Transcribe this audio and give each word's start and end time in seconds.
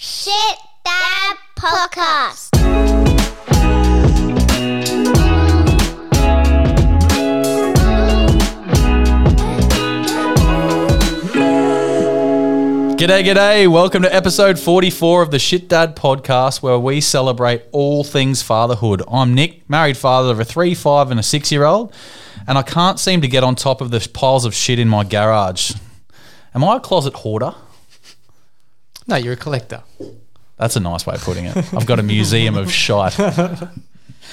Shit 0.00 0.58
Dad 0.84 1.36
Podcast. 1.56 2.50
G'day, 12.96 13.24
g'day. 13.24 13.66
Welcome 13.66 14.02
to 14.02 14.14
episode 14.14 14.60
44 14.60 15.22
of 15.22 15.32
the 15.32 15.40
Shit 15.40 15.68
Dad 15.68 15.96
podcast, 15.96 16.62
where 16.62 16.78
we 16.78 17.00
celebrate 17.00 17.64
all 17.72 18.04
things 18.04 18.40
fatherhood. 18.40 19.02
I'm 19.10 19.34
Nick, 19.34 19.68
married 19.68 19.96
father 19.96 20.30
of 20.30 20.38
a 20.38 20.44
three, 20.44 20.76
five, 20.76 21.10
and 21.10 21.18
a 21.18 21.24
six 21.24 21.50
year 21.50 21.64
old, 21.64 21.92
and 22.46 22.56
I 22.56 22.62
can't 22.62 23.00
seem 23.00 23.20
to 23.22 23.26
get 23.26 23.42
on 23.42 23.56
top 23.56 23.80
of 23.80 23.90
the 23.90 24.08
piles 24.14 24.44
of 24.44 24.54
shit 24.54 24.78
in 24.78 24.86
my 24.86 25.02
garage. 25.02 25.72
Am 26.54 26.62
I 26.62 26.76
a 26.76 26.80
closet 26.80 27.14
hoarder? 27.14 27.56
No, 29.08 29.16
you're 29.16 29.32
a 29.32 29.36
collector. 29.36 29.82
That's 30.58 30.76
a 30.76 30.80
nice 30.80 31.06
way 31.06 31.14
of 31.14 31.22
putting 31.22 31.46
it. 31.46 31.56
I've 31.74 31.86
got 31.86 31.98
a 31.98 32.02
museum 32.02 32.56
of 32.56 32.70
shite. 32.70 33.18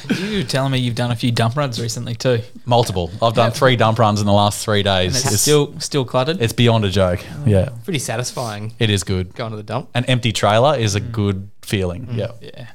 You 0.10 0.40
were 0.40 0.44
telling 0.44 0.72
me 0.72 0.80
you've 0.80 0.96
done 0.96 1.12
a 1.12 1.16
few 1.16 1.32
dump 1.32 1.56
runs 1.56 1.82
recently 1.82 2.16
too, 2.16 2.42
Multiple. 2.66 3.10
I've 3.22 3.34
done 3.34 3.52
three 3.52 3.76
dump 3.76 3.98
runs 3.98 4.20
in 4.20 4.28
the 4.28 4.34
last 4.34 4.64
three 4.64 4.84
days. 4.84 5.24
and 5.24 5.34
it's, 5.34 5.42
still 5.42 5.80
still 5.80 6.06
cluttered. 6.06 6.42
it's 6.42 6.54
beyond 6.54 6.86
a 6.86 6.90
joke. 6.90 7.26
Oh, 7.28 7.44
yeah, 7.46 7.70
Pretty 7.86 8.00
satisfying 8.00 8.74
it 8.78 8.90
is 8.90 9.04
good. 9.04 9.34
going 9.34 9.52
to 9.52 9.58
the 9.58 9.64
dump. 9.64 9.90
An 9.96 10.06
empty 10.06 10.32
trailer 10.32 10.78
is 10.78 10.96
a 10.96 11.02
mm. 11.02 11.12
good 11.12 11.50
feeling. 11.62 12.08
Mm. 12.08 12.18
Yeah. 12.18 12.32
yeah, 12.42 12.68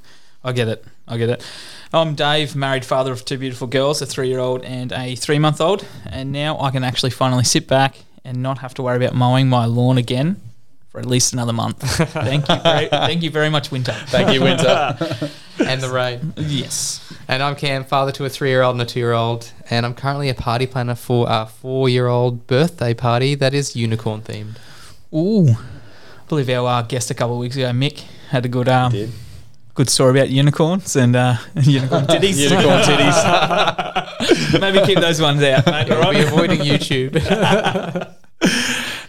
I 0.43 0.53
get 0.53 0.69
it. 0.69 0.85
I 1.07 1.19
get 1.19 1.29
it. 1.29 1.45
I'm 1.93 2.15
Dave, 2.15 2.57
married 2.57 2.85
father 2.85 3.13
of 3.13 3.25
two 3.25 3.39
beautiful 3.39 3.67
girls, 3.67 4.01
a 4.01 4.07
three-year-old 4.07 4.65
and 4.65 4.91
a 4.93 5.15
three-month-old, 5.15 5.87
and 6.07 6.33
now 6.33 6.59
I 6.59 6.71
can 6.71 6.85
actually 6.85 7.11
finally 7.11 7.45
sit 7.45 7.69
back 7.69 7.97
and 8.25 8.43
not 8.43 8.59
have 8.59 8.75
to 8.75 8.83
worry 8.83 8.97
about 8.97 9.15
mowing 9.15 9.49
my 9.49 9.67
lawn 9.67 9.99
again 9.99 10.41
for 10.91 10.99
at 10.99 11.07
least 11.07 11.33
another 11.33 11.53
month. 11.53 11.79
Thank 11.81 12.49
you, 12.49 12.57
very, 12.63 12.87
thank 12.91 13.23
you 13.23 13.31
very 13.31 13.49
much, 13.49 13.71
Winter. 13.71 13.93
Thank 14.07 14.33
you, 14.35 14.43
Winter. 14.43 14.99
and 15.65 15.81
the 15.81 15.89
rain. 15.89 16.35
Yes. 16.37 17.15
And 17.29 17.43
I'm 17.43 17.55
Cam, 17.55 17.85
father 17.85 18.11
to 18.13 18.25
a 18.25 18.29
three 18.29 18.51
year 18.51 18.63
old 18.63 18.75
and 18.75 18.83
a 18.83 18.87
two 18.87 18.99
year 18.99 19.13
old. 19.13 19.53
And 19.71 19.87
I'm 19.87 19.95
currently 19.95 20.29
a 20.29 20.35
party 20.35 20.67
planner 20.67 20.97
for 20.97 21.27
a 21.29 21.47
four 21.47 21.89
year 21.89 22.09
old 22.09 22.49
birthday 22.49 22.93
party 22.93 23.37
that 23.37 23.55
is 23.55 23.77
unicorn 23.77 24.23
themed. 24.23 24.57
Ooh, 25.15 25.51
I 25.51 25.57
believe 26.29 26.51
our 26.51 26.67
uh, 26.67 26.83
guest 26.83 27.11
a 27.11 27.15
couple 27.15 27.35
of 27.35 27.41
weeks 27.41 27.57
ago, 27.57 27.71
Mick, 27.71 28.01
had 28.31 28.45
a 28.45 28.49
good 28.49 28.69
um, 28.69 28.93
good 29.75 29.89
story 29.89 30.19
about 30.19 30.29
unicorns 30.31 30.97
and 30.97 31.15
uh, 31.15 31.37
unicorn 31.63 32.07
titties. 32.07 32.37
Unicorn 32.37 32.81
titties. 32.83 34.61
Maybe 34.61 34.85
keep 34.87 34.99
those 34.99 35.21
ones 35.21 35.41
out, 35.43 35.67
mate. 35.67 35.91
all 35.91 36.01
We'll 36.01 36.13
be 36.13 36.23
avoiding 36.23 36.61
YouTube. 36.61 37.15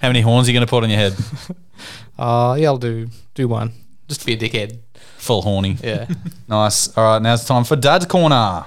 How 0.01 0.07
many 0.09 0.21
horns 0.21 0.47
are 0.47 0.51
you 0.51 0.57
going 0.57 0.65
to 0.65 0.69
put 0.69 0.83
on 0.83 0.89
your 0.89 0.99
head? 0.99 1.13
uh, 2.19 2.55
yeah, 2.59 2.67
I'll 2.67 2.77
do 2.77 3.07
do 3.35 3.47
one. 3.47 3.71
Just 4.07 4.25
be 4.25 4.33
a 4.33 4.37
dickhead. 4.37 4.79
Full 5.17 5.41
horny. 5.43 5.77
Yeah. 5.83 6.07
Nice. 6.47 6.95
All 6.97 7.03
right, 7.05 7.21
now 7.21 7.33
it's 7.35 7.45
time 7.45 7.63
for 7.63 7.77
Dad's 7.77 8.05
Corner. 8.05 8.65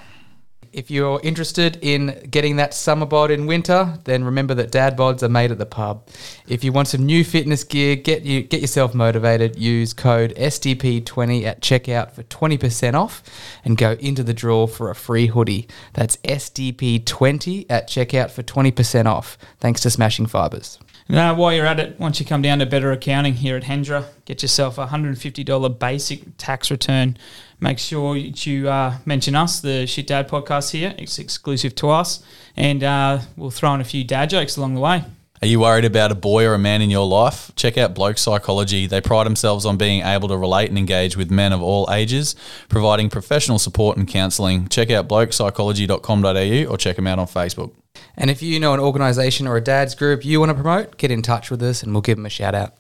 if 0.73 0.91
you're 0.91 1.21
interested 1.23 1.79
in 1.83 2.27
getting 2.31 2.57
that 2.57 2.73
summer 2.73 3.05
bod 3.05 3.31
in 3.31 3.47
winter, 3.47 3.99
then 4.05 4.25
remember 4.25 4.55
that 4.55 4.71
dad 4.73 4.97
bods 4.97 5.23
are 5.23 5.29
made 5.29 5.51
at 5.53 5.59
the 5.59 5.67
pub. 5.67 6.09
If 6.49 6.65
you 6.65 6.73
want 6.73 6.89
some 6.89 7.05
new 7.05 7.25
fitness 7.25 7.63
gear, 7.63 7.95
get 7.95 8.23
you 8.23 8.43
get 8.43 8.61
yourself 8.63 8.95
motivated. 8.95 9.57
Use 9.57 9.93
code 9.93 10.35
SDP20 10.37 11.45
at 11.45 11.61
checkout 11.61 12.13
for 12.13 12.23
20% 12.23 12.95
off 12.95 13.23
and 13.65 13.77
go 13.77 13.93
into 14.01 14.23
the 14.23 14.35
draw 14.35 14.67
for 14.67 14.91
a 14.91 14.95
free 14.95 15.27
hoodie. 15.27 15.69
That's 15.93 16.17
SDP20 16.19 17.67
at 17.69 17.89
checkout 17.89 18.31
for 18.31 18.43
20% 18.43 19.07
off. 19.07 19.37
Thanks 19.61 19.81
to 19.83 19.91
Smashing 19.91 20.27
Fibers. 20.27 20.79
Now, 21.09 21.35
while 21.35 21.53
you're 21.53 21.67
at 21.67 21.79
it, 21.81 22.01
once 22.01 22.19
you 22.19 22.25
come 22.25 22.41
down 22.41 22.61
to 22.61 22.67
better 22.67 22.91
accounting 22.91 23.35
here 23.35 23.57
at 23.57 23.65
Hendra, 23.65 24.07
get 24.25 24.41
yourself 24.41 24.79
a 24.79 24.87
$150 24.87 25.79
basic 25.79 26.23
tax 26.39 26.71
return. 26.71 27.19
Make 27.61 27.79
sure 27.79 28.15
that 28.15 28.47
you 28.47 28.69
uh, 28.71 28.99
mention 29.05 29.35
us, 29.35 29.61
the 29.61 29.87
Shit 29.87 30.07
Dad 30.07 30.29
podcast 30.29 30.71
here. 30.71 30.95
It's 30.97 31.19
exclusive 31.19 31.75
to 31.77 31.91
us. 31.91 32.23
And 32.57 32.83
uh, 32.83 33.21
we'll 33.37 33.51
throw 33.51 33.75
in 33.75 33.83
a 33.83 33.85
few 33.85 34.03
dad 34.03 34.31
jokes 34.31 34.57
along 34.57 34.75
the 34.75 34.81
way. 34.81 35.05
Are 35.43 35.47
you 35.47 35.61
worried 35.61 35.85
about 35.85 36.11
a 36.11 36.15
boy 36.15 36.47
or 36.47 36.55
a 36.55 36.59
man 36.59 36.81
in 36.81 36.89
your 36.89 37.07
life? 37.07 37.51
Check 37.55 37.77
out 37.77 37.95
Bloke 37.95 38.17
Psychology. 38.17 38.87
They 38.87 39.03
pride 39.03 39.27
themselves 39.27 39.67
on 39.67 39.77
being 39.77 40.03
able 40.03 40.29
to 40.29 40.39
relate 40.39 40.71
and 40.71 40.79
engage 40.79 41.19
with 41.19 41.31
men 41.31 41.53
of 41.53 41.61
all 41.61 41.87
ages, 41.93 42.35
providing 42.71 43.11
professional 43.11 43.59
support 43.59 43.99
and 43.99 44.09
counselling. 44.09 44.69
Check 44.69 44.91
out 44.91 45.07
blokepsychology.com.au 45.07 46.73
or 46.73 46.79
check 46.79 46.97
them 46.97 47.07
out 47.07 47.19
on 47.19 47.27
Facebook. 47.27 47.73
And 48.17 48.31
if 48.31 48.43
you 48.43 48.61
know 48.61 48.75
an 48.75 48.81
organization 48.81 49.47
or 49.47 49.57
a 49.57 49.61
dad's 49.61 49.95
group 49.95 50.25
you 50.25 50.39
want 50.41 50.51
to 50.51 50.55
promote, 50.55 50.97
get 50.97 51.11
in 51.11 51.23
touch 51.23 51.51
with 51.51 51.63
us 51.63 51.83
and 51.83 51.93
we'll 51.93 52.03
give 52.03 52.17
them 52.17 52.27
a 52.27 52.31
shout 52.31 52.55
out. 52.55 52.75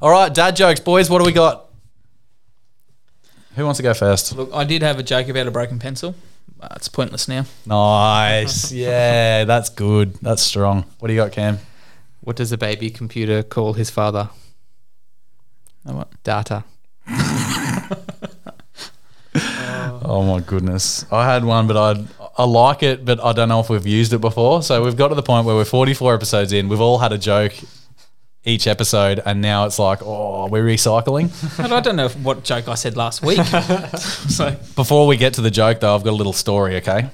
All 0.00 0.10
right, 0.10 0.32
dad 0.32 0.54
jokes, 0.56 0.80
boys. 0.80 1.10
What 1.10 1.18
do 1.18 1.24
we 1.24 1.32
got? 1.32 1.70
Who 3.56 3.64
wants 3.64 3.78
to 3.78 3.82
go 3.82 3.94
first? 3.94 4.34
Look, 4.36 4.50
I 4.52 4.64
did 4.64 4.82
have 4.82 4.98
a 4.98 5.02
joke 5.02 5.28
about 5.28 5.46
a 5.46 5.50
broken 5.50 5.78
pencil. 5.78 6.14
Uh, 6.60 6.68
it's 6.76 6.88
pointless 6.88 7.28
now. 7.28 7.44
Nice. 7.66 8.72
Yeah, 8.72 9.44
that's 9.44 9.68
good. 9.70 10.14
That's 10.22 10.42
strong. 10.42 10.84
What 10.98 11.08
do 11.08 11.14
you 11.14 11.20
got, 11.20 11.32
Cam? 11.32 11.58
What 12.20 12.36
does 12.36 12.52
a 12.52 12.58
baby 12.58 12.90
computer 12.90 13.42
call 13.42 13.74
his 13.74 13.90
father? 13.90 14.30
Oh, 15.86 15.96
what? 15.96 16.22
Data. 16.22 16.64
Oh 20.06 20.22
my 20.22 20.40
goodness. 20.40 21.04
I 21.10 21.24
had 21.24 21.44
one, 21.44 21.66
but 21.66 21.76
I 21.76 22.23
I 22.36 22.44
like 22.44 22.82
it, 22.82 23.04
but 23.04 23.22
I 23.22 23.32
don't 23.32 23.48
know 23.48 23.60
if 23.60 23.70
we've 23.70 23.86
used 23.86 24.12
it 24.12 24.20
before. 24.20 24.62
So 24.62 24.82
we've 24.84 24.96
got 24.96 25.08
to 25.08 25.14
the 25.14 25.22
point 25.22 25.46
where 25.46 25.54
we're 25.54 25.64
44 25.64 26.14
episodes 26.14 26.52
in. 26.52 26.68
We've 26.68 26.80
all 26.80 26.98
had 26.98 27.12
a 27.12 27.18
joke 27.18 27.54
each 28.44 28.66
episode, 28.66 29.22
and 29.24 29.40
now 29.40 29.64
it's 29.64 29.78
like, 29.78 30.00
oh, 30.02 30.48
we're 30.48 30.64
recycling. 30.64 31.30
And 31.64 31.72
I 31.72 31.80
don't 31.80 31.96
know 31.96 32.08
what 32.08 32.44
joke 32.44 32.68
I 32.68 32.74
said 32.74 32.96
last 32.96 33.22
week. 33.22 33.38
so, 33.46 34.56
Before 34.74 35.06
we 35.06 35.16
get 35.16 35.34
to 35.34 35.40
the 35.40 35.50
joke, 35.50 35.80
though, 35.80 35.94
I've 35.94 36.04
got 36.04 36.10
a 36.10 36.16
little 36.16 36.32
story, 36.32 36.76
okay? 36.76 37.08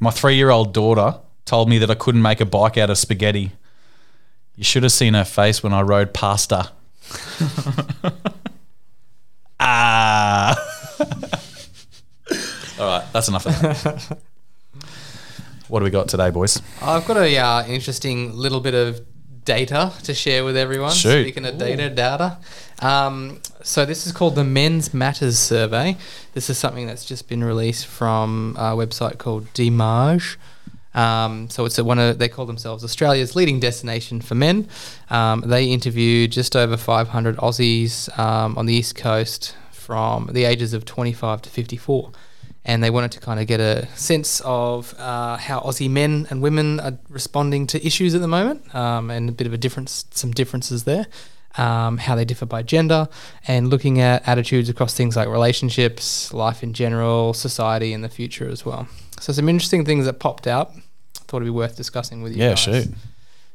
My 0.00 0.10
three 0.10 0.34
year 0.36 0.50
old 0.50 0.72
daughter 0.72 1.20
told 1.44 1.68
me 1.68 1.78
that 1.78 1.90
I 1.90 1.94
couldn't 1.94 2.22
make 2.22 2.40
a 2.40 2.46
bike 2.46 2.78
out 2.78 2.90
of 2.90 2.98
spaghetti. 2.98 3.52
You 4.56 4.64
should 4.64 4.82
have 4.82 4.92
seen 4.92 5.14
her 5.14 5.24
face 5.24 5.62
when 5.62 5.72
I 5.72 5.82
rode 5.82 6.12
past 6.14 6.50
her. 6.50 6.70
ah. 9.60 10.56
All 12.78 12.86
right, 12.86 13.04
that's 13.12 13.28
enough 13.28 13.46
of 13.46 13.60
that. 13.60 14.18
What 15.72 15.78
do 15.78 15.84
we 15.84 15.90
got 15.90 16.06
today, 16.06 16.28
boys? 16.28 16.60
I've 16.82 17.06
got 17.06 17.16
a 17.16 17.38
uh, 17.38 17.66
interesting 17.66 18.36
little 18.36 18.60
bit 18.60 18.74
of 18.74 19.00
data 19.46 19.90
to 20.02 20.12
share 20.12 20.44
with 20.44 20.54
everyone. 20.54 20.92
Shoot. 20.92 21.22
Speaking 21.22 21.46
of 21.46 21.56
data, 21.56 21.88
data. 21.88 22.36
Um, 22.80 23.40
so 23.62 23.86
this 23.86 24.06
is 24.06 24.12
called 24.12 24.34
the 24.34 24.44
Men's 24.44 24.92
Matters 24.92 25.38
Survey. 25.38 25.96
This 26.34 26.50
is 26.50 26.58
something 26.58 26.86
that's 26.86 27.06
just 27.06 27.26
been 27.26 27.42
released 27.42 27.86
from 27.86 28.54
a 28.58 28.76
website 28.76 29.16
called 29.16 29.50
DMARGE. 29.54 30.36
Um, 30.92 31.48
so 31.48 31.64
it's 31.64 31.78
a, 31.78 31.84
one 31.84 31.98
of 31.98 32.18
they 32.18 32.28
call 32.28 32.44
themselves 32.44 32.84
Australia's 32.84 33.34
leading 33.34 33.58
destination 33.58 34.20
for 34.20 34.34
men. 34.34 34.68
Um, 35.08 35.40
they 35.40 35.70
interviewed 35.70 36.32
just 36.32 36.54
over 36.54 36.76
500 36.76 37.38
Aussies 37.38 38.18
um, 38.18 38.58
on 38.58 38.66
the 38.66 38.74
east 38.74 38.94
coast 38.94 39.56
from 39.70 40.28
the 40.34 40.44
ages 40.44 40.74
of 40.74 40.84
25 40.84 41.40
to 41.40 41.48
54 41.48 42.12
and 42.64 42.82
they 42.82 42.90
wanted 42.90 43.12
to 43.12 43.20
kind 43.20 43.40
of 43.40 43.46
get 43.46 43.60
a 43.60 43.86
sense 43.96 44.40
of 44.44 44.94
uh, 44.98 45.36
how 45.36 45.60
Aussie 45.60 45.90
men 45.90 46.26
and 46.30 46.40
women 46.42 46.80
are 46.80 46.98
responding 47.08 47.66
to 47.68 47.84
issues 47.84 48.14
at 48.14 48.20
the 48.20 48.28
moment, 48.28 48.74
um, 48.74 49.10
and 49.10 49.28
a 49.28 49.32
bit 49.32 49.46
of 49.46 49.52
a 49.52 49.58
difference, 49.58 50.04
some 50.10 50.30
differences 50.30 50.84
there, 50.84 51.06
um, 51.58 51.98
how 51.98 52.14
they 52.14 52.24
differ 52.24 52.46
by 52.46 52.62
gender, 52.62 53.08
and 53.46 53.68
looking 53.68 54.00
at 54.00 54.26
attitudes 54.28 54.68
across 54.68 54.94
things 54.94 55.16
like 55.16 55.28
relationships, 55.28 56.32
life 56.32 56.62
in 56.62 56.72
general, 56.72 57.34
society, 57.34 57.92
and 57.92 58.04
the 58.04 58.08
future 58.08 58.48
as 58.48 58.64
well. 58.64 58.86
So 59.20 59.32
some 59.32 59.48
interesting 59.48 59.84
things 59.84 60.06
that 60.06 60.14
popped 60.14 60.46
out. 60.46 60.72
Thought 61.14 61.38
it'd 61.38 61.46
be 61.46 61.50
worth 61.50 61.76
discussing 61.76 62.22
with 62.22 62.32
you. 62.32 62.42
Yeah, 62.42 62.50
guys. 62.50 62.58
shoot. 62.58 62.88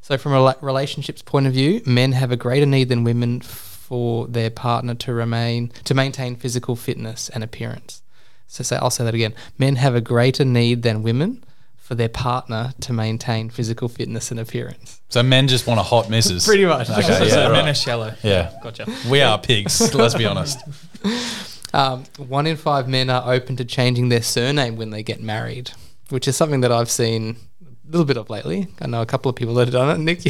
So, 0.01 0.17
from 0.17 0.31
a 0.33 0.55
relationships 0.61 1.21
point 1.21 1.47
of 1.47 1.53
view, 1.53 1.81
men 1.85 2.13
have 2.13 2.31
a 2.31 2.37
greater 2.37 2.65
need 2.65 2.87
than 2.87 3.03
women 3.03 3.41
for 3.41 4.25
their 4.27 4.49
partner 4.49 4.95
to 4.95 5.13
remain 5.13 5.71
to 5.83 5.93
maintain 5.93 6.35
physical 6.37 6.75
fitness 6.75 7.29
and 7.29 7.43
appearance. 7.43 8.01
So, 8.47 8.63
say, 8.63 8.77
I'll 8.77 8.89
say 8.89 9.03
that 9.03 9.13
again. 9.13 9.33
Men 9.57 9.75
have 9.75 9.95
a 9.95 10.01
greater 10.01 10.45
need 10.45 10.81
than 10.83 11.03
women 11.03 11.43
for 11.87 11.95
their 11.95 12.09
partner 12.09 12.73
to 12.81 12.91
maintain 12.91 13.49
physical 13.49 13.87
fitness 13.87 14.29
and 14.29 14.39
appearance. 14.39 14.99
So 15.07 15.23
men 15.23 15.47
just 15.47 15.67
want 15.67 15.79
a 15.79 15.83
hot 15.83 16.09
missus. 16.09 16.45
Pretty 16.47 16.65
much. 16.65 16.89
Okay, 16.89 17.01
so 17.01 17.23
yeah, 17.23 17.47
men 17.49 17.65
are 17.69 17.73
shallow. 17.73 18.13
Yeah. 18.23 18.51
Gotcha. 18.61 18.87
We 19.09 19.21
are 19.21 19.37
pigs, 19.39 19.93
let's 19.95 20.15
be 20.15 20.25
honest. 20.25 20.59
Um, 21.73 22.05
one 22.17 22.47
in 22.47 22.55
five 22.55 22.87
men 22.87 23.09
are 23.09 23.31
open 23.31 23.57
to 23.57 23.65
changing 23.65 24.07
their 24.07 24.21
surname 24.21 24.77
when 24.77 24.89
they 24.89 25.03
get 25.03 25.21
married, 25.21 25.71
which 26.09 26.25
is 26.27 26.35
something 26.37 26.61
that 26.61 26.71
I've 26.71 26.89
seen 26.89 27.35
a 27.61 27.91
little 27.91 28.05
bit 28.05 28.17
of 28.17 28.29
lately. 28.29 28.67
I 28.81 28.87
know 28.87 29.01
a 29.01 29.05
couple 29.05 29.29
of 29.29 29.35
people 29.35 29.53
that 29.55 29.67
have 29.67 29.73
done 29.73 29.89
it. 29.89 29.99
Nick, 29.99 30.25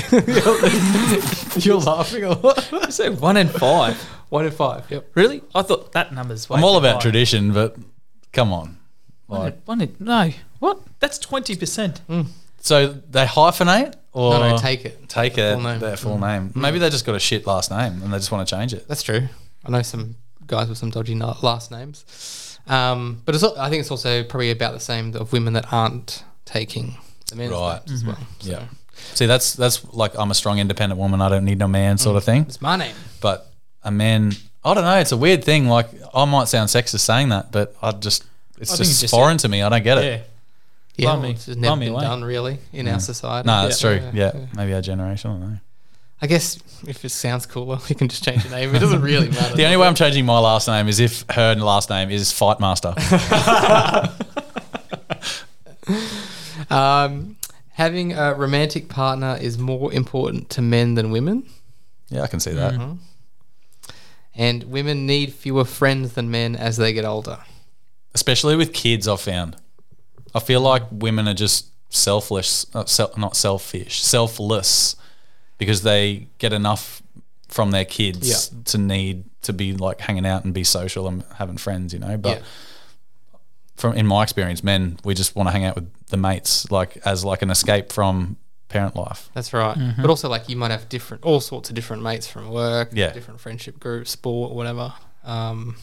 you're 1.63 1.77
laughing 1.77 2.23
a 2.23 2.31
lot. 2.31 2.71
You 2.71 2.91
said 2.91 3.21
one 3.21 3.37
in 3.37 3.47
five. 3.47 3.95
One 4.29 4.45
in 4.45 4.51
five. 4.51 4.89
Yep. 4.89 5.11
Really? 5.13 5.43
I 5.53 5.61
thought 5.61 5.91
that 5.93 6.11
number's. 6.11 6.49
way 6.49 6.57
I'm 6.57 6.63
all 6.63 6.77
about 6.77 6.95
high. 6.95 7.01
tradition, 7.01 7.53
but 7.53 7.77
come 8.33 8.53
on. 8.53 8.77
One 9.27 9.41
Like, 9.41 9.53
in, 9.53 9.61
one 9.65 9.81
in, 9.81 9.95
no. 9.99 10.31
What? 10.59 10.79
That's 10.99 11.17
twenty 11.19 11.55
percent. 11.55 11.99
Hmm. 12.07 12.21
so 12.59 12.87
they 12.87 13.25
hyphenate 13.25 13.95
or 14.13 14.33
No, 14.33 14.49
no, 14.51 14.57
take 14.57 14.85
it. 14.85 15.07
take 15.09 15.35
The 15.35 15.49
it, 15.49 15.53
full 15.53 15.61
name. 15.63 15.79
their 15.79 15.97
full 15.97 16.15
hmm. 16.15 16.21
name. 16.23 16.49
Hmm. 16.49 16.61
Maybe 16.61 16.79
they 16.79 16.89
just 16.89 17.05
got 17.05 17.15
a 17.15 17.19
shit 17.19 17.45
last 17.45 17.69
name 17.71 18.01
and 18.01 18.13
they 18.13 18.17
just 18.17 18.31
want 18.31 18.47
to 18.47 18.55
change 18.55 18.73
it. 18.73 18.87
That's 18.87 19.03
true. 19.03 19.27
I 19.65 19.69
know 19.71 19.81
some 19.81 20.15
guys 20.45 20.69
with 20.69 20.77
some 20.77 20.89
dodgy 20.89 21.13
na- 21.15 21.35
last 21.41 21.71
names. 21.71 22.57
Um, 22.67 23.21
but 23.25 23.35
it's, 23.35 23.43
al- 23.43 23.57
I 23.59 23.69
think 23.69 23.81
it's 23.81 23.91
also 23.91 24.23
probably 24.23 24.51
about 24.51 24.73
the 24.73 24.79
same 24.79 25.13
of 25.15 25.31
women 25.33 25.53
that 25.53 25.71
aren't 25.71 26.23
taking 26.45 26.97
the 27.29 27.35
men's 27.35 27.51
Right. 27.51 27.79
names 27.85 27.91
as 27.91 27.99
mm-hmm. 28.03 28.09
well. 28.11 28.27
So 28.39 28.49
Yeah. 28.51 28.65
See, 29.13 29.25
that's 29.25 29.53
that's 29.53 29.85
like 29.93 30.17
I'm 30.17 30.31
a 30.31 30.33
strong 30.33 30.57
independent 30.59 30.99
woman. 30.99 31.21
I 31.21 31.29
don't 31.29 31.45
need 31.45 31.59
no 31.59 31.67
man 31.67 31.97
sort 31.99 32.17
of 32.17 32.23
thing. 32.23 32.41
It's 32.43 32.61
my 32.61 32.75
name. 32.77 32.95
But 33.21 33.51
a 33.83 33.91
man, 33.91 34.31
I 34.67 34.73
don't 34.73 34.83
know. 34.83 34.97
It's 34.99 35.11
a 35.11 35.17
weird 35.17 35.43
thing. 35.43 35.67
Like 35.67 35.87
I 36.13 36.25
might 36.25 36.47
sound 36.47 36.69
sexist 36.69 36.99
saying 36.99 37.29
that, 37.29 37.51
but 37.51 37.75
I 37.81 37.91
just 37.91 38.25
it's 38.59 38.71
I 38.73 38.75
think 38.77 38.87
just, 38.87 38.91
it's 38.91 39.01
just 39.01 39.13
foreign 39.13 39.37
to 39.39 39.47
me. 39.49 39.61
I 39.63 39.69
don't 39.69 39.83
get 39.83 39.97
it. 39.99 40.03
Yeah. 40.03 40.19
Yeah, 40.97 41.05
Blow 41.05 41.13
well, 41.13 41.21
me- 41.21 41.29
it's 41.31 41.45
just 41.45 41.59
never 41.59 41.75
me 41.75 41.85
been 41.85 41.93
away. 41.93 42.03
done 42.03 42.23
really 42.23 42.57
in 42.73 42.87
our 42.87 42.99
society. 42.99 43.45
No, 43.45 43.63
that's 43.63 43.83
Yeah. 43.83 43.99
true. 43.99 44.09
Yeah, 44.13 44.31
maybe 44.55 44.73
our 44.73 44.81
generation. 44.81 45.29
I 45.29 45.33
don't 45.33 45.49
know. 45.51 45.57
I 46.19 46.25
guess 46.25 46.57
if 46.87 47.05
it 47.05 47.09
sounds 47.09 47.45
cooler, 47.45 47.77
we 47.89 47.93
can 47.93 48.07
just 48.07 48.23
change 48.23 48.43
your 48.43 48.51
name. 48.51 48.73
It 48.73 48.79
doesn't 48.79 49.03
really 49.03 49.29
matter. 49.29 49.55
The 49.55 49.65
only 49.65 49.77
way 49.77 49.85
I'm 49.87 49.93
changing 49.93 50.25
my 50.25 50.39
last 50.39 50.67
name 50.67 50.87
is 50.87 50.99
if 50.99 51.23
her 51.29 51.53
last 51.53 51.91
name 51.91 52.09
is 52.09 52.31
Fightmaster. 52.33 52.95
Um, 56.69 57.37
having 57.73 58.13
a 58.13 58.33
romantic 58.33 58.89
partner 58.89 59.37
is 59.39 59.57
more 59.57 59.93
important 59.93 60.49
to 60.51 60.61
men 60.61 60.95
than 60.95 61.11
women, 61.11 61.45
yeah, 62.09 62.23
I 62.23 62.27
can 62.27 62.39
see 62.41 62.51
that. 62.51 62.73
Mm-hmm. 62.73 62.93
And 64.37 64.63
women 64.65 65.05
need 65.05 65.33
fewer 65.33 65.65
friends 65.65 66.13
than 66.13 66.29
men 66.31 66.55
as 66.55 66.77
they 66.77 66.93
get 66.93 67.03
older. 67.05 67.39
Especially 68.13 68.55
with 68.55 68.71
kids, 68.73 69.07
I've 69.07 69.21
found. 69.21 69.57
I 70.35 70.39
feel 70.39 70.61
like 70.61 70.83
women 70.91 71.27
are 71.27 71.33
just 71.33 71.67
selfless, 71.89 72.65
uh, 72.75 72.85
sel- 72.85 73.13
not 73.17 73.35
selfish, 73.35 74.01
selfless, 74.03 74.95
because 75.57 75.81
they 75.83 76.27
get 76.37 76.53
enough 76.53 77.01
from 77.47 77.71
their 77.71 77.85
kids 77.85 78.29
Yeah. 78.29 78.59
to 78.65 78.77
need 78.77 79.23
to 79.43 79.53
be 79.53 79.73
like 79.73 80.01
hanging 80.01 80.25
out 80.25 80.43
and 80.45 80.53
be 80.53 80.63
social 80.63 81.07
and 81.07 81.23
having 81.37 81.57
friends, 81.57 81.93
you 81.93 81.99
know. 81.99 82.17
But 82.17 82.39
Yeah. 82.39 82.43
from 83.75 83.93
in 83.93 84.05
my 84.05 84.23
experience, 84.23 84.63
men 84.63 84.99
we 85.03 85.13
just 85.13 85.35
want 85.35 85.47
to 85.47 85.51
hang 85.53 85.63
out 85.63 85.75
with 85.75 85.89
the 86.07 86.17
mates, 86.17 86.69
like 86.71 86.97
as 87.05 87.23
like 87.23 87.41
an 87.41 87.49
escape 87.49 87.91
from 87.91 88.37
parent 88.69 88.95
life. 88.95 89.29
That's 89.33 89.53
right. 89.53 89.77
Mm-hmm. 89.77 90.01
But 90.01 90.09
also, 90.09 90.27
like, 90.29 90.49
you 90.49 90.55
might 90.55 90.71
have 90.71 90.89
different, 90.89 91.23
all 91.23 91.39
sorts 91.39 91.69
of 91.69 91.75
different 91.75 92.03
mates 92.03 92.27
from 92.27 92.49
work, 92.49 92.89
Yeah. 92.93 93.11
different 93.13 93.39
friendship 93.39 93.79
groups, 93.79 94.11
sport, 94.11 94.53
whatever. 94.53 94.93
Um, 95.23 95.75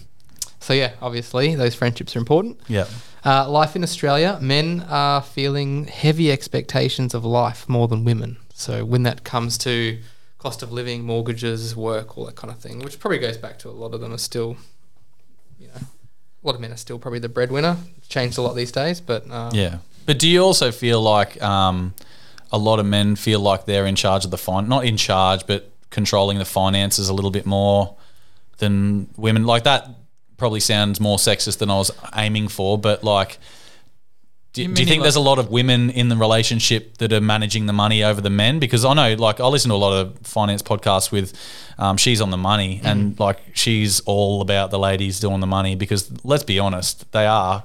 so, 0.60 0.72
yeah, 0.72 0.92
obviously, 1.00 1.54
those 1.54 1.74
friendships 1.74 2.14
are 2.16 2.18
important. 2.18 2.58
Yeah, 2.68 2.86
Uh, 3.24 3.48
life 3.48 3.74
in 3.74 3.82
Australia, 3.82 4.38
men 4.42 4.84
are 4.90 5.22
feeling 5.22 5.86
heavy 5.86 6.30
expectations 6.30 7.14
of 7.14 7.24
life 7.24 7.66
more 7.68 7.88
than 7.88 8.04
women. 8.04 8.36
So, 8.54 8.84
when 8.84 9.02
that 9.04 9.24
comes 9.24 9.56
to 9.58 9.98
cost 10.38 10.62
of 10.62 10.70
living, 10.70 11.04
mortgages, 11.04 11.74
work, 11.74 12.18
all 12.18 12.26
that 12.26 12.36
kind 12.36 12.52
of 12.52 12.58
thing, 12.58 12.80
which 12.80 12.98
probably 13.00 13.18
goes 13.18 13.38
back 13.38 13.58
to 13.60 13.70
a 13.70 13.72
lot 13.72 13.94
of 13.94 14.00
them 14.02 14.12
are 14.12 14.18
still, 14.18 14.58
you 15.58 15.68
know, 15.68 15.80
a 15.80 16.46
lot 16.46 16.54
of 16.54 16.60
men 16.60 16.70
are 16.70 16.76
still 16.76 16.98
probably 16.98 17.18
the 17.18 17.30
breadwinner. 17.30 17.78
It's 17.96 18.08
changed 18.08 18.36
a 18.36 18.42
lot 18.42 18.54
these 18.54 18.70
days, 18.70 19.00
but 19.00 19.28
um, 19.30 19.54
yeah. 19.54 19.78
But 20.04 20.18
do 20.18 20.28
you 20.28 20.42
also 20.44 20.70
feel 20.70 21.00
like 21.00 21.42
um, 21.42 21.94
a 22.54 22.58
lot 22.68 22.78
of 22.78 22.86
men 22.86 23.16
feel 23.16 23.40
like 23.50 23.64
they're 23.66 23.86
in 23.92 23.96
charge 23.96 24.24
of 24.24 24.30
the 24.30 24.38
fin 24.38 24.68
not 24.68 24.84
in 24.84 24.96
charge, 24.96 25.40
but 25.46 25.60
controlling 25.90 26.38
the 26.38 26.44
finances 26.60 27.08
a 27.08 27.14
little 27.18 27.30
bit 27.38 27.46
more 27.46 27.96
than 28.58 29.08
women? 29.16 29.44
Like 29.44 29.64
that 29.64 29.88
probably 30.36 30.60
sounds 30.60 31.00
more 31.00 31.18
sexist 31.18 31.58
than 31.58 31.70
I 31.70 31.76
was 31.76 31.90
aiming 32.14 32.48
for, 32.48 32.78
but 32.78 33.02
like. 33.04 33.38
Do, 34.52 34.62
You 34.62 34.68
do 34.68 34.82
you 34.82 34.86
think 34.86 35.00
like- 35.00 35.06
there's 35.06 35.16
a 35.16 35.20
lot 35.30 35.38
of 35.40 35.50
women 35.50 35.90
in 35.90 36.08
the 36.08 36.16
relationship 36.16 36.98
that 36.98 37.12
are 37.12 37.20
managing 37.20 37.66
the 37.66 37.72
money 37.72 38.04
over 38.04 38.20
the 38.20 38.30
men? 38.30 38.60
Because 38.60 38.84
I 38.84 38.94
know, 38.94 39.14
like, 39.14 39.40
I 39.40 39.48
listen 39.48 39.68
to 39.70 39.74
a 39.74 39.82
lot 39.88 39.94
of 40.00 40.16
finance 40.22 40.62
podcasts 40.62 41.10
with, 41.10 41.32
um, 41.76 41.96
she's 41.96 42.20
on 42.20 42.30
the 42.30 42.36
money, 42.36 42.76
Mm-hmm. 42.76 42.86
and 42.86 43.18
like, 43.26 43.38
she's 43.54 43.98
all 44.06 44.40
about 44.42 44.70
the 44.70 44.78
ladies 44.78 45.18
doing 45.18 45.40
the 45.40 45.48
money. 45.58 45.74
Because 45.74 46.02
let's 46.22 46.44
be 46.44 46.60
honest, 46.60 47.10
they 47.10 47.26
are 47.26 47.64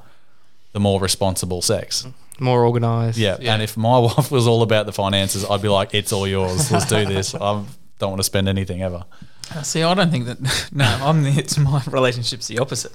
the 0.74 0.80
more 0.80 1.00
responsible 1.00 1.62
sex. 1.62 2.08
More 2.42 2.64
organized. 2.66 3.18
Yeah. 3.18 3.38
And 3.40 3.62
if 3.62 3.78
my 3.78 4.00
wife 4.18 4.32
was 4.32 4.48
all 4.48 4.62
about 4.62 4.86
the 4.86 4.94
finances, 4.94 5.46
I'd 5.46 5.62
be 5.62 5.70
like, 5.70 5.94
it's 5.94 6.12
all 6.12 6.28
yours. 6.28 6.72
Let's 6.72 6.86
do 6.86 7.06
this. 7.06 7.36
I 7.42 7.64
don't 8.00 8.12
want 8.12 8.20
to 8.20 8.24
spend 8.24 8.48
anything 8.48 8.82
ever. 8.82 9.06
Uh, 9.54 9.62
See, 9.64 9.84
I 9.84 9.94
don't 9.94 10.12
think 10.12 10.26
that. 10.26 10.70
No, 10.72 10.86
I'm. 10.86 11.24
The, 11.24 11.32
it's 11.32 11.58
my 11.58 11.84
relationship's 11.88 12.48
the 12.48 12.60
opposite. 12.60 12.94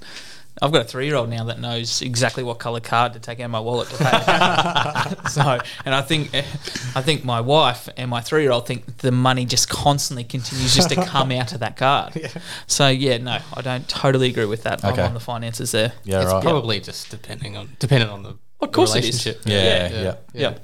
I've 0.62 0.70
got 0.70 0.82
a 0.82 0.88
three-year-old 0.88 1.28
now 1.28 1.44
that 1.44 1.58
knows 1.58 2.00
exactly 2.00 2.44
what 2.44 2.60
color 2.60 2.78
card 2.78 3.14
to 3.14 3.18
take 3.18 3.40
out 3.40 3.46
of 3.46 3.50
my 3.50 3.58
wallet 3.58 3.88
to 3.88 3.96
pay. 3.96 5.28
so, 5.28 5.58
and 5.84 5.92
I 5.92 6.00
think, 6.00 6.32
I 6.32 7.02
think 7.02 7.24
my 7.24 7.40
wife 7.40 7.88
and 7.96 8.08
my 8.08 8.20
three-year-old 8.20 8.64
think 8.64 8.98
the 8.98 9.10
money 9.10 9.46
just 9.46 9.68
constantly 9.68 10.22
continues 10.22 10.72
just 10.72 10.90
to 10.90 11.04
come 11.04 11.32
out 11.32 11.52
of 11.54 11.60
that 11.60 11.76
card. 11.76 12.30
So, 12.68 12.88
yeah, 12.88 13.18
no, 13.18 13.38
I 13.52 13.62
don't 13.62 13.88
totally 13.88 14.28
agree 14.28 14.44
with 14.44 14.62
that. 14.62 14.84
Okay. 14.84 15.02
I'm 15.02 15.08
on 15.08 15.14
the 15.14 15.20
finances 15.20 15.72
there. 15.72 15.92
Yeah, 16.04 16.22
it's 16.22 16.32
right. 16.32 16.42
probably 16.42 16.78
just 16.78 17.10
depending 17.10 17.56
on 17.56 17.70
depending 17.80 18.08
on 18.08 18.22
the, 18.22 18.36
Of 18.64 18.72
course 18.72 18.92
the 18.92 18.98
it 18.98 19.04
is. 19.08 19.24
relationship. 19.26 19.42
Yeah, 19.46 20.02
yeah. 20.02 20.14
Yeah. 20.32 20.58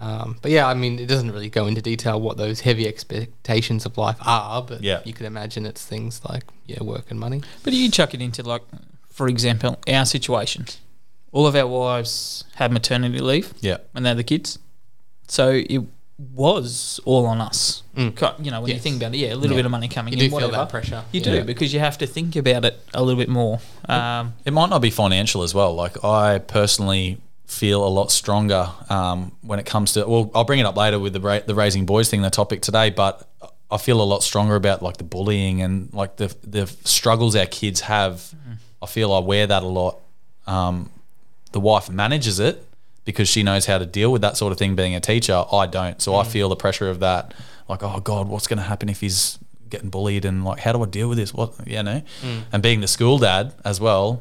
Um, 0.00 0.36
but 0.42 0.50
yeah, 0.52 0.66
I 0.68 0.74
mean, 0.74 0.98
it 1.00 1.06
doesn't 1.06 1.30
really 1.32 1.48
go 1.48 1.66
into 1.66 1.82
detail 1.82 2.20
what 2.20 2.36
those 2.36 2.60
heavy 2.60 2.86
expectations 2.86 3.84
of 3.84 3.98
life 3.98 4.16
are, 4.24 4.62
but 4.62 4.80
Yeah. 4.82 5.00
you 5.04 5.12
can 5.12 5.26
imagine 5.26 5.66
it's 5.66 5.84
things 5.84 6.20
like 6.24 6.44
yeah, 6.66 6.82
work 6.82 7.10
and 7.10 7.18
money. 7.18 7.42
But 7.64 7.72
you 7.72 7.90
chuck 7.90 8.14
it 8.14 8.22
into 8.22 8.42
like, 8.44 8.62
for 9.10 9.26
example, 9.26 9.78
our 9.88 10.04
situation. 10.06 10.66
All 11.32 11.46
of 11.48 11.56
our 11.56 11.66
wives 11.66 12.44
have 12.54 12.70
maternity 12.70 13.18
leave. 13.18 13.52
Yeah. 13.60 13.78
when 13.92 14.04
they're 14.04 14.14
the 14.14 14.22
kids. 14.24 14.58
So 15.26 15.50
it 15.50 15.82
was 16.18 16.98
all 17.04 17.26
on 17.26 17.40
us. 17.40 17.82
Mm. 17.96 18.44
You 18.44 18.50
know, 18.50 18.60
when 18.60 18.72
you 18.72 18.78
think 18.78 18.96
about 18.96 19.14
it, 19.14 19.18
yeah, 19.18 19.34
a 19.34 19.36
little 19.36 19.52
Yeah. 19.52 19.58
bit 19.60 19.64
of 19.66 19.70
money 19.70 19.88
coming 19.88 20.18
You 20.18 20.24
in, 20.26 20.30
whatever. 20.32 20.52
that 20.52 20.68
pressure. 20.68 21.04
You 21.12 21.20
Yeah. 21.20 21.32
do 21.40 21.44
because 21.44 21.72
you 21.72 21.78
have 21.80 21.96
to 21.98 22.06
think 22.06 22.34
about 22.36 22.64
it 22.64 22.80
a 22.92 23.02
little 23.02 23.18
bit 23.18 23.28
more. 23.28 23.60
Um, 23.88 24.34
It 24.44 24.52
might 24.52 24.68
not 24.70 24.80
be 24.80 24.90
financial 24.90 25.42
as 25.42 25.54
well. 25.54 25.74
Like 25.74 26.02
I 26.04 26.38
personally 26.38 27.18
feel 27.46 27.86
a 27.86 27.88
lot 27.88 28.10
stronger 28.10 28.68
um, 28.90 29.32
when 29.42 29.58
it 29.58 29.64
comes 29.66 29.92
to. 29.92 30.06
Well, 30.06 30.30
I'll 30.34 30.44
bring 30.44 30.58
it 30.58 30.66
up 30.66 30.76
later 30.76 30.98
with 30.98 31.12
the 31.12 31.20
ra- 31.20 31.40
the 31.46 31.54
raising 31.54 31.86
boys 31.86 32.08
thing, 32.10 32.22
the 32.22 32.30
topic 32.30 32.62
today. 32.62 32.90
But 32.90 33.26
I 33.70 33.76
feel 33.78 34.00
a 34.00 34.04
lot 34.04 34.22
stronger 34.22 34.56
about 34.56 34.82
like 34.82 34.96
the 34.96 35.04
bullying 35.04 35.62
and 35.62 35.88
like 35.92 36.16
the 36.16 36.34
the 36.42 36.66
struggles 36.84 37.36
our 37.36 37.46
kids 37.46 37.82
have. 37.82 38.34
I 38.82 38.86
feel 38.86 39.12
I 39.12 39.20
wear 39.20 39.46
that 39.46 39.62
a 39.62 39.66
lot. 39.66 39.98
Um, 40.46 40.90
the 41.52 41.60
wife 41.60 41.88
manages 41.90 42.38
it 42.38 42.64
because 43.08 43.26
she 43.26 43.42
knows 43.42 43.64
how 43.64 43.78
to 43.78 43.86
deal 43.86 44.12
with 44.12 44.20
that 44.20 44.36
sort 44.36 44.52
of 44.52 44.58
thing. 44.58 44.76
Being 44.76 44.94
a 44.94 45.00
teacher, 45.00 45.42
I 45.50 45.64
don't. 45.64 46.02
So 46.02 46.14
I 46.14 46.24
feel 46.24 46.50
the 46.50 46.56
pressure 46.56 46.90
of 46.90 47.00
that. 47.00 47.32
Like, 47.66 47.82
oh 47.82 48.00
God, 48.00 48.28
what's 48.28 48.46
going 48.46 48.58
to 48.58 48.64
happen 48.64 48.90
if 48.90 49.00
he's 49.00 49.38
getting 49.70 49.88
bullied? 49.88 50.26
And 50.26 50.44
like, 50.44 50.60
how 50.60 50.72
do 50.72 50.82
I 50.82 50.84
deal 50.84 51.08
with 51.08 51.16
this? 51.16 51.32
What 51.32 51.54
you 51.66 51.82
know? 51.82 52.02
And 52.52 52.62
being 52.62 52.82
the 52.82 52.86
school 52.86 53.16
dad 53.16 53.54
as 53.64 53.80
well, 53.80 54.20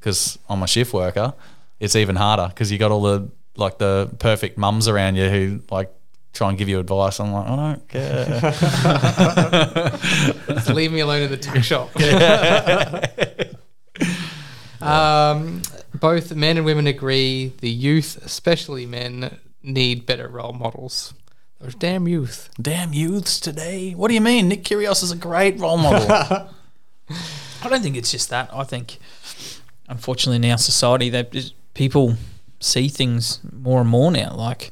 because 0.00 0.40
I'm 0.48 0.60
a 0.64 0.66
shift 0.66 0.92
worker, 0.92 1.34
it's 1.78 1.94
even 1.94 2.16
harder 2.16 2.48
because 2.48 2.72
you 2.72 2.78
got 2.78 2.90
all 2.90 3.02
the 3.02 3.30
like 3.54 3.78
the 3.78 4.10
perfect 4.18 4.58
mums 4.58 4.88
around 4.88 5.14
you 5.14 5.30
who 5.30 5.60
like 5.70 5.92
try 6.32 6.48
and 6.48 6.58
give 6.58 6.68
you 6.68 6.80
advice. 6.80 7.20
I'm 7.20 7.32
like, 7.32 7.46
I 7.46 7.56
don't 7.56 7.88
care. 7.88 8.40
Just 10.48 10.68
leave 10.70 10.90
me 10.90 10.98
alone 10.98 11.22
in 11.22 11.30
the 11.30 11.36
tech 11.36 11.62
shop. 11.62 11.90
um, 14.82 15.62
both 16.00 16.34
men 16.34 16.56
and 16.56 16.66
women 16.66 16.86
agree 16.86 17.52
the 17.60 17.70
youth, 17.70 18.18
especially 18.24 18.86
men, 18.86 19.38
need 19.62 20.06
better 20.06 20.28
role 20.28 20.52
models. 20.52 21.14
Those 21.60 21.74
damn 21.74 22.06
youth. 22.06 22.50
Damn 22.60 22.92
youths 22.92 23.40
today. 23.40 23.92
What 23.92 24.08
do 24.08 24.14
you 24.14 24.20
mean? 24.20 24.48
Nick 24.48 24.64
Kyrgios 24.64 25.02
is 25.02 25.10
a 25.10 25.16
great 25.16 25.58
role 25.58 25.78
model. 25.78 26.06
I 27.10 27.68
don't 27.68 27.82
think 27.82 27.96
it's 27.96 28.10
just 28.10 28.30
that. 28.30 28.50
I 28.52 28.64
think, 28.64 28.98
unfortunately, 29.88 30.46
in 30.46 30.52
our 30.52 30.58
society, 30.58 31.08
that 31.10 31.34
people 31.74 32.16
see 32.60 32.88
things 32.88 33.40
more 33.52 33.80
and 33.80 33.88
more 33.88 34.10
now. 34.10 34.34
Like 34.34 34.70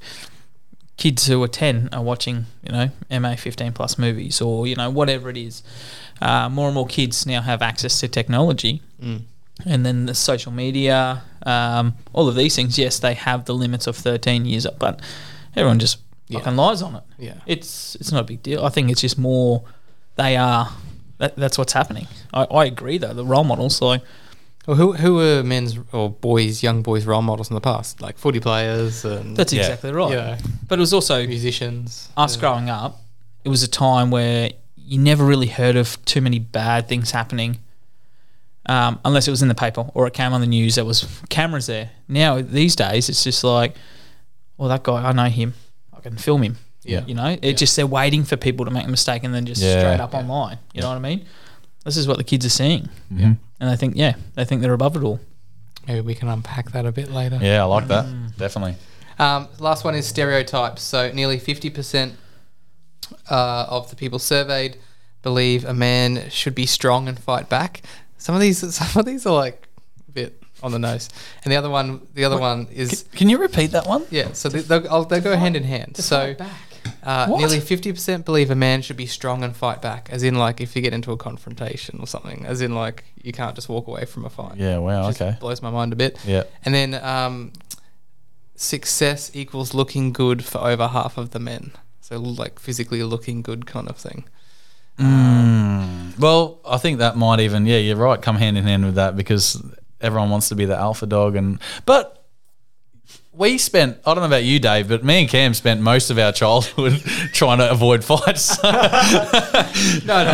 kids 0.96 1.26
who 1.26 1.42
are 1.42 1.48
ten 1.48 1.88
are 1.92 2.02
watching, 2.02 2.46
you 2.62 2.72
know, 2.72 2.90
MA 3.20 3.34
fifteen 3.36 3.72
plus 3.72 3.98
movies, 3.98 4.40
or 4.40 4.66
you 4.66 4.76
know, 4.76 4.90
whatever 4.90 5.30
it 5.30 5.36
is. 5.36 5.62
Uh, 6.20 6.48
more 6.48 6.66
and 6.66 6.74
more 6.74 6.86
kids 6.86 7.26
now 7.26 7.40
have 7.40 7.62
access 7.62 7.98
to 8.00 8.08
technology, 8.08 8.82
Mm. 9.02 9.22
And 9.66 9.84
then 9.86 10.06
the 10.06 10.14
social 10.14 10.52
media, 10.52 11.22
um, 11.46 11.94
all 12.12 12.28
of 12.28 12.34
these 12.34 12.54
things. 12.56 12.78
Yes, 12.78 12.98
they 12.98 13.14
have 13.14 13.44
the 13.44 13.54
limits 13.54 13.86
of 13.86 13.96
thirteen 13.96 14.44
years, 14.46 14.66
but 14.78 15.00
everyone 15.56 15.78
just 15.78 15.98
Yeah. 16.28 16.38
fucking 16.40 16.56
lies 16.56 16.82
on 16.82 16.96
it. 16.96 17.02
Yeah. 17.18 17.34
It's 17.46 17.94
it's 17.96 18.10
not 18.12 18.20
a 18.20 18.24
big 18.24 18.42
deal. 18.42 18.64
I 18.64 18.68
think 18.70 18.90
it's 18.90 19.00
just 19.00 19.18
more 19.18 19.62
they 20.16 20.36
are. 20.36 20.70
That, 21.18 21.36
that's 21.36 21.56
what's 21.58 21.72
happening. 21.72 22.08
I, 22.32 22.42
I 22.44 22.64
agree 22.64 22.98
though. 22.98 23.14
The 23.14 23.24
role 23.24 23.44
models, 23.44 23.80
like 23.80 24.02
Well, 24.66 24.76
who 24.76 24.92
who 24.94 25.14
were 25.14 25.42
men's 25.44 25.78
or 25.92 26.10
boys, 26.10 26.62
young 26.62 26.82
boys 26.82 27.04
role 27.06 27.22
models 27.22 27.50
in 27.50 27.54
the 27.54 27.60
past? 27.60 28.00
Like 28.00 28.18
footy 28.18 28.40
players 28.40 29.04
and 29.04 29.36
that's 29.36 29.52
Yeah. 29.52 29.60
exactly 29.62 29.92
right. 29.92 30.10
Yeah. 30.12 30.38
But 30.68 30.78
it 30.78 30.80
was 30.80 30.92
also 30.92 31.24
musicians. 31.26 32.08
us 32.16 32.34
Yeah. 32.34 32.40
growing 32.40 32.68
up. 32.70 33.00
It 33.44 33.50
was 33.50 33.62
a 33.62 33.68
time 33.68 34.10
where 34.10 34.50
you 34.76 34.98
never 34.98 35.24
really 35.24 35.46
heard 35.46 35.76
of 35.76 36.02
too 36.04 36.20
many 36.20 36.38
bad 36.40 36.88
things 36.88 37.10
happening, 37.12 37.58
um, 38.66 38.98
unless 39.04 39.28
it 39.28 39.30
was 39.30 39.42
in 39.42 39.48
the 39.48 39.54
paper 39.54 39.86
or 39.94 40.06
it 40.06 40.14
came 40.14 40.32
on 40.32 40.40
the 40.40 40.46
news. 40.46 40.74
There 40.76 40.84
was 40.84 41.06
cameras 41.28 41.66
there. 41.66 41.90
Now 42.08 42.40
these 42.40 42.74
days, 42.76 43.08
it's 43.08 43.22
just 43.24 43.44
like, 43.44 43.74
well, 44.56 44.68
that 44.68 44.82
guy, 44.82 45.06
I 45.08 45.12
know 45.12 45.24
him. 45.28 45.54
I 45.96 46.00
can 46.00 46.16
film 46.16 46.42
him. 46.42 46.56
Yeah. 46.82 47.04
You 47.06 47.14
know, 47.14 47.36
it's 47.40 47.58
just 47.60 47.76
they're 47.76 47.86
waiting 47.86 48.24
for 48.24 48.36
people 48.36 48.64
to 48.66 48.70
make 48.70 48.84
a 48.86 48.90
mistake 48.90 49.24
and 49.24 49.34
then 49.34 49.46
just 49.46 49.62
Yeah. 49.62 49.80
straight 49.80 50.00
up 50.00 50.14
online. 50.14 50.58
You 50.74 50.82
know 50.82 50.88
what 50.88 50.96
I 50.96 51.00
mean? 51.00 51.24
This 51.84 51.96
is 51.96 52.06
what 52.08 52.18
the 52.18 52.24
kids 52.24 52.44
are 52.46 52.50
seeing, 52.50 52.88
Yeah. 53.10 53.34
and 53.60 53.70
they 53.70 53.76
think, 53.76 53.94
yeah, 53.96 54.14
they 54.34 54.44
think 54.44 54.62
they're 54.62 54.72
above 54.72 54.96
it 54.96 55.02
all. 55.02 55.20
Maybe 55.86 56.00
we 56.00 56.14
can 56.14 56.28
unpack 56.28 56.72
that 56.72 56.86
a 56.86 56.92
bit 56.92 57.10
later. 57.10 57.38
Yeah, 57.42 57.62
I 57.62 57.64
like 57.66 57.88
that. 57.88 58.06
Definitely. 58.38 58.76
Um, 59.18 59.48
last 59.58 59.84
one 59.84 59.94
is 59.94 60.06
stereotypes. 60.06 60.82
So 60.82 61.10
nearly 61.12 61.38
fifty 61.38 61.68
percent 61.70 62.14
uh, 63.30 63.66
of 63.68 63.90
the 63.90 63.96
people 63.96 64.18
surveyed 64.18 64.78
believe 65.22 65.64
a 65.64 65.74
man 65.74 66.28
should 66.30 66.54
be 66.54 66.66
strong 66.66 67.08
and 67.08 67.18
fight 67.18 67.48
back. 67.48 67.82
Some 68.24 68.34
of 68.34 68.40
these, 68.40 68.58
some 68.80 68.98
of 69.00 69.04
these 69.06 69.26
are 69.26 69.34
like 69.34 69.68
a 70.08 70.12
bit 70.12 70.42
on 70.62 70.72
the 70.72 70.78
nose, 70.78 71.10
and 71.44 71.52
the 71.52 71.56
other 71.56 71.68
one, 71.68 72.00
the 72.14 72.24
other 72.24 72.38
one 72.38 72.68
is 72.72 73.04
Can 73.18 73.28
you 73.28 73.36
repeat 73.38 73.72
that 73.72 73.86
one? 73.86 74.06
yeah. 74.10 74.32
So 74.32 74.48
they, 74.48 74.60
they'll, 74.60 74.88
I'll- 74.90 75.04
they 75.04 75.20
go 75.20 75.36
hand 75.36 75.56
in 75.56 75.64
hand. 75.64 75.98
So 75.98 76.34
uh, 77.02 77.26
What? 77.26 77.38
nearly 77.40 77.60
fifty 77.60 77.92
percent 77.92 78.24
believe 78.24 78.50
a 78.50 78.54
man 78.54 78.80
should 78.80 78.96
be 78.96 79.04
strong 79.06 79.44
and 79.44 79.54
fight 79.54 79.82
back, 79.82 80.08
as 80.10 80.22
in 80.22 80.36
like 80.36 80.62
if 80.62 80.74
you 80.74 80.80
get 80.80 80.94
into 80.94 81.12
a 81.12 81.18
confrontation 81.18 81.98
or 82.00 82.06
something, 82.06 82.46
as 82.46 82.62
in 82.62 82.74
like 82.74 83.04
you 83.22 83.32
can't 83.32 83.54
just 83.54 83.68
walk 83.68 83.86
away 83.88 84.06
from 84.06 84.24
a 84.24 84.30
fight. 84.30 84.56
Yeah, 84.56 84.78
wow, 84.78 85.06
Just 85.08 85.20
okay. 85.20 85.36
blows 85.38 85.60
my 85.60 85.70
mind 85.70 85.92
a 85.92 85.96
bit. 85.96 86.18
Yeah. 86.24 86.44
And 86.64 86.74
then 86.74 86.94
um, 86.94 87.52
success 88.56 89.30
equals 89.34 89.74
looking 89.74 90.12
good 90.12 90.44
for 90.44 90.58
over 90.58 90.88
half 90.88 91.18
of 91.18 91.30
the 91.30 91.38
men. 91.40 91.72
So 92.00 92.18
like 92.18 92.58
physically 92.58 93.02
looking 93.02 93.42
good 93.42 93.66
kind 93.66 93.88
of 93.88 93.96
thing. 93.96 94.24
Mm. 94.98 96.18
Well, 96.18 96.60
I 96.64 96.78
think 96.78 96.98
that 96.98 97.16
might 97.16 97.40
even 97.40 97.66
yeah, 97.66 97.78
you're 97.78 97.96
right, 97.96 98.20
come 98.20 98.36
hand 98.36 98.56
in 98.56 98.64
hand 98.64 98.84
with 98.84 98.94
that 98.96 99.16
because 99.16 99.60
everyone 100.00 100.30
wants 100.30 100.48
to 100.50 100.54
be 100.54 100.64
the 100.64 100.76
alpha 100.76 101.06
dog 101.06 101.34
and 101.36 101.58
but 101.86 102.24
we 103.32 103.58
spent 103.58 103.98
I 104.06 104.14
don't 104.14 104.22
know 104.22 104.26
about 104.28 104.44
you, 104.44 104.58
Dave, 104.60 104.88
but 104.88 105.02
me 105.04 105.20
and 105.22 105.28
Cam 105.28 105.54
spent 105.54 105.80
most 105.80 106.10
of 106.10 106.18
our 106.18 106.30
childhood 106.32 107.00
trying 107.32 107.58
to 107.58 107.70
avoid 107.70 108.04
fights. 108.04 108.56
No, 110.04 110.24
no. 110.24 110.30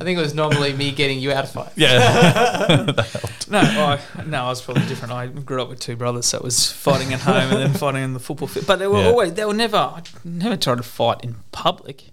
I 0.00 0.02
think 0.04 0.18
it 0.18 0.22
was 0.22 0.32
normally 0.34 0.72
me 0.72 0.92
getting 0.92 1.18
you 1.18 1.30
out 1.32 1.44
of 1.44 1.50
fights. 1.52 1.72
yeah. 1.76 2.86
No, 3.50 3.58
I, 3.58 3.98
no, 4.26 4.44
I 4.44 4.48
was 4.48 4.62
probably 4.62 4.86
different. 4.86 5.12
I 5.12 5.26
grew 5.26 5.60
up 5.60 5.68
with 5.68 5.80
two 5.80 5.96
brothers, 5.96 6.24
so 6.26 6.38
it 6.38 6.44
was 6.44 6.70
fighting 6.70 7.12
at 7.12 7.18
home 7.20 7.50
and 7.52 7.56
then 7.60 7.72
fighting 7.74 8.04
in 8.04 8.12
the 8.14 8.20
football 8.20 8.46
field. 8.46 8.64
But 8.64 8.76
they 8.78 8.86
were 8.86 9.00
Yeah. 9.00 9.08
always, 9.08 9.34
they 9.34 9.44
were 9.44 9.52
never, 9.52 9.76
I 9.76 10.02
never 10.24 10.56
tried 10.56 10.76
to 10.76 10.84
fight 10.84 11.24
in 11.24 11.34
public. 11.50 12.12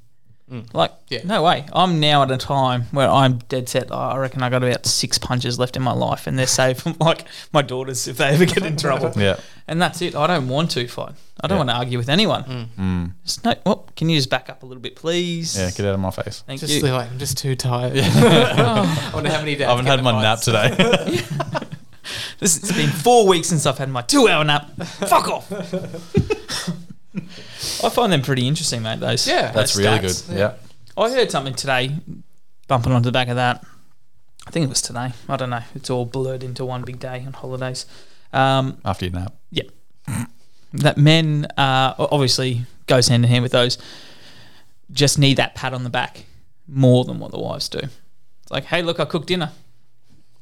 Like, 0.73 0.93
Yeah. 1.09 1.19
no 1.25 1.43
way. 1.43 1.65
I'm 1.73 1.99
now 1.99 2.23
at 2.23 2.31
a 2.31 2.37
time 2.37 2.83
where 2.91 3.09
I'm 3.09 3.39
dead 3.49 3.67
set. 3.67 3.91
I 3.91 4.15
reckon 4.15 4.41
I 4.43 4.49
got 4.49 4.63
about 4.63 4.85
six 4.85 5.17
punches 5.17 5.59
left 5.59 5.75
in 5.75 5.83
my 5.83 5.91
life, 5.91 6.25
and 6.25 6.39
they're 6.39 6.47
safe 6.47 6.79
from 6.81 6.95
like 7.01 7.25
my 7.51 7.61
daughters 7.61 8.07
if 8.07 8.15
they 8.17 8.27
ever 8.29 8.45
get 8.45 8.63
in 8.65 8.77
trouble. 8.77 9.11
Yeah. 9.21 9.39
And 9.67 9.81
that's 9.81 10.01
it. 10.01 10.15
I 10.15 10.25
don't 10.27 10.47
want 10.47 10.71
to 10.71 10.87
fight. 10.87 11.15
I 11.41 11.47
don't 11.47 11.55
Yeah. 11.57 11.59
want 11.59 11.69
to 11.71 11.75
argue 11.75 11.97
with 11.97 12.07
anyone. 12.07 12.71
Mm. 12.79 13.11
Just 13.25 13.43
no. 13.43 13.55
Well, 13.65 13.89
can 13.97 14.07
you 14.07 14.17
just 14.17 14.29
back 14.29 14.49
up 14.49 14.63
a 14.63 14.65
little 14.65 14.81
bit, 14.81 14.95
please? 14.95 15.57
Yeah, 15.57 15.69
get 15.71 15.85
out 15.85 15.93
of 15.95 15.99
my 15.99 16.11
face. 16.11 16.43
Thank 16.47 16.61
Just 16.61 16.73
you. 16.73 16.81
like 16.93 17.11
I'm 17.11 17.19
just 17.19 17.37
too 17.37 17.55
tired. 17.57 17.97
I 17.99 19.11
wonder 19.13 19.29
how 19.29 19.39
many 19.39 19.55
days. 19.57 19.67
I 19.67 19.71
haven't 19.71 19.85
had 19.87 20.01
my 20.01 20.21
nap 20.21 20.39
today. 20.39 20.69
This 22.39 22.55
it's 22.57 22.71
been 22.71 22.89
four 22.89 23.27
weeks 23.27 23.49
since 23.49 23.65
I've 23.65 23.77
had 23.79 23.89
my 23.89 24.01
two-hour 24.01 24.45
nap. 24.45 24.71
Fuck 24.81 25.27
off. 25.27 25.51
I 27.83 27.89
find 27.89 28.11
them 28.11 28.21
pretty 28.21 28.47
interesting, 28.47 28.81
mate. 28.83 28.99
Those 28.99 29.27
Yeah. 29.27 29.51
That's 29.51 29.73
those 29.73 29.83
really 29.85 29.99
stats. 29.99 30.27
good. 30.29 30.37
Yeah. 30.37 30.53
I 30.97 31.09
heard 31.11 31.29
something 31.31 31.53
today, 31.53 31.95
bumping 32.67 32.91
onto 32.91 33.07
the 33.07 33.11
back 33.11 33.27
of 33.27 33.35
that. 33.35 33.63
I 34.47 34.51
think 34.51 34.65
it 34.65 34.69
was 34.69 34.81
today. 34.81 35.11
I 35.27 35.35
don't 35.35 35.49
know. 35.49 35.61
It's 35.75 35.89
all 35.89 36.05
blurred 36.05 36.43
into 36.43 36.63
one 36.65 36.83
big 36.83 36.99
day 36.99 37.23
on 37.25 37.33
holidays. 37.33 37.85
Um, 38.33 38.77
After 38.85 39.05
your 39.05 39.13
nap. 39.13 39.33
Yeah. 39.51 39.63
that 40.73 40.97
men 40.97 41.45
uh, 41.57 41.93
obviously 41.97 42.65
goes 42.87 43.07
hand 43.09 43.23
in 43.25 43.29
hand 43.29 43.43
with 43.43 43.51
those. 43.51 43.77
Just 44.91 45.19
need 45.19 45.37
that 45.37 45.53
pat 45.55 45.73
on 45.73 45.83
the 45.83 45.89
back 45.89 46.25
more 46.67 47.03
than 47.03 47.19
what 47.19 47.31
the 47.31 47.39
wives 47.39 47.67
do. 47.69 47.79
It's 47.79 48.51
like, 48.51 48.65
hey, 48.65 48.81
look, 48.81 48.99
I 48.99 49.05
cooked 49.05 49.27
dinner. 49.27 49.51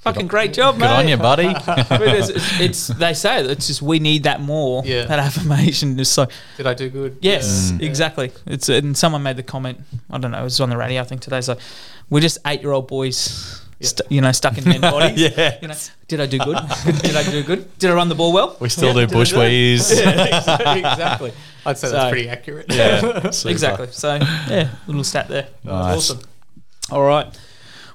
Fucking 0.05 0.27
great 0.27 0.53
job, 0.53 0.77
man. 0.77 0.89
Good 0.89 0.95
mate. 0.95 1.01
on 1.03 1.07
you, 1.09 1.17
buddy. 1.17 1.47
It's, 2.15 2.29
it's, 2.29 2.59
it's 2.61 2.87
they 2.87 3.13
say 3.13 3.39
it, 3.41 3.47
it's 3.49 3.67
just 3.67 3.81
we 3.81 3.99
need 3.99 4.23
that 4.23 4.39
more. 4.39 4.83
Yeah. 4.85 5.05
That 5.05 5.19
affirmation 5.19 5.99
is 5.99 6.09
so. 6.09 6.27
Did 6.57 6.67
I 6.67 6.73
do 6.73 6.89
good? 6.89 7.17
Yes, 7.21 7.71
Mm. 7.71 7.81
exactly. 7.81 8.31
It's 8.45 8.69
and 8.69 8.95
someone 8.97 9.23
made 9.23 9.35
the 9.37 9.43
comment. 9.43 9.79
I 10.09 10.17
don't 10.19 10.31
know. 10.31 10.39
It 10.41 10.43
was 10.43 10.61
on 10.61 10.69
the 10.69 10.77
radio. 10.77 11.01
I 11.01 11.05
think 11.05 11.21
today. 11.21 11.41
So 11.41 11.57
we're 12.09 12.21
just 12.21 12.37
eight-year-old 12.45 12.87
boys, 12.87 13.61
Yeah. 13.79 13.87
st- 13.89 14.11
you 14.11 14.21
know, 14.21 14.31
stuck 14.31 14.57
in 14.59 14.63
men 14.63 14.79
bodies. 14.93 15.19
yeah. 15.19 15.57
You 15.61 15.67
know, 15.69 15.75
did 16.07 16.21
I 16.21 16.27
do 16.27 16.37
good? 16.37 16.57
did 17.01 17.15
I 17.15 17.23
do 17.23 17.41
good? 17.43 17.77
Did 17.79 17.89
I 17.89 17.93
run 17.95 18.07
the 18.09 18.15
ball 18.15 18.31
well? 18.31 18.55
We 18.59 18.69
still 18.69 18.89
Yeah, 18.89 18.93
do 18.93 18.99
did 19.07 19.09
I 19.09 19.13
bush 19.19 19.31
do 19.31 19.41
it? 19.41 19.73
exactly. 20.77 21.33
I'd 21.65 21.77
say 21.77 21.87
So- 21.87 21.93
that's 21.93 22.11
pretty 22.11 22.29
accurate. 22.29 22.67
Yeah. 22.71 23.31
super. 23.31 23.51
Exactly. 23.51 23.87
So 23.91 24.15
yeah, 24.49 24.69
little 24.87 25.03
stat 25.03 25.27
there. 25.29 25.47
Nice. 25.63 25.97
Awesome. 25.97 26.19
All 26.91 27.01
right. 27.03 27.27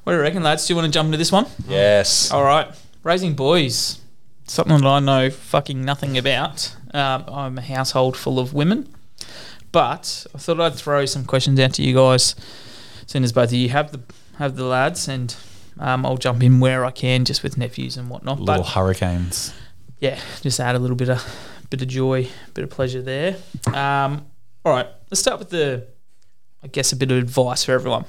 What 0.05 0.13
do 0.13 0.17
you 0.17 0.23
reckon, 0.23 0.43
lads? 0.43 0.67
Do 0.67 0.73
you 0.73 0.77
want 0.77 0.87
to 0.87 0.93
jump 0.93 1.07
into 1.07 1.19
this 1.19 1.31
one? 1.33 1.47
Yes. 1.69 2.31
All 2.31 2.43
right. 2.45 2.69
Raising 3.03 3.35
boys. 3.35 4.01
Something 4.47 4.79
that 4.79 4.87
I 4.87 4.99
know 5.01 5.31
fucking 5.31 5.85
nothing 5.85 6.19
about. 6.19 6.75
Um, 6.93 7.25
I'm 7.29 7.59
a 7.59 7.63
household 7.63 8.17
full 8.17 8.39
of 8.39 8.53
women. 8.55 8.89
But 9.73 10.27
I 10.35 10.39
thought 10.39 10.59
I'd 10.61 10.75
throw 10.75 11.07
some 11.07 11.25
questions 11.25 11.61
out 11.61 11.75
to 11.75 11.83
you 11.83 11.95
guys, 11.95 12.35
seeing 13.07 13.23
as 13.23 13.33
both 13.33 13.51
of 13.51 13.53
you 13.55 13.69
have 13.69 13.93
the 13.93 14.01
have 14.39 14.57
the 14.57 14.65
lads, 14.65 15.07
and 15.07 15.37
um, 15.79 16.05
I'll 16.05 16.17
jump 16.17 16.43
in 16.43 16.59
where 16.59 16.85
I 16.85 16.91
can, 16.91 17.25
just 17.25 17.45
with 17.45 17.57
nephews 17.57 17.97
and 17.97 18.09
whatnot. 18.11 18.41
Little 18.41 18.65
But 18.65 18.71
hurricanes. 18.71 19.55
yeah, 20.01 20.19
just 20.41 20.59
add 20.59 20.75
a 20.75 20.81
little 20.81 20.97
bit 20.97 21.09
of 21.11 21.25
bit 21.71 21.83
of 21.83 21.87
joy, 21.87 22.27
bit 22.55 22.65
of 22.65 22.71
pleasure 22.71 23.01
there. 23.03 23.37
Um, 23.69 24.27
all 24.65 24.73
right, 24.73 24.89
let's 25.09 25.21
start 25.21 25.39
with 25.39 25.51
the, 25.51 25.87
I 26.65 26.67
guess, 26.67 26.91
a 26.91 26.97
bit 26.97 27.13
of 27.13 27.19
advice 27.19 27.63
for 27.65 27.71
everyone. 27.71 28.07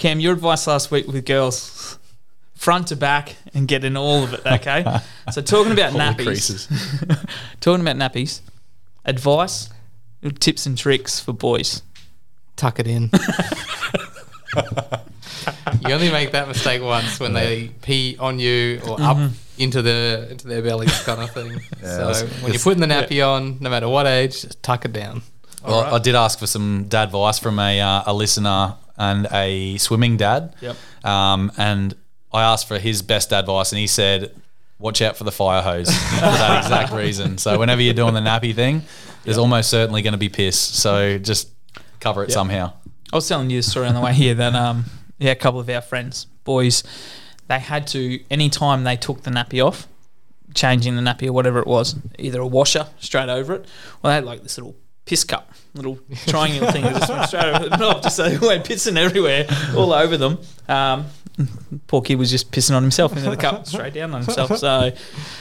Cam, 0.00 0.18
your 0.18 0.32
advice 0.32 0.66
last 0.66 0.90
week 0.90 1.06
with 1.06 1.26
girls, 1.26 1.98
front 2.54 2.88
to 2.88 2.96
back 2.96 3.36
and 3.52 3.68
get 3.68 3.84
in 3.84 3.98
all 3.98 4.24
of 4.24 4.32
it. 4.32 4.40
Okay, 4.46 4.82
so 5.30 5.42
talking 5.42 5.72
about 5.72 5.92
All 5.92 6.00
nappies, 6.00 6.24
creases. 6.24 6.66
talking 7.60 7.86
about 7.86 7.96
nappies, 7.96 8.40
advice, 9.04 9.68
tips 10.40 10.64
and 10.64 10.78
tricks 10.78 11.20
for 11.20 11.34
boys. 11.34 11.82
Tuck 12.56 12.80
it 12.80 12.86
in. 12.86 13.10
you 15.86 15.92
only 15.94 16.10
make 16.10 16.32
that 16.32 16.48
mistake 16.48 16.82
once 16.82 17.20
when 17.20 17.34
they 17.34 17.68
pee 17.82 18.16
on 18.18 18.38
you 18.38 18.80
or 18.88 18.98
up 19.02 19.30
into 19.58 19.82
the 19.82 20.28
into 20.30 20.48
their 20.48 20.62
bellies, 20.62 20.98
kind 21.02 21.20
of 21.20 21.30
thing. 21.30 21.60
Yeah, 21.82 21.96
so 21.96 22.08
it's- 22.10 22.42
when 22.42 22.52
you're 22.54 22.62
putting 22.62 22.80
the 22.80 22.86
nappy 22.86 23.22
on, 23.26 23.58
no 23.60 23.68
matter 23.68 23.86
what 23.88 24.06
age, 24.06 24.40
just 24.40 24.62
tuck 24.62 24.86
it 24.86 24.94
down. 24.94 25.20
Well, 25.62 25.74
Alright. 25.80 25.92
I 25.92 25.98
did 25.98 26.14
ask 26.14 26.38
for 26.38 26.46
some 26.46 26.86
dad 26.88 27.08
advice 27.08 27.38
from 27.38 27.58
a, 27.58 27.78
uh, 27.78 28.02
a 28.06 28.14
listener 28.14 28.76
and 29.00 29.26
a 29.32 29.78
swimming 29.78 30.16
dad. 30.16 30.54
Yep. 30.60 30.76
Um, 31.04 31.50
and 31.56 31.96
I 32.32 32.42
asked 32.42 32.68
for 32.68 32.78
his 32.78 33.02
best 33.02 33.32
advice, 33.32 33.72
and 33.72 33.78
he 33.78 33.86
said, 33.86 34.34
"Watch 34.78 35.00
out 35.02 35.16
for 35.16 35.24
the 35.24 35.32
fire 35.32 35.62
hose 35.62 35.88
for 36.10 36.20
that 36.20 36.62
exact 36.64 36.92
reason." 36.92 37.38
So 37.38 37.58
whenever 37.58 37.80
you're 37.80 37.94
doing 37.94 38.14
the 38.14 38.20
nappy 38.20 38.54
thing, 38.54 38.82
there's 39.24 39.38
almost 39.38 39.70
certainly 39.70 40.02
going 40.02 40.12
to 40.12 40.18
be 40.18 40.28
piss. 40.28 40.58
So 40.58 41.18
just 41.18 41.48
cover 41.98 42.22
it 42.22 42.30
somehow. 42.30 42.74
I 43.12 43.16
was 43.16 43.26
telling 43.26 43.50
you 43.50 43.58
the 43.58 43.62
story 43.62 43.88
on 43.88 43.94
the 43.94 44.00
way 44.00 44.12
here 44.12 44.34
that 44.34 44.54
um 44.54 44.84
yeah 45.18 45.32
a 45.32 45.36
couple 45.36 45.58
of 45.58 45.68
our 45.68 45.80
friends 45.80 46.26
boys 46.44 46.84
they 47.48 47.58
had 47.58 47.86
to 47.88 48.20
any 48.30 48.48
time 48.48 48.84
they 48.84 48.96
took 48.96 49.22
the 49.22 49.30
nappy 49.30 49.64
off 49.64 49.88
changing 50.54 50.94
the 50.96 51.02
nappy 51.02 51.26
or 51.26 51.32
whatever 51.32 51.58
it 51.58 51.66
was 51.66 51.96
either 52.18 52.40
a 52.40 52.46
washer 52.46 52.86
straight 53.00 53.28
over 53.28 53.54
it 53.54 53.66
or 54.02 54.10
they 54.10 54.14
had 54.14 54.24
like 54.24 54.42
this 54.42 54.56
little 54.58 54.76
piss 55.04 55.24
cup 55.24 55.50
little 55.74 55.98
triangular 56.26 56.72
thing. 56.72 56.82
That 56.82 56.94
just 56.94 57.10
went 57.10 57.28
straight 57.28 57.44
over 57.44 57.68
the 57.68 57.76
top 57.76 58.02
just 58.02 58.16
so 58.16 58.28
they 58.28 58.38
went 58.38 58.64
pissing 58.64 58.96
everywhere 58.96 59.46
all 59.76 59.92
over 59.92 60.16
them. 60.16 60.38
Um, 60.68 61.06
poor 61.86 62.02
kid 62.02 62.16
was 62.16 62.30
just 62.30 62.50
pissing 62.50 62.74
on 62.76 62.82
himself 62.82 63.16
into 63.16 63.30
the 63.30 63.36
cup 63.36 63.66
straight 63.66 63.94
down 63.94 64.14
on 64.14 64.22
himself. 64.22 64.56
So 64.58 64.92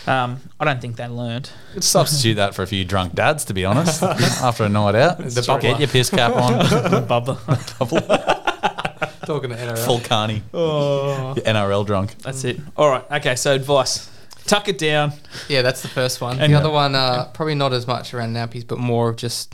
um, 0.08 0.40
I 0.60 0.66
don't 0.66 0.82
think 0.82 0.96
they 0.98 1.08
learned. 1.08 1.50
Could 1.74 1.84
substitute 1.84 2.36
that 2.36 2.56
for 2.56 2.64
a 2.64 2.68
few 2.68 2.86
drunk 2.86 3.16
dads, 3.16 3.46
to 3.46 3.54
be 3.54 3.66
honest. 3.66 4.04
after 4.04 4.64
a 4.64 4.70
night 4.70 4.96
out, 4.96 5.18
The 5.18 5.58
Get 5.62 5.80
your 5.80 5.90
piss 5.90 6.10
cap 6.10 6.36
on, 6.36 6.54
bubbler. 7.08 7.38
Talking 9.26 9.52
to 9.52 9.56
NRL. 9.56 9.86
full 9.86 10.00
carny, 10.00 10.42
oh. 10.54 11.34
You're 11.36 11.46
NRL 11.46 11.86
drunk. 11.86 12.18
that's 12.20 12.44
it. 12.46 12.60
All 12.76 12.90
right. 12.90 13.06
Okay 13.12 13.36
so 13.36 13.54
advice 13.54 14.10
tuck 14.50 14.68
it 14.68 14.78
down 14.78 15.14
Yeah, 15.48 15.62
that's 15.62 15.82
the 15.82 15.88
first 15.88 16.20
one. 16.22 16.40
And- 16.40 16.52
the 16.54 16.58
other 16.58 16.70
one, 16.72 16.96
uh, 16.96 17.26
probably 17.34 17.56
not 17.56 17.72
as 17.74 17.86
much 17.88 18.14
around 18.14 18.34
nappies, 18.34 18.66
but 18.68 18.78
more 18.80 19.10
of 19.10 19.16
just 19.18 19.54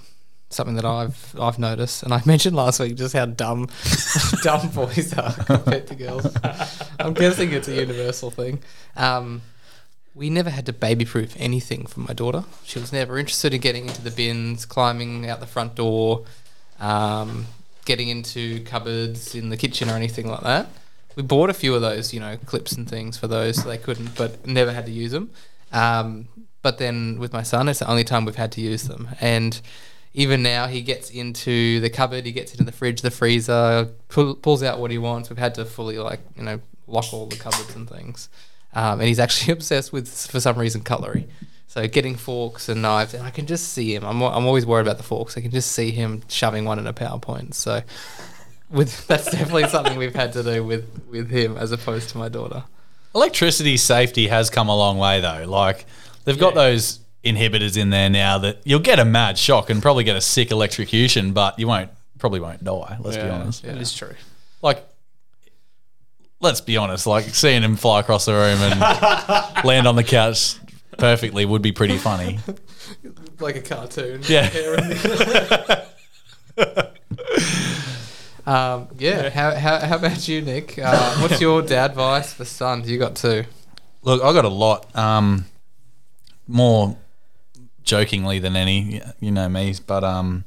something 0.49 0.75
that 0.75 0.85
I've 0.85 1.35
I've 1.39 1.59
noticed. 1.59 2.03
And 2.03 2.13
I 2.13 2.21
mentioned 2.33 2.55
last 2.55 2.79
week 2.79 2.95
just 2.95 3.13
how 3.13 3.25
dumb 3.25 3.67
dumb 4.43 4.69
boys 4.69 5.13
are 5.17 5.33
compared 5.45 5.87
to 5.87 5.95
girls. 5.95 6.25
I'm 6.99 7.13
guessing 7.13 7.51
it's 7.51 7.67
a 7.67 7.73
universal 7.75 8.31
thing. 8.31 8.59
Um, 8.95 9.41
we 10.13 10.29
never 10.29 10.49
had 10.49 10.65
to 10.67 10.71
baby-proof 10.73 11.35
anything 11.37 11.85
for 11.87 11.99
my 11.99 12.13
daughter. 12.13 12.45
She 12.63 12.79
was 12.79 12.93
never 12.93 13.17
interested 13.17 13.53
in 13.53 13.59
getting 13.59 13.87
into 13.87 14.01
the 14.01 14.11
bins, 14.11 14.65
climbing 14.65 15.29
out 15.29 15.41
the 15.41 15.45
front 15.47 15.75
door, 15.75 16.23
um, 16.79 17.47
getting 17.83 18.07
into 18.07 18.63
cupboards 18.63 19.35
in 19.35 19.49
the 19.49 19.57
kitchen 19.57 19.89
or 19.89 19.93
anything 19.95 20.29
like 20.29 20.39
that. 20.43 20.67
We 21.15 21.24
bought 21.24 21.50
a 21.50 21.53
few 21.53 21.74
of 21.75 21.81
those, 21.81 22.13
you 22.13 22.19
know, 22.19 22.38
clips 22.45 22.74
and 22.74 22.89
things 22.89 23.17
for 23.17 23.27
those 23.27 23.62
so 23.62 23.69
they 23.69 23.77
couldn't, 23.77 24.15
but 24.15 24.45
never 24.45 24.72
had 24.72 24.86
to 24.86 24.91
use 24.91 25.12
them. 25.12 25.31
Um, 25.72 26.27
but 26.62 26.77
then 26.77 27.19
with 27.19 27.31
my 27.31 27.43
son, 27.43 27.69
it's 27.69 27.79
the 27.79 27.89
only 27.89 28.03
time 28.03 28.25
we've 28.25 28.36
had 28.36 28.51
to 28.53 28.62
use 28.62 28.84
them. 28.84 29.10
And 29.22 29.60
even 30.15 30.41
now 30.41 30.67
he 30.67 30.81
gets 30.81 31.10
into 31.10 31.79
the 31.81 31.89
cupboard, 31.89 32.25
he 32.25 32.31
gets 32.31 32.53
into 32.53 32.63
the 32.63 32.72
fridge, 32.72 33.01
the 33.01 33.12
freezer, 33.12 33.89
pull, 34.07 34.36
pulls 34.36 34.63
out 34.63 34.79
what 34.79 34.89
he 34.89 34.98
wants. 34.98 35.29
We've 35.29 35.38
had 35.38 35.53
to 35.55 35.65
fully 35.65 35.98
like 35.98 36.22
you 36.38 36.43
know 36.43 36.62
lock 36.88 37.13
all 37.13 37.27
the 37.27 37.36
cupboards 37.36 37.75
and 37.75 37.88
things, 37.88 38.29
um, 38.74 39.00
and 39.00 39.07
he's 39.07 39.19
actually 39.19 39.51
obsessed 39.57 39.91
with 39.91 40.07
for 40.07 40.39
some 40.39 40.57
reason 40.57 40.81
cutlery. 40.81 41.27
So 41.67 41.86
getting 41.88 42.15
forks 42.15 42.69
and 42.69 42.81
knives, 42.81 43.13
and 43.13 43.24
I 43.24 43.29
can 43.29 43.45
just 43.45 43.74
see 43.74 43.93
him. 43.93 44.05
I'm, 44.05 44.22
I'm 44.22 44.45
always 44.45 44.65
worried 44.65 44.88
about 44.88 44.98
the 44.98 45.03
forks. 45.03 45.38
I 45.38 45.41
can 45.41 45.51
just 45.51 45.74
see 45.74 45.91
him 45.91 46.24
shoving 46.29 46.63
one 46.63 46.79
in 46.79 46.88
a 46.88 46.93
PowerPoint. 46.93 47.53
So 47.53 47.81
with 48.69 49.05
that's 49.07 49.31
definitely 49.31 49.67
something 49.69 49.98
we've 49.98 50.15
had 50.15 50.34
to 50.34 50.43
do 50.43 50.63
with 50.63 50.86
with 51.10 51.29
him 51.29 51.57
as 51.57 51.72
opposed 51.72 52.10
to 52.10 52.17
my 52.17 52.29
daughter. 52.29 52.63
Electricity 53.13 53.77
safety 53.77 54.27
has 54.27 54.50
come 54.50 54.67
a 54.69 54.75
long 54.75 54.98
way 54.98 55.22
though. 55.22 55.45
Like 55.48 55.86
they've 56.25 56.38
got 56.39 56.55
Yeah. 56.55 56.63
those 56.63 57.00
inhibitors 57.24 57.77
in 57.77 57.89
there 57.89 58.10
now 58.10 58.38
that 58.39 58.60
you'll 58.65 58.79
get 58.79 59.00
a 59.00 59.05
mad 59.05 59.38
shock 59.38 59.69
and 59.69 59.81
probably 59.81 60.03
get 60.03 60.15
a 60.15 60.22
sick 60.22 60.51
electrocution, 60.51 61.31
but 61.34 61.57
you 61.60 61.67
won't 61.67 61.89
probably 62.19 62.39
won't 62.39 62.63
die. 62.63 62.98
Let's 63.00 63.17
be 63.17 63.24
honest. 63.24 63.63
Yeah. 63.63 63.74
That 63.74 63.81
is 63.81 63.93
true. 63.93 64.13
Like, 64.62 64.86
let's 66.41 66.62
be 66.62 66.77
honest. 66.77 67.07
Like 67.07 67.25
seeing 67.25 67.62
him 67.63 67.75
fly 67.75 68.00
across 68.00 68.25
the 68.25 68.34
room 68.34 68.60
and 68.62 68.79
land 69.65 69.88
on 69.88 69.95
the 69.95 70.03
couch 70.03 70.55
perfectly 70.98 71.45
would 71.45 71.62
be 71.62 71.72
pretty 71.72 71.98
funny. 71.98 72.39
Like 73.39 73.55
a 73.57 73.62
cartoon. 73.62 74.22
Yeah. 74.27 74.50
Um, 78.45 78.89
yeah. 78.97 79.29
How, 79.29 79.55
how, 79.55 79.79
how 79.79 79.95
about 79.95 80.27
you, 80.27 80.41
Nick? 80.41 80.77
Uh, 80.77 81.15
what's 81.17 81.41
your 81.41 81.61
dad 81.73 81.91
advice 81.91 82.33
for 82.33 82.45
sons? 82.45 82.89
You 82.89 82.99
got 82.99 83.15
two. 83.15 83.45
Look, 84.03 84.23
I 84.23 84.33
got 84.33 84.45
a 84.45 84.49
lot. 84.49 84.95
Um, 84.95 85.45
more 86.47 86.97
jokingly 87.83 88.39
than 88.39 88.55
any, 88.55 89.01
you 89.19 89.31
know 89.31 89.49
me, 89.49 89.73
but 89.85 90.03
um, 90.03 90.43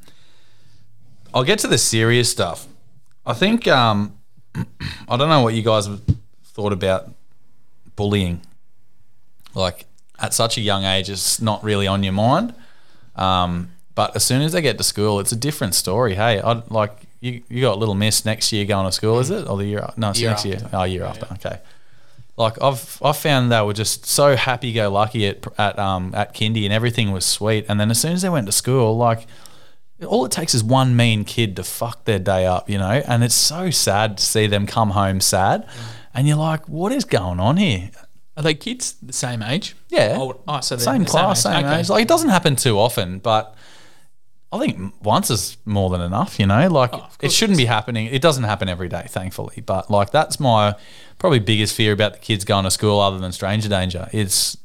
I'll 1.35 1.45
get 1.45 1.59
to 1.61 1.67
the 1.67 1.79
serious 1.79 2.31
stuff. 2.31 2.67
I 3.27 3.33
think 3.33 3.67
um, 3.67 4.19
I 4.55 5.17
don't 5.17 5.29
know 5.29 5.43
what 5.43 5.55
you 5.55 5.63
guys 5.63 5.87
have 5.87 6.01
thought 6.45 6.73
about 6.73 7.11
bullying. 7.97 8.41
Like 9.55 9.87
at 10.19 10.35
such 10.35 10.57
a 10.57 10.61
young 10.61 10.85
age, 10.85 11.11
it's 11.11 11.41
not 11.41 11.63
really 11.65 11.87
on 11.87 12.03
your 12.03 12.13
mind. 12.13 12.55
Um, 13.17 13.71
but 13.95 14.15
as 14.15 14.25
soon 14.25 14.43
as 14.43 14.53
they 14.53 14.63
get 14.63 14.79
to 14.79 14.85
school, 14.85 15.19
it's 15.19 15.33
a 15.33 15.37
different 15.37 15.75
story. 15.75 16.15
Hey, 16.15 16.41
I 16.41 16.63
like 16.69 17.08
you. 17.21 17.43
You 17.49 17.61
got 17.63 17.75
a 17.77 17.79
little 17.79 17.95
miss 17.95 18.25
next 18.25 18.53
year 18.53 18.65
going 18.65 18.87
to 18.87 18.93
school, 18.93 19.19
is 19.19 19.31
it, 19.31 19.49
or 19.49 19.57
the 19.57 19.67
year? 19.67 19.89
No, 19.97 20.11
it's 20.11 20.21
Year 20.21 20.31
next 20.31 20.45
year. 20.45 20.61
Oh, 20.73 20.85
year 20.85 21.05
after. 21.05 21.27
Okay. 21.35 21.59
Like 22.37 22.63
I've 22.63 22.99
I've 23.03 23.17
found 23.17 23.51
they 23.51 23.61
were 23.63 23.73
just 23.73 24.07
so 24.07 24.37
happy 24.37 24.73
go 24.73 24.91
lucky 24.91 25.27
at 25.27 25.45
at 25.59 25.77
um 25.79 26.15
at 26.15 26.35
kindy 26.35 26.65
and 26.65 26.73
everything 26.73 27.11
was 27.11 27.27
sweet, 27.27 27.67
and 27.69 27.81
then 27.81 27.91
as 27.91 28.01
soon 28.01 28.13
as 28.13 28.23
they 28.23 28.29
went 28.29 28.47
to 28.47 28.53
school, 28.53 28.97
like 28.97 29.27
all 30.07 30.25
it 30.25 30.31
takes 30.31 30.55
is 30.55 30.63
one 30.63 30.95
mean 30.95 31.25
kid 31.25 31.57
to 31.57 31.65
fuck 31.65 32.05
their 32.05 32.21
day 32.21 32.47
up, 32.47 32.71
you 32.71 32.79
know, 32.79 33.03
and 33.09 33.25
it's 33.25 33.35
so 33.35 33.71
sad 33.71 34.19
to 34.19 34.25
see 34.25 34.47
them 34.47 34.67
come 34.67 34.91
home 34.91 35.21
sad, 35.21 35.69
and 36.15 36.29
you're 36.29 36.37
like, 36.37 36.69
what 36.69 36.93
is 36.93 37.05
going 37.05 37.41
on 37.41 37.57
here? 37.57 37.91
Are 38.37 38.43
they 38.45 38.55
kids 38.55 38.95
the 39.03 39.13
same 39.13 39.43
age? 39.43 39.75
Yeah. 39.89 40.15
Oh, 40.17 40.41
oh, 40.47 40.61
so 40.61 40.77
same 40.77 41.05
class, 41.05 41.43
same, 41.43 41.65
Okay. 41.67 41.81
age. 41.81 41.89
Like 41.89 42.03
it 42.03 42.09
doesn't 42.09 42.29
happen 42.29 42.55
too 42.55 42.79
often, 42.79 43.19
but 43.19 43.57
I 44.51 44.59
think 44.59 44.95
once 45.05 45.31
is 45.31 45.57
more 45.67 45.91
than 45.91 46.01
enough. 46.01 46.39
You 46.41 46.47
know, 46.47 46.69
like 46.69 46.91
Oh, 46.93 47.09
it 47.21 47.33
shouldn't 47.33 47.59
be 47.59 47.67
happening. 47.67 48.07
It 48.07 48.23
doesn't 48.23 48.45
happen 48.45 48.69
every 48.69 48.89
day, 48.89 49.05
thankfully. 49.09 49.63
But 49.65 49.91
like 49.91 50.11
that's 50.11 50.41
my 50.41 50.75
probably 51.19 51.39
biggest 51.41 51.75
fear 51.75 51.93
about 51.93 52.15
the 52.15 52.19
kids 52.19 52.45
going 52.45 52.65
to 52.65 52.71
school, 52.71 52.99
other 53.01 53.19
than 53.19 53.33
stranger 53.33 53.69
danger. 53.69 54.09
It's 54.13 54.57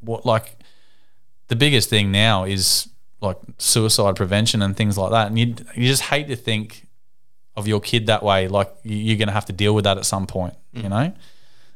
what 0.00 0.24
like 0.24 0.56
the 1.48 1.56
biggest 1.56 1.90
thing 1.90 2.10
now 2.12 2.44
is 2.44 2.88
like 3.20 3.36
suicide 3.58 4.16
prevention 4.16 4.62
and 4.62 4.76
things 4.76 4.96
like 4.96 5.10
that. 5.10 5.26
And 5.26 5.38
you 5.38 5.54
you 5.74 5.86
just 5.88 6.02
hate 6.02 6.28
to 6.28 6.36
think 6.36 6.86
of 7.56 7.66
your 7.68 7.80
kid 7.80 8.06
that 8.06 8.22
way. 8.22 8.48
Like 8.48 8.72
you- 8.82 8.96
you're 8.96 9.16
going 9.18 9.28
to 9.28 9.34
have 9.34 9.46
to 9.46 9.52
deal 9.52 9.74
with 9.74 9.84
that 9.84 9.98
at 9.98 10.06
some 10.06 10.26
point. 10.26 10.54
You 10.72 10.88
know. 10.88 11.12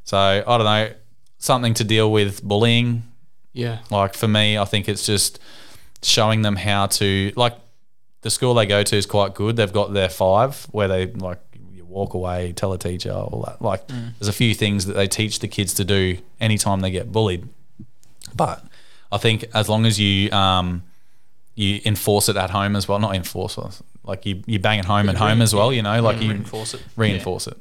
So 0.05 0.17
I 0.17 0.57
don't 0.57 0.65
know 0.65 0.91
something 1.39 1.75
to 1.75 1.85
deal 1.85 2.11
with 2.11 2.43
bullying 2.43 3.03
Yeah. 3.53 3.79
like 3.91 4.15
for 4.15 4.29
me, 4.29 4.57
I 4.57 4.65
think 4.65 4.89
it's 4.89 5.05
just 5.05 5.39
showing 6.03 6.43
them 6.43 6.57
how 6.57 6.87
to 6.87 7.33
like 7.37 7.55
the 8.23 8.31
school 8.31 8.55
they 8.55 8.67
go 8.67 8.83
to 8.83 8.97
is 8.97 9.07
quite 9.07 9.35
good. 9.35 9.57
They've 9.57 9.73
got 9.73 9.93
their 9.93 10.09
five 10.09 10.65
where 10.71 10.89
they 10.89 11.07
like 11.07 11.41
you 11.73 11.85
walk 11.85 12.15
away, 12.15 12.53
tell 12.53 12.73
a 12.73 12.79
teacher, 12.79 13.13
all 13.13 13.43
that. 13.47 13.61
Like 13.63 13.87
there's 13.89 14.29
a 14.29 14.33
few 14.33 14.55
things 14.55 14.87
that 14.87 14.95
they 14.95 15.09
teach 15.09 15.39
the 15.41 15.49
kids 15.49 15.75
to 15.75 15.85
do 15.85 16.19
anytime 16.41 16.81
they 16.81 16.91
get 16.91 17.11
bullied. 17.13 17.49
But 18.35 18.65
I 19.11 19.19
think 19.19 19.45
as 19.55 19.69
long 19.69 19.87
as 19.87 19.99
you 19.99 20.31
um 20.33 20.83
you 21.55 21.81
enforce 21.85 22.29
it 22.29 22.37
at 22.37 22.51
home 22.51 22.77
as 22.77 22.89
well, 22.89 22.99
not 22.99 23.15
enforce 23.15 23.59
like 24.05 24.25
you 24.27 24.43
you 24.47 24.59
bang 24.59 24.79
it 24.79 24.85
home 24.87 25.09
at 25.09 25.17
home 25.17 25.43
as 25.43 25.55
well, 25.55 25.73
you 25.73 25.83
know, 25.83 26.01
like 26.03 26.21
you 26.21 26.31
Reinforce 26.31 26.75
it. 26.75 26.83
reinforce 26.97 27.47
it. 27.47 27.57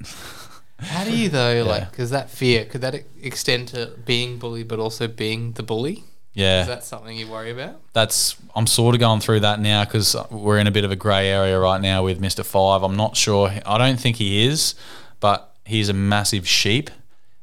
How 0.80 1.04
do 1.04 1.16
you 1.16 1.30
though? 1.30 1.64
Like, 1.68 1.92
because 1.92 2.10
that 2.10 2.30
fear 2.30 2.66
could 2.66 2.82
that 2.82 2.96
extend 3.22 3.68
to 3.70 3.92
being 4.06 4.40
bullied, 4.40 4.68
but 4.68 4.80
also 4.80 5.08
being 5.08 5.52
the 5.54 5.64
bully? 5.64 6.04
Yeah. 6.34 6.62
Is 6.62 6.68
that 6.68 6.84
something 6.84 7.18
you 7.18 7.28
worry 7.28 7.52
about? 7.52 7.82
that's 7.94 8.38
I'm 8.56 8.68
sort 8.68 8.96
of 8.96 9.00
going 9.00 9.20
through 9.20 9.42
that 9.42 9.60
now 9.60 9.84
because 9.84 10.16
we're 10.30 10.60
in 10.60 10.68
a 10.68 10.72
bit 10.72 10.86
of 10.86 10.92
a 10.92 10.96
grey 10.96 11.28
area 11.28 11.60
right 11.60 11.82
now 11.82 12.04
with 12.04 12.20
Mister 12.20 12.44
Five. 12.44 12.84
I'm 12.84 12.96
not 12.96 13.18
sure. 13.18 13.52
I 13.66 13.78
don't 13.78 14.00
think 14.00 14.16
he 14.18 14.46
is, 14.46 14.76
but 15.20 15.54
he's 15.66 15.90
a 15.90 15.94
massive 15.94 16.48
sheep, 16.48 16.90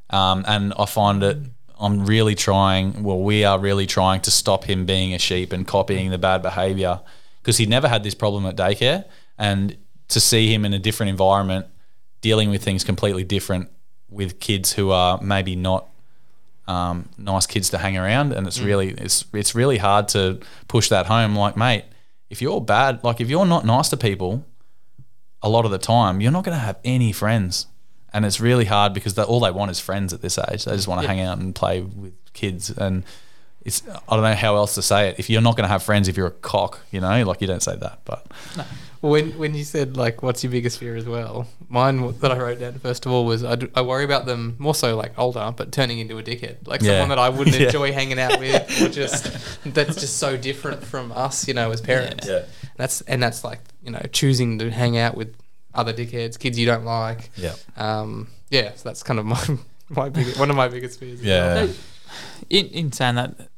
um, 0.09 0.43
and 0.47 0.73
I 0.77 0.85
find 0.85 1.23
it. 1.23 1.37
I'm 1.79 2.05
really 2.05 2.35
trying. 2.35 3.03
Well, 3.03 3.19
we 3.19 3.45
are 3.45 3.59
really 3.59 3.85
trying 3.85 4.21
to 4.21 4.31
stop 4.31 4.63
him 4.65 4.85
being 4.85 5.13
a 5.13 5.19
sheep 5.19 5.53
and 5.53 5.67
copying 5.67 6.09
the 6.09 6.17
bad 6.17 6.41
behaviour 6.41 6.99
because 7.41 7.57
he 7.57 7.65
never 7.65 7.87
had 7.87 8.03
this 8.03 8.15
problem 8.15 8.45
at 8.45 8.55
daycare, 8.55 9.05
and 9.37 9.77
to 10.09 10.19
see 10.19 10.51
him 10.51 10.65
in 10.65 10.73
a 10.73 10.79
different 10.79 11.11
environment, 11.11 11.67
dealing 12.21 12.49
with 12.49 12.63
things 12.63 12.83
completely 12.83 13.23
different 13.23 13.69
with 14.09 14.39
kids 14.39 14.73
who 14.73 14.89
are 14.89 15.21
maybe 15.21 15.55
not 15.55 15.87
um, 16.69 17.09
nice 17.17 17.47
kids 17.47 17.71
to 17.71 17.79
hang 17.79 17.97
around, 17.97 18.31
and 18.31 18.45
it's 18.45 18.61
really 18.61 18.91
it's 18.91 19.25
it's 19.33 19.55
really 19.55 19.79
hard 19.79 20.07
to 20.09 20.39
push 20.67 20.89
that 20.89 21.07
home. 21.07 21.35
Like, 21.35 21.57
mate, 21.57 21.85
if 22.29 22.43
you're 22.43 22.61
bad, 22.61 23.03
like 23.03 23.19
if 23.19 23.27
you're 23.27 23.47
not 23.47 23.65
nice 23.65 23.89
to 23.89 23.97
people, 23.97 24.45
a 25.41 25.49
lot 25.49 25.65
of 25.65 25.71
the 25.71 25.79
time 25.79 26.21
you're 26.21 26.31
not 26.31 26.43
going 26.43 26.55
to 26.55 26.63
have 26.63 26.77
any 26.85 27.11
friends, 27.11 27.65
and 28.13 28.23
it's 28.23 28.39
really 28.39 28.65
hard 28.65 28.93
because 28.93 29.17
all 29.17 29.39
they 29.39 29.49
want 29.49 29.71
is 29.71 29.79
friends 29.79 30.13
at 30.13 30.21
this 30.21 30.37
age. 30.37 30.65
They 30.65 30.75
just 30.75 30.87
want 30.87 31.01
to 31.01 31.07
hang 31.07 31.19
out 31.21 31.39
and 31.39 31.55
play 31.55 31.81
with 31.81 32.13
kids, 32.33 32.69
and 32.69 33.03
it's 33.69 33.81
I 33.87 34.15
don't 34.15 34.23
know 34.23 34.33
how 34.35 34.55
else 34.57 34.75
to 34.75 34.81
say 34.81 35.09
it. 35.09 35.15
If 35.19 35.29
you're 35.29 35.41
not 35.41 35.55
going 35.55 35.63
to 35.63 35.71
have 35.71 35.83
friends, 35.83 36.07
if 36.07 36.17
you're 36.17 36.27
a 36.27 36.31
cock, 36.31 36.79
you 36.91 36.99
know, 37.01 37.23
like 37.25 37.39
you 37.41 37.47
don't 37.47 37.63
say 37.63 37.75
that, 37.77 37.99
but 38.05 38.25
Well, 39.01 39.13
when 39.13 39.31
when 39.39 39.53
you 39.55 39.63
said 39.63 39.95
like, 39.95 40.21
what's 40.23 40.43
your 40.43 40.51
biggest 40.51 40.77
fear 40.79 40.95
as 40.95 41.05
well? 41.05 41.47
Mine 41.69 42.13
that 42.19 42.31
I 42.31 42.37
wrote 42.37 42.59
down 42.59 42.79
first 42.79 43.05
of 43.05 43.11
all 43.13 43.25
was 43.25 43.43
I, 43.43 43.55
d- 43.55 43.69
I 43.75 43.81
worry 43.81 44.03
about 44.03 44.25
them 44.25 44.55
more 44.59 44.75
so 44.75 44.97
like 44.97 45.13
older, 45.17 45.53
but 45.55 45.71
turning 45.71 45.99
into 45.99 46.17
a 46.17 46.23
dickhead, 46.23 46.67
like 46.67 46.81
Yeah. 46.81 46.91
someone 46.93 47.09
that 47.09 47.19
I 47.19 47.29
wouldn't 47.29 47.55
Yeah. 47.59 47.67
enjoy 47.67 47.93
hanging 47.93 48.19
out 48.19 48.39
with, 48.39 48.81
or 48.81 48.89
just 48.89 49.23
that's 49.65 49.95
just 50.01 50.17
so 50.17 50.35
different 50.35 50.83
from 50.83 51.11
us, 51.13 51.47
you 51.47 51.53
know, 51.53 51.71
as 51.71 51.79
parents. 51.81 52.27
Yeah. 52.27 52.43
That's 52.75 53.01
and 53.01 53.21
that's 53.23 53.43
like 53.43 53.59
you 53.83 53.91
know 53.91 54.01
choosing 54.11 54.59
to 54.59 54.69
hang 54.71 54.97
out 54.97 55.15
with 55.15 55.35
other 55.73 55.93
dickheads, 55.93 56.37
kids 56.39 56.57
you 56.59 56.65
don't 56.65 56.83
like. 56.85 57.29
yeah, 57.37 57.53
Um, 57.77 58.27
yeah, 58.49 58.73
so 58.75 58.81
that's 58.89 59.03
kind 59.03 59.19
of 59.19 59.25
my 59.25 59.43
my 59.89 60.09
big, 60.09 60.35
one 60.37 60.49
of 60.49 60.55
my 60.55 60.67
biggest 60.67 60.99
fears. 60.99 61.19
as 61.21 61.25
well. 61.25 61.67
yeah, 61.67 61.73
In, 62.49 62.65
in 62.67 62.91
saying 62.91 63.15
that, 63.15 63.48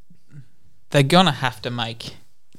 they're 0.91 1.03
gonna 1.03 1.31
have 1.31 1.61
to 1.63 1.69
make 1.71 2.15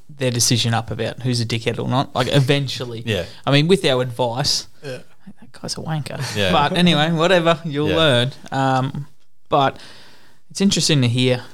their 0.08 0.30
decision 0.30 0.74
up 0.74 0.90
about 0.90 1.22
who's 1.22 1.40
a 1.40 1.46
dickhead 1.46 1.78
or 1.82 1.88
not. 1.88 2.14
Like 2.14 2.28
eventually. 2.28 3.02
yeah. 3.06 3.24
I 3.46 3.50
mean, 3.50 3.68
with 3.68 3.84
our 3.84 4.02
advice, 4.02 4.68
Yeah. 4.84 4.98
that 5.40 5.52
guy's 5.52 5.74
a 5.78 5.80
wanker. 5.80 6.20
Yeah. 6.36 6.52
But 6.52 6.76
anyway, 6.76 7.10
whatever, 7.12 7.60
you'll 7.64 7.88
Yeah. 7.90 7.96
learn. 7.96 8.32
Um, 8.50 9.06
but 9.48 9.78
it's 10.50 10.60
interesting 10.60 11.00
to 11.02 11.08
hear 11.08 11.44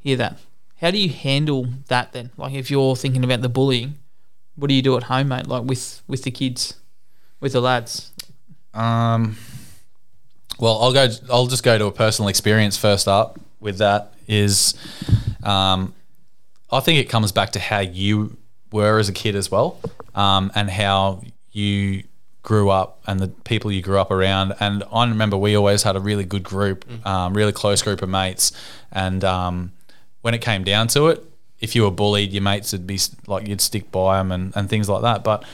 hear 0.00 0.16
that. 0.16 0.38
How 0.80 0.90
do 0.90 0.98
you 0.98 1.08
handle 1.10 1.66
that 1.88 2.12
then? 2.12 2.30
Like 2.36 2.54
if 2.54 2.70
you're 2.70 2.96
thinking 2.96 3.24
about 3.24 3.40
the 3.42 3.48
bullying, 3.48 3.98
what 4.56 4.68
do 4.68 4.74
you 4.74 4.82
do 4.82 4.96
at 4.96 5.04
home, 5.04 5.28
mate? 5.28 5.46
Like 5.46 5.64
with 5.64 6.02
with 6.08 6.22
the 6.24 6.30
kids, 6.30 6.74
with 7.40 7.52
the 7.52 7.60
lads. 7.60 8.10
Um, 8.74 9.36
well, 10.58 10.78
I'll 10.82 10.92
go. 10.92 11.08
I'll 11.30 11.46
just 11.46 11.62
go 11.62 11.78
to 11.78 11.86
a 11.86 11.92
personal 11.92 12.28
experience 12.28 12.76
first 12.76 13.06
up. 13.08 13.38
With 13.60 13.78
that 13.78 14.12
is, 14.28 14.74
um, 15.42 15.94
I 16.70 16.80
think 16.80 16.98
it 16.98 17.08
comes 17.08 17.32
back 17.32 17.50
to 17.52 17.60
how 17.60 17.80
you 17.80 18.36
were 18.72 18.98
as 18.98 19.08
a 19.08 19.12
kid 19.12 19.34
as 19.34 19.50
well, 19.50 19.80
um, 20.14 20.52
and 20.54 20.70
how 20.70 21.22
you 21.50 22.04
grew 22.42 22.70
up 22.70 23.00
and 23.06 23.20
the 23.20 23.28
people 23.28 23.70
you 23.70 23.82
grew 23.82 23.98
up 23.98 24.10
around. 24.10 24.54
And 24.60 24.84
I 24.92 25.06
remember 25.06 25.36
we 25.36 25.54
always 25.54 25.82
had 25.82 25.96
a 25.96 26.00
really 26.00 26.24
good 26.24 26.42
group, 26.42 26.84
um, 27.06 27.34
really 27.34 27.52
close 27.52 27.82
group 27.82 28.02
of 28.02 28.08
mates. 28.08 28.52
And 28.92 29.24
um, 29.24 29.72
when 30.22 30.34
it 30.34 30.40
came 30.40 30.64
down 30.64 30.88
to 30.88 31.08
it, 31.08 31.24
if 31.60 31.74
you 31.74 31.82
were 31.82 31.90
bullied, 31.90 32.32
your 32.32 32.42
mates 32.42 32.72
would 32.72 32.86
be 32.86 32.98
like 33.26 33.48
you'd 33.48 33.60
stick 33.60 33.90
by 33.90 34.18
them 34.18 34.30
and, 34.30 34.52
and 34.56 34.70
things 34.70 34.88
like 34.88 35.02
that. 35.02 35.24
But 35.24 35.44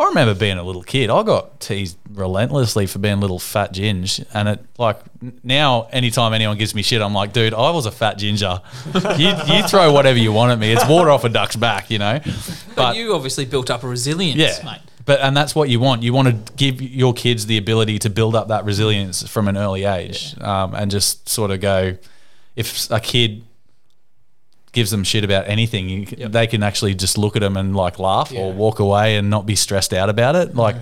I 0.00 0.06
remember 0.06 0.34
being 0.34 0.56
a 0.56 0.62
little 0.62 0.82
kid. 0.82 1.10
I 1.10 1.22
got 1.22 1.60
teased 1.60 1.98
relentlessly 2.10 2.86
for 2.86 2.98
being 2.98 3.18
a 3.18 3.20
little 3.20 3.38
fat 3.38 3.74
ginge, 3.74 4.24
and 4.32 4.48
it 4.48 4.64
like 4.78 4.98
now, 5.42 5.88
anytime 5.92 6.32
anyone 6.32 6.56
gives 6.56 6.74
me 6.74 6.80
shit, 6.80 7.02
I'm 7.02 7.12
like, 7.12 7.34
dude, 7.34 7.52
I 7.52 7.70
was 7.70 7.84
a 7.84 7.90
fat 7.90 8.16
ginger. 8.16 8.62
you, 9.18 9.28
you 9.46 9.62
throw 9.68 9.92
whatever 9.92 10.18
you 10.18 10.32
want 10.32 10.52
at 10.52 10.58
me. 10.58 10.72
It's 10.72 10.88
water 10.88 11.10
off 11.10 11.24
a 11.24 11.28
duck's 11.28 11.54
back, 11.54 11.90
you 11.90 11.98
know. 11.98 12.18
But, 12.74 12.96
you 12.96 13.12
obviously 13.12 13.44
built 13.44 13.68
up 13.68 13.82
a 13.82 13.88
resilience, 13.88 14.38
yeah, 14.38 14.64
mate. 14.64 14.80
but 15.04 15.20
and 15.20 15.36
that's 15.36 15.54
what 15.54 15.68
you 15.68 15.80
want. 15.80 16.02
You 16.02 16.14
want 16.14 16.28
to 16.28 16.52
give 16.54 16.80
your 16.80 17.12
kids 17.12 17.44
the 17.44 17.58
ability 17.58 17.98
to 17.98 18.08
build 18.08 18.34
up 18.34 18.48
that 18.48 18.64
resilience 18.64 19.28
from 19.28 19.48
an 19.48 19.58
early 19.58 19.84
age, 19.84 20.34
um, 20.40 20.74
and 20.74 20.90
just 20.90 21.28
sort 21.28 21.50
of 21.50 21.60
go. 21.60 21.98
If 22.56 22.90
a 22.90 23.00
kid 23.00 23.44
gives 24.72 24.90
them 24.90 25.02
shit 25.04 25.24
about 25.24 25.48
anything, 25.48 25.88
you, 25.88 26.06
Yep. 26.16 26.32
they 26.32 26.46
can 26.46 26.62
actually 26.62 26.94
just 26.94 27.18
look 27.18 27.34
at 27.36 27.40
them 27.40 27.56
and 27.56 27.74
like 27.74 27.98
laugh 27.98 28.32
or 28.32 28.52
walk 28.52 28.78
away 28.78 29.16
and 29.16 29.28
not 29.30 29.44
be 29.46 29.56
stressed 29.56 29.92
out 29.92 30.08
about 30.08 30.36
it. 30.36 30.54
Like 30.54 30.76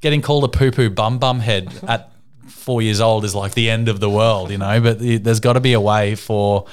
getting 0.00 0.20
called 0.22 0.44
a 0.44 0.48
poo 0.48 0.70
poo 0.70 0.90
bum 0.90 1.18
bum 1.18 1.40
head 1.40 1.72
at 1.88 2.10
four 2.48 2.82
years 2.82 3.00
old 3.00 3.24
is 3.24 3.34
like 3.34 3.54
the 3.54 3.70
end 3.70 3.88
of 3.88 4.00
the 4.00 4.10
world, 4.10 4.50
you 4.50 4.58
know. 4.58 4.80
But 4.80 4.98
the- 4.98 5.18
there's 5.18 5.40
got 5.40 5.52
to 5.54 5.60
be 5.60 5.72
a 5.74 5.80
way 5.80 6.14
for 6.14 6.66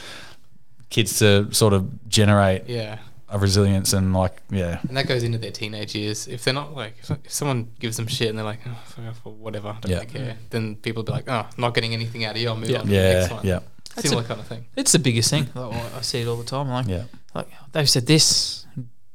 kids 0.89 1.19
to 1.19 1.54
sort 1.54 1.73
of 1.73 2.10
generate 2.10 2.67
Yeah. 2.67 2.97
a 3.30 3.38
resilience 3.39 3.93
and 3.93 4.13
like 4.13 4.41
yeah. 4.49 4.80
And 4.88 4.97
that 4.97 5.08
goes 5.08 5.23
into 5.23 5.38
their 5.38 5.51
teenage 5.51 5.95
years. 5.95 6.27
If 6.27 6.43
they're 6.43 6.54
not 6.54 6.75
like, 6.75 6.95
if, 7.01 7.12
if 7.12 7.32
someone 7.32 7.69
gives 7.80 7.95
them 7.97 8.08
shit 8.08 8.27
and 8.30 8.38
they're 8.38 8.43
like, 8.45 8.60
oh, 8.67 8.77
fuck 8.86 9.06
off, 9.08 9.21
or 9.23 9.32
whatever, 9.34 9.69
I 9.69 9.77
don't 9.80 9.89
Yeah. 9.91 9.97
really 9.99 10.08
care, 10.08 10.38
then 10.49 10.75
people 10.75 11.01
will 11.04 11.06
be 11.08 11.12
like, 11.13 11.30
oh, 11.30 11.45
I'm 11.45 11.47
not 11.58 11.73
getting 11.73 11.93
anything 11.93 12.25
out 12.25 12.36
of 12.36 12.41
you, 12.41 12.49
I'll 12.49 12.58
move 12.58 12.69
Yeah. 12.69 12.80
on 12.80 12.86
to 12.86 12.89
the 12.89 12.95
Yeah, 12.95 13.13
next 13.19 13.32
one. 13.32 13.45
yeah, 13.47 13.60
That's 13.95 14.08
Similar 14.10 14.23
a- 14.23 14.27
kind 14.27 14.39
of 14.39 14.47
thing. 14.47 14.65
It's 14.75 14.91
the 14.91 14.99
biggest 14.99 15.30
thing. 15.30 15.49
Like, 15.54 15.73
I 15.73 15.97
I 15.97 16.01
see 16.01 16.21
it 16.21 16.27
all 16.27 16.38
the 16.38 16.43
time. 16.45 16.69
Like, 16.69 16.88
yeah. 16.88 17.04
like 17.34 17.47
they've 17.73 17.89
said 17.89 18.08
this. 18.08 18.65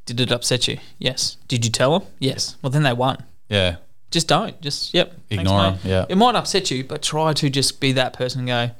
Did 0.05 0.21
it 0.21 0.31
upset 0.31 0.69
you? 0.69 0.79
Yes. 0.99 1.37
Did 1.49 1.65
you 1.65 1.71
tell 1.71 1.99
them? 1.99 2.09
Yes. 2.21 2.57
Well, 2.63 2.71
then 2.71 2.85
they 2.85 2.93
won. 2.93 3.25
Yeah. 3.49 3.77
Just 4.13 4.29
don't. 4.29 4.61
Just 4.61 4.95
yep. 4.95 5.11
thanks, 5.29 5.43
Ignore 5.43 5.65
'em, 5.65 5.73
mate. 5.75 5.81
yeah. 5.85 6.07
It 6.09 6.17
might 6.17 6.37
upset 6.37 6.71
you, 6.71 6.85
but 6.85 7.03
try 7.03 7.33
to 7.33 7.51
just 7.51 7.81
be 7.81 7.91
that 7.93 8.13
person 8.13 8.41
and 8.41 8.49
go, 8.49 8.71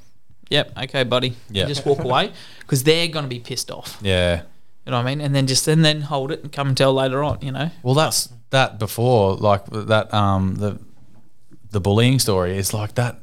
"Yep, 0.49 0.77
okay, 0.83 1.03
buddy." 1.03 1.35
Yeah. 1.49 1.65
Just 1.65 1.85
walk 1.85 1.99
away 1.99 2.31
because 2.59 2.83
they're 2.83 3.09
gonna 3.09 3.27
be 3.27 3.39
pissed 3.41 3.69
off. 3.69 3.97
Yeah. 4.01 4.43
You 4.85 4.91
know 4.91 4.97
what 4.97 5.05
I 5.05 5.15
mean? 5.15 5.19
And 5.19 5.35
then 5.35 5.47
just 5.47 5.67
and 5.67 5.83
then 5.83 6.01
hold 6.01 6.31
it 6.31 6.43
and 6.43 6.51
come 6.51 6.69
and 6.69 6.77
tell 6.77 6.93
later 6.93 7.23
on. 7.25 7.39
You 7.41 7.51
know. 7.51 7.71
Well, 7.83 7.93
that's 7.93 8.29
that 8.51 8.79
before, 8.79 9.35
like 9.35 9.65
that. 9.65 10.13
Um, 10.13 10.55
the 10.55 10.79
the 11.71 11.81
bullying 11.81 12.19
story 12.19 12.57
is 12.57 12.73
like 12.73 12.95
that. 12.95 13.19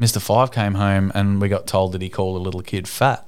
Mister 0.00 0.18
Five 0.18 0.50
came 0.50 0.74
home 0.74 1.12
and 1.14 1.42
we 1.42 1.48
got 1.50 1.66
told 1.66 1.92
that 1.92 2.00
he 2.00 2.08
called 2.08 2.38
a 2.38 2.42
little 2.42 2.62
kid 2.62 2.88
fat, 2.88 3.26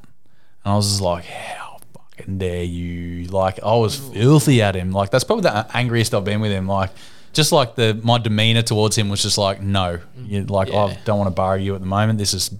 and 0.64 0.72
I 0.72 0.76
was 0.76 0.88
just 0.88 1.02
like, 1.02 1.26
how 1.26 1.78
fucking 1.92 2.38
dare 2.38 2.64
you? 2.64 3.26
Like 3.26 3.62
I 3.62 3.76
was 3.76 3.94
filthy 3.94 4.62
at 4.62 4.74
him. 4.74 4.90
Like 4.90 5.10
that's 5.10 5.22
probably 5.22 5.42
the 5.42 5.66
angriest 5.76 6.14
I've 6.14 6.24
been 6.24 6.40
with 6.40 6.50
him. 6.50 6.66
Like 6.66 6.90
just 7.32 7.50
like 7.50 7.74
the 7.76 7.98
my 8.02 8.18
demeanor 8.18 8.62
towards 8.62 8.96
him 8.96 9.08
was 9.08 9.22
just 9.22 9.38
like, 9.38 9.62
no, 9.62 10.00
you 10.16 10.44
like 10.44 10.68
Yeah. 10.68 10.84
I 10.84 10.98
don't 11.04 11.18
want 11.18 11.28
to 11.28 11.34
borrow 11.34 11.56
you 11.56 11.74
at 11.74 11.80
the 11.80 11.86
moment. 11.86 12.18
This 12.18 12.34
is 12.34 12.54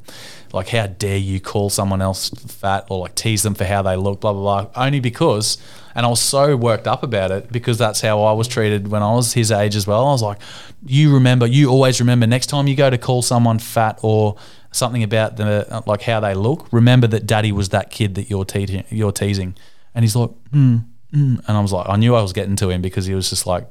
like, 0.53 0.69
how 0.69 0.87
dare 0.87 1.19
you 1.19 1.41
call 1.41 1.71
someone 1.71 2.01
else 2.01 2.31
fat 2.31 2.87
or 2.89 3.01
like 3.01 3.15
tease 3.15 3.43
them 3.43 3.55
for 3.55 3.65
how 3.65 3.83
they 3.83 3.97
look, 3.97 4.21
blah 4.21 4.33
blah 4.33 4.65
blah. 4.65 4.83
Only 4.83 5.01
because, 5.01 5.59
and 5.95 6.07
I 6.07 6.09
was 6.09 6.21
so 6.21 6.57
worked 6.57 6.87
up 6.87 7.03
about 7.03 7.31
it 7.31 7.53
because 7.53 7.77
that's 7.77 8.01
how 8.01 8.23
I 8.23 8.33
was 8.33 8.49
treated 8.49 8.89
when 8.89 9.03
I 9.03 9.13
was 9.13 9.35
his 9.35 9.53
age 9.53 9.77
as 9.77 9.87
well. 9.87 10.07
I 10.07 10.13
was 10.13 10.23
like, 10.23 10.39
you 10.87 11.13
remember, 11.13 11.47
you 11.47 11.69
always 11.69 12.01
remember. 12.01 12.27
Next 12.27 12.47
time 12.47 12.67
you 12.67 12.75
go 12.75 12.89
to 12.89 12.99
call 12.99 13.21
someone 13.21 13.59
fat 13.59 13.99
or 14.03 14.37
something 14.71 15.03
about 15.03 15.37
the 15.37 15.83
like 15.87 16.01
how 16.03 16.21
they 16.21 16.35
look, 16.35 16.67
remember 16.73 17.07
that 17.09 17.27
Daddy 17.27 17.53
was 17.53 17.69
that 17.71 17.91
kid 17.91 18.15
that 18.15 18.31
you're 18.31 18.47
teasing. 18.47 18.85
You're 18.89 19.13
teasing, 19.13 19.55
and 19.95 20.03
he's 20.03 20.17
like, 20.17 20.31
hmm. 20.51 20.77
mm. 21.13 21.47
and 21.47 21.57
I 21.57 21.61
was 21.61 21.73
like, 21.73 21.91
I 21.91 21.97
knew 21.97 22.15
I 22.15 22.23
was 22.23 22.33
getting 22.33 22.57
to 22.57 22.71
him 22.71 22.81
because 22.81 23.05
he 23.05 23.15
was 23.15 23.29
just 23.29 23.47
like 23.47 23.71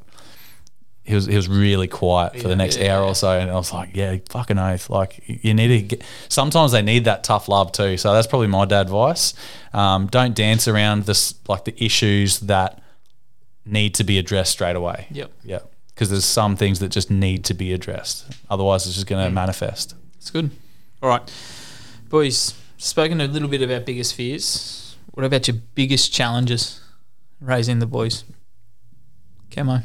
he 1.04 1.16
was 1.16 1.26
he 1.26 1.36
was 1.36 1.48
really 1.50 1.88
quiet 1.88 2.40
for 2.40 2.48
the 2.48 2.56
next 2.56 2.78
Yeah. 2.78 2.96
hour 2.98 3.06
or 3.06 3.16
so, 3.16 3.32
and 3.40 3.50
I 3.50 3.56
was 3.56 3.74
like, 3.74 3.96
yeah, 3.96 4.18
fucking 4.30 4.58
oath. 4.60 4.90
Like 4.90 5.22
you 5.28 5.54
need 5.54 5.68
to 5.70 5.82
get. 5.82 6.04
Sometimes 6.30 6.72
they 6.72 6.82
need 6.82 7.06
that 7.06 7.24
tough 7.24 7.48
love 7.48 7.72
too. 7.72 7.98
So 7.98 8.14
that's 8.14 8.28
probably 8.28 8.48
my 8.48 8.66
dad 8.66 8.82
advice. 8.82 9.34
Um, 9.74 10.08
don't 10.08 10.36
dance 10.36 10.68
around 10.68 11.06
this 11.06 11.34
like 11.48 11.66
the 11.66 11.84
issues 11.84 12.40
that 12.42 12.82
need 13.66 13.94
to 13.96 14.04
be 14.04 14.18
addressed 14.20 14.52
straight 14.52 14.76
away. 14.76 15.08
Yep. 15.12 15.32
Yeah, 15.44 15.60
because 15.90 16.10
there's 16.12 16.26
some 16.26 16.56
things 16.56 16.80
that 16.80 16.90
just 16.90 17.10
need 17.10 17.46
to 17.46 17.54
be 17.54 17.74
addressed. 17.74 18.26
Otherwise, 18.50 18.86
it's 18.86 18.96
just 18.96 19.08
going 19.08 19.24
to 19.26 19.32
manifest. 19.32 19.96
It's 20.18 20.30
good. 20.30 20.52
All 21.02 21.10
right, 21.10 21.34
boys. 22.10 22.54
Spoken 22.78 23.22
a 23.22 23.28
little 23.28 23.48
bit 23.48 23.62
about 23.62 23.86
biggest 23.86 24.16
fears. 24.16 24.96
What 25.12 25.24
about 25.26 25.48
your 25.48 25.58
biggest 25.76 26.12
challenges 26.12 26.80
raising 27.40 27.78
the 27.80 27.86
boys? 27.86 28.24
Camo. 29.52 29.82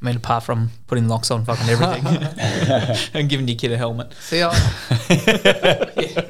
I 0.00 0.04
mean, 0.04 0.16
apart 0.16 0.44
from 0.44 0.70
putting 0.86 1.08
locks 1.08 1.30
on 1.30 1.44
fucking 1.44 1.68
everything 1.68 2.06
and 3.14 3.28
giving 3.28 3.48
your 3.48 3.56
kid 3.56 3.72
a 3.72 3.76
helmet. 3.76 4.14
See, 4.20 4.40
I, 4.42 4.52
yeah, 5.10 6.20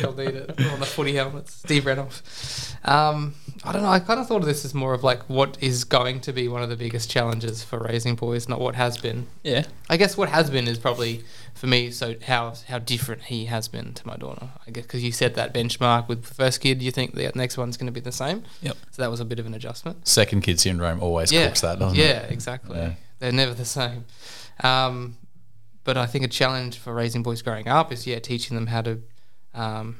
they'll 0.00 0.14
need 0.14 0.34
it 0.34 0.50
on 0.70 0.78
the 0.78 0.86
footy 0.86 1.14
helmets. 1.14 1.54
Steve 1.54 1.86
Reynolds. 1.86 2.76
Um, 2.84 3.34
I 3.64 3.72
don't 3.72 3.82
know. 3.82 3.88
I 3.88 3.98
kind 3.98 4.20
of 4.20 4.28
thought 4.28 4.42
of 4.42 4.44
this 4.44 4.66
as 4.66 4.74
more 4.74 4.92
of 4.92 5.02
like 5.02 5.22
what 5.22 5.56
is 5.62 5.84
going 5.84 6.20
to 6.20 6.34
be 6.34 6.48
one 6.48 6.62
of 6.62 6.68
the 6.68 6.76
biggest 6.76 7.10
challenges 7.10 7.64
for 7.64 7.78
raising 7.78 8.14
boys, 8.14 8.46
not 8.46 8.60
what 8.60 8.74
has 8.74 8.98
been. 8.98 9.26
Yeah. 9.42 9.64
I 9.88 9.96
guess 9.96 10.18
what 10.18 10.28
has 10.28 10.50
been 10.50 10.68
is 10.68 10.78
probably 10.78 11.24
for 11.54 11.66
me. 11.66 11.90
So 11.92 12.16
how 12.26 12.52
how 12.68 12.78
different 12.78 13.22
he 13.22 13.46
has 13.46 13.68
been 13.68 13.94
to 13.94 14.06
my 14.06 14.16
daughter. 14.16 14.50
I 14.66 14.70
guess 14.70 14.84
because 14.84 15.02
you 15.02 15.12
set 15.12 15.34
that 15.36 15.54
benchmark 15.54 16.08
with 16.08 16.24
the 16.24 16.34
first 16.34 16.60
kid, 16.60 16.82
you 16.82 16.90
think 16.90 17.14
the 17.14 17.32
next 17.34 17.56
one's 17.56 17.78
going 17.78 17.86
to 17.86 17.92
be 17.92 18.00
the 18.00 18.12
same. 18.12 18.42
Yep. 18.60 18.76
So 18.90 19.00
that 19.00 19.10
was 19.10 19.20
a 19.20 19.24
bit 19.24 19.38
of 19.38 19.46
an 19.46 19.54
adjustment. 19.54 20.06
Second 20.06 20.42
kid 20.42 20.60
syndrome 20.60 21.02
always 21.02 21.32
yeah, 21.32 21.46
cooks 21.46 21.62
that, 21.62 21.78
doesn't 21.78 21.98
yeah, 21.98 22.20
it? 22.20 22.32
exactly. 22.32 22.76
Yeah. 22.76 22.92
They're 23.18 23.32
never 23.32 23.54
the 23.54 23.64
same. 23.64 24.04
Um, 24.62 25.16
but 25.84 25.96
I 25.96 26.06
think 26.06 26.24
a 26.24 26.28
challenge 26.28 26.78
for 26.78 26.94
raising 26.94 27.22
boys 27.22 27.42
growing 27.42 27.68
up 27.68 27.92
is 27.92 28.06
yeah, 28.06 28.18
teaching 28.18 28.54
them 28.56 28.68
how 28.68 28.82
to. 28.82 29.00
Um, 29.54 29.98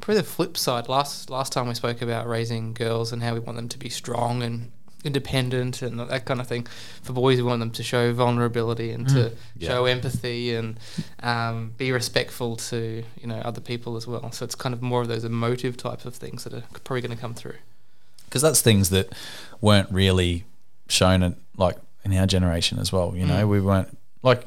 probably 0.00 0.16
the 0.16 0.22
flip 0.24 0.56
side. 0.56 0.88
Last 0.88 1.30
last 1.30 1.52
time 1.52 1.68
we 1.68 1.74
spoke 1.74 2.02
about 2.02 2.26
raising 2.28 2.74
girls 2.74 3.12
and 3.12 3.22
how 3.22 3.34
we 3.34 3.40
want 3.40 3.56
them 3.56 3.68
to 3.68 3.78
be 3.78 3.88
strong 3.88 4.42
and 4.42 4.72
independent 5.02 5.80
and 5.82 5.98
that 5.98 6.24
kind 6.26 6.40
of 6.40 6.46
thing. 6.46 6.66
For 7.02 7.12
boys, 7.14 7.38
we 7.38 7.42
want 7.44 7.60
them 7.60 7.70
to 7.70 7.82
show 7.82 8.12
vulnerability 8.12 8.90
and 8.90 9.08
to 9.08 9.32
Yeah. 9.56 9.68
show 9.68 9.84
empathy 9.86 10.54
and 10.54 10.78
um, 11.22 11.72
be 11.78 11.90
respectful 11.92 12.56
to 12.56 13.02
you 13.20 13.26
know 13.26 13.36
other 13.38 13.60
people 13.60 13.96
as 13.96 14.06
well. 14.06 14.30
So 14.32 14.44
it's 14.44 14.54
kind 14.54 14.74
of 14.74 14.82
more 14.82 15.00
of 15.00 15.08
those 15.08 15.24
emotive 15.24 15.76
types 15.76 16.04
of 16.04 16.14
things 16.14 16.44
that 16.44 16.52
are 16.52 16.64
probably 16.84 17.00
going 17.02 17.16
to 17.16 17.20
come 17.20 17.34
through. 17.34 17.56
because 18.26 18.42
that's 18.42 18.60
things 18.60 18.90
that 18.90 19.12
weren't 19.60 19.90
really 19.90 20.44
shown 20.88 21.22
in, 21.22 21.36
like 21.56 21.76
in 22.04 22.14
our 22.16 22.26
generation 22.26 22.78
as 22.78 22.92
well. 22.92 23.14
You 23.16 23.26
know, 23.26 23.44
Mm. 23.44 23.48
we 23.48 23.60
weren't 23.60 23.96
like 24.22 24.44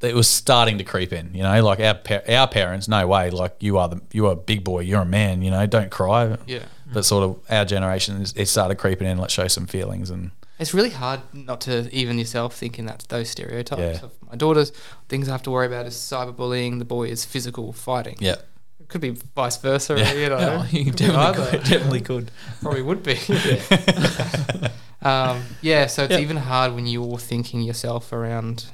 it 0.00 0.14
was 0.14 0.28
starting 0.28 0.78
to 0.78 0.84
creep 0.84 1.12
in. 1.12 1.34
You 1.34 1.42
know, 1.42 1.62
like 1.64 1.80
our 1.80 1.98
our 2.28 2.46
parents, 2.48 2.86
no 2.88 3.06
way. 3.06 3.30
Like 3.30 3.56
you 3.60 3.78
are 3.78 3.88
the 3.88 4.00
you 4.12 4.26
are 4.26 4.32
a 4.32 4.36
big 4.36 4.62
boy. 4.64 4.80
You're 4.80 5.02
a 5.02 5.06
man. 5.06 5.42
You 5.42 5.50
know, 5.50 5.66
don't 5.66 5.90
cry. 5.90 6.36
Yeah. 6.46 6.60
But 6.92 7.04
sort 7.04 7.24
of 7.24 7.38
our 7.50 7.64
generation, 7.64 8.24
it 8.36 8.46
started 8.46 8.76
creeping 8.76 9.06
in. 9.08 9.18
Let's 9.18 9.34
show 9.34 9.48
some 9.48 9.66
feelings 9.66 10.08
and 10.10 10.30
It's 10.58 10.72
really 10.72 10.90
hard 10.90 11.20
not 11.32 11.60
to 11.62 11.88
even 11.94 12.18
yourself 12.18 12.54
thinking 12.54 12.86
that 12.86 13.04
those 13.08 13.28
stereotypes. 13.28 13.80
Yeah. 14.00 14.04
Of 14.06 14.12
my 14.30 14.36
daughter's 14.36 14.72
things 15.08 15.28
I 15.28 15.32
have 15.32 15.42
to 15.42 15.50
worry 15.50 15.66
about 15.66 15.86
is 15.86 15.94
cyberbullying. 15.94 16.78
The 16.78 16.84
boy 16.86 17.08
is 17.08 17.24
physical 17.24 17.72
fighting. 17.72 18.16
yeah, 18.20 18.36
It 18.80 18.88
could 18.88 19.00
be 19.02 19.10
vice 19.34 19.56
versa. 19.58 19.94
Yeah. 19.98 20.12
You 20.14 20.28
know, 20.30 20.38
No, 20.38 20.64
you 20.70 20.90
definitely 20.92 21.44
could. 21.50 21.64
Definitely 21.64 22.00
could. 22.00 22.30
Probably 22.62 22.82
would 22.82 23.02
be. 23.02 23.18
um, 25.08 25.42
yeah. 25.62 25.86
So 25.86 26.04
it's 26.04 26.12
Yep. 26.12 26.20
even 26.20 26.36
hard 26.36 26.74
when 26.74 26.86
you're 26.86 27.18
thinking 27.18 27.62
yourself 27.62 28.12
around 28.12 28.66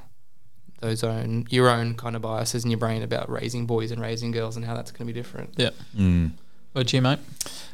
those 0.81 1.03
own 1.03 1.47
your 1.49 1.71
own 1.71 1.95
kind 1.95 2.15
of 2.15 2.23
biases 2.23 2.65
in 2.65 2.71
your 2.71 2.79
brain 2.79 3.03
about 3.03 3.31
raising 3.31 3.65
boys 3.67 3.91
and 3.91 4.01
raising 4.03 4.31
girls 4.33 4.57
and 4.57 4.65
how 4.65 4.75
that's 4.75 4.91
going 4.91 5.07
to 5.07 5.13
be 5.13 5.19
different. 5.19 5.55
Yeah. 5.57 5.71
mm. 5.97 6.31
What 6.73 6.93
you, 6.93 7.01
mate? 7.01 7.21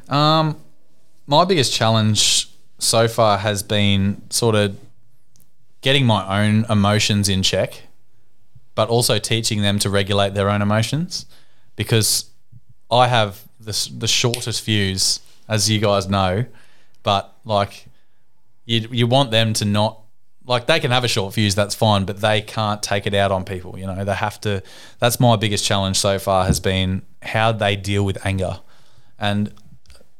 Um, 0.09 0.57
my 1.27 1.43
biggest 1.45 1.73
challenge 1.73 2.49
so 2.79 3.07
far 3.07 3.37
has 3.37 3.63
been 3.63 4.21
sort 4.29 4.55
of 4.55 4.77
getting 5.81 6.05
my 6.05 6.43
own 6.45 6.65
emotions 6.69 7.27
in 7.27 7.41
check, 7.43 7.81
but 8.75 8.89
also 8.89 9.17
teaching 9.19 9.61
them 9.61 9.79
to 9.79 9.89
regulate 9.89 10.33
their 10.35 10.49
own 10.49 10.61
emotions 10.61 11.25
because 11.75 12.29
I 12.91 13.07
have 13.07 13.41
the, 13.59 13.89
the 13.97 14.07
shortest 14.07 14.61
fuse, 14.61 15.19
as 15.47 15.69
you 15.69 15.79
guys 15.79 16.07
know, 16.07 16.45
but 17.03 17.33
like 17.45 17.85
you, 18.65 18.87
you 18.91 19.07
want 19.07 19.31
them 19.31 19.53
to 19.53 19.65
not 19.65 19.99
like 20.45 20.67
they 20.67 20.79
can 20.79 20.91
have 20.91 21.03
a 21.03 21.07
short 21.07 21.33
fuse 21.33 21.55
that's 21.55 21.75
fine 21.75 22.03
but 22.03 22.19
they 22.19 22.41
can't 22.41 22.81
take 22.81 23.05
it 23.05 23.13
out 23.13 23.31
on 23.31 23.45
people 23.45 23.77
you 23.77 23.85
know 23.85 24.03
they 24.03 24.13
have 24.13 24.41
to 24.41 24.61
that's 24.99 25.19
my 25.19 25.35
biggest 25.35 25.63
challenge 25.65 25.97
so 25.97 26.17
far 26.17 26.45
has 26.45 26.59
been 26.59 27.01
how 27.21 27.51
they 27.51 27.75
deal 27.75 28.03
with 28.03 28.25
anger 28.25 28.59
and 29.19 29.53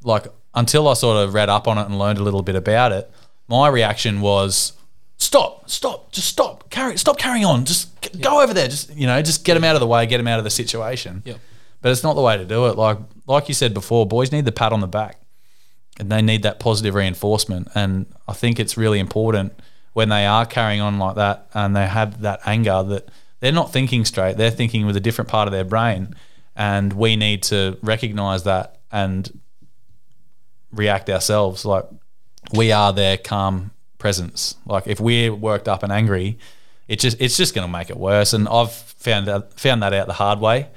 like 0.04 0.28
until 0.54 0.88
I 0.88 0.94
sort 0.94 1.18
of 1.18 1.34
read 1.34 1.50
up 1.50 1.68
on 1.68 1.78
it 1.78 1.86
and 1.86 1.98
learned 1.98 2.20
a 2.20 2.24
little 2.24 2.42
bit 2.42 2.56
about 2.56 2.92
it, 2.92 3.10
my 3.48 3.68
reaction 3.68 4.22
was 4.22 4.74
stop, 5.18 5.70
stop, 5.70 6.12
just 6.12 6.28
stop, 6.28 6.70
carry, 6.70 6.98
stop 6.98 7.18
carrying 7.18 7.46
on, 7.46 7.66
just 7.66 8.02
g- 8.02 8.20
go 8.20 8.42
over 8.42 8.54
there, 8.54 8.68
just 8.68 8.94
you 8.96 9.08
know, 9.08 9.22
just 9.22 9.46
get 9.46 9.54
them 9.54 9.64
out 9.64 9.76
of 9.76 9.80
the 9.80 9.88
way, 9.88 10.06
get 10.06 10.18
them 10.18 10.28
out 10.28 10.40
of 10.40 10.44
the 10.44 10.50
situation. 10.50 11.22
Yep. 11.26 11.40
But 11.82 11.92
it's 11.92 12.04
not 12.04 12.14
the 12.14 12.22
way 12.22 12.38
to 12.38 12.46
do 12.46 12.68
it. 12.68 12.78
Like 12.78 12.98
like 13.28 13.48
you 13.48 13.54
said 13.54 13.74
before, 13.74 14.06
boys 14.06 14.32
need 14.32 14.46
the 14.46 14.52
pat 14.52 14.74
on 14.74 14.82
the 14.82 14.88
back. 14.88 15.21
They 16.10 16.22
need 16.22 16.44
that 16.44 16.60
positive 16.60 16.96
reinforcement. 16.96 17.68
And 17.76 18.06
I 18.28 18.34
think 18.34 18.60
it's 18.60 18.78
really 18.78 19.00
important 19.00 19.54
when 19.94 20.10
they 20.10 20.26
are 20.26 20.46
carrying 20.46 20.82
on 20.82 20.98
like 20.98 21.16
that 21.16 21.48
and 21.54 21.76
they 21.76 21.86
have 21.86 22.22
that 22.22 22.40
anger 22.46 22.82
that 22.84 23.10
they're 23.42 23.52
not 23.52 23.74
thinking 23.74 24.06
straight. 24.06 24.38
They're 24.38 24.52
thinking 24.52 24.86
with 24.86 24.96
a 24.96 25.00
different 25.00 25.30
part 25.30 25.48
of 25.48 25.52
their 25.52 25.64
brain, 25.64 26.16
and 26.56 26.94
we 26.94 27.16
need 27.16 27.44
to 27.44 27.78
recognize 27.82 28.44
that 28.44 28.80
and 28.92 29.40
react 30.72 31.10
ourselves. 31.10 31.66
Like 31.66 31.86
we 32.54 32.72
are 32.72 32.94
their 32.94 33.18
calm 33.18 33.72
presence. 33.98 34.56
Like 34.66 34.88
if 34.88 35.00
we're 35.00 35.34
worked 35.34 35.68
up 35.68 35.84
and 35.84 35.92
angry, 35.92 36.38
it 36.88 37.00
just 37.00 37.20
it's 37.20 37.36
just 37.36 37.56
going 37.56 37.68
to 37.68 37.72
make 37.72 37.90
it 37.90 37.98
worse. 37.98 38.34
And 38.34 38.48
I've 38.48 38.72
found 38.72 39.28
that 39.28 39.60
found 39.60 39.82
that 39.84 39.94
out 39.94 40.08
the 40.08 40.14
hard 40.14 40.40
way, 40.40 40.68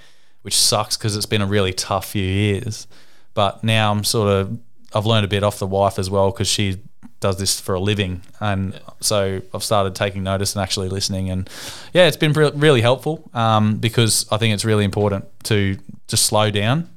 which 0.43 0.57
sucks 0.57 0.97
because 0.97 1.17
it's 1.17 1.27
been 1.27 1.43
a 1.43 1.47
really 1.47 1.73
tough 1.73 2.07
few 2.07 2.27
years. 2.27 2.87
But 3.35 3.63
now 3.63 3.91
I'm 3.93 4.05
sort 4.05 4.29
of 4.29 4.59
I've 4.95 5.07
learned 5.07 5.25
a 5.25 5.29
bit 5.29 5.43
off 5.43 5.59
the 5.59 5.67
wife 5.67 5.99
as 5.99 6.09
well 6.11 6.31
because 6.31 6.49
she 6.49 6.79
does 7.21 7.39
this 7.39 7.59
for 7.59 7.75
a 7.75 7.81
living, 7.81 8.21
and 8.41 8.79
so 9.01 9.41
I've 9.53 9.65
started 9.65 9.95
taking 9.95 10.23
notice 10.23 10.55
and 10.55 10.63
actually 10.63 10.89
listening. 10.89 11.31
And 11.31 11.49
yeah, 11.93 12.07
it's 12.07 12.17
been 12.17 12.33
re- 12.33 12.53
really 12.55 12.81
helpful 12.83 13.29
um, 13.33 13.77
because 13.77 14.27
I 14.31 14.37
think 14.37 14.55
it's 14.55 14.65
really 14.65 14.85
important 14.85 15.25
to 15.45 15.79
just 16.07 16.27
slow 16.27 16.51
down 16.51 16.91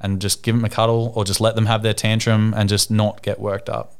and 0.00 0.20
just 0.20 0.42
give 0.42 0.54
them 0.54 0.64
a 0.64 0.68
cuddle 0.68 1.12
or 1.14 1.24
just 1.24 1.40
let 1.40 1.54
them 1.54 1.66
have 1.66 1.82
their 1.82 1.94
tantrum 1.94 2.54
and 2.56 2.68
just 2.68 2.90
not 2.90 3.22
get 3.22 3.40
worked 3.40 3.68
up. 3.68 3.94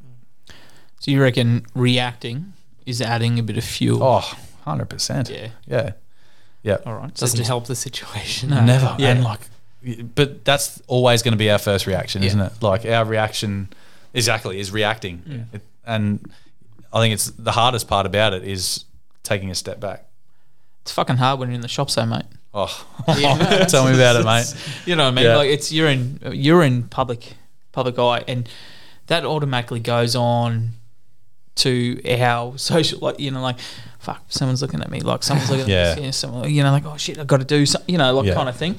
So 1.00 1.10
you 1.10 1.22
reckon 1.22 1.64
reacting 1.74 2.52
is 2.86 3.00
adding 3.00 3.38
a 3.38 3.42
bit 3.42 3.56
of 3.56 3.64
fuel? 3.64 4.02
Oh, 4.02 4.36
100%. 4.66 5.30
Yeah. 5.30 5.48
Yeah. 5.66 5.92
Yeah. 6.62 6.78
All 6.86 6.94
right. 6.94 7.16
So 7.16 7.26
Doesn't 7.26 7.46
help 7.46 7.66
the 7.66 7.76
situation. 7.76 8.50
No. 8.50 8.64
Never. 8.64 8.96
Yeah. 8.98 9.10
And 9.10 9.24
like, 9.24 9.40
but 10.14 10.44
that's 10.44 10.82
always 10.86 11.22
going 11.22 11.32
to 11.32 11.38
be 11.38 11.50
our 11.50 11.58
first 11.58 11.86
reaction, 11.86 12.22
Yeah. 12.22 12.28
isn't 12.28 12.40
it? 12.40 12.52
Like 12.62 12.84
our 12.84 13.04
reaction, 13.04 13.68
exactly, 14.14 14.58
is 14.60 14.70
reacting. 14.70 15.46
It- 15.52 15.62
and 15.86 16.30
I 16.92 17.00
think 17.00 17.14
it's 17.14 17.30
the 17.30 17.52
hardest 17.52 17.88
part 17.88 18.04
about 18.06 18.34
it 18.34 18.44
is 18.44 18.84
taking 19.22 19.50
a 19.50 19.54
step 19.54 19.80
back. 19.80 20.04
it's 20.82 20.92
fucking 20.92 21.16
hard 21.16 21.38
when 21.38 21.48
you're 21.50 21.54
in 21.56 21.60
the 21.60 21.68
shop, 21.68 21.90
so 21.90 22.04
mate. 22.06 22.24
Oh, 22.54 22.86
yeah. 23.18 23.64
tell 23.68 23.86
me 23.86 23.94
about 23.94 24.16
it, 24.16 24.24
mate. 24.24 24.54
You 24.86 24.96
know 24.96 25.04
what 25.04 25.10
I 25.10 25.14
mean? 25.14 25.24
Yeah. 25.26 25.36
Like 25.36 25.50
it's 25.50 25.70
you're 25.70 25.88
in 25.88 26.18
you're 26.32 26.62
in 26.62 26.84
public 26.88 27.34
public 27.72 27.98
eye, 27.98 28.24
and 28.26 28.48
that 29.06 29.24
automatically 29.24 29.80
goes 29.80 30.16
on 30.16 30.70
to 31.56 32.00
our 32.20 32.56
social. 32.58 33.00
Like 33.00 33.20
you 33.20 33.30
know, 33.30 33.42
like 33.42 33.58
fuck, 33.98 34.22
someone's 34.28 34.62
looking 34.62 34.80
at 34.80 34.90
me. 34.90 35.00
Like 35.00 35.22
someone's 35.22 35.50
looking 35.50 35.68
Yeah. 35.68 35.90
at 35.92 35.98
me. 35.98 36.04
Yeah, 36.04 36.10
someone, 36.12 36.50
you 36.52 36.62
know, 36.62 36.70
like 36.72 36.86
oh 36.86 36.96
shit, 36.96 37.18
I've 37.18 37.26
got 37.26 37.38
to 37.40 37.44
do 37.44 37.66
something. 37.66 37.92
You 37.92 37.98
know, 37.98 38.14
like 38.14 38.26
Yeah. 38.26 38.34
kind 38.34 38.48
of 38.48 38.56
thing. 38.56 38.76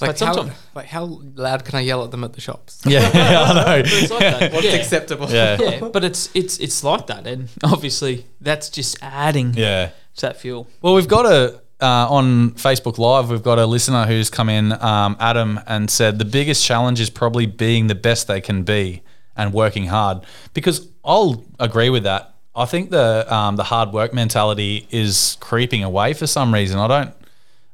Like 0.00 0.18
But 0.18 0.20
how, 0.20 0.50
like 0.74 0.86
how 0.86 1.04
loud 1.04 1.64
can 1.64 1.74
I 1.74 1.80
yell 1.80 2.04
at 2.04 2.10
them 2.10 2.24
at 2.24 2.32
the 2.32 2.40
shops? 2.40 2.80
Yeah, 2.86 3.00
I 3.12 3.54
know. 3.54 3.82
It's 3.84 4.10
like 4.10 4.20
that. 4.20 4.52
What's 4.54 4.66
yeah. 4.66 4.72
acceptable? 4.72 5.28
Yeah. 5.30 5.56
yeah, 5.60 5.88
but 5.88 6.04
it's 6.04 6.30
it's 6.34 6.58
it's 6.58 6.84
like 6.84 7.06
that, 7.08 7.26
and 7.26 7.48
obviously 7.64 8.26
that's 8.40 8.68
just 8.70 8.96
adding 9.02 9.54
Yeah. 9.54 9.90
to 10.16 10.20
that 10.26 10.40
fuel. 10.40 10.68
Well, 10.82 10.94
we've 10.94 11.08
got 11.08 11.26
a 11.26 11.60
uh, 11.80 12.06
on 12.10 12.50
Facebook 12.52 12.98
Live. 12.98 13.30
We've 13.30 13.42
got 13.42 13.58
a 13.58 13.66
listener 13.66 14.04
who's 14.06 14.30
come 14.30 14.48
in, 14.48 14.72
um, 14.82 15.16
Adam, 15.20 15.60
and 15.66 15.90
said 15.90 16.18
the 16.18 16.24
biggest 16.24 16.64
challenge 16.64 17.00
is 17.00 17.10
probably 17.10 17.46
being 17.46 17.86
the 17.86 17.94
best 17.94 18.26
they 18.26 18.40
can 18.40 18.62
be 18.64 19.02
and 19.36 19.52
working 19.52 19.86
hard. 19.86 20.22
Because 20.54 20.88
I'll 21.04 21.44
agree 21.60 21.90
with 21.90 22.02
that. 22.04 22.34
I 22.54 22.64
think 22.64 22.90
the 22.90 23.32
um, 23.32 23.54
the 23.56 23.62
hard 23.64 23.92
work 23.92 24.12
mentality 24.12 24.86
is 24.90 25.36
creeping 25.40 25.84
away 25.84 26.12
for 26.14 26.26
some 26.26 26.52
reason. 26.52 26.78
I 26.80 26.88
don't 26.88 27.14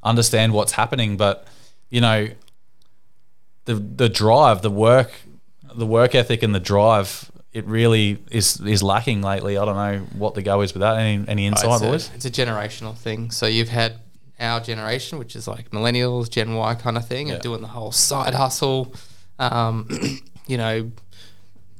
understand 0.03 0.53
what's 0.53 0.73
happening, 0.73 1.17
but 1.17 1.47
you 1.91 2.01
know, 2.01 2.29
the 3.65 3.75
the 3.75 4.09
drive, 4.09 4.63
the 4.63 4.71
work, 4.71 5.13
the 5.75 5.87
work 5.87 6.15
ethic, 6.15 6.43
and 6.43 6.55
the 6.55 6.61
drive. 6.61 7.31
It 7.53 7.65
really 7.67 8.19
is 8.31 8.61
is 8.61 8.83
lacking 8.83 9.23
lately. 9.23 9.57
I 9.57 9.65
don't 9.65 9.77
know 9.77 10.05
what 10.19 10.35
the 10.35 10.43
go 10.43 10.61
is 10.63 10.75
with 10.75 10.81
that. 10.81 10.97
Any 10.97 11.25
any 11.29 11.47
insight, 11.47 11.71
it's, 11.71 11.83
boys? 11.83 12.11
a, 12.11 12.15
it's 12.15 12.25
a 12.25 12.31
generational 12.31 12.97
thing. 12.97 13.31
So 13.31 13.47
you've 13.47 13.69
had 13.69 13.95
our 14.41 14.59
generation, 14.61 15.19
which 15.19 15.37
is 15.37 15.47
like 15.47 15.71
millennials, 15.71 16.29
Gen 16.29 16.55
Y 16.55 16.75
kind 16.75 16.97
of 16.97 17.07
thing, 17.07 17.29
Yeah. 17.29 17.35
and 17.35 17.43
doing 17.43 17.61
the 17.63 17.69
whole 17.69 17.93
side 17.93 18.35
hustle, 18.35 18.93
um, 19.39 19.89
you 20.49 20.57
know, 20.57 20.91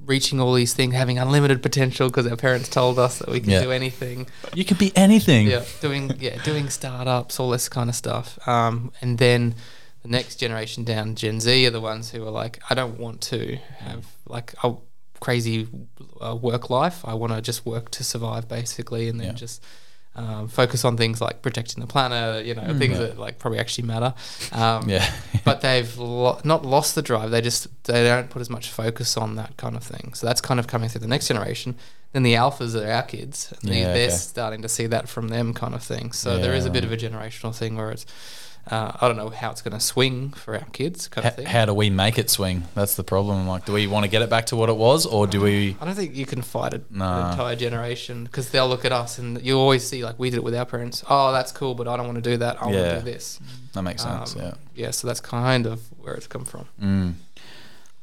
reaching 0.07 0.39
all 0.41 0.55
these 0.55 0.73
things, 0.75 0.95
having 0.95 1.19
unlimited 1.19 1.61
potential 1.61 2.09
because 2.09 2.29
our 2.29 2.37
parents 2.37 2.69
told 2.69 2.97
us 3.01 3.19
that 3.19 3.29
we 3.29 3.41
can 3.41 3.51
Yeah. 3.51 3.63
do 3.63 3.73
anything. 3.73 4.29
You 4.55 4.65
could 4.65 4.79
be 4.79 4.97
anything. 4.97 5.49
Yeah, 5.49 5.65
doing 5.81 6.13
yeah, 6.21 6.41
doing 6.45 6.71
startups, 6.71 7.41
all 7.41 7.51
this 7.51 7.69
kind 7.69 7.91
of 7.91 7.97
stuff. 7.97 8.39
Um, 8.47 8.93
and 9.01 9.19
then 9.19 9.57
the 10.05 10.09
next 10.11 10.37
generation 10.37 10.85
down, 10.85 11.17
Gen 11.17 11.41
Z, 11.41 11.67
are 11.67 11.71
the 11.71 11.81
ones 11.81 12.11
who 12.13 12.25
are 12.27 12.31
like, 12.31 12.61
I 12.71 12.75
don't 12.75 13.01
want 13.01 13.21
to 13.23 13.57
have 13.79 14.05
like 14.29 14.55
a 14.63 14.75
crazy 15.19 15.67
uh, 16.21 16.37
work 16.37 16.71
life. 16.71 17.01
I 17.05 17.15
want 17.15 17.33
to 17.33 17.41
just 17.43 17.65
work 17.67 17.91
to 17.93 18.05
survive, 18.05 18.47
basically, 18.49 19.09
and 19.09 19.19
then 19.19 19.29
Yeah. 19.29 19.33
just. 19.35 19.65
Um, 20.17 20.47
focus 20.47 20.85
on 20.85 20.97
things 20.97 21.21
like 21.21 21.43
protecting 21.43 21.81
the 21.81 21.89
planet, 21.89 22.47
you 22.47 22.55
know, 22.55 22.73
things 22.79 22.99
that 22.99 23.19
like 23.19 23.41
probably 23.41 23.59
actually 23.59 23.89
matter. 23.89 24.15
Um, 24.53 24.89
Yeah. 24.89 25.05
but 25.45 25.61
they've 25.61 25.99
lo- 25.99 26.39
not 26.45 26.65
lost 26.65 26.95
the 26.95 27.03
drive. 27.03 27.33
They 27.33 27.41
just 27.41 27.67
they 27.83 28.05
don't 28.05 28.31
put 28.31 28.41
as 28.41 28.49
much 28.49 28.71
focus 28.71 29.17
on 29.17 29.35
that 29.35 29.57
kind 29.57 29.75
of 29.75 29.83
thing. 29.83 30.15
So 30.15 30.25
that's 30.29 30.41
kind 30.41 30.61
of 30.61 30.69
coming 30.69 30.89
through 30.89 31.01
the 31.01 31.09
next 31.09 31.27
generation. 31.27 31.75
Then 32.13 32.23
the 32.23 32.35
alphas 32.35 32.81
are 32.81 32.89
our 32.89 33.03
kids, 33.03 33.53
and 33.61 33.73
they, 33.73 33.81
Yeah, 33.81 33.93
they're 33.93 34.07
okay. 34.07 34.15
starting 34.15 34.63
to 34.63 34.69
see 34.69 34.87
that 34.87 35.09
from 35.09 35.31
them, 35.31 35.53
kind 35.53 35.75
of 35.75 35.83
thing. 35.83 36.13
So 36.13 36.39
there 36.39 36.55
is 36.55 36.65
a 36.65 36.69
Yeah, 36.69 36.75
bit 36.75 36.85
of 36.85 36.93
a 36.93 36.97
generational 36.97 37.53
thing 37.53 37.75
where 37.77 37.91
it's 37.91 38.07
uh, 38.71 38.93
I 39.01 39.09
don't 39.09 39.17
know 39.17 39.29
how 39.29 39.51
it's 39.51 39.61
going 39.63 39.75
to 39.75 39.81
swing 39.81 40.31
for 40.31 40.55
our 40.55 40.65
kids, 40.73 41.09
kind 41.09 41.27
of 41.27 41.39
H- 41.39 41.47
how 41.47 41.67
do 41.67 41.75
we 41.75 41.91
make 41.91 42.19
it 42.19 42.31
swing? 42.31 42.65
That's 42.75 42.95
the 42.95 43.05
problem. 43.05 43.47
Like, 43.47 43.67
do 43.67 43.73
we 43.73 43.87
want 43.87 44.05
to 44.05 44.11
get 44.11 44.23
it 44.23 44.31
back 44.31 44.47
to 44.47 44.57
what 44.57 44.69
it 44.71 44.77
was, 44.77 45.05
or 45.07 45.27
do 45.27 45.41
we? 45.43 45.77
I 45.81 45.85
don't 45.85 45.95
think 45.95 46.15
you 46.15 46.25
can 46.27 46.41
fight 46.43 46.73
it, 46.75 46.91
Nah. 46.91 47.27
an 47.27 47.31
entire 47.33 47.57
generation 47.57 48.25
because 48.25 48.51
they'll 48.51 48.69
look 48.69 48.85
at 48.85 48.93
us 48.93 49.19
and 49.19 49.41
you 49.43 49.59
always 49.59 49.87
see 49.87 50.03
like 50.05 50.19
we 50.19 50.31
did 50.31 50.37
it 50.39 50.45
with 50.45 50.55
our 50.55 50.65
parents. 50.65 51.05
Oh, 51.11 51.33
that's 51.33 51.53
cool, 51.53 51.75
but 51.75 51.87
I 51.89 51.97
don't 51.97 52.07
want 52.07 52.23
to 52.25 52.31
do 52.31 52.37
that. 52.39 52.61
I 52.61 52.67
want 52.67 52.77
to 52.77 52.99
do 53.01 53.05
this. 53.05 53.39
That 53.75 53.83
makes 53.83 54.03
sense. 54.03 54.35
Um, 54.37 54.43
yeah. 54.43 54.55
Yeah, 54.75 54.91
so 54.93 55.07
that's 55.09 55.21
kind 55.21 55.67
of 55.67 55.83
where 56.01 56.15
it's 56.15 56.27
come 56.27 56.45
from. 56.45 56.67
Mm. 56.83 57.15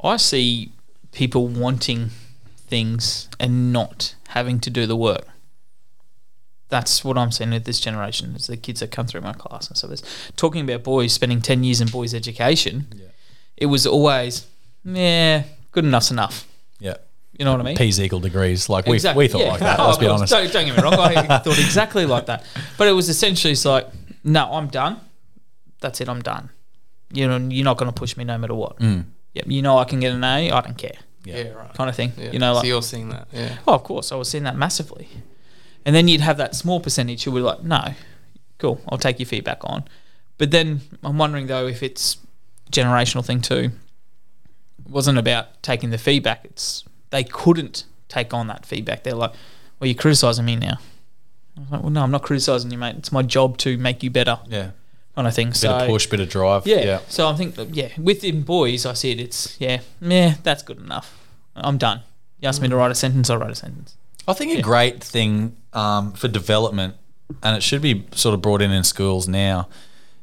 I 0.04 0.18
see 0.18 0.72
people 1.12 1.48
wanting 1.48 2.12
things 2.68 3.28
and 3.40 3.74
not 3.74 4.16
having 4.30 4.60
to 4.62 4.70
do 4.70 4.86
the 4.86 4.96
work. 4.96 5.26
That's 6.72 7.04
what 7.04 7.18
I'm 7.18 7.32
seeing 7.32 7.52
with 7.52 7.66
this 7.66 7.82
generation. 7.82 8.34
Is 8.36 8.48
the 8.48 8.56
kids 8.56 8.80
that 8.80 8.92
come 8.92 9.06
through 9.06 9.22
my 9.22 9.34
class 9.34 9.68
and 9.68 9.78
stuff. 9.78 9.92
Is 9.92 10.02
talking 10.38 10.64
about 10.68 10.84
boys 10.84 11.12
spending 11.12 11.42
ten 11.42 11.64
years 11.64 11.82
in 11.82 11.90
boys' 11.90 12.14
education. 12.14 12.88
It 13.58 13.66
was 13.68 13.86
always, 13.86 14.48
yeah, 14.84 15.44
good 15.72 15.84
enough's 15.86 16.10
enough. 16.10 16.48
Yeah. 16.80 16.96
You 17.38 17.46
know 17.46 17.52
what 17.52 17.62
I 17.62 17.64
mean? 17.64 17.76
P's 17.76 18.00
equal 18.00 18.20
degrees. 18.20 18.70
Like 18.70 18.86
we, 18.88 18.96
Exactly, 18.96 19.26
we 19.26 19.28
thought 19.28 19.42
yeah. 19.42 19.52
like 19.52 19.60
that. 19.60 19.80
Oh, 19.80 19.86
let's 19.88 19.98
be 19.98 20.08
honest. 20.08 20.32
Don't, 20.32 20.52
don't 20.52 20.66
get 20.66 20.78
me 20.78 20.82
wrong. 20.82 20.94
I 20.94 21.38
thought 21.44 21.60
exactly 21.60 22.06
like 22.06 22.26
that. 22.28 22.46
But 22.78 22.88
it 22.88 22.94
was 22.94 23.10
essentially 23.10 23.52
it's 23.52 23.66
like, 23.66 23.88
no, 24.24 24.52
I'm 24.52 24.68
done. 24.68 25.00
That's 25.82 26.02
it. 26.02 26.10
I'm 26.10 26.22
done. 26.22 26.50
You 27.14 27.28
know, 27.28 27.38
you're 27.38 27.66
not 27.66 27.78
going 27.78 27.92
to 27.92 28.00
push 28.00 28.16
me 28.16 28.24
no 28.24 28.38
matter 28.38 28.56
what. 28.56 28.80
Mm. 28.80 29.06
Yep. 29.34 29.46
You 29.48 29.62
know, 29.62 29.78
I 29.78 29.84
can 29.84 30.00
get 30.00 30.14
an 30.14 30.24
A. 30.24 30.52
I 30.52 30.62
don't 30.62 30.78
care. 30.78 30.98
Yeah, 31.24 31.50
right. 31.50 31.74
Kind 31.74 31.90
of 31.90 31.96
thing. 31.96 32.14
Yeah. 32.18 32.32
You 32.32 32.40
know, 32.40 32.54
like 32.54 32.62
so 32.62 32.68
you're 32.68 32.82
seeing 32.82 33.10
that. 33.10 33.28
Yeah. 33.32 33.58
Oh, 33.68 33.76
of 33.76 33.84
course, 33.84 34.12
I 34.12 34.16
was 34.16 34.30
seeing 34.30 34.44
that 34.46 34.56
massively. 34.56 35.08
And 35.86 35.96
then 35.96 36.08
you'd 36.08 36.22
have 36.22 36.38
that 36.38 36.56
small 36.56 36.80
percentage 36.80 37.24
who 37.24 37.32
were 37.32 37.42
like, 37.42 37.64
no, 37.64 37.94
cool, 38.60 38.82
I'll 38.88 38.98
take 38.98 39.20
your 39.20 39.26
feedback 39.26 39.60
on. 39.64 39.84
But 40.38 40.52
then 40.52 40.82
I'm 41.04 41.18
wondering 41.18 41.48
though 41.48 41.68
if 41.68 41.84
it's 41.84 42.18
generational 42.72 43.26
thing 43.26 43.42
too. 43.42 43.72
It 44.86 44.92
wasn't 44.92 45.18
about 45.18 45.62
taking 45.62 45.90
the 45.92 45.98
feedback. 45.98 46.46
It's 46.46 46.84
they 47.10 47.24
couldn't 47.24 47.86
take 48.08 48.34
on 48.34 48.48
that 48.48 48.66
feedback. 48.66 49.04
They're 49.04 49.16
like, 49.16 49.34
well, 49.80 49.88
you're 49.88 49.96
criticizing 49.96 50.46
me 50.46 50.56
now. 50.56 50.78
I 51.58 51.62
was 51.62 51.72
like, 51.72 51.82
well, 51.82 51.92
no, 51.92 52.04
I'm 52.04 52.12
not 52.12 52.24
criticizing 52.24 52.72
you, 52.72 52.78
mate. 52.78 52.96
It's 52.98 53.12
my 53.12 53.22
job 53.22 53.58
to 53.60 53.78
make 53.78 54.04
you 54.04 54.10
better, 54.10 54.40
Yeah. 54.48 54.72
kind 55.16 55.28
of 55.28 55.36
thing. 55.36 55.50
Bit 55.50 55.58
so 55.58 55.76
of 55.76 55.88
push, 55.88 56.08
bit 56.08 56.20
of 56.20 56.30
drive. 56.30 56.66
yeah. 56.66 56.84
Yeah. 56.84 57.00
So 57.10 57.28
I 57.28 57.36
think, 57.36 57.56
that, 57.56 57.76
yeah, 57.76 57.90
within 58.00 58.44
boys, 58.44 58.86
I 58.86 58.94
see 58.94 59.12
it. 59.12 59.20
It's 59.20 59.60
yeah, 59.60 59.82
yeah, 60.00 60.36
that's 60.44 60.64
good 60.64 60.78
enough. 60.80 61.18
I'm 61.56 61.78
done. 61.78 62.02
You 62.40 62.48
ask 62.48 62.62
me 62.62 62.70
to 62.70 62.76
mm. 62.76 62.78
write 62.78 62.92
a 62.92 62.96
sentence, 62.96 63.30
I'll 63.30 63.38
write 63.38 63.52
a 63.52 63.56
sentence. 63.56 63.96
I 64.28 64.34
think 64.34 64.58
a 64.58 64.62
great 64.62 65.04
thing 65.04 65.58
um, 65.74 66.14
for 66.14 66.28
development, 66.28 66.96
and 67.44 67.56
it 67.56 67.64
should 67.64 67.82
be 67.82 68.06
sort 68.14 68.34
of 68.34 68.42
brought 68.42 68.62
in 68.62 68.72
in 68.72 68.84
schools 68.84 69.28
now, 69.28 69.68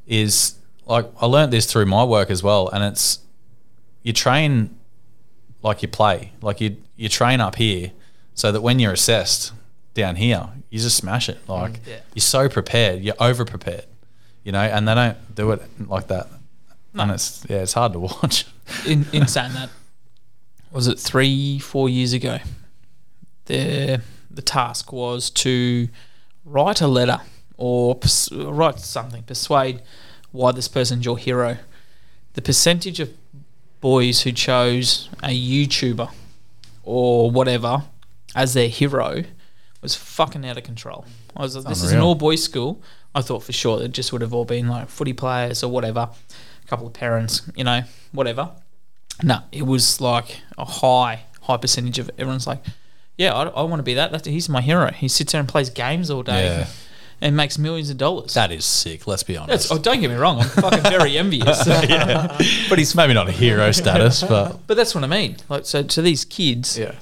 is 0.06 0.54
like 0.86 1.06
I 1.20 1.26
learned 1.26 1.52
this 1.52 1.70
through 1.70 1.86
my 1.86 2.04
work 2.04 2.30
as 2.30 2.42
well, 2.42 2.68
and 2.68 2.82
it's 2.84 3.20
you 4.02 4.12
train 4.12 4.76
like 5.62 5.82
you 5.82 5.88
play, 5.88 6.32
like 6.42 6.60
you 6.60 6.76
you 6.96 7.08
train 7.08 7.40
up 7.40 7.56
here, 7.56 7.92
so 8.34 8.52
that 8.52 8.60
when 8.60 8.78
you're 8.78 8.92
assessed 8.92 9.52
down 9.94 10.16
here, 10.16 10.48
you 10.70 10.78
just 10.78 10.96
smash 10.96 11.28
it. 11.28 11.38
Like 11.48 11.80
Yeah. 11.86 12.00
you're 12.14 12.20
so 12.20 12.48
prepared, 12.48 13.02
you're 13.02 13.16
over 13.20 13.44
prepared, 13.44 13.86
you 14.44 14.52
know, 14.52 14.60
and 14.60 14.86
they 14.86 14.94
don't 14.94 15.34
do 15.34 15.50
it 15.52 15.62
like 15.88 16.08
that, 16.08 16.28
and 16.94 17.10
it's 17.10 17.44
yeah, 17.48 17.58
it's 17.58 17.72
hard 17.72 17.92
to 17.94 17.98
watch. 18.10 18.46
in, 18.86 19.06
in 19.12 19.26
saying 19.26 19.52
that, 19.54 19.70
was 20.70 20.86
it 20.88 20.98
three, 20.98 21.58
four 21.58 21.88
years 21.88 22.12
ago? 22.12 22.38
The 23.46 24.00
the 24.38 24.42
task 24.42 24.92
was 24.92 25.30
to 25.30 25.88
write 26.44 26.80
a 26.80 26.86
letter 26.86 27.20
or 27.56 27.96
pers- 27.96 28.30
write 28.32 28.78
something, 28.78 29.24
persuade 29.24 29.82
why 30.30 30.52
this 30.52 30.68
person's 30.68 31.04
your 31.04 31.18
hero. 31.18 31.56
The 32.34 32.42
percentage 32.42 33.00
of 33.00 33.10
boys 33.80 34.22
who 34.22 34.30
chose 34.30 35.08
a 35.24 35.30
YouTuber 35.30 36.08
or 36.84 37.32
whatever 37.32 37.82
as 38.36 38.54
their 38.54 38.68
hero 38.68 39.24
was 39.82 39.96
fucking 39.96 40.46
out 40.46 40.56
of 40.56 40.62
control. 40.62 41.04
I 41.36 41.42
was 41.42 41.56
like, 41.56 41.64
this 41.64 41.82
is 41.82 41.90
an 41.90 41.98
all 41.98 42.14
boys 42.14 42.44
school. 42.44 42.80
I 43.16 43.22
thought 43.22 43.42
for 43.42 43.52
sure 43.52 43.82
it 43.82 43.90
just 43.90 44.12
would 44.12 44.22
have 44.22 44.32
all 44.32 44.44
been 44.44 44.68
like 44.68 44.88
footy 44.88 45.14
players 45.14 45.64
or 45.64 45.70
whatever, 45.72 46.10
a 46.64 46.68
couple 46.68 46.86
of 46.86 46.92
parents, 46.92 47.42
you 47.56 47.64
know, 47.64 47.82
whatever. 48.12 48.52
No, 49.20 49.40
it 49.50 49.66
was 49.66 50.00
like 50.00 50.42
a 50.56 50.64
high, 50.64 51.24
high 51.40 51.56
percentage 51.56 51.98
of 51.98 52.08
everyone's 52.16 52.46
like, 52.46 52.62
yeah, 53.18 53.34
I, 53.34 53.42
I 53.48 53.62
want 53.64 53.80
to 53.80 53.82
be 53.82 53.94
that. 53.94 54.10
That's, 54.12 54.26
he's 54.26 54.48
my 54.48 54.60
hero. 54.62 54.90
He 54.92 55.08
sits 55.08 55.32
there 55.32 55.40
and 55.40 55.48
plays 55.48 55.68
games 55.70 56.08
all 56.10 56.22
day 56.22 56.44
Yeah. 56.46 56.66
and 57.20 57.36
makes 57.36 57.58
millions 57.58 57.90
of 57.90 57.98
dollars. 57.98 58.32
That 58.34 58.50
is 58.52 58.64
sick. 58.64 59.06
Let's 59.06 59.22
be 59.24 59.36
honest. 59.36 59.68
That's, 59.68 59.72
oh, 59.72 59.78
don't 59.82 60.00
get 60.00 60.08
me 60.10 60.16
wrong. 60.16 60.40
I'm 60.40 60.48
fucking 60.48 60.82
very 60.84 61.18
envious. 61.18 61.64
but 62.68 62.78
he's 62.78 62.94
maybe 62.94 63.12
not 63.14 63.28
a 63.28 63.32
hero 63.32 63.70
status, 63.82 64.22
but 64.22 64.66
But 64.66 64.76
that's 64.76 64.94
what 64.94 65.04
I 65.04 65.08
mean. 65.08 65.36
Like, 65.48 65.66
so 65.66 65.82
to 65.82 66.00
these 66.02 66.24
kids, 66.24 66.78
Yeah. 66.78 66.94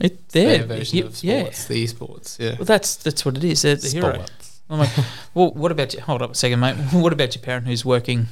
it, 0.00 0.28
they're 0.30 0.58
Their 0.58 0.66
version 0.66 0.98
yeah, 0.98 1.04
of 1.04 1.24
yeah. 1.24 1.40
sports, 1.52 1.64
the 1.66 1.84
esports. 1.86 2.38
Yeah. 2.38 2.54
Well, 2.56 2.64
that's 2.64 2.96
that's 2.96 3.24
what 3.24 3.36
it 3.36 3.44
is. 3.44 3.62
They're 3.62 3.76
the 3.76 3.88
hero. 3.88 4.24
I'm 4.68 4.78
like, 4.78 4.90
well, 5.34 5.50
what 5.52 5.72
about 5.72 5.94
you? 5.94 6.00
Hold 6.00 6.22
up 6.22 6.30
a 6.30 6.34
second, 6.34 6.60
mate. 6.60 6.76
What 6.92 7.12
about 7.12 7.34
your 7.34 7.42
parent 7.42 7.66
who's 7.66 7.84
working 7.84 8.26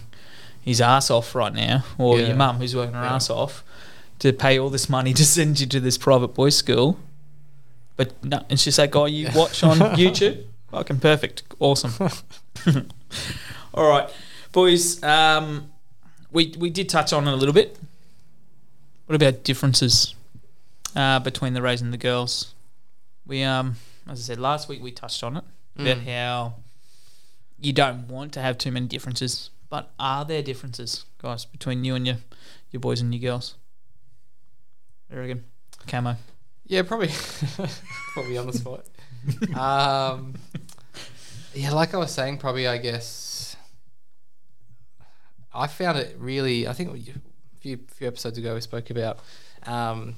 his 0.61 0.81
ass 0.81 1.11
off 1.11 1.35
right 1.35 1.53
now, 1.55 1.85
or 1.99 2.19
Yeah. 2.19 2.29
your 2.29 2.37
mum 2.37 2.59
who's 2.59 2.75
working 2.77 2.95
her 2.95 3.03
Yeah. 3.03 3.15
ass 3.15 3.29
off 3.31 3.65
to 4.21 4.33
pay 4.33 4.59
all 4.59 4.71
this 4.71 4.89
money 4.89 5.13
to 5.15 5.25
send 5.25 5.59
you 5.61 5.67
to 5.67 5.81
this 5.81 5.97
private 5.99 6.35
boys' 6.35 6.57
school? 6.57 6.99
But 7.99 8.25
no, 8.25 8.43
it's 8.49 8.65
just 8.65 8.79
that 8.79 8.91
guy 8.91 9.09
you 9.09 9.29
watch 9.35 9.63
on 9.63 9.77
YouTube. 9.97 10.45
Fucking 10.71 11.01
perfect, 11.01 11.43
awesome. 11.59 11.93
all 13.75 13.89
right, 13.89 14.09
boys. 14.53 15.03
Um, 15.03 15.71
we 16.33 16.55
we 16.59 16.71
did 16.71 16.89
touch 16.89 17.13
on 17.13 17.29
it 17.29 17.33
a 17.33 17.37
little 17.37 17.53
bit. 17.55 17.77
What 19.07 19.17
about 19.17 19.43
differences 19.45 20.15
uh, 20.95 21.19
between 21.19 21.55
the 21.55 21.61
Rays 21.63 21.83
and 21.83 21.93
the 21.93 21.99
girls? 21.99 22.55
We 23.27 23.43
um, 23.43 23.77
as 24.09 24.21
I 24.21 24.23
said 24.23 24.39
last 24.39 24.69
week, 24.69 24.81
we 24.83 24.91
touched 24.93 25.23
on 25.23 25.37
it 25.37 25.45
about 25.77 25.99
Mm. 25.99 26.07
how 26.07 26.55
you 27.61 27.73
don't 27.73 28.09
want 28.09 28.33
to 28.35 28.41
have 28.41 28.59
too 28.59 28.71
many 28.73 28.87
differences, 28.87 29.51
but 29.71 29.91
are 29.99 30.25
there 30.25 30.43
differences, 30.43 31.05
guys, 31.21 31.45
between 31.45 31.85
you 31.85 31.95
and 31.97 32.07
your 32.07 32.17
your 32.71 32.81
boys 32.81 33.01
and 33.01 33.13
your 33.15 33.21
girls? 33.33 33.55
There 35.11 35.23
again, 35.23 35.45
camo. 35.89 36.17
Yeah, 36.69 36.83
probably. 36.83 37.09
probably 38.13 38.39
on 38.39 38.47
the 38.47 38.53
spot. 38.53 38.85
um, 39.57 40.35
yeah, 41.55 41.73
like 41.73 41.95
I 41.95 41.97
was 41.99 42.13
saying, 42.13 42.39
probably 42.39 42.69
I 42.69 42.79
guess 42.79 43.57
I 45.55 45.67
found 45.67 45.99
it 45.99 46.17
really. 46.19 46.69
I 46.69 46.73
think 46.73 46.91
a 47.09 47.13
few 47.59 47.79
few 47.95 48.07
episodes 48.07 48.39
ago 48.39 48.55
we 48.55 48.61
spoke 48.61 48.91
about 48.91 49.19
um, 49.67 50.15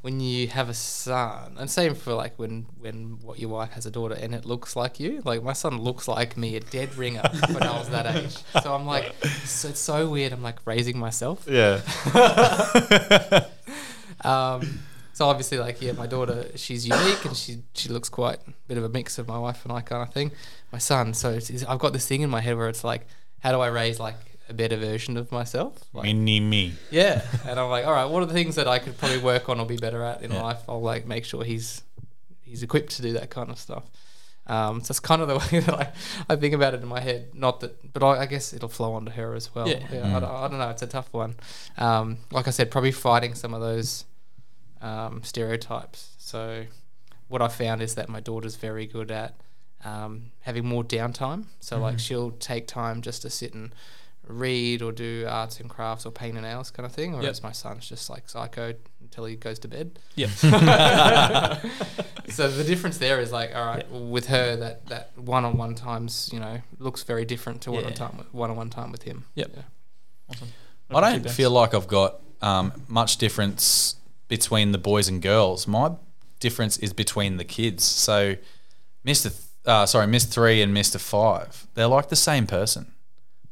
when 0.00 0.18
you 0.18 0.48
have 0.48 0.68
a 0.68 0.74
son, 0.74 1.56
and 1.58 1.70
same 1.70 1.94
for 1.94 2.14
like 2.14 2.38
when 2.38 2.66
when 2.80 3.18
what 3.22 3.38
your 3.38 3.50
wife 3.50 3.72
has 3.72 3.86
a 3.86 3.90
daughter 3.90 4.14
and 4.14 4.34
it 4.34 4.44
looks 4.44 4.74
like 4.74 4.98
you. 4.98 5.20
Like 5.24 5.42
my 5.42 5.52
son 5.52 5.78
looks 5.78 6.08
like 6.08 6.36
me, 6.36 6.56
a 6.56 6.60
dead 6.60 6.94
ringer 6.96 7.22
when 7.52 7.62
I 7.62 7.78
was 7.78 7.90
that 7.90 8.06
age. 8.16 8.36
So 8.62 8.74
I'm 8.74 8.86
like, 8.86 9.12
so 9.44 9.68
it's 9.68 9.80
so 9.80 10.08
weird. 10.08 10.32
I'm 10.32 10.42
like 10.42 10.58
raising 10.64 10.98
myself. 10.98 11.46
yeah. 11.48 11.80
Um, 14.24 14.78
so 15.22 15.28
obviously, 15.28 15.58
like, 15.58 15.80
yeah, 15.80 15.92
my 15.92 16.06
daughter, 16.08 16.46
she's 16.56 16.86
unique 16.86 17.24
and 17.24 17.36
she 17.36 17.62
she 17.74 17.88
looks 17.88 18.08
quite 18.08 18.38
a 18.48 18.52
bit 18.66 18.76
of 18.78 18.82
a 18.84 18.88
mix 18.88 19.18
of 19.18 19.28
my 19.28 19.38
wife 19.38 19.64
and 19.64 19.72
I 19.72 19.80
kind 19.80 20.02
of 20.02 20.12
thing. 20.12 20.32
My 20.72 20.78
son, 20.78 21.14
so 21.14 21.38
I've 21.68 21.78
got 21.78 21.92
this 21.92 22.06
thing 22.08 22.22
in 22.22 22.30
my 22.30 22.40
head 22.40 22.56
where 22.56 22.68
it's 22.68 22.82
like, 22.82 23.06
how 23.40 23.52
do 23.52 23.60
I 23.60 23.68
raise 23.68 24.00
like 24.00 24.16
a 24.48 24.54
better 24.54 24.76
version 24.76 25.16
of 25.16 25.30
myself? 25.30 25.78
Like, 25.92 26.04
Mini 26.04 26.40
me. 26.40 26.72
yeah, 26.90 27.22
and 27.46 27.60
I'm 27.60 27.70
like, 27.70 27.86
all 27.86 27.92
right, 27.92 28.06
what 28.06 28.22
are 28.22 28.26
the 28.26 28.32
things 28.34 28.56
that 28.56 28.66
I 28.66 28.78
could 28.80 28.98
probably 28.98 29.18
work 29.18 29.48
on 29.48 29.60
or 29.60 29.66
be 29.66 29.76
better 29.76 30.02
at 30.02 30.22
in 30.22 30.32
Yeah. 30.32 30.42
life? 30.42 30.58
I'll 30.68 30.82
like 30.82 31.06
make 31.06 31.24
sure 31.24 31.44
he's 31.44 31.82
he's 32.40 32.62
equipped 32.64 32.96
to 32.96 33.02
do 33.02 33.12
that 33.12 33.30
kind 33.30 33.48
of 33.50 33.58
stuff. 33.58 33.84
Um, 34.48 34.82
so 34.82 34.90
it's 34.90 34.98
kind 35.00 35.22
of 35.22 35.28
the 35.28 35.38
way 35.52 35.60
that 35.60 35.74
I, 35.74 35.92
I 36.28 36.36
think 36.36 36.52
about 36.52 36.74
it 36.74 36.82
in 36.82 36.88
my 36.88 37.00
head. 37.00 37.28
Not 37.32 37.60
that, 37.60 37.92
but 37.92 38.02
I, 38.02 38.22
I 38.22 38.26
guess 38.26 38.52
it'll 38.52 38.68
flow 38.68 38.92
onto 38.94 39.12
her 39.12 39.34
as 39.36 39.54
well. 39.54 39.68
Yeah. 39.68 39.86
I, 40.16 40.18
don't, 40.20 40.24
I 40.24 40.48
don't 40.48 40.58
know. 40.58 40.68
It's 40.70 40.82
a 40.82 40.86
tough 40.88 41.08
one. 41.12 41.36
Um, 41.78 42.18
like 42.32 42.48
I 42.48 42.50
said, 42.50 42.68
probably 42.70 42.90
fighting 42.92 43.34
some 43.36 43.54
of 43.54 43.60
those 43.60 44.04
um, 44.82 45.22
stereotypes. 45.22 46.14
So 46.18 46.66
what 47.28 47.40
I 47.40 47.48
found 47.48 47.80
is 47.80 47.94
that 47.94 48.08
my 48.08 48.20
daughter's 48.20 48.56
very 48.56 48.86
good 48.86 49.10
at 49.10 49.34
um, 49.84 50.32
having 50.40 50.66
more 50.66 50.84
downtime. 50.84 51.46
So 51.60 51.78
like 51.78 51.98
she'll 51.98 52.32
take 52.32 52.66
time 52.66 53.00
just 53.00 53.22
to 53.22 53.30
sit 53.30 53.54
and 53.54 53.74
read 54.28 54.82
or 54.82 54.92
do 54.92 55.26
arts 55.28 55.58
and 55.58 55.68
crafts 55.68 56.06
or 56.06 56.12
paint 56.12 56.36
and 56.36 56.46
nails 56.46 56.70
kind 56.70 56.86
of 56.86 56.92
thing. 56.92 57.16
Whereas 57.16 57.42
my 57.42 57.52
son's 57.52 57.88
just 57.88 58.08
like 58.10 58.28
psycho 58.28 58.74
until 59.00 59.24
he 59.24 59.36
goes 59.36 59.58
to 59.60 59.68
bed. 59.68 59.98
Yep. 60.14 60.30
so 62.28 62.48
the 62.50 62.64
difference 62.64 62.98
there 62.98 63.20
is 63.20 63.32
like, 63.32 63.54
all 63.54 63.64
right, 63.66 63.90
with 63.90 64.26
her 64.26 64.56
that 64.56 64.86
that 64.86 65.10
one 65.16 65.44
on 65.44 65.56
one 65.56 65.74
times, 65.74 66.30
you 66.32 66.38
know, 66.40 66.60
looks 66.78 67.02
very 67.02 67.24
different 67.24 67.62
to 67.62 67.72
one 67.72 67.84
on 67.84 67.90
Yeah. 67.90 67.96
time 67.96 68.26
one 68.32 68.50
on 68.50 68.56
one 68.56 68.70
time 68.70 68.92
with 68.92 69.02
him. 69.02 69.24
Yep. 69.34 69.50
Yeah. 69.54 69.62
Awesome. 70.30 70.48
I 70.94 71.00
don't 71.00 71.30
feel 71.30 71.50
like 71.50 71.74
I've 71.74 71.88
got 71.88 72.20
um, 72.42 72.72
much 72.88 73.16
difference 73.16 73.96
between 74.32 74.72
the 74.72 74.78
boys 74.78 75.08
and 75.08 75.20
girls. 75.20 75.66
My 75.66 75.90
difference 76.40 76.78
is 76.78 76.94
between 76.94 77.36
the 77.36 77.44
kids. 77.44 77.84
So, 77.84 78.36
Mister, 79.04 79.30
uh, 79.66 79.84
sorry, 79.84 80.06
Miss 80.06 80.24
Three 80.24 80.62
and 80.62 80.72
Mister 80.72 80.98
Five, 80.98 81.66
they're 81.74 81.86
like 81.98 82.08
the 82.08 82.16
same 82.16 82.46
person, 82.46 82.94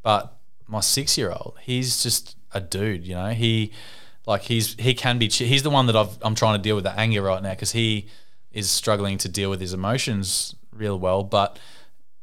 but 0.02 0.38
my 0.66 0.80
six-year-old, 0.80 1.58
he's 1.60 2.02
just 2.02 2.34
a 2.52 2.62
dude. 2.62 3.06
You 3.06 3.14
know, 3.14 3.28
he 3.28 3.72
like 4.24 4.40
he's 4.44 4.74
he 4.78 4.94
can 4.94 5.18
be. 5.18 5.28
He's 5.28 5.62
the 5.62 5.68
one 5.68 5.84
that 5.84 5.96
I've, 5.96 6.16
I'm 6.22 6.34
trying 6.34 6.56
to 6.56 6.62
deal 6.62 6.76
with 6.76 6.84
the 6.84 6.98
anger 6.98 7.20
right 7.20 7.42
now 7.42 7.50
because 7.50 7.72
he 7.72 8.08
is 8.50 8.70
struggling 8.70 9.18
to 9.18 9.28
deal 9.28 9.50
with 9.50 9.60
his 9.60 9.74
emotions 9.74 10.54
real 10.72 10.98
well, 10.98 11.22
but 11.22 11.58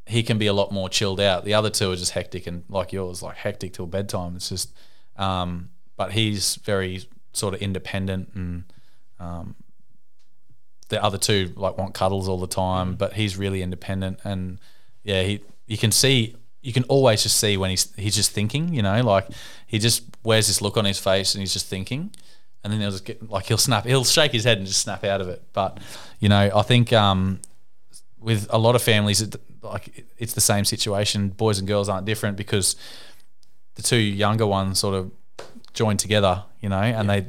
he 0.08 0.24
can 0.24 0.40
be 0.40 0.48
a 0.48 0.54
lot 0.54 0.72
more 0.72 0.90
chilled 0.90 1.20
out. 1.20 1.46
The 1.46 1.54
other 1.54 1.70
two 1.70 1.92
are 1.92 1.96
just 1.96 2.14
hectic 2.14 2.48
and 2.48 2.64
like 2.70 2.92
yours, 2.92 3.22
like 3.22 3.38
hectic 3.38 3.74
till 3.74 3.86
bedtime. 3.86 4.36
It's 4.36 4.50
just, 4.50 4.74
um, 5.16 5.70
but 5.96 6.14
he's 6.14 6.56
very 6.56 7.08
sort 7.38 7.54
of 7.54 7.62
independent 7.62 8.30
and 8.34 8.64
um, 9.20 9.56
the 10.90 11.04
other 11.04 11.18
two 11.18 11.54
like 11.56 11.78
want 11.78 11.94
cuddles 11.94 12.28
all 12.28 12.40
the 12.40 12.48
time, 12.48 12.96
but 12.96 13.14
he's 13.14 13.38
really 13.38 13.62
independent 13.62 14.20
and 14.24 14.60
yeah, 15.04 15.24
he 15.24 15.42
you 15.66 15.78
can 15.78 15.92
see 15.92 16.36
you 16.62 16.74
can 16.74 16.84
always 16.86 17.24
just 17.24 17.38
see 17.38 17.56
when 17.56 17.70
he's 17.70 17.94
he's 17.96 18.16
just 18.16 18.32
thinking, 18.32 18.74
you 18.74 18.82
know, 18.82 19.02
like 19.02 19.28
he 19.68 19.80
just 19.80 20.04
wears 20.24 20.48
this 20.48 20.62
look 20.62 20.78
on 20.78 20.86
his 20.86 21.00
face 21.00 21.34
and 21.34 21.42
he's 21.42 21.54
just 21.54 21.68
thinking. 21.68 22.12
And 22.64 22.74
then 22.74 22.82
he'll 22.82 22.92
just 22.92 23.06
get 23.06 23.30
like 23.30 23.46
he'll 23.46 23.58
snap, 23.58 23.86
he'll 23.86 24.04
shake 24.04 24.34
his 24.34 24.44
head 24.44 24.58
and 24.58 24.68
just 24.68 24.82
snap 24.82 25.04
out 25.04 25.22
of 25.22 25.30
it. 25.30 25.42
But 25.54 25.80
you 26.20 26.28
know, 26.28 26.52
I 26.54 26.62
think 26.64 26.92
um, 26.92 27.40
with 28.20 28.48
a 28.50 28.58
lot 28.58 28.76
of 28.76 28.82
families, 28.82 29.22
it, 29.22 29.36
like 29.62 30.06
it's 30.18 30.34
the 30.34 30.42
same 30.42 30.66
situation. 30.66 31.30
Boys 31.30 31.60
and 31.60 31.68
girls 31.68 31.88
aren't 31.88 32.06
different 32.06 32.36
because 32.36 32.76
the 33.76 33.82
two 33.82 33.98
younger 33.98 34.46
ones 34.46 34.80
sort 34.80 34.96
of 34.96 35.12
join 35.74 35.96
together, 35.96 36.44
you 36.62 36.70
know, 36.70 36.80
and 36.82 37.10
they 37.10 37.26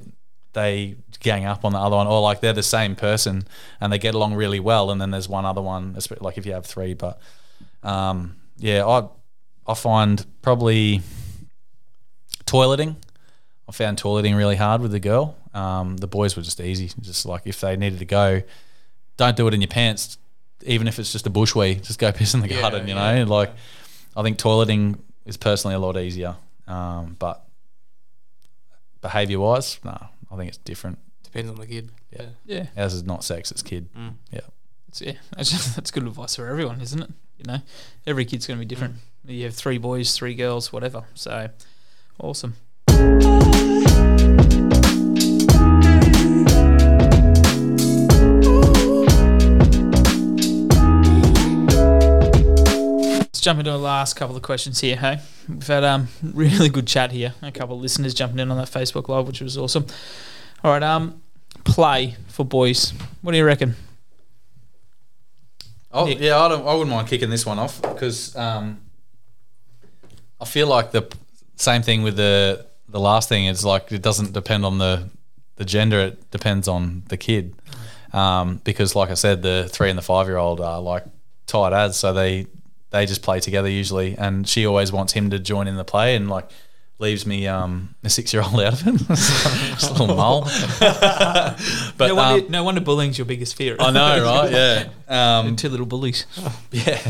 they 0.54 0.96
gang 1.20 1.44
up 1.44 1.64
on 1.64 1.72
the 1.72 1.78
other 1.78 1.96
one, 1.96 2.06
or 2.06 2.20
like 2.20 2.40
they're 2.40 2.52
the 2.52 2.62
same 2.62 2.96
person 2.96 3.46
and 3.80 3.92
they 3.92 3.98
get 3.98 4.14
along 4.14 4.34
really 4.34 4.60
well. 4.60 4.90
And 4.90 5.00
then 5.00 5.10
there's 5.10 5.28
one 5.28 5.44
other 5.44 5.60
one, 5.62 5.96
like 6.20 6.38
if 6.38 6.46
you 6.46 6.52
have 6.52 6.66
three. 6.66 6.94
But 6.94 7.20
um, 7.82 8.36
yeah, 8.56 8.86
I 8.86 9.08
I 9.66 9.74
find 9.74 10.24
probably 10.42 11.02
toileting. 12.44 12.96
I 13.68 13.72
found 13.72 13.98
toileting 13.98 14.36
really 14.36 14.56
hard 14.56 14.80
with 14.80 14.92
the 14.92 15.00
girl. 15.00 15.36
Um, 15.52 15.96
the 15.98 16.06
boys 16.06 16.36
were 16.36 16.42
just 16.42 16.60
easy, 16.60 16.90
just 17.00 17.26
like 17.26 17.42
if 17.44 17.60
they 17.60 17.76
needed 17.76 17.98
to 17.98 18.04
go, 18.04 18.42
don't 19.16 19.36
do 19.36 19.46
it 19.48 19.54
in 19.54 19.60
your 19.60 19.68
pants, 19.68 20.16
even 20.64 20.88
if 20.88 20.98
it's 20.98 21.12
just 21.12 21.26
a 21.26 21.30
bush 21.30 21.54
wee, 21.54 21.74
just 21.76 21.98
go 21.98 22.10
piss 22.18 22.34
in 22.34 22.40
the 22.40 22.48
Yeah, 22.48 22.60
garden, 22.62 22.88
you 22.88 22.94
yeah, 22.94 23.24
know. 23.24 23.30
Like 23.30 23.52
I 24.16 24.22
think 24.22 24.38
toileting 24.38 24.98
is 25.26 25.36
personally 25.36 25.74
a 25.74 25.78
lot 25.78 25.96
easier, 25.98 26.36
um, 26.66 27.16
but 27.18 27.44
behavior 29.00 29.38
wise, 29.38 29.78
no, 29.84 29.96
I 30.30 30.36
think 30.36 30.48
it's 30.48 30.58
different. 30.58 30.98
Depends 31.24 31.50
on 31.50 31.56
the 31.56 31.66
kid. 31.66 31.90
Yeah. 32.10 32.26
Yeah, 32.46 32.66
Ours 32.76 32.94
is 32.94 33.04
not 33.04 33.24
sex, 33.24 33.50
it's 33.50 33.62
kid. 33.62 33.88
Mm. 33.94 34.14
Yeah. 34.30 34.40
it's, 34.88 35.00
yeah. 35.00 35.12
That's, 35.36 35.50
just, 35.50 35.76
that's 35.76 35.90
good 35.90 36.04
advice 36.04 36.36
for 36.36 36.46
everyone, 36.46 36.80
isn't 36.80 37.02
it? 37.02 37.10
You 37.38 37.44
know, 37.52 37.58
every 38.06 38.24
kid's 38.24 38.46
going 38.46 38.58
to 38.58 38.64
be 38.64 38.68
different. 38.68 38.96
You 39.24 39.44
have 39.44 39.54
three 39.54 39.78
boys, 39.78 40.16
three 40.16 40.34
girls, 40.34 40.72
whatever. 40.72 41.04
So, 41.14 41.50
awesome. 42.18 42.54
Jump 53.48 53.60
into 53.60 53.70
the 53.70 53.78
last 53.78 54.14
couple 54.14 54.36
of 54.36 54.42
questions 54.42 54.78
here. 54.78 54.94
Hey, 54.94 55.20
we've 55.48 55.66
had 55.66 55.82
um 55.82 56.08
really 56.22 56.68
good 56.68 56.86
chat 56.86 57.12
here. 57.12 57.32
A 57.40 57.50
couple 57.50 57.76
of 57.76 57.80
listeners 57.80 58.12
jumping 58.12 58.40
in 58.40 58.50
on 58.50 58.58
that 58.58 58.68
Facebook 58.68 59.08
live, 59.08 59.26
which 59.26 59.40
was 59.40 59.56
awesome. 59.56 59.86
All 60.62 60.70
right, 60.72 60.82
um, 60.82 61.22
play 61.64 62.16
for 62.26 62.44
boys. 62.44 62.92
What 63.22 63.32
do 63.32 63.38
you 63.38 63.46
reckon? 63.46 63.74
Oh 65.90 66.04
Nick. 66.04 66.20
yeah, 66.20 66.38
I 66.38 66.48
don't. 66.48 66.66
I 66.68 66.74
wouldn't 66.74 66.90
mind 66.90 67.08
kicking 67.08 67.30
this 67.30 67.46
one 67.46 67.58
off 67.58 67.80
because 67.80 68.36
um, 68.36 68.82
I 70.38 70.44
feel 70.44 70.66
like 70.66 70.90
the 70.90 71.10
same 71.56 71.80
thing 71.80 72.02
with 72.02 72.16
the 72.16 72.66
the 72.86 73.00
last 73.00 73.30
thing. 73.30 73.46
It's 73.46 73.64
like 73.64 73.90
it 73.90 74.02
doesn't 74.02 74.34
depend 74.34 74.66
on 74.66 74.76
the 74.76 75.08
the 75.56 75.64
gender 75.64 76.00
it 76.00 76.30
depends 76.30 76.68
on 76.68 77.02
the 77.08 77.16
kid, 77.16 77.54
um, 78.12 78.60
because 78.62 78.94
like 78.94 79.08
I 79.08 79.14
said, 79.14 79.40
the 79.40 79.70
three 79.72 79.88
and 79.88 79.96
the 79.96 80.02
five 80.02 80.26
year 80.26 80.36
old 80.36 80.60
are 80.60 80.82
like 80.82 81.06
tight 81.46 81.72
as, 81.72 81.96
so 81.96 82.12
they 82.12 82.46
they 82.90 83.06
just 83.06 83.22
play 83.22 83.40
together 83.40 83.68
usually, 83.68 84.16
and 84.16 84.48
she 84.48 84.66
always 84.66 84.92
wants 84.92 85.12
him 85.12 85.30
to 85.30 85.38
join 85.38 85.68
in 85.68 85.76
the 85.76 85.84
play 85.84 86.16
and 86.16 86.28
like. 86.28 86.50
Leaves 87.00 87.24
me 87.24 87.46
um, 87.46 87.94
a 88.02 88.10
six 88.10 88.32
year 88.32 88.42
old 88.42 88.60
out 88.60 88.72
of 88.72 88.88
it. 88.88 88.98
just 89.06 89.90
a 89.90 89.92
little 89.92 90.16
mole. 90.16 90.40
but 90.80 91.56
no, 92.00 92.14
wonder, 92.16 92.44
um, 92.44 92.50
no 92.50 92.64
wonder 92.64 92.80
bullying's 92.80 93.16
your 93.16 93.24
biggest 93.24 93.54
fear. 93.54 93.76
I 93.78 93.92
know, 93.92 94.24
right? 94.24 94.50
Yeah. 94.50 95.38
Um, 95.38 95.54
Two 95.54 95.68
little 95.68 95.86
bullies. 95.86 96.26
yeah, 96.72 97.00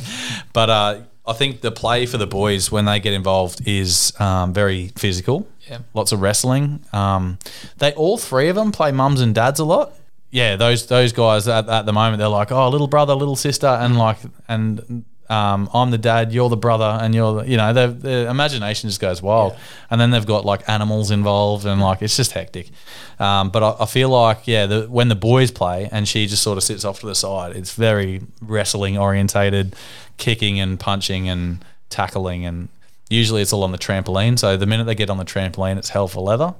but 0.52 0.68
uh, 0.68 1.00
I 1.26 1.32
think 1.32 1.62
the 1.62 1.70
play 1.70 2.04
for 2.04 2.18
the 2.18 2.26
boys 2.26 2.70
when 2.70 2.84
they 2.84 3.00
get 3.00 3.14
involved 3.14 3.66
is 3.66 4.12
um, 4.20 4.52
very 4.52 4.88
physical. 4.88 5.48
Yeah. 5.70 5.78
lots 5.94 6.12
of 6.12 6.20
wrestling. 6.20 6.84
Um, 6.92 7.38
they 7.78 7.94
all 7.94 8.18
three 8.18 8.50
of 8.50 8.56
them 8.56 8.72
play 8.72 8.92
mums 8.92 9.22
and 9.22 9.34
dads 9.34 9.58
a 9.58 9.64
lot. 9.64 9.94
Yeah, 10.30 10.56
those 10.56 10.86
those 10.86 11.14
guys 11.14 11.48
at, 11.48 11.66
at 11.66 11.86
the 11.86 11.94
moment 11.94 12.18
they're 12.18 12.28
like, 12.28 12.52
oh, 12.52 12.68
little 12.68 12.88
brother, 12.88 13.14
little 13.14 13.36
sister, 13.36 13.68
and 13.68 13.96
like 13.96 14.18
and. 14.48 15.06
Um, 15.28 15.68
I'm 15.74 15.90
the 15.90 15.98
dad, 15.98 16.32
you're 16.32 16.48
the 16.48 16.56
brother, 16.56 16.98
and 17.02 17.14
you're, 17.14 17.42
the, 17.42 17.50
you 17.50 17.56
know, 17.56 17.72
their, 17.72 18.28
imagination 18.28 18.88
just 18.88 19.00
goes 19.00 19.20
wild. 19.20 19.56
And 19.90 20.00
then 20.00 20.10
they've 20.10 20.24
got 20.24 20.44
like 20.44 20.66
animals 20.68 21.10
involved, 21.10 21.66
and 21.66 21.80
like 21.80 22.00
it's 22.02 22.16
just 22.16 22.32
hectic. 22.32 22.70
Um, 23.18 23.50
but 23.50 23.62
I, 23.62 23.76
I 23.80 23.86
feel 23.86 24.08
like, 24.08 24.46
yeah, 24.46 24.66
the, 24.66 24.82
when 24.88 25.08
the 25.08 25.14
boys 25.14 25.50
play 25.50 25.88
and 25.92 26.08
she 26.08 26.26
just 26.26 26.42
sort 26.42 26.56
of 26.56 26.64
sits 26.64 26.84
off 26.84 27.00
to 27.00 27.06
the 27.06 27.14
side, 27.14 27.56
it's 27.56 27.74
very 27.74 28.22
wrestling 28.40 28.96
orientated, 28.96 29.76
kicking 30.16 30.60
and 30.60 30.80
punching 30.80 31.28
and 31.28 31.64
tackling, 31.90 32.46
and 32.46 32.68
usually 33.10 33.42
it's 33.42 33.52
all 33.52 33.64
on 33.64 33.72
the 33.72 33.78
trampoline. 33.78 34.38
So 34.38 34.56
the 34.56 34.66
minute 34.66 34.84
they 34.84 34.94
get 34.94 35.10
on 35.10 35.18
the 35.18 35.24
trampoline, 35.24 35.76
it's 35.76 35.90
hell 35.90 36.08
for 36.08 36.22
leather. 36.22 36.54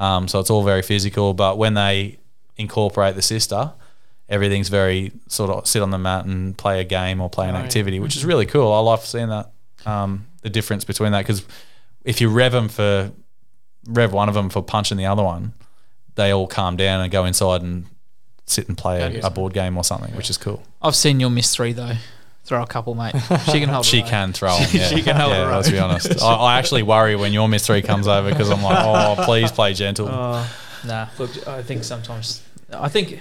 Um, 0.00 0.28
so 0.28 0.40
it's 0.40 0.50
all 0.50 0.64
very 0.64 0.82
physical. 0.82 1.34
But 1.34 1.58
when 1.58 1.74
they 1.74 2.18
incorporate 2.56 3.14
the 3.14 3.22
sister, 3.22 3.72
everything's 4.28 4.68
very 4.68 5.12
sort 5.28 5.50
of 5.50 5.66
sit 5.66 5.82
on 5.82 5.90
the 5.90 5.98
mat 5.98 6.24
and 6.26 6.56
play 6.56 6.80
a 6.80 6.84
game 6.84 7.20
or 7.20 7.30
play 7.30 7.48
an 7.48 7.54
Right. 7.54 7.64
activity, 7.64 7.98
which 8.00 8.16
is 8.16 8.24
really 8.24 8.46
cool. 8.46 8.72
I 8.72 8.80
love 8.80 9.04
seeing 9.04 9.28
that 9.28 9.50
um, 9.86 10.26
the 10.42 10.50
difference 10.50 10.84
between 10.84 11.12
that 11.12 11.20
because 11.26 11.44
if 12.04 12.20
you 12.20 12.28
rev 12.28 12.52
them 12.52 12.68
for 12.68 13.10
rev 13.86 14.12
one 14.12 14.28
of 14.28 14.34
them 14.34 14.50
for 14.50 14.62
punching 14.62 14.98
the 14.98 15.06
other 15.06 15.22
one, 15.22 15.54
they 16.16 16.30
all 16.30 16.46
calm 16.46 16.76
down 16.76 17.00
and 17.00 17.10
go 17.10 17.24
inside 17.24 17.62
and 17.62 17.86
sit 18.46 18.68
and 18.68 18.76
play 18.76 19.20
a, 19.20 19.26
a 19.26 19.30
board 19.30 19.52
game 19.54 19.76
or 19.76 19.84
something, 19.84 20.14
which 20.14 20.28
is 20.30 20.36
cool. 20.38 20.62
I've 20.82 20.96
seen 20.96 21.20
your 21.20 21.30
miss 21.30 21.54
three 21.54 21.72
though. 21.72 21.94
Throw 22.44 22.62
a 22.62 22.66
couple, 22.66 22.94
mate. 22.94 23.14
She 23.52 23.60
can 23.60 23.68
hold. 23.68 23.84
She 23.84 23.98
her 23.98 24.04
own. 24.04 24.10
can 24.10 24.32
throw 24.32 24.54
'em, 24.56 24.66
Yeah. 24.72 24.88
She 24.88 25.02
can 25.02 25.16
hold 25.16 25.32
yeah, 25.32 25.44
her 25.46 25.56
let's 25.56 25.70
be 25.70 25.78
honest. 25.78 26.22
I, 26.22 26.34
I 26.34 26.58
actually 26.58 26.82
worry 26.82 27.14
when 27.14 27.34
your 27.34 27.46
Miss 27.46 27.66
Three 27.66 27.82
comes 27.82 28.08
over 28.08 28.30
because 28.30 28.48
I'm 28.50 28.62
like, 28.62 28.78
oh, 28.86 29.22
please 29.24 29.52
play 29.52 29.74
gentle. 29.74 30.06
Nah, 30.06 31.08
look, 31.18 31.46
I 31.46 31.62
think 31.62 31.84
sometimes 31.84 32.42
I 32.72 32.88
think 32.88 33.20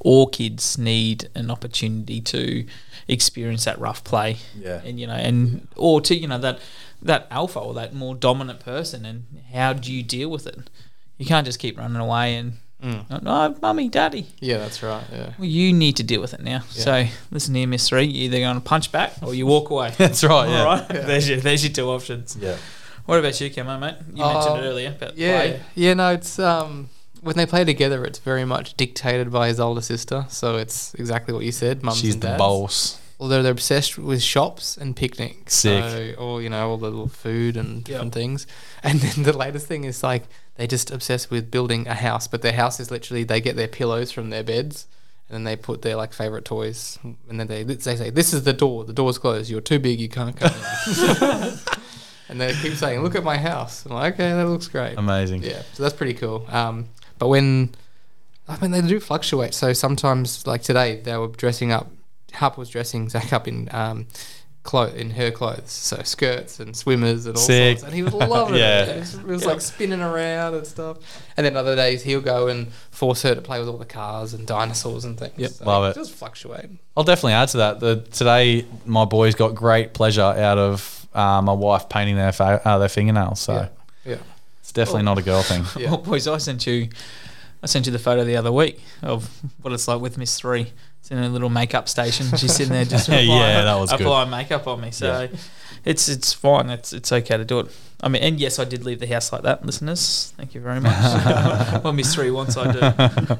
all 0.00 0.26
kids 0.26 0.78
need 0.78 1.28
an 1.34 1.50
opportunity 1.50 2.20
to 2.20 2.64
experience 3.08 3.64
that 3.64 3.78
rough 3.78 4.04
play. 4.04 4.36
Yeah. 4.58 4.80
And 4.84 4.98
you 5.00 5.06
know, 5.06 5.14
and 5.14 5.68
or 5.76 6.00
to, 6.02 6.14
you 6.16 6.28
know, 6.28 6.38
that 6.38 6.58
that 7.02 7.26
alpha 7.30 7.58
or 7.58 7.74
that 7.74 7.94
more 7.94 8.14
dominant 8.14 8.60
person 8.60 9.04
and 9.04 9.24
how 9.52 9.72
do 9.72 9.92
you 9.92 10.02
deal 10.02 10.30
with 10.30 10.46
it? 10.46 10.58
You 11.18 11.26
can't 11.26 11.44
just 11.46 11.58
keep 11.58 11.78
running 11.78 11.96
away 12.00 12.36
and 12.36 12.54
Mm. 12.82 13.22
no, 13.22 13.54
mummy, 13.62 13.88
daddy. 13.88 14.26
Yeah, 14.40 14.58
that's 14.58 14.82
right. 14.82 15.04
Yeah. 15.12 15.34
Well, 15.38 15.46
you 15.46 15.72
need 15.72 15.94
to 15.98 16.02
deal 16.02 16.20
with 16.20 16.34
it 16.34 16.42
now. 16.42 16.64
So 16.70 17.04
listen 17.30 17.54
here, 17.54 17.68
Miss 17.68 17.88
Three. 17.88 18.06
You're 18.06 18.24
either 18.24 18.40
going 18.40 18.56
to 18.56 18.60
punch 18.60 18.90
back 18.90 19.12
or 19.22 19.34
you 19.36 19.46
walk 19.46 19.70
away. 19.70 19.92
That's 19.98 20.24
right. 20.24 20.48
Yeah. 20.48 20.58
All 20.58 20.64
right. 20.66 20.88
There's 20.88 21.28
your 21.28 21.38
there's 21.38 21.62
your 21.62 21.72
two 21.72 21.88
options. 21.90 22.36
Yeah. 22.40 22.56
What 23.06 23.20
about 23.20 23.40
you, 23.40 23.50
Camo, 23.54 23.78
mate? 23.78 23.94
You 24.12 24.24
mentioned 24.24 24.56
it 24.64 24.66
earlier 24.66 24.88
about 24.88 25.16
Yeah, 25.16 25.38
play. 25.38 25.60
yeah. 25.76 25.94
No, 25.94 26.08
it's 26.12 26.40
um 26.40 26.88
when 27.22 27.36
they 27.36 27.46
play 27.46 27.64
together, 27.64 28.04
it's 28.04 28.18
very 28.18 28.44
much 28.44 28.74
dictated 28.74 29.30
by 29.30 29.48
his 29.48 29.60
older 29.60 29.80
sister. 29.80 30.26
So 30.28 30.56
it's 30.56 30.92
exactly 30.94 31.32
what 31.32 31.44
you 31.44 31.52
said. 31.52 31.82
Mums 31.82 32.00
She's 32.00 32.14
and 32.14 32.22
the 32.22 32.28
dads. 32.28 32.38
boss. 32.38 33.00
Although 33.20 33.42
they're 33.44 33.52
obsessed 33.52 33.96
with 33.96 34.20
shops 34.20 34.76
and 34.76 34.96
picnics, 34.96 35.54
Sick. 35.54 35.84
So, 35.84 36.14
or 36.18 36.42
you 36.42 36.50
know 36.50 36.68
all 36.68 36.76
the 36.76 36.90
little 36.90 37.06
food 37.08 37.56
and 37.56 37.84
different 37.84 38.12
things. 38.12 38.46
And 38.82 38.98
then 38.98 39.22
the 39.22 39.32
latest 39.32 39.68
thing 39.68 39.84
is 39.84 40.02
like 40.02 40.24
they 40.56 40.66
just 40.66 40.90
obsessed 40.90 41.30
with 41.30 41.48
building 41.48 41.86
a 41.86 41.94
house, 41.94 42.26
but 42.26 42.42
their 42.42 42.52
house 42.54 42.80
is 42.80 42.90
literally 42.90 43.22
they 43.22 43.40
get 43.40 43.54
their 43.54 43.68
pillows 43.68 44.10
from 44.10 44.30
their 44.30 44.42
beds. 44.42 44.88
And 45.28 45.36
then 45.36 45.44
they 45.44 45.54
put 45.54 45.82
their 45.82 45.94
like 45.94 46.12
favorite 46.12 46.44
toys, 46.44 46.98
and 47.28 47.38
then 47.38 47.46
they 47.46 47.62
they 47.62 47.96
say, 47.96 48.10
"This 48.10 48.34
is 48.34 48.42
the 48.42 48.52
door. 48.52 48.84
The 48.84 48.92
door's 48.92 49.18
closed. 49.18 49.48
You're 49.48 49.60
too 49.60 49.78
big. 49.78 50.00
You 50.00 50.08
can't 50.08 50.36
come 50.36 50.52
in." 50.52 51.58
and 52.28 52.40
they 52.40 52.52
keep 52.54 52.74
saying, 52.74 53.02
"Look 53.02 53.14
at 53.14 53.22
my 53.22 53.38
house." 53.38 53.86
I'm 53.86 53.92
like, 53.92 54.14
"Okay, 54.14 54.30
that 54.32 54.48
looks 54.48 54.66
great." 54.66 54.98
Amazing. 54.98 55.44
Yeah, 55.44 55.62
so 55.72 55.84
that's 55.84 55.94
pretty 55.94 56.14
cool. 56.14 56.44
Um, 56.48 56.88
but 57.22 57.28
when 57.28 57.70
I 58.48 58.58
mean 58.60 58.72
they 58.72 58.80
do 58.82 58.98
fluctuate. 58.98 59.54
So 59.54 59.72
sometimes, 59.72 60.44
like 60.44 60.62
today, 60.62 61.00
they 61.00 61.16
were 61.16 61.28
dressing 61.28 61.70
up. 61.70 61.86
Harper 62.32 62.58
was 62.58 62.68
dressing 62.68 63.08
Zach 63.08 63.32
up 63.32 63.46
in 63.46 63.68
um, 63.70 64.06
clo- 64.64 64.88
in 65.02 65.10
her 65.10 65.30
clothes, 65.30 65.70
so 65.70 66.02
skirts 66.02 66.58
and 66.58 66.76
swimmers 66.76 67.26
and 67.26 67.36
all 67.36 67.42
Sick. 67.42 67.78
sorts. 67.78 67.84
And 67.84 67.94
he 67.94 68.02
was 68.02 68.12
loving 68.12 68.56
Yeah. 68.64 68.82
it. 68.82 68.88
It 68.88 68.98
was, 68.98 69.14
it 69.14 69.24
was 69.26 69.44
like 69.46 69.60
spinning 69.60 70.00
around 70.00 70.54
and 70.54 70.66
stuff. 70.66 70.96
And 71.36 71.46
then 71.46 71.56
other 71.56 71.76
days 71.76 72.02
he'll 72.02 72.20
go 72.20 72.48
and 72.48 72.72
force 72.90 73.22
her 73.22 73.36
to 73.36 73.40
play 73.40 73.60
with 73.60 73.68
all 73.68 73.78
the 73.78 73.84
cars 73.86 74.34
and 74.34 74.44
dinosaurs 74.46 75.04
and 75.04 75.16
things. 75.16 75.34
Yep. 75.36 75.50
So 75.52 75.64
Love 75.64 75.84
it. 75.90 75.94
Just 75.94 76.10
fluctuate. 76.12 76.70
I'll 76.96 77.04
definitely 77.04 77.34
add 77.34 77.48
to 77.50 77.58
that. 77.58 77.78
The, 77.78 78.00
today, 78.10 78.66
my 78.84 79.04
boys 79.04 79.36
got 79.36 79.54
great 79.54 79.94
pleasure 79.94 80.22
out 80.22 80.58
of 80.58 81.06
uh, 81.14 81.40
my 81.42 81.52
wife 81.52 81.88
painting 81.88 82.16
their 82.16 82.32
fa- 82.32 82.60
uh, 82.64 82.78
their 82.78 82.88
fingernails. 82.88 83.38
So 83.40 83.52
Yeah. 83.54 83.68
Yeah. 84.04 84.16
It's 84.72 84.78
definitely 84.78 85.02
not 85.02 85.18
a 85.18 85.22
girl 85.22 85.42
thing. 85.42 85.64
Yeah. 85.78 85.90
Well, 85.90 85.98
boys, 85.98 86.26
I 86.26 86.38
sent 86.38 86.66
you, 86.66 86.88
I 87.62 87.66
sent 87.66 87.84
you 87.86 87.92
the 87.92 87.98
photo 87.98 88.24
the 88.24 88.36
other 88.36 88.50
week 88.50 88.80
of 89.02 89.28
what 89.60 89.74
it's 89.74 89.86
like 89.86 90.00
with 90.00 90.16
Miss 90.16 90.38
Three. 90.38 90.72
It's 91.00 91.10
in 91.10 91.18
a 91.18 91.28
little 91.28 91.50
makeup 91.50 91.88
station. 91.88 92.26
She's 92.38 92.54
sitting 92.54 92.72
there 92.72 92.84
just 92.86 93.08
Yeah, 93.10 93.18
applying, 93.18 93.64
that 93.66 93.74
was 93.74 93.90
good. 93.90 94.00
applying 94.00 94.30
makeup 94.30 94.66
on 94.66 94.80
me. 94.80 94.90
So 94.92 95.28
it's 95.84 96.08
it's 96.08 96.32
fine. 96.32 96.70
It's 96.70 96.92
it's 96.94 97.12
okay 97.12 97.36
to 97.36 97.44
do 97.44 97.58
it. 97.60 97.66
I 98.02 98.08
mean, 98.08 98.22
and 98.22 98.40
yes, 98.40 98.58
I 98.58 98.64
did 98.64 98.84
leave 98.84 98.98
the 99.00 99.06
house 99.06 99.30
like 99.32 99.42
that, 99.42 99.64
listeners. 99.66 100.32
Thank 100.38 100.54
you 100.54 100.60
very 100.62 100.80
much. 100.80 100.94
well, 101.84 101.92
Miss 101.92 102.14
Three 102.14 102.30
wants 102.30 102.56
I 102.56 102.72
do. 102.72 103.38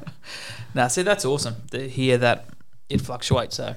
now, 0.75 0.89
see, 0.89 1.03
that's 1.03 1.25
awesome 1.25 1.57
to 1.71 1.89
hear 1.89 2.19
that 2.19 2.47
it 2.91 3.01
fluctuates. 3.01 3.57
So 3.57 3.75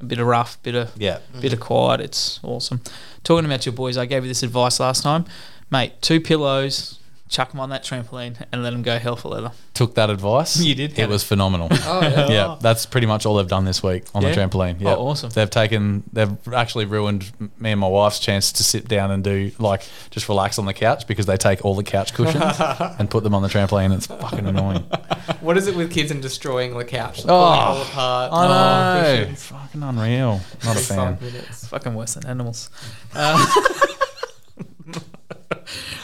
a 0.00 0.04
bit 0.04 0.18
of 0.18 0.26
rough, 0.26 0.62
bit 0.62 0.74
of 0.74 0.90
Yeah. 0.96 1.18
bit 1.40 1.52
of 1.52 1.60
quiet. 1.60 2.00
It's 2.00 2.38
awesome. 2.42 2.80
Talking 3.24 3.46
about 3.46 3.66
your 3.66 3.72
boys, 3.72 3.96
I 3.96 4.06
gave 4.06 4.22
you 4.24 4.28
this 4.28 4.42
advice 4.42 4.78
last 4.80 5.02
time, 5.02 5.24
mate. 5.72 6.00
Two 6.02 6.20
pillows, 6.20 7.00
chuck 7.28 7.50
them 7.50 7.58
on 7.60 7.70
that 7.70 7.82
trampoline, 7.82 8.44
and 8.52 8.62
let 8.62 8.70
them 8.70 8.82
go 8.82 8.98
hell 8.98 9.16
for 9.16 9.30
leather. 9.30 9.50
Took 9.74 9.94
that 9.94 10.10
advice. 10.10 10.60
You 10.60 10.74
did, 10.74 10.92
It 10.92 10.98
had 10.98 11.08
was 11.08 11.24
phenomenal. 11.24 11.68
Oh, 11.84 12.00
yeah. 12.02 12.28
yeah, 12.28 12.56
that's 12.60 12.84
pretty 12.84 13.06
much 13.06 13.24
all 13.24 13.36
they've 13.36 13.48
done 13.48 13.64
this 13.64 13.82
week 13.82 14.04
on 14.14 14.22
Yeah? 14.22 14.32
the 14.34 14.36
trampoline. 14.40 14.78
Yeah, 14.80 14.94
Oh, 14.96 15.08
awesome. 15.08 15.30
They've 15.30 15.48
taken, 15.48 16.02
they've 16.12 16.30
actually 16.52 16.84
ruined 16.84 17.32
me 17.58 17.72
and 17.72 17.80
my 17.80 17.88
wife's 17.88 18.18
chance 18.18 18.52
to 18.52 18.62
sit 18.62 18.86
down 18.86 19.10
and 19.10 19.24
do 19.24 19.50
like 19.58 19.82
just 20.10 20.28
relax 20.28 20.58
on 20.58 20.66
the 20.66 20.74
couch 20.74 21.06
because 21.06 21.24
they 21.24 21.38
take 21.38 21.64
all 21.64 21.74
the 21.74 21.82
couch 21.82 22.12
cushions 22.12 22.42
and 22.98 23.08
put 23.10 23.24
them 23.24 23.34
on 23.34 23.40
the 23.42 23.48
trampoline. 23.48 23.94
It's 23.96 24.06
fucking 24.06 24.46
annoying. 24.46 24.84
What 25.40 25.56
is 25.56 25.68
it 25.68 25.76
with 25.76 25.92
kids 25.92 26.10
and 26.10 26.20
destroying 26.20 26.76
the 26.76 26.84
couch? 26.84 27.20
Oh, 27.20 27.24
Pulling 27.26 27.60
all 27.60 27.82
apart. 27.82 28.32
I 28.32 28.48
know, 28.48 29.26
Oh, 29.30 29.34
fucking 29.34 29.82
unreal. 29.82 30.40
Not 30.64 30.76
a 30.76 30.80
fan. 30.80 30.96
five 31.16 31.22
minutes. 31.22 31.66
Fucking 31.68 31.94
worse 31.94 32.14
than 32.14 32.26
animals. 32.26 32.70
Uh, 33.14 33.38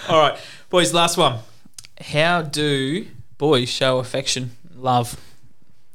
all 0.09 0.21
right, 0.21 0.39
boys. 0.71 0.93
Last 0.95 1.17
one. 1.17 1.39
How 2.01 2.43
do 2.43 3.07
boys 3.39 3.69
show 3.69 3.99
affection, 3.99 4.53
love? 4.77 5.21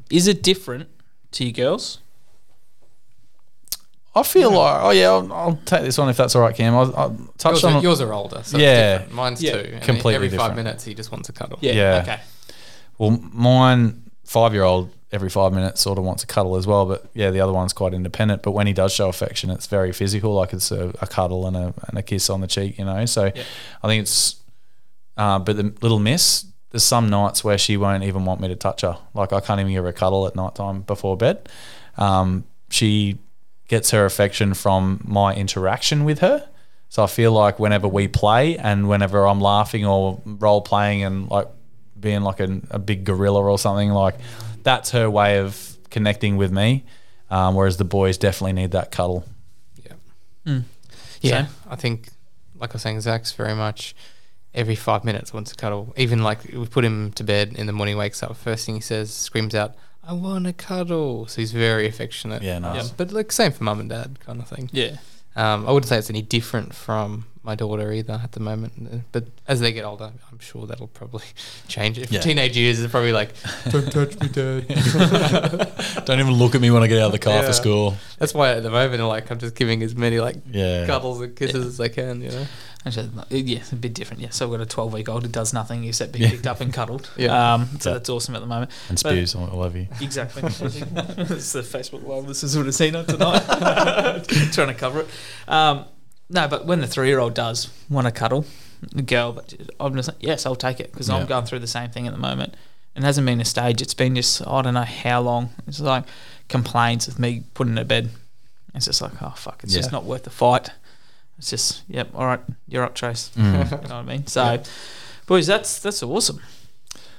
Is 0.10 0.28
it 0.28 0.44
different 0.44 0.90
to 1.32 1.46
you 1.46 1.52
girls? 1.52 2.00
I 4.16 4.22
feel 4.22 4.52
like, 4.52 4.84
oh 4.84 4.92
yeah, 4.92 5.10
I'll, 5.10 5.34
I'll 5.34 5.60
take 5.66 5.82
this 5.82 5.98
one 5.98 6.08
if 6.10 6.18
that's 6.18 6.36
all 6.36 6.44
right, 6.44 6.54
Cam. 6.56 6.76
I'll, 6.76 6.96
I'll 6.96 7.18
touch 7.40 7.54
Yours 7.54 7.64
on 7.64 7.74
are, 7.78 7.82
yours 7.82 8.00
are 8.02 8.14
older, 8.14 8.42
so 8.44 8.60
Yeah. 8.60 9.00
it's. 9.02 9.12
Mine's 9.12 9.42
Yeah, 9.42 9.54
two. 9.54 9.70
and 9.74 9.84
completely 9.84 10.16
every 10.16 10.30
different. 10.30 10.50
five 10.50 10.56
minutes, 10.56 10.84
he 10.84 10.94
just 10.94 11.12
wants 11.12 11.30
a 11.30 11.34
cuddle. 11.34 11.58
Yeah. 11.62 12.02
Okay. 12.04 12.20
Well, 13.00 13.12
mine 13.34 14.04
five 14.24 14.54
year 14.54 14.64
old 14.64 14.92
every 15.14 15.30
five 15.30 15.54
minutes 15.54 15.80
sort 15.80 16.00
of 16.00 16.04
wants 16.04 16.24
a 16.24 16.28
cuddle 16.28 16.56
as 16.56 16.66
well, 16.66 16.88
but 16.88 17.06
yeah, 17.14 17.30
the 17.30 17.40
other 17.40 17.54
one's 17.54 17.72
quite 17.72 17.94
independent. 17.94 18.42
But 18.42 18.52
when 18.52 18.66
he 18.66 18.74
does 18.74 18.92
show 18.92 19.08
affection, 19.08 19.52
it's 19.52 19.68
very 19.68 19.94
physical, 19.94 20.34
like 20.34 20.52
it's 20.52 20.72
a, 20.72 20.92
a 21.00 21.08
cuddle 21.08 21.46
and 21.46 21.56
a 21.56 21.74
and 21.88 21.98
a 21.98 22.02
kiss 22.02 22.30
on 22.30 22.42
the 22.42 22.48
cheek, 22.48 22.80
you 22.80 22.86
know. 22.86 23.06
So 23.06 23.26
I 23.26 23.88
think 23.88 24.02
it's. 24.02 24.38
Uh, 25.16 25.38
but 25.38 25.56
the 25.56 25.72
little 25.82 26.00
miss, 26.00 26.48
there's 26.72 26.84
some 26.84 27.08
nights 27.08 27.44
where 27.44 27.60
she 27.60 27.78
won't 27.78 28.04
even 28.04 28.26
want 28.26 28.42
me 28.42 28.48
to 28.48 28.56
touch 28.56 28.82
her. 28.82 28.98
Like 29.14 29.32
I 29.32 29.40
can't 29.40 29.60
even 29.60 29.72
give 29.72 29.84
her 29.84 29.90
a 29.92 29.94
cuddle 29.94 30.26
at 30.26 30.36
night 30.36 30.56
time 30.56 30.82
before 30.82 31.16
bed. 31.16 31.48
Um, 31.98 32.46
she 32.72 33.20
gets 33.68 33.92
her 33.92 34.06
affection 34.06 34.56
from 34.56 35.00
my 35.06 35.36
interaction 35.36 36.04
with 36.04 36.20
her. 36.20 36.50
So 36.90 37.04
I 37.04 37.08
feel 37.08 37.32
like 37.32 37.60
whenever 37.60 37.88
we 37.88 38.08
play 38.08 38.58
and 38.58 38.90
whenever 38.90 39.28
I'm 39.28 39.40
laughing 39.40 39.86
or 39.86 40.20
role 40.26 40.62
playing 40.62 41.04
and 41.04 41.30
like 41.30 41.48
being 42.00 42.22
like 42.22 42.40
a, 42.40 42.60
a 42.72 42.80
big 42.80 43.04
gorilla 43.04 43.44
or 43.44 43.60
something, 43.60 43.90
like 43.92 44.16
that's 44.64 44.92
her 44.92 45.10
way 45.10 45.40
of 45.40 45.78
connecting 45.90 46.38
with 46.38 46.52
me. 46.52 46.86
Um, 47.30 47.56
whereas 47.56 47.78
the 47.78 47.86
boys 47.86 48.18
definitely 48.18 48.54
need 48.54 48.72
that 48.72 48.92
cuddle. 48.92 49.26
Yeah. 50.46 50.60
Yeah. 51.22 51.46
Same. 51.46 51.54
I 51.70 51.76
think, 51.76 52.10
like 52.60 52.72
I 52.72 52.74
was 52.74 52.82
saying, 52.82 53.02
Zach's 53.02 53.32
very 53.32 53.56
much 53.56 53.96
every 54.54 54.76
five 54.76 55.04
minutes 55.04 55.34
wants 55.34 55.52
a 55.52 55.56
cuddle. 55.56 55.94
Even 55.98 56.22
like 56.22 56.44
we 56.54 56.66
put 56.68 56.86
him 56.86 57.12
to 57.14 57.24
bed 57.24 57.54
in 57.56 57.66
the 57.66 57.74
morning, 57.74 57.98
wakes 57.98 58.22
up, 58.22 58.36
first 58.36 58.66
thing 58.66 58.76
he 58.76 58.82
says, 58.82 59.12
screams 59.12 59.56
out, 59.56 59.76
"I 60.04 60.14
want 60.14 60.46
a 60.46 60.54
cuddle." 60.54 61.28
So 61.28 61.42
he's 61.42 61.52
very 61.52 61.88
affectionate. 61.88 62.44
Yeah, 62.44 62.60
nice. 62.60 62.90
Um, 62.90 62.96
but 62.98 63.12
like 63.12 63.32
same 63.32 63.52
for 63.52 63.64
mum 63.64 63.80
and 63.80 63.90
dad 63.90 64.20
kind 64.20 64.40
of 64.40 64.48
thing. 64.48 64.70
Yeah. 64.72 64.98
Um, 65.36 65.68
I 65.68 65.72
wouldn't 65.72 65.90
say 65.90 65.98
it's 65.98 66.12
any 66.12 66.22
different 66.22 66.76
from 66.76 67.26
my 67.44 67.56
daughter 67.56 67.92
either 67.92 68.20
at 68.24 68.32
the 68.32 68.40
moment. 68.40 69.04
But 69.12 69.26
as 69.48 69.60
they 69.60 69.72
get 69.74 69.84
older, 69.86 70.12
I'm 70.32 70.40
sure 70.40 70.66
that'll 70.66 70.88
probably 70.88 71.26
change. 71.68 71.98
If 72.00 72.12
Yeah. 72.12 72.22
teenage 72.22 72.56
years 72.58 72.80
is 72.80 72.90
probably 72.90 73.12
like, 73.12 73.34
don't 73.70 73.92
touch 73.92 74.18
me, 74.20 74.30
dad. 74.30 74.68
Don't 76.06 76.20
even 76.20 76.34
look 76.34 76.56
at 76.56 76.62
me 76.62 76.70
when 76.72 76.84
I 76.84 76.88
get 76.88 77.00
out 77.00 77.08
of 77.08 77.12
the 77.14 77.20
car 77.20 77.36
Yeah. 77.36 77.46
for 77.48 77.54
school. 77.54 77.96
That's 78.18 78.34
why 78.34 78.52
at 78.52 78.64
the 78.64 78.70
moment, 78.70 79.02
like 79.04 79.30
I'm 79.32 79.38
just 79.40 79.56
giving 79.56 79.82
as 79.84 79.96
many 79.96 80.20
like 80.20 80.38
Yeah. 80.52 80.86
cuddles 80.86 81.22
and 81.22 81.36
kisses 81.36 81.66
as 81.66 81.80
I 81.80 81.88
can. 81.90 82.22
You 82.22 82.30
know. 82.32 82.46
Actually, 82.86 83.10
yeah, 83.30 83.60
it's 83.60 83.72
a 83.72 83.78
bit 83.78 83.94
different. 83.94 84.22
Yeah, 84.22 84.30
so 84.32 84.46
we've 84.48 84.58
got 84.60 84.64
a 84.64 84.70
12 84.70 84.92
week 84.94 85.08
old 85.08 85.24
who 85.24 85.30
does 85.30 85.54
nothing 85.54 85.86
except 85.86 86.12
be 86.12 86.20
Yeah. 86.20 86.32
picked 86.32 86.48
up 86.48 86.60
and 86.62 86.74
cuddled. 86.74 87.10
Yeah. 87.18 87.54
Um, 87.54 87.70
so 87.80 87.90
Yeah. 87.90 87.94
that's 87.94 88.10
awesome 88.10 88.36
at 88.36 88.42
the 88.42 88.48
moment. 88.48 88.72
And 88.90 89.02
But- 89.02 89.12
spews 89.12 89.36
all 89.36 89.48
all 89.50 89.64
over 89.64 89.78
you. 89.78 89.88
Exactly. 90.02 90.44
it's 90.44 91.52
the 91.54 91.62
Facebook 91.62 92.02
world. 92.04 92.24
Live 92.24 92.30
listeners 92.30 92.58
would 92.58 92.66
have 92.66 92.76
seen 92.76 92.96
it 92.96 93.08
tonight. 93.08 93.44
Trying 94.52 94.68
to 94.68 94.74
cover 94.74 95.02
it. 95.02 95.08
Um, 95.48 95.86
no, 96.30 96.48
but 96.48 96.66
when 96.66 96.82
the 96.82 96.88
three 96.88 97.08
year 97.08 97.20
old 97.20 97.34
does 97.34 97.70
want 97.90 98.06
to 98.08 98.12
cuddle 98.12 98.46
the 98.92 99.02
girl, 99.02 99.32
but 99.34 99.54
I'm 99.80 99.96
just 99.96 100.10
like, 100.10 100.18
yes, 100.20 100.46
I'll 100.46 100.56
take 100.56 100.80
it 100.80 100.92
because 100.92 101.10
Yeah. 101.10 101.16
I'm 101.18 101.26
going 101.28 101.46
through 101.46 101.60
the 101.60 101.68
same 101.68 101.90
thing 101.90 102.08
at 102.08 102.14
the 102.14 102.20
moment. 102.20 102.56
It 102.96 103.04
hasn't 103.04 103.26
been 103.26 103.42
a 103.42 103.46
stage. 103.46 103.82
It's 103.82 103.94
been 103.94 104.16
just 104.16 104.46
I 104.48 104.62
don't 104.62 104.74
know 104.76 104.84
how 104.84 105.22
long. 105.22 105.50
It's 105.68 105.80
like 105.80 106.04
complaints 106.50 107.08
of 107.08 107.18
me 107.20 107.44
putting 107.54 107.76
to 107.76 107.86
bed. 107.86 108.10
It's 108.76 108.86
just 108.86 109.02
like 109.02 109.14
oh 109.22 109.34
fuck, 109.36 109.64
it's 109.64 109.74
Yeah. 109.74 109.80
just 109.82 109.92
not 109.92 110.04
worth 110.06 110.24
the 110.24 110.30
fight. 110.30 110.70
It's 111.38 111.50
just 111.50 111.84
yep, 111.88 112.10
all 112.14 112.26
right, 112.26 112.40
you're 112.68 112.84
up, 112.84 112.94
Trace. 112.96 113.32
Mm. 113.36 113.72
You 113.84 113.88
know 113.90 113.96
what 113.96 114.00
I 114.00 114.02
mean? 114.04 114.28
So, 114.28 114.62
boys, 115.26 115.48
that's 115.48 115.80
that's 115.80 116.04
awesome. 116.04 116.40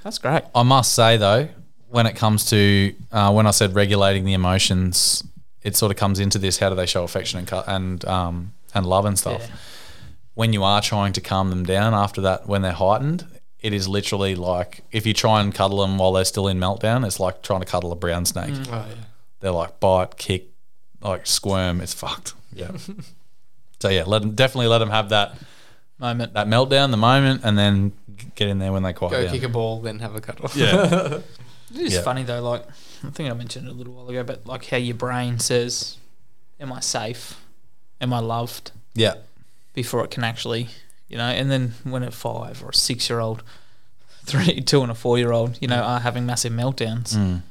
That's 0.03 0.17
great. 0.19 0.43
I 0.53 0.63
must 0.63 0.93
say 0.93 1.17
though, 1.17 1.49
when 1.89 2.05
it 2.05 2.15
comes 2.15 2.45
to 2.51 2.93
uh, 3.11 3.31
when 3.33 3.45
I 3.47 3.51
said 3.51 3.75
regulating 3.75 4.23
the 4.23 4.33
emotions, 4.33 5.23
it 5.63 5.75
sort 5.75 5.91
of 5.91 5.97
comes 5.97 6.19
into 6.19 6.37
this: 6.37 6.59
how 6.59 6.69
do 6.69 6.75
they 6.75 6.85
show 6.85 7.03
affection 7.03 7.39
and 7.39 7.51
and 7.67 8.05
um, 8.05 8.53
and 8.75 8.85
love 8.85 9.05
and 9.05 9.17
stuff? 9.17 9.41
Yeah. 9.47 9.55
When 10.35 10.53
you 10.53 10.63
are 10.63 10.81
trying 10.81 11.13
to 11.13 11.21
calm 11.21 11.49
them 11.49 11.63
down 11.65 11.93
after 11.93 12.21
that, 12.21 12.47
when 12.47 12.61
they're 12.61 12.73
heightened, 12.73 13.25
it 13.61 13.73
is 13.73 13.87
literally 13.87 14.35
like 14.35 14.81
if 14.91 15.05
you 15.07 15.13
try 15.13 15.41
and 15.41 15.53
cuddle 15.55 15.79
them 15.81 15.97
while 15.97 16.11
they're 16.13 16.25
still 16.25 16.47
in 16.47 16.59
meltdown, 16.59 17.05
it's 17.07 17.19
like 17.19 17.41
trying 17.41 17.61
to 17.61 17.65
cuddle 17.65 17.91
a 17.91 17.95
brown 17.95 18.25
snake. 18.25 18.53
Mm. 18.53 18.67
Oh 18.69 18.85
yeah. 18.89 18.95
They're 19.39 19.51
like 19.51 19.79
bite, 19.79 20.17
kick, 20.17 20.49
like 21.01 21.25
squirm. 21.25 21.79
It's 21.81 21.93
fucked. 21.93 22.33
Yeah. 22.53 22.71
so 23.79 23.89
yeah, 23.89 24.03
let 24.05 24.21
them 24.21 24.31
definitely 24.35 24.67
let 24.67 24.79
them 24.79 24.89
have 24.89 25.09
that 25.09 25.35
Moment. 25.97 26.33
that 26.33 26.47
meltdown, 26.47 26.91
the 26.91 26.97
moment, 26.97 27.41
and 27.45 27.57
then 27.57 27.93
get 28.35 28.49
in 28.49 28.59
there 28.59 28.73
when 28.73 28.83
they 28.83 28.91
quiet 28.93 29.11
Go 29.11 29.23
down. 29.23 29.33
kick 29.33 29.43
a 29.43 29.49
ball, 29.49 29.79
then 29.81 29.99
have 29.99 30.15
a 30.15 30.21
cuddle. 30.21 30.49
Yeah. 30.55 31.19
It 31.73 31.81
is 31.81 31.93
Yeah. 31.95 32.01
funny 32.03 32.23
though, 32.23 32.41
like 32.47 32.63
I 33.03 33.09
think 33.09 33.29
I 33.29 33.33
mentioned 33.33 33.67
it 33.67 33.71
a 33.71 33.73
little 33.73 33.93
while 33.93 34.07
ago, 34.07 34.23
but 34.23 34.45
like 34.45 34.65
how 34.67 34.77
your 34.77 34.95
brain 34.95 35.39
says, 35.39 35.97
"Am 36.59 36.71
I 36.71 36.79
safe? 36.79 37.41
Am 38.01 38.13
I 38.13 38.19
loved?" 38.19 38.71
yeah. 38.93 39.15
Before 39.73 40.03
it 40.05 40.11
can 40.11 40.23
actually, 40.23 40.69
you 41.09 41.17
know, 41.17 41.25
and 41.25 41.51
then 41.51 41.73
when 41.83 42.01
a 42.03 42.09
five 42.11 42.63
or 42.63 42.69
a 42.69 42.73
six 42.73 43.09
year 43.09 43.19
old, 43.19 43.43
three, 44.23 44.61
two, 44.61 44.81
and 44.81 44.91
a 44.91 44.95
four 44.95 45.17
year 45.17 45.31
old, 45.33 45.57
you 45.61 45.67
know, 45.67 45.81
are 45.81 45.99
having 45.99 46.25
massive 46.25 46.53
meltdowns, 46.53 47.13
Mm. 47.15 47.41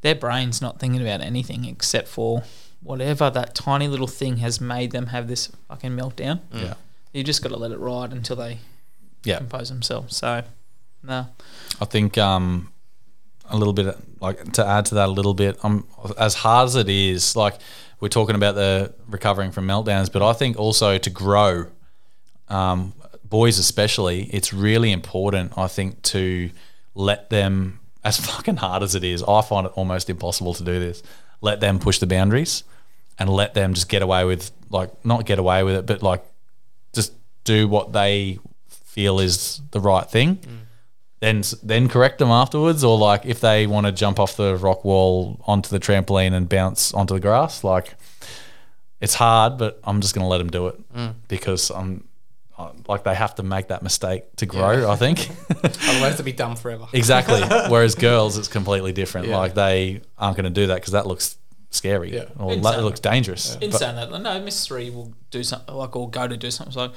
their 0.00 0.14
brain's 0.16 0.60
not 0.60 0.78
thinking 0.80 1.00
about 1.00 1.20
anything 1.20 1.64
except 1.64 2.08
for 2.08 2.42
whatever 2.82 3.30
that 3.30 3.54
tiny 3.54 3.86
little 3.86 4.06
thing 4.08 4.38
has 4.38 4.60
made 4.60 4.90
them 4.90 5.06
have 5.08 5.28
this 5.28 5.50
fucking 5.68 5.92
meltdown. 5.92 6.40
Yeah. 6.52 6.74
You 7.12 7.22
just 7.22 7.42
got 7.42 7.50
to 7.50 7.56
let 7.56 7.70
it 7.70 7.78
ride 7.78 8.12
until 8.12 8.36
they 8.36 8.58
Yeah. 9.24 9.36
compose 9.38 9.68
themselves. 9.68 10.16
So, 10.16 10.42
no, 11.02 11.26
I 11.80 11.84
think 11.84 12.16
um, 12.18 12.72
a 13.48 13.56
little 13.56 13.72
bit 13.74 13.96
like 14.20 14.52
to 14.54 14.66
add 14.66 14.86
to 14.86 14.94
that 14.96 15.08
a 15.08 15.12
little 15.12 15.34
bit. 15.34 15.62
Um, 15.64 15.86
as 16.18 16.34
hard 16.34 16.66
as 16.66 16.74
it 16.74 16.88
is, 16.88 17.36
like 17.36 17.58
we're 18.00 18.08
talking 18.08 18.34
about 18.34 18.54
the 18.54 18.94
recovering 19.08 19.50
from 19.50 19.66
meltdowns, 19.66 20.10
but 20.10 20.22
I 20.22 20.32
think 20.32 20.58
also 20.58 20.98
to 20.98 21.10
grow, 21.10 21.66
um, 22.48 22.94
boys 23.24 23.58
especially, 23.58 24.24
it's 24.32 24.52
really 24.52 24.90
important. 24.90 25.56
I 25.56 25.68
think 25.68 26.02
to 26.02 26.50
let 26.94 27.30
them, 27.30 27.80
as 28.04 28.18
fucking 28.18 28.56
hard 28.56 28.82
as 28.82 28.94
it 28.94 29.04
is, 29.04 29.22
I 29.22 29.42
find 29.42 29.66
it 29.66 29.72
almost 29.76 30.08
impossible 30.10 30.54
to 30.54 30.64
do 30.64 30.80
this. 30.80 31.02
Let 31.42 31.60
them 31.60 31.78
push 31.78 31.98
the 31.98 32.06
boundaries, 32.06 32.64
and 33.18 33.28
let 33.28 33.54
them 33.54 33.74
just 33.74 33.88
get 33.88 34.02
away 34.02 34.24
with 34.24 34.50
like 34.70 35.04
not 35.04 35.26
get 35.26 35.38
away 35.38 35.62
with 35.62 35.74
it, 35.76 35.86
but 35.86 36.02
like 36.02 36.24
just 36.94 37.12
do 37.44 37.68
what 37.68 37.92
they 37.92 38.38
feel 38.68 39.20
is 39.20 39.60
the 39.70 39.80
right 39.80 40.08
thing 40.08 40.38
then 41.20 41.42
then 41.62 41.88
correct 41.88 42.18
them 42.18 42.30
afterwards, 42.30 42.82
or 42.82 42.98
like 42.98 43.26
if 43.26 43.40
they 43.40 43.66
want 43.66 43.86
to 43.86 43.92
jump 43.92 44.18
off 44.18 44.36
the 44.36 44.56
rock 44.56 44.84
wall 44.84 45.40
onto 45.46 45.68
the 45.70 45.78
trampoline 45.78 46.32
and 46.32 46.48
bounce 46.48 46.92
onto 46.94 47.14
the 47.14 47.20
grass, 47.20 47.62
like 47.62 47.94
it's 49.00 49.14
hard, 49.14 49.58
but 49.58 49.80
I'm 49.84 50.00
just 50.00 50.14
gonna 50.14 50.28
let 50.28 50.38
them 50.38 50.50
do 50.50 50.68
it 50.68 50.92
mm. 50.94 51.14
because 51.28 51.70
I'm 51.70 52.04
like 52.88 53.04
they 53.04 53.14
have 53.14 53.34
to 53.36 53.42
make 53.42 53.68
that 53.68 53.82
mistake 53.82 54.24
to 54.36 54.46
grow. 54.46 54.82
Yeah. 54.82 54.90
I 54.90 54.96
think 54.96 55.30
Otherwise, 55.64 56.14
it'll 56.14 56.24
be 56.24 56.32
dumb 56.32 56.56
forever. 56.56 56.86
exactly. 56.92 57.40
Whereas 57.70 57.94
girls, 57.94 58.36
it's 58.36 58.48
completely 58.48 58.92
different. 58.92 59.28
Yeah. 59.28 59.38
Like 59.38 59.54
they 59.54 60.02
aren't 60.18 60.36
gonna 60.36 60.50
do 60.50 60.66
that 60.66 60.74
because 60.76 60.92
that 60.92 61.06
looks 61.06 61.36
scary 61.70 62.12
Yeah. 62.14 62.24
or 62.38 62.52
In 62.52 62.62
that 62.62 62.82
looks 62.82 63.00
dangerous. 63.00 63.56
In 63.60 63.70
But- 63.70 63.78
saying 63.78 63.96
that, 63.96 64.10
no, 64.10 64.40
Miss 64.40 64.66
Three 64.66 64.90
will 64.90 65.12
do 65.30 65.42
something 65.42 65.74
like 65.74 65.94
or 65.96 66.10
go 66.10 66.26
to 66.28 66.36
do 66.36 66.50
something. 66.50 66.72
So 66.72 66.92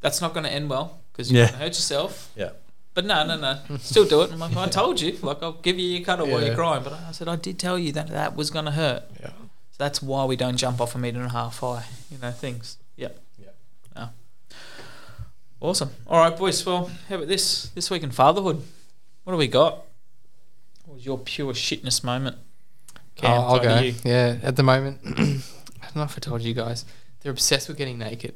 that's 0.00 0.20
not 0.20 0.34
going 0.34 0.44
to 0.44 0.52
end 0.52 0.68
well 0.68 0.98
because 1.12 1.30
you're 1.32 1.42
Yeah. 1.42 1.46
going 1.46 1.58
to 1.58 1.64
hurt 1.64 1.68
yourself. 1.68 2.30
yeah, 2.36 2.50
But 2.96 3.04
no, 3.04 3.26
no, 3.26 3.36
no, 3.36 3.76
still 3.76 4.06
do 4.06 4.22
it. 4.22 4.32
I'm 4.32 4.38
like, 4.38 4.56
I 4.56 4.68
told 4.68 5.02
you, 5.02 5.18
like 5.22 5.42
I'll 5.42 5.52
give 5.52 5.78
you 5.78 5.86
your 5.86 6.02
cuddle 6.02 6.26
while 6.28 6.40
Yeah. 6.40 6.46
you're 6.46 6.54
crying. 6.56 6.82
But 6.82 6.94
I 6.94 7.12
said 7.12 7.28
I 7.28 7.36
did 7.36 7.58
tell 7.58 7.78
you 7.78 7.92
that 7.92 8.08
that 8.08 8.34
was 8.34 8.48
going 8.50 8.64
to 8.64 8.70
hurt. 8.70 9.04
Yeah. 9.20 9.28
So 9.28 9.76
that's 9.76 10.00
why 10.02 10.24
we 10.24 10.34
don't 10.34 10.56
jump 10.56 10.80
off 10.80 10.94
a 10.94 10.98
meter 10.98 11.18
and 11.18 11.26
a 11.26 11.32
half 11.32 11.58
high. 11.60 11.84
You 12.10 12.16
know 12.16 12.30
things. 12.30 12.78
Yep. 12.96 13.20
Yeah. 13.38 13.48
No. 13.94 14.08
Awesome. 15.60 15.90
All 16.06 16.18
right, 16.20 16.34
boys. 16.34 16.64
Well, 16.64 16.90
how 17.10 17.16
about 17.16 17.28
this? 17.28 17.68
This 17.74 17.90
week 17.90 18.02
in 18.02 18.10
fatherhood, 18.12 18.62
what 19.24 19.32
do 19.34 19.36
we 19.36 19.46
got? 19.46 19.82
What 20.86 20.94
was 20.94 21.04
your 21.04 21.18
pure 21.18 21.52
shitness 21.52 22.02
moment? 22.02 22.38
Cam, 23.16 23.30
oh, 23.30 23.34
I'll, 23.34 23.42
I'll 23.42 23.54
over 23.56 23.64
go. 23.64 23.78
to 23.78 23.86
you. 23.88 23.94
Yeah, 24.04 24.38
at 24.42 24.56
the 24.56 24.62
moment, 24.62 25.00
I 25.04 25.10
don't 25.16 25.96
know 25.96 26.02
if 26.04 26.16
I 26.16 26.20
told 26.20 26.40
you 26.40 26.54
guys, 26.54 26.86
they're 27.20 27.32
obsessed 27.32 27.68
with 27.68 27.76
getting 27.76 27.98
naked. 27.98 28.34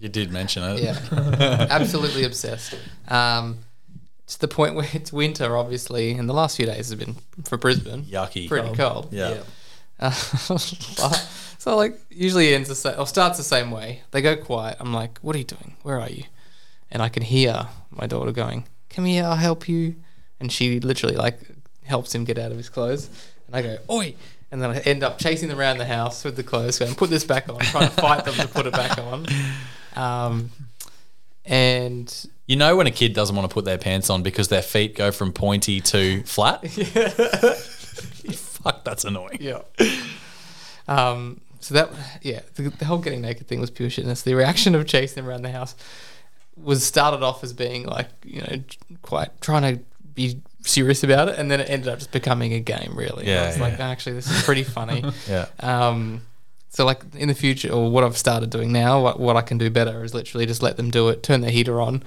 You 0.00 0.08
did 0.08 0.30
mention 0.30 0.62
it. 0.62 0.82
Yeah, 0.82 0.98
absolutely 1.70 2.24
obsessed. 2.24 2.74
Um, 3.08 3.58
to 4.28 4.40
the 4.40 4.48
point 4.48 4.74
where 4.74 4.86
it's 4.92 5.12
winter, 5.12 5.56
obviously, 5.56 6.12
and 6.12 6.28
the 6.28 6.34
last 6.34 6.56
few 6.56 6.66
days 6.66 6.90
have 6.90 6.98
been 6.98 7.16
for 7.44 7.56
Brisbane 7.56 8.04
yucky. 8.04 8.48
pretty 8.48 8.74
cold. 8.74 9.08
Yeah. 9.10 9.42
Uh, 9.98 10.10
so 11.58 11.76
like 11.76 11.98
usually 12.10 12.52
it 12.52 12.54
ends 12.54 12.68
the 12.68 12.74
same 12.74 12.94
or 12.98 13.06
starts 13.06 13.38
the 13.38 13.44
same 13.44 13.70
way. 13.70 14.02
They 14.12 14.22
go 14.22 14.36
quiet. 14.36 14.76
I'm 14.80 14.92
like, 14.92 15.18
"What 15.20 15.34
are 15.34 15.38
you 15.38 15.44
doing? 15.44 15.76
Where 15.82 16.00
are 16.00 16.10
you?" 16.10 16.24
And 16.90 17.02
I 17.02 17.08
can 17.08 17.22
hear 17.22 17.68
my 17.90 18.06
daughter 18.06 18.30
going, 18.32 18.66
"Come 18.90 19.06
here, 19.06 19.24
I'll 19.24 19.36
help 19.36 19.68
you." 19.68 19.96
And 20.38 20.52
she 20.52 20.78
literally 20.78 21.16
like 21.16 21.40
helps 21.84 22.14
him 22.14 22.24
get 22.24 22.38
out 22.38 22.52
of 22.52 22.58
his 22.58 22.68
clothes. 22.68 23.10
And 23.46 23.56
I 23.56 23.62
go, 23.62 23.78
"Oi!" 23.90 24.14
And 24.50 24.62
then 24.62 24.70
I 24.70 24.78
end 24.80 25.02
up 25.02 25.18
chasing 25.18 25.48
them 25.48 25.58
around 25.58 25.78
the 25.78 25.86
house 25.86 26.22
with 26.22 26.36
the 26.36 26.44
clothes, 26.44 26.78
going, 26.78 26.94
"Put 26.94 27.10
this 27.10 27.24
back 27.24 27.48
on." 27.48 27.58
Trying 27.58 27.88
to 27.88 27.94
fight 27.94 28.24
them 28.24 28.34
to 28.34 28.46
put 28.46 28.66
it 28.66 28.72
back 28.72 28.98
on. 28.98 29.26
Um, 29.98 30.50
and 31.44 32.26
You 32.46 32.56
know 32.56 32.76
when 32.76 32.86
a 32.86 32.90
kid 32.90 33.14
doesn't 33.14 33.34
want 33.34 33.48
to 33.50 33.52
put 33.54 33.64
their 33.64 33.78
pants 33.78 34.10
on 34.10 34.22
because 34.22 34.48
their 34.48 34.62
feet 34.62 34.94
go 34.94 35.10
from 35.10 35.32
pointy 35.32 35.80
to 35.80 36.22
flat? 36.24 36.66
Fuck, 38.32 38.84
that's 38.84 39.04
annoying. 39.04 39.38
Yeah. 39.40 39.62
Um, 40.86 41.40
so 41.60 41.74
that, 41.74 41.90
yeah, 42.22 42.40
the, 42.54 42.70
the 42.70 42.84
whole 42.84 42.98
getting 42.98 43.20
naked 43.20 43.46
thing 43.48 43.60
was 43.60 43.70
pure 43.70 43.88
shitness. 43.88 44.22
The 44.22 44.34
reaction 44.34 44.74
of 44.74 44.86
chasing 44.86 45.22
him 45.22 45.28
around 45.28 45.42
the 45.42 45.50
house 45.50 45.74
was 46.56 46.84
started 46.84 47.22
off 47.22 47.42
as 47.44 47.52
being 47.52 47.84
like, 47.86 48.08
you 48.24 48.40
know, 48.42 48.62
quite 49.02 49.40
trying 49.40 49.76
to 49.76 49.82
be 50.14 50.40
serious 50.62 51.04
about 51.04 51.28
it, 51.28 51.38
and 51.38 51.50
then 51.50 51.60
it 51.60 51.70
ended 51.70 51.88
up 51.88 51.98
just 51.98 52.10
becoming 52.12 52.52
a 52.52 52.60
game, 52.60 52.92
really. 52.94 53.26
Yeah, 53.26 53.44
I 53.44 53.46
was 53.48 53.60
like, 53.60 53.78
actually, 53.80 54.14
this 54.14 54.30
is 54.30 54.42
pretty 54.42 54.64
funny. 54.64 55.04
Yeah. 55.28 55.46
Um, 55.60 56.22
so 56.68 56.84
like 56.84 57.02
in 57.14 57.28
the 57.28 57.34
future, 57.34 57.70
or 57.70 57.90
what 57.90 58.04
I've 58.04 58.16
started 58.16 58.50
doing 58.50 58.72
now, 58.72 59.02
what, 59.02 59.18
what 59.18 59.36
I 59.36 59.42
can 59.42 59.58
do 59.58 59.70
better 59.70 60.04
is 60.04 60.14
literally 60.14 60.46
just 60.46 60.62
let 60.62 60.76
them 60.76 60.90
do 60.90 61.08
it, 61.08 61.22
turn 61.22 61.40
the 61.40 61.50
heater 61.50 61.80
on. 61.80 62.02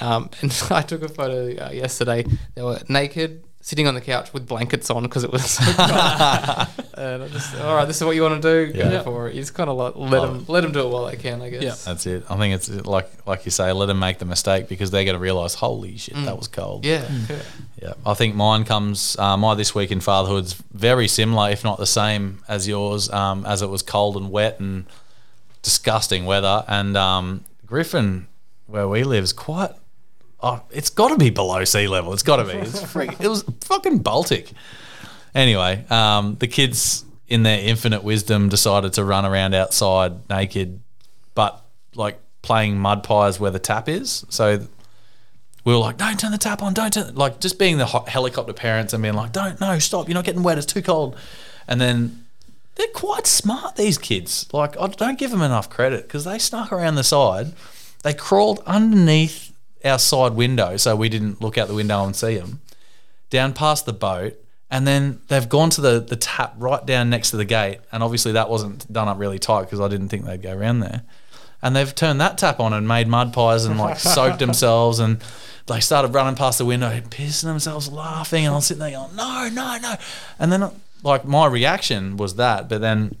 Um, 0.00 0.30
and 0.40 0.62
I 0.70 0.82
took 0.82 1.02
a 1.02 1.08
photo 1.08 1.66
uh, 1.66 1.70
yesterday. 1.70 2.24
They 2.54 2.62
were 2.62 2.80
naked, 2.88 3.44
sitting 3.66 3.88
on 3.88 3.96
the 3.96 4.00
couch 4.00 4.32
with 4.32 4.46
blankets 4.46 4.90
on 4.90 5.02
because 5.02 5.24
it 5.24 5.32
was 5.32 5.44
so 5.44 5.64
cold. 5.72 5.88
and 6.94 7.24
I 7.24 7.28
just, 7.32 7.52
all 7.56 7.74
right, 7.74 7.84
this 7.84 7.96
is 7.96 8.04
what 8.04 8.14
you 8.14 8.22
want 8.22 8.40
to 8.40 8.66
do. 8.66 8.72
Go 8.72 9.02
for 9.02 9.28
it. 9.28 9.34
You 9.34 9.42
just 9.42 9.54
kind 9.54 9.68
of 9.68 9.76
let, 9.76 9.98
let 9.98 10.22
them 10.22 10.44
let 10.46 10.60
them 10.60 10.70
do 10.70 10.86
it 10.86 10.88
while 10.88 11.06
they 11.06 11.16
can, 11.16 11.42
I 11.42 11.50
guess. 11.50 11.62
Yeah. 11.64 11.74
That's 11.84 12.06
it. 12.06 12.24
I 12.30 12.36
think 12.36 12.54
it's 12.54 12.68
like 12.68 13.10
like 13.26 13.44
you 13.44 13.50
say, 13.50 13.72
let 13.72 13.86
them 13.86 13.98
make 13.98 14.18
the 14.18 14.24
mistake 14.24 14.68
because 14.68 14.92
they're 14.92 15.04
going 15.04 15.16
to 15.16 15.20
realize, 15.20 15.54
holy 15.54 15.96
shit, 15.96 16.14
that 16.14 16.38
was 16.38 16.46
cold. 16.46 16.84
Yeah. 16.84 17.10
yeah. 17.28 17.42
Yeah. 17.82 17.94
I 18.06 18.14
think 18.14 18.36
mine 18.36 18.64
comes, 18.64 19.18
uh, 19.18 19.36
my 19.36 19.56
this 19.56 19.74
week 19.74 19.90
in 19.90 19.98
fatherhood's 19.98 20.52
very 20.72 21.08
similar, 21.08 21.50
if 21.50 21.64
not 21.64 21.78
the 21.78 21.86
same 21.86 22.44
as 22.46 22.68
yours, 22.68 23.10
um, 23.10 23.44
as 23.46 23.62
it 23.62 23.68
was 23.68 23.82
cold 23.82 24.16
and 24.16 24.30
wet 24.30 24.60
and 24.60 24.86
disgusting 25.62 26.24
weather. 26.24 26.64
And 26.68 26.96
um, 26.96 27.44
Griffin, 27.66 28.28
where 28.68 28.86
we 28.86 29.02
live, 29.02 29.24
is 29.24 29.32
quite 29.32 29.72
oh, 30.40 30.62
it's 30.70 30.90
got 30.90 31.08
to 31.08 31.16
be 31.16 31.30
below 31.30 31.64
sea 31.64 31.88
level. 31.88 32.12
It's 32.12 32.22
got 32.22 32.36
to 32.36 32.44
be. 32.44 32.52
It's 32.52 32.82
freak, 32.92 33.20
it 33.20 33.28
was 33.28 33.44
fucking 33.62 33.98
Baltic. 33.98 34.52
Anyway, 35.34 35.84
um, 35.90 36.36
the 36.36 36.46
kids, 36.46 37.04
in 37.28 37.42
their 37.42 37.60
infinite 37.60 38.02
wisdom, 38.02 38.48
decided 38.48 38.94
to 38.94 39.04
run 39.04 39.26
around 39.26 39.54
outside 39.54 40.28
naked, 40.28 40.80
but 41.34 41.62
like 41.94 42.18
playing 42.42 42.78
mud 42.78 43.02
pies 43.02 43.38
where 43.40 43.50
the 43.50 43.58
tap 43.58 43.88
is. 43.88 44.24
So 44.28 44.66
we 45.64 45.72
were 45.72 45.78
like, 45.78 45.98
"Don't 45.98 46.18
turn 46.18 46.32
the 46.32 46.38
tap 46.38 46.62
on! 46.62 46.72
Don't 46.72 46.92
turn!" 46.92 47.14
Like 47.14 47.40
just 47.40 47.58
being 47.58 47.76
the 47.76 47.86
hot 47.86 48.08
helicopter 48.08 48.52
parents 48.52 48.92
and 48.92 49.02
being 49.02 49.14
like, 49.14 49.32
"Don't, 49.32 49.60
no, 49.60 49.78
stop! 49.78 50.08
You're 50.08 50.14
not 50.14 50.24
getting 50.24 50.42
wet. 50.42 50.56
It's 50.58 50.66
too 50.66 50.82
cold." 50.82 51.16
And 51.68 51.80
then 51.80 52.24
they're 52.76 52.86
quite 52.88 53.26
smart. 53.26 53.76
These 53.76 53.98
kids, 53.98 54.46
like, 54.52 54.78
I 54.78 54.86
don't 54.86 55.18
give 55.18 55.30
them 55.30 55.42
enough 55.42 55.68
credit 55.68 56.02
because 56.04 56.24
they 56.24 56.38
snuck 56.38 56.72
around 56.72 56.94
the 56.94 57.04
side. 57.04 57.52
They 58.04 58.14
crawled 58.14 58.62
underneath 58.66 59.52
our 59.84 59.98
side 59.98 60.32
window 60.32 60.76
so 60.76 60.96
we 60.96 61.08
didn't 61.08 61.40
look 61.40 61.58
out 61.58 61.68
the 61.68 61.74
window 61.74 62.04
and 62.04 62.14
see 62.14 62.36
them. 62.36 62.60
Down 63.30 63.52
past 63.52 63.86
the 63.86 63.92
boat, 63.92 64.34
and 64.70 64.86
then 64.86 65.20
they've 65.28 65.48
gone 65.48 65.70
to 65.70 65.80
the 65.80 66.00
the 66.00 66.16
tap 66.16 66.54
right 66.58 66.84
down 66.84 67.10
next 67.10 67.30
to 67.30 67.36
the 67.36 67.44
gate. 67.44 67.80
And 67.90 68.02
obviously 68.02 68.32
that 68.32 68.48
wasn't 68.48 68.90
done 68.92 69.08
up 69.08 69.18
really 69.18 69.38
tight 69.38 69.62
because 69.62 69.80
I 69.80 69.88
didn't 69.88 70.08
think 70.08 70.24
they'd 70.24 70.42
go 70.42 70.52
around 70.52 70.80
there 70.80 71.02
and 71.62 71.74
they've 71.74 71.94
turned 71.94 72.20
that 72.20 72.38
tap 72.38 72.60
on 72.60 72.72
and 72.72 72.86
made 72.86 73.08
mud 73.08 73.32
pies 73.32 73.64
and 73.64 73.78
like 73.78 73.98
soaked 73.98 74.38
themselves 74.38 74.98
and 74.98 75.22
they 75.66 75.80
started 75.80 76.14
running 76.14 76.36
past 76.36 76.58
the 76.58 76.64
window 76.64 76.88
pissing 77.10 77.44
themselves 77.44 77.90
laughing 77.90 78.44
and 78.44 78.52
I 78.52 78.56
was 78.56 78.66
sitting 78.66 78.80
there 78.80 78.92
going 78.92 79.16
no 79.16 79.48
no 79.52 79.78
no 79.78 79.94
and 80.38 80.52
then 80.52 80.70
like 81.02 81.24
my 81.24 81.46
reaction 81.46 82.16
was 82.16 82.36
that 82.36 82.68
but 82.68 82.80
then 82.80 83.16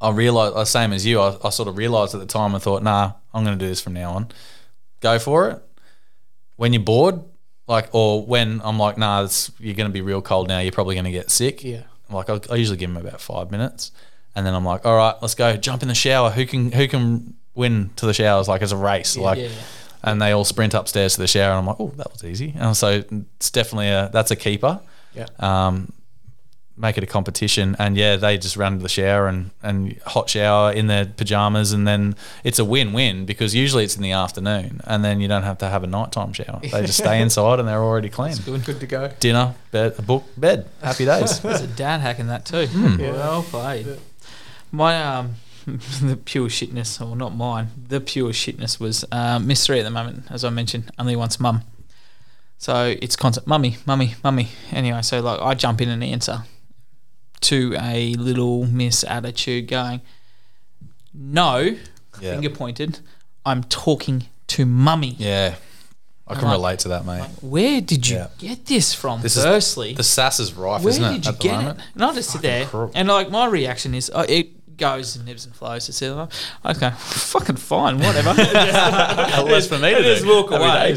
I 0.00 0.10
realized 0.10 0.68
same 0.68 0.92
as 0.92 1.06
you 1.06 1.20
I, 1.20 1.36
I 1.42 1.50
sort 1.50 1.68
of 1.68 1.76
realized 1.76 2.14
at 2.14 2.20
the 2.20 2.26
time 2.26 2.54
I 2.54 2.58
thought 2.58 2.82
nah 2.82 3.12
I'm 3.32 3.44
going 3.44 3.58
to 3.58 3.64
do 3.64 3.68
this 3.68 3.80
from 3.80 3.94
now 3.94 4.12
on 4.12 4.28
go 5.00 5.18
for 5.18 5.48
it 5.50 5.62
when 6.56 6.72
you're 6.72 6.82
bored 6.82 7.20
like 7.66 7.88
or 7.92 8.24
when 8.24 8.60
I'm 8.64 8.78
like 8.78 8.98
nah 8.98 9.24
it's, 9.24 9.50
you're 9.58 9.74
going 9.74 9.88
to 9.88 9.92
be 9.92 10.00
real 10.02 10.22
cold 10.22 10.48
now 10.48 10.58
you're 10.60 10.72
probably 10.72 10.94
going 10.94 11.04
to 11.06 11.10
get 11.10 11.30
sick 11.30 11.62
Yeah. 11.64 11.82
like 12.10 12.28
I, 12.30 12.40
I 12.50 12.56
usually 12.56 12.76
give 12.76 12.92
them 12.92 13.04
about 13.04 13.20
five 13.20 13.50
minutes, 13.50 13.92
and 14.34 14.44
then 14.46 14.54
I'm 14.54 14.64
like, 14.64 14.84
all 14.86 14.96
right, 14.96 15.14
let's 15.22 15.34
go, 15.34 15.56
jump 15.56 15.82
in 15.82 15.88
the 15.88 15.94
shower. 15.94 16.30
Who 16.30 16.44
can 16.46 16.72
who 16.72 16.86
can 16.88 17.34
win 17.54 17.90
to 17.96 18.06
the 18.06 18.14
showers 18.14 18.46
like 18.48 18.62
as 18.62 18.72
a 18.72 18.76
race? 18.76 19.16
like, 19.16 19.38
yeah, 19.38 19.44
yeah. 19.46 19.50
and 20.04 20.20
they 20.22 20.32
all 20.32 20.44
sprint 20.44 20.74
upstairs 20.74 21.14
to 21.14 21.20
the 21.20 21.26
shower, 21.26 21.50
and 21.50 21.58
I'm 21.60 21.66
like, 21.66 21.76
oh, 21.80 21.92
that 21.96 22.12
was 22.12 22.24
easy. 22.24 22.54
And 22.56 22.76
so 22.76 23.02
it's 23.36 23.50
definitely 23.50 23.88
a 23.88 24.10
that's 24.12 24.30
a 24.30 24.36
keeper. 24.36 24.80
Yeah. 25.14 25.26
Um, 25.38 25.92
make 26.80 26.96
it 26.96 27.04
a 27.04 27.06
competition, 27.06 27.76
and 27.78 27.96
yeah, 27.96 28.16
they 28.16 28.38
just 28.38 28.56
run 28.56 28.78
to 28.78 28.82
the 28.82 28.88
shower 28.88 29.28
and 29.28 29.50
and 29.62 29.98
hot 30.06 30.30
shower 30.30 30.72
in 30.72 30.86
their 30.86 31.04
pajamas, 31.06 31.72
and 31.72 31.86
then 31.86 32.16
it's 32.42 32.58
a 32.58 32.64
win 32.64 32.92
win 32.92 33.26
because 33.26 33.54
usually 33.54 33.84
it's 33.84 33.96
in 33.96 34.02
the 34.02 34.12
afternoon, 34.12 34.80
and 34.84 35.04
then 35.04 35.20
you 35.20 35.28
don't 35.28 35.42
have 35.42 35.58
to 35.58 35.68
have 35.68 35.84
a 35.84 35.86
nighttime 35.86 36.32
shower. 36.32 36.60
They 36.62 36.82
just 36.82 36.98
stay 36.98 37.20
inside 37.22 37.60
and 37.60 37.68
they're 37.68 37.82
already 37.82 38.08
clean. 38.08 38.36
Good, 38.44 38.64
good 38.64 38.80
to 38.80 38.86
go. 38.86 39.12
Dinner, 39.20 39.54
bed, 39.70 39.94
a 39.98 40.02
book, 40.02 40.24
bed, 40.36 40.68
happy 40.82 41.04
days. 41.12 41.40
There's 41.40 41.60
a 41.60 41.66
dad 41.66 42.00
hacking 42.00 42.28
that 42.28 42.44
too. 42.44 42.68
Well 42.98 43.42
played. 43.42 43.98
My 44.72 45.02
um, 45.02 45.34
the 45.66 46.18
pure 46.24 46.48
shitness, 46.48 47.04
or 47.04 47.14
not 47.16 47.34
mine, 47.34 47.68
the 47.88 48.00
pure 48.00 48.30
shitness 48.30 48.80
was 48.80 49.04
um, 49.12 49.46
Miss 49.46 49.66
Three 49.66 49.80
at 49.80 49.84
the 49.84 49.90
moment. 49.90 50.24
As 50.30 50.44
I 50.44 50.50
mentioned, 50.50 50.90
only 50.98 51.16
wants 51.16 51.38
mum. 51.38 51.62
So 52.58 52.94
it's 53.00 53.16
constant 53.16 53.46
mummy, 53.46 53.78
mummy, 53.86 54.16
mummy. 54.22 54.48
Anyway, 54.70 55.00
so 55.00 55.20
like 55.20 55.40
I 55.40 55.54
jump 55.54 55.80
in 55.80 55.88
and 55.88 56.04
answer 56.04 56.44
to 57.42 57.74
a 57.80 58.14
little 58.14 58.66
miss 58.66 59.02
attitude, 59.04 59.68
going, 59.68 60.00
"No, 61.14 61.76
Yeah. 62.20 62.32
finger 62.32 62.50
pointed. 62.50 63.00
I'm 63.46 63.64
talking 63.64 64.26
to 64.48 64.66
mummy. 64.66 65.16
Yeah, 65.18 65.54
I 66.26 66.34
can 66.34 66.44
like- 66.44 66.52
relate 66.52 66.78
to 66.80 66.88
that, 66.88 67.04
mate. 67.06 67.24
Where 67.40 67.80
did 67.80 68.06
you 68.08 68.16
Yeah. 68.16 68.26
get 68.38 68.66
this 68.66 68.92
from? 68.92 69.22
This 69.22 69.36
is- 69.36 69.44
firstly, 69.44 69.94
The 69.94 70.02
sass 70.04 70.38
is 70.40 70.52
rife, 70.52 70.82
where 70.82 70.90
isn't 70.90 71.04
it? 71.04 71.12
did 71.22 71.26
you 71.26 71.32
get 71.32 71.56
moment? 71.56 71.78
it? 71.78 71.84
And 71.94 72.04
I 72.04 72.14
just 72.14 72.30
sit 72.30 72.42
there, 72.42 72.66
crook. 72.66 72.92
and 72.94 73.08
like 73.08 73.30
my 73.30 73.46
reaction 73.46 73.94
is, 73.94 74.10
oh, 74.14 74.20
it 74.22 74.76
goes 74.76 75.14
and 75.16 75.28
ebbs 75.28 75.44
and 75.44 75.54
flows. 75.54 75.88
It's 75.88 76.00
like, 76.02 76.28
okay, 76.64 76.90
fucking 76.98 77.56
fine, 77.56 77.98
whatever. 77.98 78.32
Less 79.44 79.66
for 79.68 79.78
me 79.78 79.94
to 79.94 80.02
just 80.02 80.26
walk 80.26 80.50
away, 80.50 80.96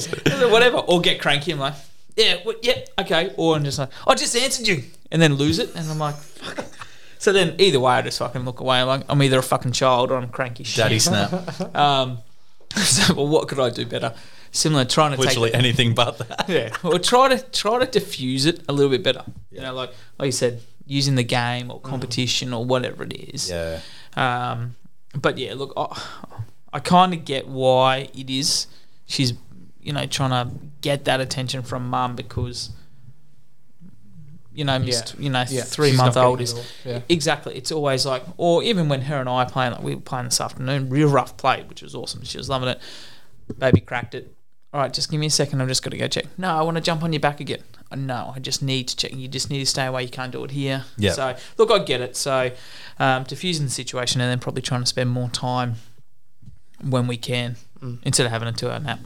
whatever, 0.49 0.77
or 0.77 1.01
get 1.01 1.19
cranky. 1.21 1.51
I'm 1.51 1.59
like, 1.59 1.73
yeah, 2.15 2.35
well, 2.45 2.55
yeah, 2.61 2.79
okay, 2.99 3.31
or 3.37 3.55
I'm 3.55 3.63
just 3.63 3.79
like, 3.79 3.89
I 4.07 4.15
just 4.15 4.35
answered 4.35 4.67
you, 4.67 4.83
and 5.13 5.21
then 5.21 5.35
lose 5.35 5.59
it, 5.59 5.73
and 5.75 5.89
I'm 5.89 5.99
like, 5.99 6.15
fuck. 6.15 6.65
So 7.19 7.31
then, 7.31 7.55
either 7.57 7.79
way, 7.79 7.93
I 7.93 8.01
just 8.01 8.19
fucking 8.19 8.43
look 8.43 8.59
away. 8.59 8.81
I'm 8.81 8.87
Like 8.87 9.05
I'm 9.07 9.23
either 9.23 9.39
a 9.39 9.43
fucking 9.43 9.71
child 9.71 10.11
or 10.11 10.17
I'm 10.17 10.27
cranky. 10.27 10.65
shit. 10.65 10.83
Daddy 10.83 10.99
snap. 10.99 11.31
Um, 11.75 12.17
so, 12.75 13.13
well, 13.13 13.27
what 13.27 13.47
could 13.47 13.59
I 13.59 13.69
do 13.69 13.85
better? 13.85 14.13
Similar, 14.51 14.85
trying 14.85 15.13
to 15.15 15.21
Literally 15.21 15.51
take 15.51 15.59
anything 15.59 15.93
but 15.93 16.17
that. 16.17 16.45
yeah. 16.49 16.75
Or 16.83 16.99
try 16.99 17.29
to 17.29 17.41
try 17.51 17.79
to 17.79 17.85
diffuse 17.85 18.45
it 18.45 18.63
a 18.67 18.73
little 18.73 18.91
bit 18.91 19.03
better. 19.03 19.23
You 19.51 19.61
know, 19.61 19.73
like 19.73 19.91
like 20.19 20.25
you 20.25 20.31
said, 20.31 20.61
using 20.85 21.15
the 21.15 21.23
game 21.23 21.71
or 21.71 21.79
competition 21.79 22.53
or 22.53 22.65
whatever 22.65 23.03
it 23.03 23.13
is. 23.13 23.49
Yeah. 23.49 23.79
Um, 24.15 24.75
but 25.15 25.37
yeah, 25.37 25.53
look, 25.53 25.73
I, 25.77 26.01
I 26.73 26.79
kind 26.79 27.13
of 27.13 27.25
get 27.25 27.47
why 27.47 28.09
it 28.13 28.29
is. 28.29 28.67
She's 29.05 29.33
you 29.81 29.93
know 29.93 30.05
trying 30.07 30.31
to 30.31 30.53
get 30.81 31.05
that 31.05 31.21
attention 31.21 31.61
from 31.61 31.89
mum 31.89 32.15
because 32.15 32.71
you 34.53 34.63
know, 34.65 34.77
missed, 34.79 35.15
you 35.19 35.29
know, 35.29 35.43
Yeah. 35.49 35.63
three 35.63 35.89
She's 35.91 35.97
month 35.97 36.15
old 36.17 36.41
is. 36.41 36.53
Yeah. 36.85 37.01
exactly. 37.09 37.55
It's 37.55 37.71
always 37.71 38.05
like, 38.05 38.23
or 38.37 38.63
even 38.63 38.89
when 38.89 39.01
her 39.03 39.19
and 39.19 39.27
I 39.29 39.43
are 39.43 39.49
playing, 39.49 39.71
like 39.73 39.83
we 39.83 39.95
were 39.95 40.01
playing 40.01 40.25
this 40.25 40.39
afternoon, 40.41 40.89
real 40.89 41.09
rough 41.09 41.35
play, 41.37 41.63
which 41.67 41.81
was 41.81 41.95
awesome. 41.95 42.23
She 42.23 42.37
was 42.37 42.49
loving 42.49 42.69
it. 42.69 42.79
Baby 43.57 43.81
cracked 43.81 44.15
it. 44.15 44.33
All 44.73 44.79
right, 44.81 44.91
just 44.91 45.11
give 45.11 45.19
me 45.19 45.27
a 45.27 45.29
second. 45.29 45.61
I'm 45.61 45.67
just 45.67 45.83
going 45.83 45.91
to 45.91 45.97
go 45.97 46.07
check. 46.07 46.25
No, 46.37 46.49
I 46.49 46.61
want 46.63 46.77
to 46.77 46.81
jump 46.81 47.03
on 47.03 47.13
your 47.13 47.19
back 47.19 47.39
again. 47.39 47.61
Uh, 47.91 47.95
No, 47.95 48.33
I 48.35 48.39
just 48.39 48.63
need 48.63 48.87
to 48.87 48.95
check. 48.95 49.13
You 49.13 49.27
just 49.27 49.49
need 49.51 49.59
to 49.59 49.65
stay 49.67 49.85
away. 49.85 50.03
You 50.03 50.09
can't 50.09 50.31
do 50.31 50.43
it 50.43 50.51
here. 50.51 50.85
Yeah. 50.97 51.11
So 51.11 51.35
look, 51.57 51.69
I 51.69 51.79
get 51.83 52.01
it. 52.01 52.15
So 52.15 52.51
um, 52.99 53.23
diffusing 53.23 53.65
the 53.65 53.71
situation 53.71 54.19
and 54.21 54.31
then 54.31 54.39
probably 54.39 54.61
trying 54.63 54.81
to 54.81 54.87
spend 54.87 55.09
more 55.11 55.29
time 55.29 55.75
when 56.81 57.07
we 57.07 57.17
can 57.17 57.55
Mm. 57.81 57.99
instead 58.03 58.25
of 58.25 58.31
having 58.31 58.47
a 58.47 58.53
two-hour 58.53 58.79
nap. 58.79 58.99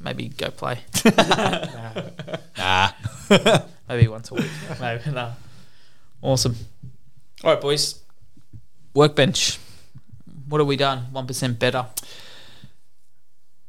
Maybe 0.00 0.28
go 0.28 0.50
play. 0.50 0.80
Nah. 2.58 2.90
Maybe 3.88 4.08
once 4.08 4.30
a 4.30 4.34
week. 4.34 4.46
Maybe 4.80 5.10
no. 5.10 5.32
Awesome. 6.22 6.56
All 7.44 7.52
right, 7.52 7.60
boys. 7.60 8.00
Workbench. 8.94 9.58
What 10.48 10.58
have 10.58 10.66
we 10.66 10.76
done? 10.76 11.06
One 11.12 11.26
percent 11.26 11.58
better, 11.58 11.86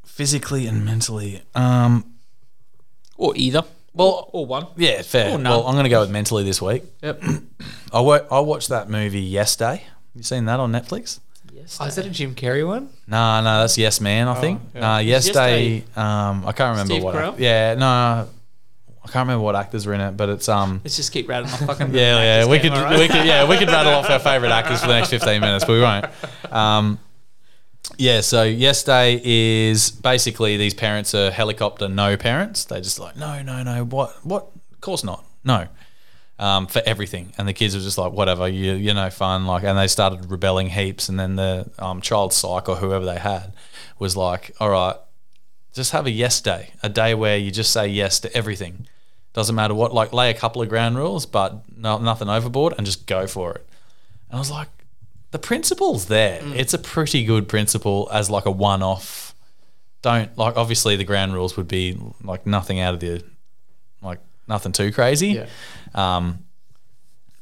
Physically 0.05 0.65
and 0.67 0.83
mentally. 0.85 1.41
Um. 1.53 2.13
or 3.17 3.33
either. 3.35 3.63
Well, 3.93 4.29
or 4.31 4.45
one. 4.45 4.67
yeah, 4.77 5.01
fair. 5.01 5.29
Or 5.33 5.37
none. 5.37 5.43
well, 5.51 5.67
I'm 5.67 5.73
going 5.73 5.83
to 5.85 5.89
go 5.89 6.01
with 6.01 6.11
mentally 6.11 6.43
this 6.43 6.61
week. 6.61 6.83
Yep. 7.01 7.23
I 7.93 7.99
wa- 7.99 8.25
I 8.31 8.39
watched 8.39 8.69
that 8.69 8.89
movie 8.89 9.21
Yes 9.21 9.55
Day. 9.55 9.83
You 10.15 10.23
seen 10.23 10.45
that 10.45 10.59
on 10.59 10.71
Netflix? 10.71 11.19
Yes. 11.67 11.77
Oh, 11.81 11.85
is 11.85 11.95
that 11.95 12.05
a 12.05 12.09
Jim 12.09 12.33
Carrey 12.33 12.65
one? 12.65 12.87
Nah, 13.07 13.41
no, 13.41 13.59
that's 13.59 13.77
Yes 13.77 13.99
Man. 13.99 14.29
I 14.29 14.35
think. 14.39 14.61
yeah. 14.73 14.79
Nah, 14.79 14.97
Is 14.99 15.07
Yesterday. 15.07 15.83
Um, 15.97 16.45
I 16.45 16.53
can't 16.53 16.71
remember 16.71 16.93
Steve 16.93 17.03
what. 17.03 17.13
Carell? 17.15 17.37
Yeah, 17.37 17.73
no, 17.75 17.85
I 17.85 19.07
can't 19.11 19.27
remember 19.27 19.43
what 19.43 19.57
actors 19.57 19.85
were 19.85 19.93
in 19.93 19.99
it, 19.99 20.15
but 20.15 20.29
it's 20.29 20.47
um. 20.47 20.79
Let's 20.85 20.95
just 20.95 21.11
keep 21.11 21.27
rattling 21.27 21.51
off 21.51 21.59
fucking. 21.59 21.93
Yeah, 21.93 22.21
yeah, 22.21 22.45
we 22.47 22.59
could, 22.59 22.71
we 22.71 23.07
could, 23.09 23.25
yeah, 23.25 23.45
we 23.49 23.57
could 23.57 23.67
rattle 23.67 23.91
off 23.95 24.09
our 24.09 24.17
favorite 24.19 24.51
actors 24.51 24.79
for 24.79 24.87
the 24.87 24.93
next 24.93 25.09
fifteen 25.09 25.41
minutes, 25.41 25.65
but 25.65 25.73
we 25.73 25.81
won't. 25.81 26.05
Um, 26.53 26.99
yeah, 27.97 28.21
so 28.21 28.43
Yes 28.43 28.83
Day 28.83 29.19
is 29.21 29.91
basically 29.91 30.55
these 30.55 30.73
parents 30.73 31.13
are 31.13 31.31
helicopter 31.31 31.89
no 31.89 32.15
parents. 32.15 32.63
They're 32.63 32.79
just 32.79 32.97
like 32.97 33.17
no, 33.17 33.41
no, 33.41 33.61
no. 33.63 33.83
What, 33.83 34.25
what? 34.25 34.51
Of 34.71 34.79
course 34.79 35.03
not. 35.03 35.25
No, 35.43 35.67
um, 36.39 36.67
for 36.67 36.81
everything. 36.85 37.33
And 37.37 37.47
the 37.47 37.53
kids 37.53 37.75
were 37.75 37.81
just 37.81 37.97
like 37.97 38.11
whatever. 38.11 38.47
You, 38.47 38.73
you're 38.73 38.93
no 38.93 39.09
fun. 39.09 39.45
Like, 39.45 39.63
and 39.63 39.77
they 39.77 39.87
started 39.87 40.29
rebelling 40.29 40.69
heaps. 40.69 41.09
And 41.09 41.19
then 41.19 41.35
the 41.35 41.69
um, 41.79 42.01
child 42.01 42.33
psych 42.33 42.69
or 42.69 42.77
whoever 42.77 43.05
they 43.05 43.19
had 43.19 43.53
was 43.99 44.15
like, 44.15 44.51
all 44.59 44.69
right, 44.69 44.95
just 45.73 45.91
have 45.91 46.05
a 46.05 46.11
yes 46.11 46.41
day, 46.41 46.71
a 46.81 46.89
day 46.89 47.13
where 47.13 47.37
you 47.37 47.51
just 47.51 47.71
say 47.71 47.87
yes 47.87 48.19
to 48.21 48.35
everything. 48.35 48.87
Doesn't 49.33 49.55
matter 49.55 49.75
what, 49.75 49.93
like 49.93 50.13
lay 50.13 50.31
a 50.31 50.33
couple 50.33 50.61
of 50.61 50.69
ground 50.69 50.97
rules, 50.97 51.25
but 51.25 51.61
no, 51.77 51.99
nothing 51.99 52.29
overboard 52.29 52.73
and 52.77 52.85
just 52.85 53.05
go 53.05 53.27
for 53.27 53.53
it. 53.53 53.67
And 54.29 54.37
I 54.37 54.39
was 54.39 54.49
like, 54.49 54.69
the 55.31 55.39
principle's 55.39 56.05
there. 56.07 56.39
It's 56.55 56.73
a 56.73 56.79
pretty 56.79 57.23
good 57.23 57.47
principle 57.47 58.09
as 58.11 58.29
like 58.29 58.45
a 58.45 58.51
one 58.51 58.81
off. 58.81 59.35
Don't 60.01 60.35
like 60.37 60.55
obviously 60.55 60.95
the 60.95 61.03
ground 61.03 61.33
rules 61.33 61.57
would 61.57 61.67
be 61.67 61.99
like 62.23 62.47
nothing 62.47 62.79
out 62.79 62.93
of 62.93 62.99
the 62.99 63.23
like 64.01 64.19
nothing 64.47 64.71
too 64.71 64.91
crazy. 64.91 65.29
Yeah. 65.29 65.47
Um, 65.93 66.39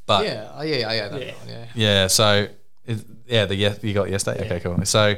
but 0.06 0.26
yeah, 0.26 0.52
oh, 0.54 0.62
yeah, 0.62 0.76
yeah, 0.76 0.94
yeah, 0.94 1.12
one, 1.12 1.22
yeah. 1.48 1.66
yeah, 1.74 2.08
so 2.08 2.48
it, 2.86 3.06
yeah, 3.26 3.46
the 3.46 3.56
yes, 3.56 3.84
you 3.84 3.94
got 3.94 4.10
yesterday. 4.10 4.46
Okay, 4.46 4.60
cool. 4.60 4.86
So 4.86 5.16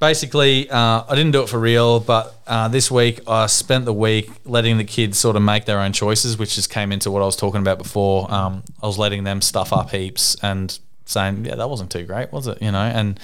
basically, 0.00 0.68
uh, 0.68 1.04
I 1.08 1.14
didn't 1.14 1.30
do 1.30 1.42
it 1.42 1.48
for 1.48 1.60
real, 1.60 2.00
but 2.00 2.34
uh, 2.46 2.66
this 2.66 2.90
week 2.90 3.20
I 3.28 3.46
spent 3.46 3.84
the 3.84 3.92
week 3.92 4.28
letting 4.44 4.78
the 4.78 4.84
kids 4.84 5.18
sort 5.18 5.36
of 5.36 5.42
make 5.42 5.64
their 5.66 5.78
own 5.78 5.92
choices, 5.92 6.36
which 6.36 6.56
just 6.56 6.70
came 6.70 6.90
into 6.90 7.12
what 7.12 7.22
I 7.22 7.26
was 7.26 7.36
talking 7.36 7.60
about 7.60 7.78
before. 7.78 8.28
Um, 8.32 8.64
I 8.82 8.86
was 8.86 8.98
letting 8.98 9.22
them 9.22 9.40
stuff 9.40 9.72
up 9.72 9.90
heaps 9.90 10.36
and 10.42 10.76
saying, 11.04 11.44
"Yeah, 11.44 11.54
that 11.54 11.70
wasn't 11.70 11.92
too 11.92 12.04
great, 12.04 12.32
was 12.32 12.48
it?" 12.48 12.60
You 12.60 12.72
know, 12.72 12.82
and 12.82 13.20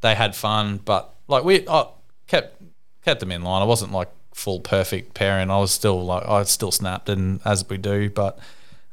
they 0.00 0.16
had 0.16 0.34
fun, 0.34 0.80
but 0.84 1.14
like 1.28 1.44
we 1.44 1.68
I 1.68 1.86
kept 2.26 2.60
kept 3.04 3.20
them 3.20 3.30
in 3.30 3.42
line. 3.42 3.62
I 3.62 3.66
wasn't 3.66 3.92
like 3.92 4.08
full 4.38 4.60
perfect 4.60 5.14
parent. 5.14 5.50
I 5.50 5.58
was 5.58 5.72
still 5.72 6.04
like 6.04 6.24
I 6.26 6.42
still 6.44 6.70
snapped 6.70 7.08
and 7.08 7.40
as 7.44 7.68
we 7.68 7.76
do, 7.76 8.08
but 8.08 8.38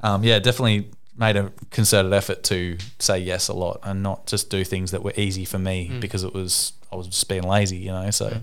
um, 0.02 0.24
yeah, 0.24 0.40
definitely 0.40 0.90
made 1.18 1.38
a 1.38 1.52
concerted 1.72 2.12
effort 2.12 2.44
to 2.44 2.78
say 3.00 3.18
yes 3.20 3.48
a 3.48 3.54
lot 3.54 3.80
and 3.84 4.04
not 4.04 4.26
just 4.26 4.50
do 4.50 4.66
things 4.66 4.92
that 4.92 5.02
were 5.02 5.14
easy 5.16 5.46
for 5.46 5.58
me 5.58 5.90
because 6.02 6.24
it 6.24 6.34
was 6.34 6.74
I 6.92 6.96
was 6.96 7.08
just 7.08 7.30
being 7.30 7.44
lazy, 7.44 7.78
you 7.78 7.92
know. 7.92 8.10
So 8.12 8.42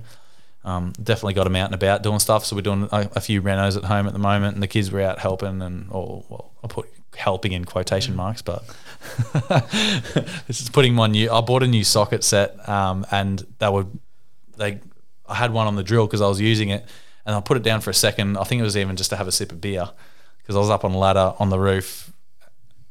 um, 0.64 0.92
definitely 1.02 1.34
got 1.34 1.44
them 1.44 1.56
out 1.56 1.66
and 1.66 1.74
about 1.74 2.02
doing 2.02 2.20
stuff. 2.20 2.44
So 2.44 2.54
we're 2.56 2.62
doing 2.62 2.88
a, 2.92 3.10
a 3.16 3.20
few 3.20 3.42
renos 3.42 3.76
at 3.76 3.84
home 3.84 4.06
at 4.06 4.12
the 4.12 4.18
moment, 4.18 4.54
and 4.54 4.62
the 4.62 4.68
kids 4.68 4.90
were 4.90 5.00
out 5.00 5.18
helping 5.18 5.60
and 5.60 5.88
or 5.90 6.24
well, 6.28 6.52
I 6.62 6.68
put 6.68 6.88
helping 7.16 7.52
in 7.52 7.64
quotation 7.64 8.14
marks, 8.14 8.42
but 8.42 8.64
this 10.46 10.60
is 10.60 10.70
putting 10.70 10.94
my 10.94 11.08
new. 11.08 11.30
I 11.30 11.40
bought 11.40 11.62
a 11.62 11.66
new 11.66 11.84
socket 11.84 12.22
set, 12.22 12.68
um, 12.68 13.04
and 13.10 13.44
they 13.58 13.68
were 13.68 13.86
they. 14.56 14.80
I 15.32 15.36
had 15.36 15.52
one 15.52 15.66
on 15.66 15.76
the 15.76 15.82
drill 15.82 16.06
because 16.06 16.20
I 16.20 16.28
was 16.28 16.40
using 16.40 16.68
it, 16.68 16.84
and 17.24 17.34
I 17.34 17.40
put 17.40 17.56
it 17.56 17.62
down 17.62 17.80
for 17.80 17.90
a 17.90 17.94
second. 17.94 18.36
I 18.36 18.44
think 18.44 18.60
it 18.60 18.64
was 18.64 18.76
even 18.76 18.96
just 18.96 19.10
to 19.10 19.16
have 19.16 19.26
a 19.26 19.32
sip 19.32 19.50
of 19.52 19.60
beer 19.60 19.88
because 20.42 20.56
I 20.56 20.58
was 20.58 20.70
up 20.70 20.84
on 20.84 20.92
a 20.92 20.98
ladder 20.98 21.34
on 21.38 21.48
the 21.50 21.58
roof. 21.58 22.12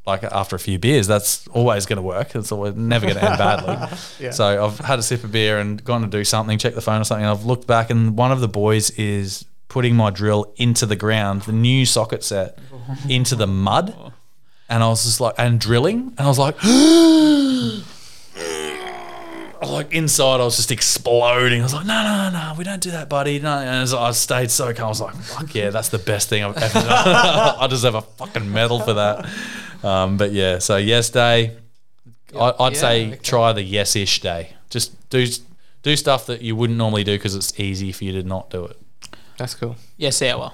Like 0.06 0.24
after 0.24 0.56
a 0.56 0.60
few 0.60 0.80
beers, 0.80 1.06
that's 1.06 1.48
always 1.50 1.86
going 1.86 1.98
to 1.98 2.02
work. 2.02 2.36
It's 2.36 2.52
always 2.52 2.74
never 2.76 3.06
going 3.06 3.20
to 3.20 3.24
end 3.24 3.38
badly. 3.38 3.98
So 4.32 4.66
I've 4.66 4.80
had 4.80 4.98
a 4.98 5.04
sip 5.04 5.24
of 5.24 5.32
beer 5.32 5.60
and 5.60 5.84
gone 5.84 6.02
to 6.02 6.08
do 6.08 6.24
something, 6.24 6.58
check 6.58 6.74
the 6.74 6.82
phone 6.82 7.02
or 7.02 7.04
something. 7.04 7.26
I've 7.26 7.46
looked 7.46 7.68
back 7.68 7.92
and 7.92 8.18
one 8.18 8.32
of 8.32 8.42
the 8.42 8.48
boys 8.48 8.89
is 8.92 9.46
putting 9.68 9.96
my 9.96 10.10
drill 10.10 10.52
into 10.58 10.88
the 10.88 10.96
ground, 10.96 11.44
the 11.44 11.52
new 11.54 11.86
socket 11.86 12.24
set, 12.24 12.58
into 13.10 13.36
the 13.36 13.48
mud, 13.48 13.96
and 14.68 14.84
I 14.84 14.88
was 14.88 15.04
just 15.04 15.22
like, 15.22 15.36
and 15.38 15.60
drilling, 15.60 16.16
and 16.18 16.20
I 16.20 16.28
was 16.28 16.39
like. 16.39 16.56
I 19.72 19.76
was 19.78 19.86
like 19.86 19.93
inside, 19.93 20.41
I 20.41 20.43
was 20.43 20.57
just 20.57 20.72
exploding. 20.72 21.61
I 21.61 21.63
was 21.63 21.74
like, 21.74 21.86
no, 21.86 22.03
no, 22.03 22.30
no, 22.32 22.53
we 22.57 22.63
don't 22.63 22.82
do 22.82 22.91
that, 22.91 23.09
buddy. 23.09 23.39
No, 23.39 23.57
and 23.57 23.69
as 23.84 23.93
I 23.93 24.11
stayed 24.11 24.51
so 24.51 24.74
calm. 24.74 24.86
I 24.88 24.89
was 24.89 25.01
like, 25.01 25.15
fuck 25.15 25.55
yeah, 25.55 25.69
that's 25.69 25.89
the 25.89 25.97
best 25.99 26.30
thing 26.30 26.43
I've 26.43 26.57
ever 26.57 26.80
done. 26.82 26.86
I 27.59 27.67
deserve 27.67 27.95
a 27.95 28.01
fucking 28.01 28.51
medal 28.51 28.80
for 28.82 28.93
that. 28.93 29.28
Um, 29.84 30.17
but 30.17 30.32
yeah, 30.32 30.59
so 30.59 30.78
yes 30.78 31.09
day, 31.09 31.55
I, 32.36 32.53
I'd 32.59 32.74
Yeah, 32.74 32.80
say 32.80 33.07
okay. 33.07 33.15
try 33.17 33.53
the 33.53 33.63
yes-ish 33.63 34.19
day. 34.22 34.53
Just 34.69 35.09
do 35.09 35.26
do 35.84 35.95
stuff 35.95 36.28
that 36.28 36.41
you 36.41 36.55
wouldn't 36.55 36.78
normally 36.78 37.03
do 37.03 37.15
because 37.17 37.36
it's 37.36 37.59
easy 37.59 37.91
for 37.91 38.03
you 38.03 38.11
to 38.13 38.24
not 38.24 38.49
do 38.49 38.65
it. 38.65 38.78
That's 39.38 39.55
cool. 39.55 39.76
Yes, 39.97 40.22
hour. 40.22 40.51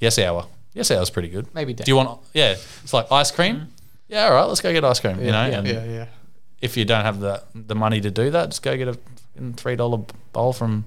Yes 0.00 0.18
hour. 0.18 0.46
Yes 0.74 0.90
hour's 0.90 1.08
pretty 1.10 1.28
good. 1.28 1.52
Maybe 1.54 1.72
Do 1.72 1.84
you 1.86 1.96
want? 1.96 2.20
Yeah, 2.34 2.50
it's 2.82 2.92
like 2.92 3.10
ice 3.10 3.30
cream. 3.30 3.68
Yeah, 4.08 4.26
all 4.26 4.34
right, 4.34 4.44
let's 4.44 4.60
go 4.60 4.72
get 4.72 4.84
ice 4.84 5.00
cream. 5.00 5.18
you 5.20 5.32
know, 5.32 5.46
yeah, 5.46 5.58
and 5.58 5.66
yeah, 5.66 5.84
yeah. 5.84 6.06
If 6.60 6.76
you 6.76 6.84
don't 6.84 7.04
have 7.04 7.20
the 7.20 7.42
the 7.54 7.74
money 7.74 8.00
to 8.00 8.10
do 8.10 8.30
that, 8.30 8.50
just 8.50 8.62
go 8.62 8.76
get 8.76 8.88
a 8.88 8.98
three 9.56 9.76
dollar 9.76 9.98
bowl 10.32 10.52
from 10.52 10.84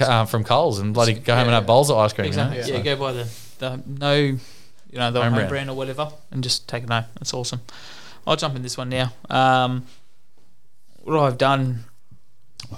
uh, 0.00 0.24
from 0.26 0.44
Coles 0.44 0.78
and 0.78 0.94
bloody 0.94 1.14
go 1.14 1.34
home 1.34 1.44
and 1.48 1.52
have 1.54 1.66
bowls 1.66 1.90
of 1.90 1.96
ice 1.98 2.12
cream. 2.12 2.26
Exactly. 2.28 2.58
You 2.58 2.62
know? 2.62 2.68
Yeah, 2.68 2.76
So- 2.78 2.84
go 2.84 2.96
buy 2.96 3.12
the, 3.12 3.28
the 3.58 3.82
no, 3.86 4.14
you 4.14 4.38
know, 4.92 5.10
the 5.10 5.20
Home 5.20 5.30
home, 5.30 5.34
brand. 5.34 5.48
brand. 5.48 5.70
or 5.70 5.76
whatever, 5.76 6.10
and 6.30 6.42
just 6.42 6.68
take 6.68 6.84
it 6.84 6.90
home. 6.90 7.04
That's 7.14 7.34
awesome. 7.34 7.60
I'll 8.26 8.36
jump 8.36 8.54
in 8.56 8.62
this 8.62 8.76
one 8.78 8.88
now. 8.88 9.12
Um, 9.30 9.86
what 11.02 11.18
I've 11.18 11.38
done, 11.38 11.84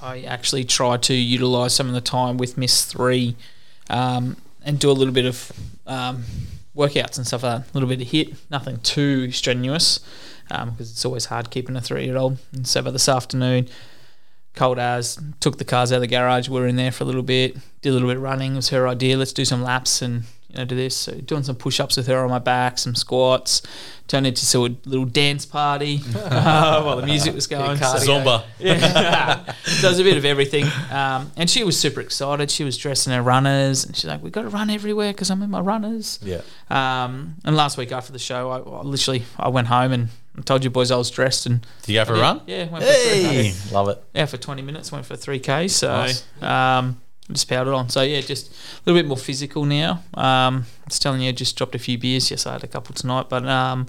I 0.00 0.22
actually 0.22 0.64
try 0.64 0.96
to 0.96 1.14
utilize 1.14 1.74
some 1.74 1.88
of 1.88 1.94
the 1.94 2.00
time 2.00 2.38
with 2.38 2.56
Miss 2.56 2.84
Three, 2.86 3.36
um, 3.90 4.36
and 4.62 4.78
do 4.78 4.90
a 4.90 4.92
little 4.92 5.12
bit 5.12 5.26
of 5.26 5.52
um, 5.86 6.24
workouts 6.76 7.16
and 7.18 7.26
stuff 7.26 7.42
like 7.42 7.64
that. 7.64 7.70
A 7.70 7.72
little 7.74 7.88
bit 7.88 8.00
of 8.00 8.08
HIIT, 8.08 8.36
nothing 8.50 8.78
too 8.80 9.30
strenuous, 9.32 10.00
because 10.50 10.90
it's 10.90 11.04
always 11.04 11.26
hard 11.26 11.50
keeping 11.50 11.76
a 11.76 11.80
three-year-old. 11.80 12.38
And 12.52 12.66
so, 12.66 12.82
but 12.82 12.92
this 12.92 13.08
afternoon, 13.08 13.68
cold 14.54 14.78
as 14.78 15.18
took 15.40 15.58
the 15.58 15.64
cars 15.64 15.92
out 15.92 15.96
of 15.96 16.00
the 16.02 16.06
garage. 16.06 16.48
We 16.48 16.60
were 16.60 16.66
in 16.66 16.76
there 16.76 16.92
for 16.92 17.04
a 17.04 17.06
little 17.06 17.22
bit, 17.22 17.56
did 17.82 17.90
a 17.90 17.92
little 17.92 18.08
bit 18.08 18.16
of 18.16 18.22
running. 18.22 18.52
It 18.52 18.56
was 18.56 18.68
her 18.70 18.88
idea. 18.88 19.16
Let's 19.16 19.32
do 19.32 19.44
some 19.44 19.62
laps 19.62 20.02
and 20.02 20.24
you 20.48 20.56
know 20.56 20.64
do 20.64 20.74
this. 20.74 20.96
So 20.96 21.14
doing 21.14 21.44
some 21.44 21.54
push 21.56 21.78
ups 21.78 21.96
with 21.96 22.08
her 22.08 22.18
on 22.18 22.30
my 22.30 22.40
back, 22.40 22.78
some 22.78 22.94
squats. 22.94 23.62
Turned 24.08 24.26
into 24.26 24.44
sort 24.44 24.72
of 24.72 24.76
a 24.86 24.88
little 24.88 25.04
dance 25.04 25.46
party 25.46 26.00
uh, 26.16 26.82
while 26.82 26.96
the 26.96 27.06
music 27.06 27.32
was 27.32 27.46
going. 27.46 27.76
So- 27.78 27.84
Zumba. 27.98 28.44
yeah. 28.58 29.52
so 29.62 29.86
it 29.86 29.90
was 29.90 30.00
a 30.00 30.04
bit 30.04 30.16
of 30.16 30.24
everything. 30.24 30.66
Um, 30.90 31.30
and 31.36 31.48
she 31.48 31.62
was 31.62 31.78
super 31.78 32.00
excited. 32.00 32.50
She 32.50 32.64
was 32.64 32.76
dressed 32.76 33.06
in 33.06 33.12
her 33.12 33.22
runners, 33.22 33.84
and 33.84 33.94
she's 33.94 34.06
like, 34.06 34.20
"We 34.20 34.30
got 34.30 34.42
to 34.42 34.48
run 34.48 34.68
everywhere 34.68 35.12
because 35.12 35.30
I'm 35.30 35.42
in 35.42 35.50
my 35.50 35.60
runners." 35.60 36.18
Yeah. 36.22 36.40
Um, 36.68 37.36
and 37.44 37.56
last 37.56 37.78
week 37.78 37.92
after 37.92 38.12
the 38.12 38.18
show, 38.18 38.50
I, 38.50 38.58
I 38.58 38.82
literally 38.82 39.22
I 39.38 39.48
went 39.48 39.68
home 39.68 39.92
and 39.92 40.08
I 40.38 40.42
told 40.42 40.64
you 40.64 40.70
boys 40.70 40.90
I 40.90 40.96
was 40.96 41.10
dressed 41.10 41.46
and 41.46 41.66
Did 41.82 41.92
you 41.92 42.00
go 42.00 42.04
for 42.04 42.14
a 42.14 42.20
run? 42.20 42.40
Yeah, 42.46 42.68
went 42.70 42.84
for 42.84 42.90
three 42.92 43.22
Hey, 43.22 43.50
Ks. 43.50 43.72
love 43.72 43.88
it. 43.88 44.02
Yeah, 44.14 44.26
for 44.26 44.36
20 44.36 44.62
minutes, 44.62 44.90
went 44.92 45.04
for 45.04 45.14
3K. 45.16 45.68
So 45.70 45.88
Nice. 45.88 46.24
um, 46.42 47.00
just 47.30 47.48
powered 47.48 47.68
on. 47.68 47.88
So 47.88 48.02
yeah, 48.02 48.20
just 48.20 48.50
a 48.50 48.54
little 48.86 49.00
bit 49.02 49.06
more 49.08 49.16
physical 49.16 49.64
now. 49.64 50.02
Um, 50.14 50.64
I 50.82 50.86
was 50.88 50.98
telling 50.98 51.20
you, 51.20 51.28
I 51.28 51.32
just 51.32 51.56
dropped 51.56 51.74
a 51.74 51.78
few 51.78 51.98
beers. 51.98 52.30
Yes, 52.30 52.46
I 52.46 52.52
had 52.52 52.64
a 52.64 52.68
couple 52.68 52.94
tonight, 52.94 53.26
but 53.28 53.44
um, 53.46 53.86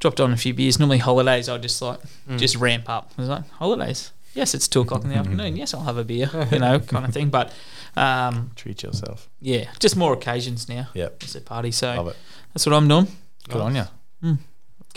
dropped 0.00 0.20
on 0.20 0.32
a 0.32 0.36
few 0.36 0.52
beers. 0.52 0.78
Normally 0.78 0.98
holidays, 0.98 1.48
I 1.48 1.58
just 1.58 1.80
like 1.80 2.00
just 2.36 2.56
ramp 2.56 2.88
up. 2.88 3.12
I 3.16 3.20
was 3.22 3.28
like, 3.28 3.48
holidays? 3.50 4.12
Yes, 4.34 4.54
it's 4.54 4.68
two 4.68 4.80
o'clock 4.82 5.02
in 5.04 5.08
the 5.10 5.16
afternoon. 5.16 5.56
Yes, 5.56 5.74
I'll 5.74 5.82
have 5.84 5.96
a 5.96 6.04
beer, 6.04 6.30
you 6.52 6.58
know, 6.58 6.78
kind 6.80 7.04
of 7.04 7.12
thing. 7.14 7.30
But 7.30 7.52
um, 7.96 8.50
Treat 8.56 8.82
yourself. 8.82 9.28
yeah, 9.40 9.70
just 9.80 9.96
more 9.96 10.12
occasions 10.12 10.68
now. 10.68 10.88
Yep. 10.94 11.22
It's 11.22 11.34
a 11.34 11.40
party, 11.40 11.70
so 11.72 11.94
Love 11.94 12.08
it. 12.08 12.16
that's 12.52 12.66
what 12.66 12.74
I'm 12.74 12.86
doing. 12.88 13.08
Good 13.48 13.60
on 13.60 13.74
you. 13.74 14.38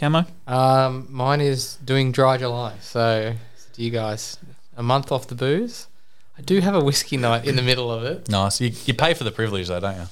Camo. 0.01 0.25
Um, 0.47 1.05
mine 1.11 1.41
is 1.41 1.75
doing 1.85 2.11
dry 2.11 2.35
July. 2.37 2.73
So, 2.81 3.35
do 3.73 3.83
you 3.83 3.91
guys 3.91 4.37
a 4.75 4.81
month 4.81 5.11
off 5.11 5.27
the 5.27 5.35
booze? 5.35 5.85
I 6.37 6.41
do 6.41 6.59
have 6.59 6.73
a 6.73 6.83
whiskey 6.83 7.17
night 7.17 7.45
in 7.45 7.55
the 7.55 7.61
middle 7.61 7.91
of 7.91 8.03
it. 8.03 8.27
Nice. 8.27 8.59
You, 8.59 8.71
you 8.85 8.95
pay 8.95 9.13
for 9.13 9.23
the 9.23 9.31
privilege 9.31 9.67
though, 9.67 9.79
don't 9.79 9.95
you? 9.95 10.07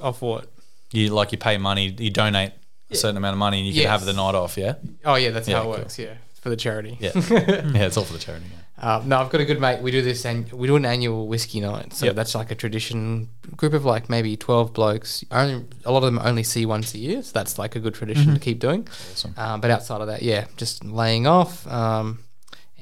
Off 0.00 0.22
what? 0.22 0.48
You 0.90 1.10
like 1.10 1.32
you 1.32 1.38
pay 1.38 1.58
money. 1.58 1.94
You 1.98 2.08
donate 2.08 2.52
a 2.90 2.94
certain 2.94 3.18
amount 3.18 3.34
of 3.34 3.38
money, 3.38 3.58
and 3.58 3.66
you 3.66 3.74
can 3.74 3.82
Yes. 3.82 3.90
have 3.90 4.04
the 4.06 4.14
night 4.14 4.34
off. 4.34 4.56
Yeah. 4.56 4.76
Oh 5.04 5.16
yeah, 5.16 5.30
that's 5.30 5.46
Yeah, 5.48 5.56
how 5.56 5.60
it 5.62 5.64
cool. 5.64 5.72
works. 5.82 5.98
Yeah, 5.98 6.14
for 6.40 6.48
the 6.48 6.56
charity. 6.56 6.96
Yeah. 6.98 7.10
yeah. 7.14 7.84
It's 7.84 7.98
all 7.98 8.04
for 8.04 8.14
the 8.14 8.18
charity. 8.18 8.46
Yeah. 8.50 8.62
Um, 8.78 9.08
no, 9.08 9.18
I've 9.18 9.30
got 9.30 9.40
a 9.40 9.44
good 9.46 9.58
mate. 9.60 9.80
We 9.80 9.90
do 9.90 10.02
this, 10.02 10.24
and 10.26 10.52
we 10.52 10.66
do 10.66 10.76
an 10.76 10.84
annual 10.84 11.26
whiskey 11.26 11.60
night. 11.60 11.94
So 11.94 12.06
Yep. 12.06 12.14
that's 12.14 12.34
like 12.34 12.50
a 12.50 12.54
tradition. 12.54 13.30
Group 13.56 13.72
of 13.72 13.84
like 13.86 14.10
maybe 14.10 14.36
twelve 14.36 14.74
blokes. 14.74 15.24
Only 15.30 15.64
a 15.86 15.90
lot 15.92 15.98
of 16.04 16.12
them 16.12 16.18
only 16.22 16.42
see 16.42 16.66
once 16.66 16.92
a 16.94 16.98
year, 16.98 17.22
so 17.22 17.30
that's 17.32 17.58
like 17.58 17.74
a 17.74 17.80
good 17.80 17.94
tradition 17.94 18.34
to 18.34 18.40
keep 18.40 18.58
doing. 18.58 18.86
Awesome. 19.12 19.34
Um, 19.38 19.60
but 19.62 19.70
outside 19.70 20.02
of 20.02 20.08
that, 20.08 20.20
yeah, 20.22 20.44
just 20.58 20.84
laying 20.84 21.26
off. 21.26 21.66
Um, 21.66 22.18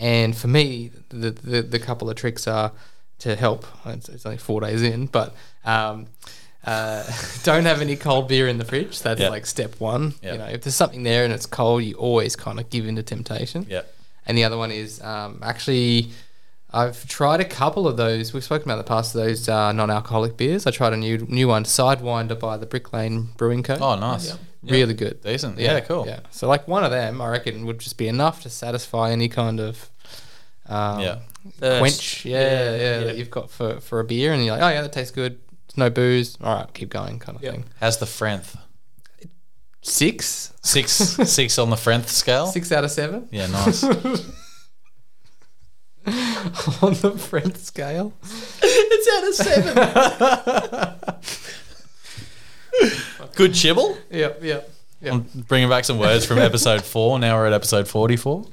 and 0.01 0.37
for 0.37 0.49
me, 0.49 0.91
the, 1.11 1.31
the 1.31 1.63
the 1.63 1.79
couple 1.79 2.11
of 2.11 2.17
tricks 2.17 2.49
are 2.49 2.73
to 3.21 3.37
help. 3.37 3.65
It's, 3.87 4.09
it's 4.09 4.27
only 4.27 4.39
four 4.39 4.61
days 4.61 4.83
in, 4.83 5.07
but 5.07 5.37
um, 5.65 6.07
uh, 6.67 7.05
don't 7.45 7.67
have 7.67 7.81
any 7.81 7.95
cold 7.95 8.27
beer 8.27 8.49
in 8.49 8.59
the 8.59 8.65
fridge. 8.65 9.01
That's 9.01 9.21
Yeah. 9.21 9.29
like 9.29 9.47
step 9.47 9.79
one. 9.79 10.15
Yeah. 10.21 10.33
You 10.33 10.39
know, 10.39 10.47
if 10.47 10.63
there's 10.63 10.75
something 10.75 11.05
there 11.05 11.25
and 11.25 11.33
it's 11.33 11.47
cold, 11.47 11.85
you 11.85 11.95
always 11.95 12.35
kind 12.35 12.59
of 12.59 12.69
give 12.69 12.85
in 12.89 12.97
to 12.97 13.05
temptation. 13.05 13.67
Yeah. 13.71 13.83
And 14.27 14.37
the 14.39 14.45
other 14.45 14.57
one 14.57 14.71
is 14.71 15.03
um, 15.03 15.41
actually, 15.43 16.11
I've 16.73 17.07
tried 17.09 17.41
a 17.41 17.45
couple 17.45 17.87
of 17.87 17.97
those. 17.97 18.33
We've 18.33 18.43
spoken 18.45 18.71
about 18.71 18.79
the 18.79 18.89
past 18.89 19.15
of 19.15 19.21
those 19.23 19.49
uh, 19.49 19.73
non-alcoholic 19.73 20.37
beers. 20.37 20.67
I 20.67 20.71
tried 20.71 20.93
a 20.93 20.97
new 20.97 21.19
new 21.29 21.49
one, 21.49 21.65
Sidewinder 21.65 22.39
by 22.39 22.57
the 22.57 22.67
Brick 22.67 22.93
Lane 22.93 23.29
Brewing 23.37 23.63
Co. 23.63 23.77
Oh, 23.81 23.97
nice. 23.97 24.37
really 24.63 24.95
good. 24.95 25.21
Decent. 25.23 25.59
Yeah. 25.59 25.81
cool. 25.81 26.07
Yeah. 26.07 26.21
So 26.31 26.49
like 26.49 26.67
one 26.67 26.85
of 26.85 26.91
them, 26.91 27.21
I 27.21 27.29
reckon, 27.29 27.67
would 27.67 27.79
just 27.81 27.99
be 27.99 28.09
enough 28.09 28.43
to 28.43 28.51
satisfy 28.51 29.11
any 29.13 29.29
kind 29.29 29.61
of 29.61 29.91
um, 30.67 31.01
Yeah. 31.01 31.19
Thirst. 31.59 31.81
quench. 31.81 32.25
Yeah, 32.25 32.41
yeah, 32.41 32.71
Yeah, 32.71 32.77
yeah. 33.01 33.05
that 33.05 33.17
you've 33.19 33.31
got 33.31 33.51
for, 33.51 33.79
for 33.81 34.01
a 34.01 34.05
beer, 34.05 34.33
and 34.33 34.43
you're 34.45 34.55
like, 34.57 34.63
oh 34.65 34.69
yeah, 34.71 34.81
that 34.81 34.93
tastes 34.95 35.11
good. 35.15 35.39
There's 35.69 35.77
no 35.77 35.91
booze. 35.91 36.39
All 36.43 36.57
right, 36.57 36.73
keep 36.73 36.89
going, 36.89 37.19
kind 37.19 37.37
of 37.37 37.43
Yeah. 37.43 37.51
thing. 37.51 37.65
How's 37.81 37.99
the 37.99 38.07
Frenth? 38.07 38.57
Six, 39.87 40.53
Six. 40.63 40.91
six 40.93 41.59
on 41.59 41.69
the 41.69 41.77
Frenth 41.77 42.09
scale. 42.09 42.47
six 42.47 42.73
out 42.73 42.85
of 42.85 42.91
seven 42.91 43.29
Yeah. 43.31 43.47
Nice. 43.49 43.85
on 46.83 46.95
the 46.95 47.15
French 47.19 47.57
scale. 47.57 48.13
it's 48.63 49.09
out 49.15 49.29
of 49.29 49.35
seven. 49.35 49.75
Good 53.37 53.51
chibble. 53.53 53.97
Yep, 54.11 54.43
yep. 54.43 54.71
Yep. 55.03 55.13
I'm 55.13 55.21
bringing 55.49 55.69
back 55.69 55.85
some 55.85 55.99
words 55.99 56.25
from 56.25 56.39
episode 56.39 56.83
four. 56.93 57.19
Now 57.19 57.37
we're 57.37 57.47
at 57.47 57.53
episode 57.53 57.87
forty-four. 57.89 58.47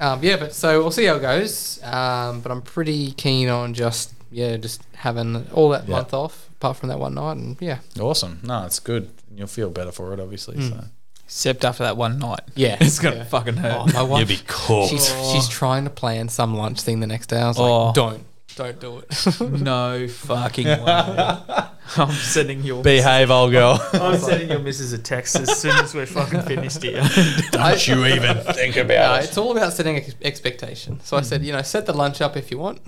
Um, 0.00 0.22
yeah, 0.22 0.36
but 0.36 0.54
so 0.54 0.78
we'll 0.80 0.90
see 0.90 1.04
how 1.04 1.16
it 1.16 1.20
goes. 1.22 1.82
Um, 1.82 2.40
but 2.40 2.50
I'm 2.52 2.62
pretty 2.62 3.12
keen 3.12 3.48
on 3.48 3.74
just 3.74 4.14
yeah, 4.30 4.56
just 4.56 4.82
having 4.94 5.46
all 5.52 5.68
that 5.70 5.84
Yeah. 5.88 5.96
month 5.96 6.14
off, 6.14 6.48
apart 6.56 6.76
from 6.78 6.88
that 6.90 6.98
one 6.98 7.14
night, 7.14 7.36
and 7.36 7.56
yeah, 7.60 7.80
Awesome. 8.00 8.40
No, 8.42 8.64
it's 8.64 8.78
good. 8.80 9.10
You'll 9.38 9.46
feel 9.46 9.70
better 9.70 9.92
for 9.92 10.12
it, 10.12 10.20
obviously. 10.20 10.56
Hmm. 10.56 10.68
So 10.68 10.84
Except 11.24 11.64
after 11.64 11.84
that 11.84 11.96
one 11.96 12.18
night. 12.18 12.40
yeah, 12.56 12.76
It's 12.80 12.98
gonna 12.98 13.16
yeah. 13.16 13.24
fucking 13.24 13.56
hurt. 13.56 13.76
Oh, 13.78 13.92
my 13.92 14.02
wife, 14.02 14.18
you'll 14.30 14.38
be 14.38 14.44
cooked. 14.46 14.90
she's 14.90 15.06
she's 15.06 15.46
oh. 15.46 15.50
trying 15.50 15.84
to 15.84 15.90
plan 15.90 16.28
some 16.28 16.54
lunch 16.56 16.80
thing 16.80 17.00
the 17.00 17.06
next 17.06 17.26
day. 17.28 17.38
I 17.40 17.48
was 17.48 17.58
Oh. 17.58 17.86
like, 17.86 17.94
don't, 17.94 18.24
don't 18.56 18.80
do 18.80 18.98
it. 18.98 19.40
No 19.62 20.08
fucking 20.08 20.66
way. 20.66 20.76
I'm 21.96 22.10
sending 22.12 22.62
your 22.64 22.82
Behave, 22.82 23.30
old 23.30 23.52
girl. 23.52 23.78
I'm 23.94 24.18
sending 24.18 24.50
your 24.50 24.58
missus 24.58 24.92
a 24.92 24.98
text 24.98 25.36
as 25.36 25.56
soon 25.58 25.72
as 25.76 25.94
we're 25.94 26.04
fucking 26.06 26.42
finished 26.42 26.82
here. 26.82 27.02
Don't 27.50 27.86
you 27.88 28.04
even 28.06 28.36
think 28.54 28.76
No, 28.76 28.82
about 28.82 29.22
it. 29.22 29.28
it's 29.28 29.38
all 29.38 29.52
about 29.56 29.72
setting 29.72 29.96
ex- 29.96 30.14
expectation. 30.22 31.00
So 31.02 31.16
I 31.16 31.22
said, 31.22 31.42
you 31.44 31.52
know, 31.52 31.62
set 31.62 31.86
the 31.86 31.94
lunch 31.94 32.20
up 32.20 32.36
if 32.36 32.50
you 32.50 32.58
want. 32.58 32.80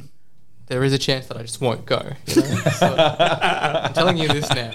there 0.66 0.84
is 0.84 0.92
a 0.92 0.98
chance 0.98 1.26
that 1.28 1.36
I 1.38 1.42
just 1.42 1.60
won't 1.62 1.86
go. 1.86 2.12
You 2.26 2.42
know? 2.42 2.48
so, 2.76 2.94
I'm 2.98 3.92
telling 3.94 4.16
you 4.18 4.28
this 4.28 4.48
now. 4.50 4.72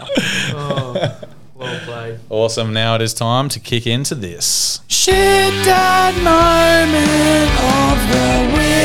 Oh, 0.57 1.19
well 1.56 1.80
played. 1.80 2.20
Awesome. 2.30 2.74
Now 2.74 2.95
it 2.95 3.01
is 3.01 3.14
time 3.14 3.49
to 3.49 3.60
kick 3.60 3.88
into 3.88 4.14
this. 4.16 4.82
Shit 4.88 5.16
Dad 5.66 6.16
moment 6.24 7.51
of 7.62 7.97
the 8.12 8.58
week. 8.58 8.76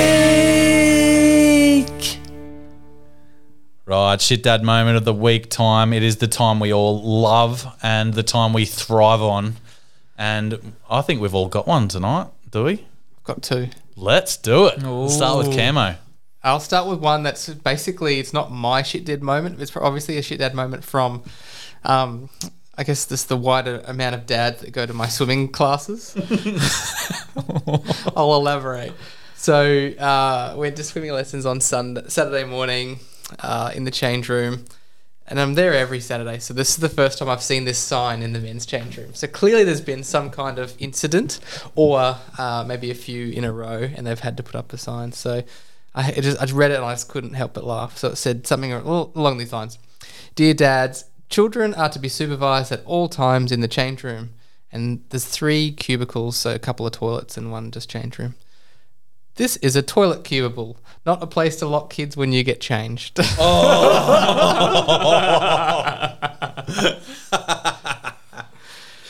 Right, 3.91 4.21
shit 4.21 4.45
dad 4.45 4.62
moment 4.62 4.97
of 4.99 5.05
the 5.05 5.12
week 5.12 5.51
time. 5.51 5.93
It 5.93 6.05
is 6.05 6.18
the 6.18 6.29
time 6.29 6.61
we 6.61 6.73
all 6.73 7.03
love 7.03 7.77
and 7.83 8.14
the 8.14 8.23
time 8.23 8.53
we 8.53 8.64
thrive 8.64 9.21
on. 9.21 9.57
And 10.16 10.75
I 10.89 11.01
think 11.01 11.21
we've 11.21 11.35
all 11.35 11.49
got 11.49 11.66
one 11.66 11.89
tonight, 11.89 12.29
do 12.49 12.62
we? 12.62 12.87
Got 13.25 13.43
two. 13.43 13.68
Let's 13.97 14.37
do 14.37 14.66
it. 14.66 14.81
Let's 14.81 15.16
start 15.16 15.39
with 15.39 15.57
camo. 15.57 15.97
I'll 16.45 16.61
start 16.61 16.87
with 16.89 17.01
one 17.01 17.25
that's 17.25 17.49
basically 17.49 18.21
it's 18.21 18.33
not 18.33 18.53
my 18.53 18.83
shit 18.83 19.05
dad 19.05 19.25
moment. 19.25 19.61
It's 19.61 19.77
obviously 19.77 20.18
a 20.18 20.23
shit 20.23 20.39
dad 20.39 20.55
moment 20.55 20.85
from, 20.85 21.25
um, 21.83 22.31
I 22.81 22.83
guess 22.83 23.05
this 23.05 23.24
the 23.24 23.37
wider 23.37 23.83
amount 23.85 24.14
of 24.14 24.24
dads 24.24 24.62
that 24.62 24.72
go 24.72 24.87
to 24.87 24.95
my 24.95 25.07
swimming 25.07 25.49
classes. 25.49 26.16
I'll 28.16 28.35
elaborate. 28.35 28.95
So 29.35 29.89
uh, 29.89 30.53
we 30.55 30.61
went 30.61 30.76
to 30.76 30.85
swimming 30.85 31.12
lessons 31.12 31.45
on 31.45 31.61
Sunday, 31.61 32.05
Saturday 32.09 32.45
morning 32.45 33.01
uh, 33.41 33.70
in 33.74 33.85
the 33.85 33.91
change 33.91 34.31
room, 34.31 34.64
and 35.26 35.39
I'm 35.39 35.57
there 35.57 35.74
every 35.74 36.01
Saturday. 36.01 36.39
So 36.39 36.55
this 36.55 36.70
is 36.70 36.76
the 36.78 36.89
first 36.89 37.18
time 37.18 37.28
I've 37.28 37.43
seen 37.43 37.66
this 37.66 37.78
sign 37.78 38.22
in 38.22 38.33
the 38.33 38.41
men's 38.41 38.64
change 38.64 38.97
room. 38.97 39.12
So 39.12 39.26
clearly 39.26 39.62
there's 39.62 39.83
been 39.83 40.03
some 40.03 40.31
kind 40.31 40.59
of 40.59 40.74
incident, 40.78 41.39
or 41.74 42.16
uh, 42.39 42.64
maybe 42.66 42.91
a 42.91 42.95
few 42.95 43.31
in 43.31 43.45
a 43.45 43.53
row, 43.53 43.91
and 43.95 44.07
they've 44.07 44.18
had 44.18 44.39
to 44.39 44.43
put 44.43 44.55
up 44.55 44.72
a 44.72 44.78
sign. 44.78 45.12
So 45.12 45.43
I 45.95 46.12
just 46.12 46.39
I 46.39 46.47
just 46.47 46.55
read 46.55 46.70
it 46.70 46.76
and 46.76 46.85
I 46.87 46.95
just 46.95 47.11
couldn't 47.11 47.35
help 47.35 47.53
but 47.53 47.64
laugh. 47.64 47.99
So 47.99 48.09
it 48.09 48.16
said 48.16 48.47
something 48.47 48.72
along 48.72 49.37
these 49.37 49.53
lines: 49.53 49.78
"Dear 50.35 50.55
dads, 50.55 51.05
children 51.31 51.72
are 51.74 51.89
to 51.89 51.99
be 51.99 52.09
supervised 52.09 52.70
at 52.72 52.85
all 52.85 53.09
times 53.09 53.51
in 53.53 53.61
the 53.61 53.68
change 53.68 54.03
room." 54.05 54.31
And 54.72 55.03
there's 55.09 55.24
three 55.24 55.72
cubicles, 55.72 56.37
so 56.37 56.55
a 56.55 56.59
couple 56.59 56.87
of 56.87 56.93
toilets 56.93 57.37
and 57.37 57.51
one 57.51 57.70
just 57.72 57.91
change 57.91 58.18
room. 58.18 58.35
This 59.37 59.57
is 59.59 59.74
a 59.74 59.83
toilet 59.83 60.22
cubicle, 60.22 60.76
not 61.07 61.22
a 61.22 61.26
place 61.26 61.57
to 61.57 61.66
lock 61.66 61.91
kids 61.91 62.16
when 62.16 62.31
you 62.33 62.45
get 62.45 62.61
changed. 62.61 63.18
Oh. 63.39 64.81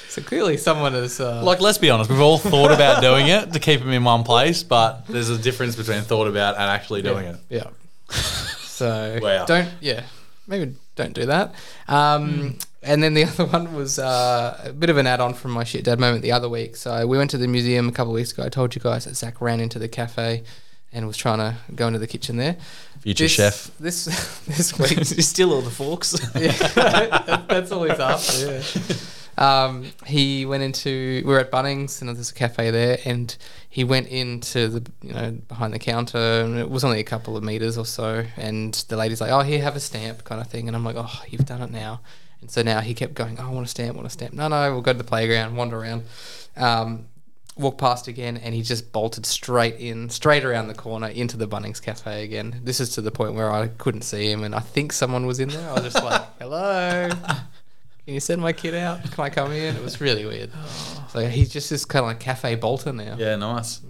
so 0.09 0.23
clearly, 0.23 0.57
someone 0.57 0.95
is. 0.95 1.21
Uh, 1.21 1.43
Like, 1.43 1.61
let's 1.61 1.79
be 1.79 1.91
honest, 1.91 2.11
we've 2.11 2.21
all 2.21 2.39
thought 2.39 2.73
about 2.73 3.03
doing 3.03 3.29
it 3.29 3.53
to 3.53 3.61
keep 3.61 3.81
them 3.81 3.91
in 3.91 4.05
one 4.05 4.25
place, 4.25 4.62
but 4.62 5.07
there's 5.09 5.31
a 5.31 5.39
difference 5.39 5.77
between 5.77 6.03
thought 6.03 6.27
about 6.27 6.55
and 6.55 6.64
actually 6.64 7.03
doing 7.03 7.27
it. 7.27 7.37
Yeah. 7.49 7.64
So 8.11 9.18
Wow. 9.23 9.45
don't 9.47 9.68
yeah 9.81 10.03
maybe 10.51 10.75
don't 10.97 11.15
do 11.15 11.25
that. 11.27 11.55
Um, 11.89 12.59
And 12.83 13.03
then 13.03 13.13
the 13.15 13.25
other 13.31 13.45
one 13.47 13.75
was 13.75 13.99
uh, 13.99 14.59
a 14.65 14.73
bit 14.73 14.89
of 14.91 14.97
an 14.97 15.07
add-on 15.07 15.35
from 15.35 15.51
my 15.53 15.65
shit 15.65 15.85
dad 15.85 15.99
moment 16.01 16.23
the 16.23 16.33
other 16.33 16.49
week. 16.49 16.77
So 16.77 17.07
we 17.07 17.17
went 17.19 17.31
to 17.31 17.39
the 17.39 17.47
museum 17.47 17.89
a 17.89 17.93
couple 17.93 18.13
of 18.13 18.17
weeks 18.17 18.33
ago. 18.33 18.43
I 18.43 18.49
told 18.49 18.75
you 18.75 18.81
guys 18.81 19.05
that 19.05 19.17
Zach 19.17 19.41
ran 19.41 19.61
into 19.61 19.79
the 19.79 19.89
cafe 19.89 20.43
and 20.93 21.07
was 21.07 21.17
trying 21.19 21.39
to 21.39 21.57
go 21.75 21.87
into 21.87 21.99
the 21.99 22.07
kitchen 22.07 22.37
there. 22.39 22.57
Future 23.01 23.25
This- 23.25 23.33
chef. 23.33 23.71
This 23.79 24.05
this 24.47 24.79
week 24.79 24.97
You 25.17 25.23
steal 25.23 25.53
all 25.53 25.61
the 25.63 25.71
forks. 25.71 26.17
yeah, 26.35 26.53
that's 27.49 27.71
all 27.71 27.85
he's 27.85 28.01
after. 28.01 28.47
Yeah. 28.47 28.97
Um, 29.39 29.93
he 30.07 30.45
went 30.47 30.62
into. 30.62 31.22
We 31.24 31.33
were 31.33 31.41
at 31.41 31.51
Bunnings, 31.51 32.01
and 32.01 32.14
there's 32.14 32.31
a 32.31 32.35
cafe 32.35 32.70
there, 32.70 32.99
and 33.05 33.35
he 33.68 33.85
went 33.85 34.09
into 34.09 34.68
the 34.68 34.91
you 35.03 35.14
know 35.14 35.31
behind 35.49 35.72
the 35.72 35.78
counter, 35.78 36.18
and 36.18 36.59
it 36.59 36.68
was 36.68 36.85
only 36.85 37.01
a 37.01 37.05
couple 37.05 37.37
of 37.37 37.43
meters 37.43 37.78
or 37.78 37.87
so, 37.87 38.24
and 38.37 38.74
the 38.89 38.97
lady's 38.97 39.20
like, 39.20 39.31
"Oh, 39.31 39.41
here, 39.41 39.62
have 39.62 39.76
a 39.76 39.81
stamp," 39.81 40.24
kind 40.24 40.41
of 40.41 40.49
thing, 40.49 40.68
and 40.68 40.76
I'm 40.76 40.85
like, 40.85 40.97
"Oh, 40.99 41.22
you've 41.28 41.47
done 41.47 41.62
it 41.62 41.70
now." 41.70 42.01
And 42.41 42.51
so 42.51 42.62
now 42.62 42.81
he 42.81 42.95
kept 42.95 43.14
going, 43.14 43.39
"Oh, 43.39 43.47
I 43.47 43.51
want 43.51 43.66
a 43.66 43.70
stamp, 43.70 43.97
want 43.97 44.07
a 44.07 44.11
stamp." 44.11 44.35
No, 44.35 44.49
no, 44.49 44.72
we'll 44.72 44.83
go 44.83 44.93
to 44.93 44.99
the 44.99 45.05
playground, 45.05 45.57
wander 45.57 45.78
around. 45.78 46.05
Um, 46.57 47.07
walk 47.57 47.78
past 47.78 48.09
again 48.09 48.37
and 48.39 48.55
he 48.55 48.62
just 48.62 48.93
bolted 48.93 49.26
straight 49.26 49.76
in 49.76 50.09
straight 50.09 50.45
around 50.45 50.68
the 50.68 50.74
corner 50.74 51.09
into 51.09 51.37
the 51.37 51.47
Bunnings 51.47 51.83
cafe 51.83 52.24
again 52.24 52.61
this 52.64 52.81
is 52.81 52.91
to 52.91 53.03
the 53.03 53.11
point 53.11 53.35
where 53.35 53.53
I 53.53 53.68
couldn't 53.68 54.03
see 54.03 54.31
him 54.31 54.45
and 54.45 54.55
I 54.55 54.61
think 54.61 54.93
someone 54.93 55.26
was 55.26 55.41
in 55.41 55.51
there 55.51 55.68
I 55.68 55.74
was 55.74 55.83
just 55.83 56.03
like 56.03 56.22
hello 56.41 57.11
can 58.05 58.15
you 58.15 58.21
send 58.21 58.41
my 58.43 58.53
kid 58.53 58.75
out 58.75 59.03
can 59.13 59.25
I 59.25 59.31
come 59.31 59.53
in 59.53 59.77
it 59.77 59.83
was 59.83 60.01
really 60.01 60.25
weird 60.27 60.51
so 61.09 61.21
he's 61.27 61.49
just 61.51 61.71
this 61.71 61.85
kind 61.85 62.05
of 62.05 62.09
like 62.09 62.21
cafe 62.21 62.55
bolter 62.55 62.93
now 62.93 63.17
Yeah, 63.19 63.37
nice. 63.37 63.81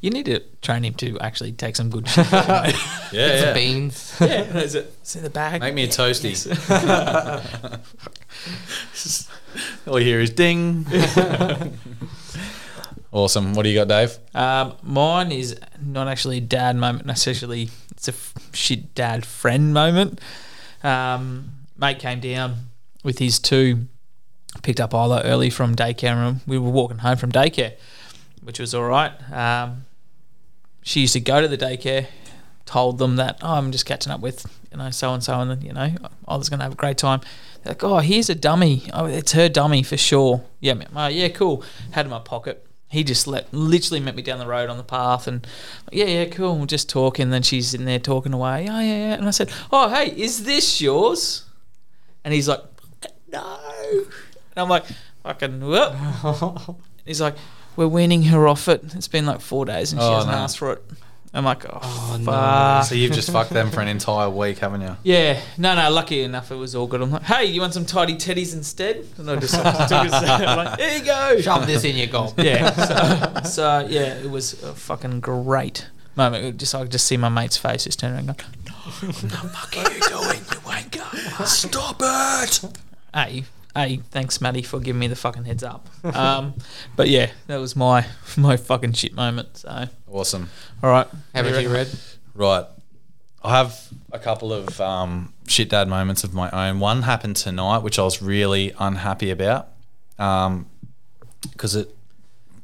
You 0.00 0.10
need 0.10 0.24
to 0.26 0.40
train 0.62 0.82
him 0.84 0.94
to 0.94 1.16
actually 1.20 1.52
take 1.52 1.76
some 1.76 1.90
good 1.90 2.08
shit. 2.14 2.26
Yeah, 2.32 2.72
yeah. 3.12 3.52
beans 3.54 4.16
yeah, 4.20 4.56
is 4.58 4.74
it? 4.74 4.92
It's 5.00 5.14
in 5.14 5.22
the 5.22 5.30
bag. 5.30 5.60
Make 5.60 5.74
me 5.74 5.84
a 5.84 5.88
toasty. 5.88 6.34
All 9.86 9.98
you 10.00 10.06
hear 10.06 10.20
is 10.20 10.30
ding. 10.30 10.86
awesome. 13.12 13.54
What 13.54 13.62
do 13.62 13.68
you 13.68 13.76
got, 13.84 13.88
Dave? 13.88 14.18
Um, 14.34 14.74
mine 14.82 15.30
is 15.32 15.56
not 15.80 16.08
actually 16.08 16.38
a 16.38 16.42
dad 16.42 16.74
moment. 16.76 17.06
Necessarily, 17.06 17.70
it's 17.92 18.08
a 18.08 18.12
f- 18.12 18.34
shit 18.52 18.94
dad 18.96 19.24
friend 19.24 19.72
moment. 19.74 20.20
Um, 20.82 21.50
mate 21.78 21.98
came 22.00 22.18
down 22.20 22.56
with 23.02 23.18
his 23.18 23.38
two. 23.38 23.86
Picked 24.62 24.80
up 24.80 24.92
Isla 24.92 25.22
early 25.24 25.48
from 25.48 25.76
daycare, 25.76 26.16
and 26.16 26.40
we 26.46 26.58
were 26.58 26.70
walking 26.70 26.98
home 26.98 27.16
from 27.16 27.30
daycare, 27.30 27.74
which 28.42 28.58
was 28.58 28.74
all 28.74 28.84
right. 28.84 29.12
Um, 29.32 29.84
she 30.82 31.02
used 31.02 31.12
to 31.12 31.20
go 31.20 31.40
to 31.40 31.46
the 31.46 31.56
daycare, 31.56 32.06
told 32.64 32.98
them 32.98 33.16
that 33.16 33.38
oh, 33.42 33.54
I'm 33.54 33.70
just 33.70 33.86
catching 33.86 34.12
up 34.12 34.20
with 34.20 34.44
you 34.72 34.78
know 34.78 34.90
so 34.90 35.14
and 35.14 35.22
so, 35.22 35.40
and 35.40 35.50
then 35.50 35.62
you 35.62 35.72
know 35.72 35.94
I 36.26 36.36
was 36.36 36.48
going 36.48 36.58
to 36.58 36.64
have 36.64 36.72
a 36.72 36.76
great 36.76 36.98
time. 36.98 37.20
They're 37.62 37.72
like, 37.72 37.84
oh, 37.84 37.98
here's 37.98 38.30
a 38.30 38.34
dummy. 38.34 38.84
Oh, 38.92 39.04
it's 39.06 39.32
her 39.32 39.48
dummy 39.48 39.82
for 39.82 39.96
sure. 39.96 40.42
Yeah. 40.60 40.74
Oh, 40.94 41.08
yeah, 41.08 41.28
cool. 41.28 41.62
Had 41.92 42.06
in 42.06 42.10
my 42.10 42.18
pocket. 42.20 42.66
He 42.88 43.04
just 43.04 43.26
let 43.28 43.52
literally 43.54 44.00
met 44.00 44.16
me 44.16 44.22
down 44.22 44.40
the 44.40 44.46
road 44.46 44.68
on 44.68 44.76
the 44.76 44.82
path, 44.82 45.28
and 45.28 45.46
yeah, 45.92 46.06
yeah, 46.06 46.24
cool. 46.24 46.58
We're 46.58 46.66
just 46.66 46.88
talking. 46.88 47.24
And 47.24 47.32
Then 47.32 47.42
she's 47.42 47.72
in 47.72 47.84
there 47.84 48.00
talking 48.00 48.32
away. 48.32 48.66
Oh, 48.68 48.80
yeah, 48.80 49.08
yeah. 49.08 49.14
And 49.14 49.28
I 49.28 49.30
said, 49.30 49.52
oh, 49.70 49.90
hey, 49.90 50.10
is 50.16 50.44
this 50.44 50.80
yours? 50.80 51.44
And 52.24 52.34
he's 52.34 52.48
like, 52.48 52.69
no. 53.32 53.58
And 53.92 54.56
I'm 54.56 54.68
like, 54.68 54.84
fucking 55.22 55.60
what? 55.66 55.94
He's 57.06 57.20
like, 57.20 57.36
we're 57.76 57.86
weaning 57.88 58.24
her 58.24 58.46
off 58.48 58.68
it. 58.68 58.82
It's 58.94 59.08
been 59.08 59.26
like 59.26 59.40
four 59.40 59.64
days 59.64 59.92
and 59.92 60.00
she 60.00 60.06
Oh, 60.06 60.14
hasn't 60.16 60.32
no. 60.32 60.38
asked 60.38 60.58
for 60.58 60.72
it. 60.74 60.82
I'm 61.32 61.44
like, 61.44 61.64
oh, 61.64 61.78
Oh, 61.80 62.16
no. 62.18 62.24
fuck. 62.24 62.84
So 62.86 62.96
you've 62.96 63.12
just 63.12 63.30
fucked 63.30 63.50
them 63.50 63.70
for 63.70 63.80
an 63.80 63.86
entire 63.86 64.28
week, 64.28 64.58
haven't 64.58 64.80
you? 64.80 64.96
Yeah, 65.04 65.40
no, 65.56 65.76
no. 65.76 65.88
Lucky 65.88 66.22
enough, 66.22 66.50
it 66.50 66.56
was 66.56 66.74
all 66.74 66.88
good. 66.88 67.00
I'm 67.00 67.12
like, 67.12 67.22
hey, 67.22 67.44
you 67.44 67.60
want 67.60 67.72
some 67.72 67.86
Tiny 67.86 68.14
Teddies 68.16 68.52
instead? 68.52 69.06
And 69.16 69.30
I 69.30 69.36
just 69.36 69.54
took 69.54 69.64
a 69.64 69.68
I'm 69.94 70.56
like, 70.56 70.78
there 70.78 70.98
you 70.98 71.04
go. 71.04 71.40
shove 71.40 71.68
this 71.68 71.84
in 71.84 71.96
your 71.96 72.08
gob 72.08 72.38
Yeah. 72.38 73.42
So, 73.44 73.48
so 73.48 73.86
yeah, 73.88 74.14
it 74.18 74.28
was 74.30 74.60
a 74.64 74.74
fucking 74.74 75.20
great 75.20 75.86
moment. 76.16 76.44
It 76.44 76.56
Just 76.56 76.74
I 76.74 76.82
could 76.82 76.90
just 76.90 77.06
see 77.06 77.16
my 77.16 77.28
mate's 77.28 77.56
face 77.56 77.84
just 77.84 78.00
turning 78.00 78.26
around, 78.26 78.36
going, 78.38 78.52
"What 78.82 79.14
the 79.14 79.28
fuck 79.30 79.76
are 79.76 79.92
you 79.92 80.00
doing, 80.00 80.38
you 80.40 80.60
wanker? 80.66 81.46
Stop 81.46 82.00
it! 82.02 82.72
Hey, 83.14 83.44
hey, 83.74 83.96
thanks, 84.10 84.40
Maddie, 84.40 84.62
for 84.62 84.80
giving 84.80 85.00
me 85.00 85.06
the 85.08 85.16
fucking 85.16 85.44
heads 85.44 85.62
up. 85.62 85.88
Um, 86.04 86.54
but 86.96 87.08
yeah, 87.08 87.30
that 87.46 87.56
was 87.58 87.74
my 87.76 88.06
my 88.36 88.56
fucking 88.56 88.92
shit 88.92 89.14
moment. 89.14 89.58
So, 89.58 89.86
Awesome. 90.10 90.48
all 90.82 90.90
right, 90.90 91.06
have 91.34 91.46
about 91.46 91.62
you 91.62 91.72
red 91.72 91.88
Right. 92.34 92.64
I 93.42 93.56
have 93.56 93.88
a 94.12 94.18
couple 94.18 94.52
of 94.52 94.78
um, 94.82 95.32
shit 95.48 95.70
dad 95.70 95.88
moments 95.88 96.24
of 96.24 96.34
my 96.34 96.50
own. 96.50 96.78
One 96.78 97.02
happened 97.02 97.36
tonight, 97.36 97.78
which 97.78 97.98
I 97.98 98.02
was 98.02 98.20
really 98.20 98.74
unhappy 98.78 99.30
about 99.30 99.68
because 100.16 101.74
it 101.74 101.94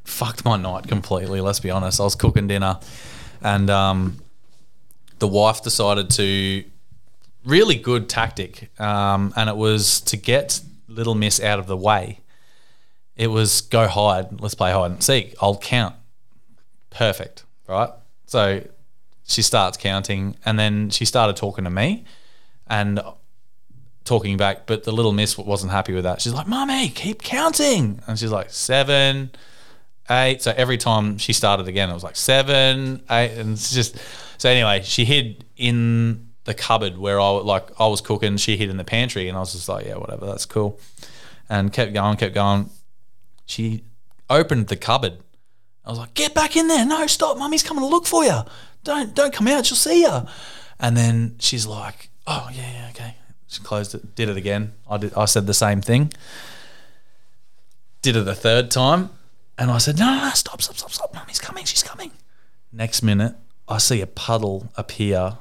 fucked 0.05 0.44
my 0.44 0.57
night 0.59 0.86
completely. 0.86 1.40
Let's 1.40 1.61
be 1.61 1.70
honest. 1.70 1.99
I 1.99 2.05
was 2.05 2.14
cooking 2.14 2.47
dinner 2.47 2.78
and 3.42 3.70
um, 3.70 4.18
the 5.18 5.26
wife 5.28 5.62
decided 5.62 6.11
to 6.11 6.64
really 7.47 7.76
good 7.76 8.09
tactic, 8.09 8.70
um, 8.80 9.32
and 9.36 9.49
it 9.49 9.57
was 9.57 10.01
to 10.03 10.16
get 10.16 10.61
little 10.88 11.14
miss 11.14 11.40
out 11.40 11.59
of 11.59 11.66
the 11.66 11.76
way. 11.76 12.20
It 13.16 13.28
was 13.28 13.62
go 13.62 13.88
hide. 13.88 14.40
Let's 14.40 14.55
play 14.55 14.72
hide 14.72 14.90
and 14.90 15.03
seek. 15.03 15.34
I'll 15.40 15.57
count. 15.57 15.94
Perfect. 16.90 17.44
Right. 17.66 17.90
So 18.26 18.62
she 19.24 19.42
starts 19.42 19.76
counting, 19.76 20.36
and 20.44 20.59
then 20.59 20.90
she 20.90 21.05
started 21.05 21.36
talking 21.36 21.64
to 21.64 21.70
me, 21.70 22.05
and 22.66 23.01
talking 24.05 24.36
back. 24.36 24.66
But 24.66 24.84
the 24.84 24.92
little 24.92 25.12
miss 25.12 25.38
wasn't 25.38 25.72
happy 25.72 25.92
with 25.92 26.05
that. 26.05 26.20
She's 26.20 26.34
like, 26.34 26.47
"Mummy, 26.47 26.88
keep 26.88 27.22
counting," 27.22 28.01
and 28.07 28.18
she's 28.18 28.30
like, 28.30 28.51
seven, 28.51 29.30
eight. 30.11 30.42
So 30.42 30.53
every 30.57 30.78
time 30.78 31.18
she 31.18 31.32
started 31.32 31.68
again, 31.68 31.90
it 31.90 31.94
was 31.94 32.05
like 32.05 32.16
seven, 32.16 33.03
eight, 33.11 33.32
and 33.38 33.53
it's 33.53 33.72
just. 33.72 33.97
So 34.38 34.51
anyway, 34.51 34.82
she 34.84 35.05
hid 35.07 35.44
in 35.57 36.26
the 36.47 36.55
cupboard 36.55 36.97
where 36.97 37.20
I 37.20 37.28
like 37.30 37.68
I 37.78 37.86
was 37.88 38.01
cooking. 38.01 38.36
She 38.38 38.57
hid 38.57 38.70
in 38.70 38.78
the 38.78 38.84
pantry, 38.84 39.28
and 39.28 39.36
I 39.36 39.40
was 39.40 39.53
just 39.53 39.68
like, 39.68 39.84
"Yeah, 39.84 39.97
whatever, 39.97 40.26
that's 40.26 40.47
cool," 40.47 40.80
and 41.49 41.72
kept 41.72 41.92
going, 41.92 42.16
kept 42.16 42.34
going. 42.34 42.70
She 43.44 43.84
opened 44.30 44.68
the 44.68 44.76
cupboard. 44.76 45.18
I 45.84 45.90
was 45.90 45.99
like, 45.99 46.14
"Get 46.14 46.34
back 46.34 46.57
in 46.57 46.68
there! 46.68 46.86
No, 46.86 47.07
stop! 47.07 47.36
Mummy's 47.36 47.62
coming 47.62 47.82
to 47.82 47.88
look 47.88 48.07
for 48.07 48.24
you. 48.24 48.40
Don't 48.84 49.14
don't 49.14 49.32
come 49.32 49.49
out. 49.49 49.66
She'll 49.66 49.76
see 49.76 50.03
you." 50.03 50.26
And 50.78 50.97
then 50.97 51.36
she's 51.40 51.66
like, 51.66 52.11
"Oh 52.26 52.49
yeah, 52.53 52.72
yeah, 52.72 52.88
okay." 52.90 53.14
She 53.49 53.62
closed 53.62 53.94
it, 53.94 54.14
did 54.14 54.28
it 54.28 54.36
again. 54.36 54.72
I 54.88 54.97
did. 54.99 55.14
I 55.14 55.24
said 55.24 55.47
the 55.47 55.55
same 55.55 55.80
thing. 55.80 56.12
Did 58.03 58.14
it 58.16 58.28
a 58.28 58.34
third 58.34 58.70
time, 58.70 59.11
and 59.59 59.68
I 59.70 59.78
said, 59.78 59.99
"No, 59.99 60.07
no, 60.07 60.28
no, 60.28 60.30
stop, 60.30 60.62
stop, 60.62 60.76
stop, 60.76 60.92
stop! 60.92 61.12
Mummy's 61.12 61.40
coming. 61.40 61.64
She's 61.64 61.82
coming." 61.82 62.12
Next 62.72 63.03
minute, 63.03 63.34
I 63.66 63.78
see 63.78 64.01
a 64.01 64.07
puddle 64.07 64.68
appear 64.76 65.38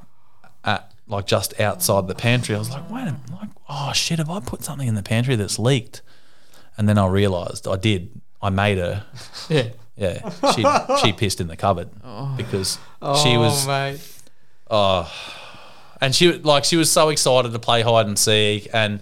at 0.63 0.94
like 1.07 1.25
just 1.27 1.59
outside 1.59 2.07
the 2.07 2.15
pantry. 2.15 2.55
I 2.55 2.59
was 2.59 2.69
like, 2.69 2.89
"Wait 2.89 3.01
a 3.01 3.05
minute! 3.05 3.19
Like, 3.31 3.49
oh 3.69 3.91
shit! 3.93 4.19
Have 4.19 4.29
I 4.29 4.39
put 4.39 4.63
something 4.63 4.87
in 4.87 4.95
the 4.95 5.03
pantry 5.03 5.35
that's 5.35 5.59
leaked?" 5.59 6.01
And 6.77 6.89
then 6.89 6.97
I 6.97 7.07
realised 7.07 7.67
I 7.67 7.77
did. 7.77 8.09
I 8.41 8.49
made 8.49 8.77
her. 8.77 9.05
Yeah. 9.49 9.69
Yeah, 9.97 10.29
she 10.53 10.65
she 11.01 11.13
pissed 11.17 11.39
in 11.39 11.47
the 11.47 11.55
cupboard 11.55 11.89
oh. 12.03 12.33
because 12.35 12.77
oh, 13.01 13.15
she 13.23 13.37
Oh, 13.37 13.39
was 13.39 13.65
mate. 13.65 14.01
Oh. 14.69 15.09
and 16.01 16.13
she 16.13 16.33
like 16.33 16.65
she 16.65 16.75
was 16.75 16.91
so 16.91 17.07
excited 17.09 17.53
to 17.53 17.59
play 17.59 17.81
hide 17.81 18.05
and 18.05 18.19
seek 18.19 18.67
and 18.73 18.99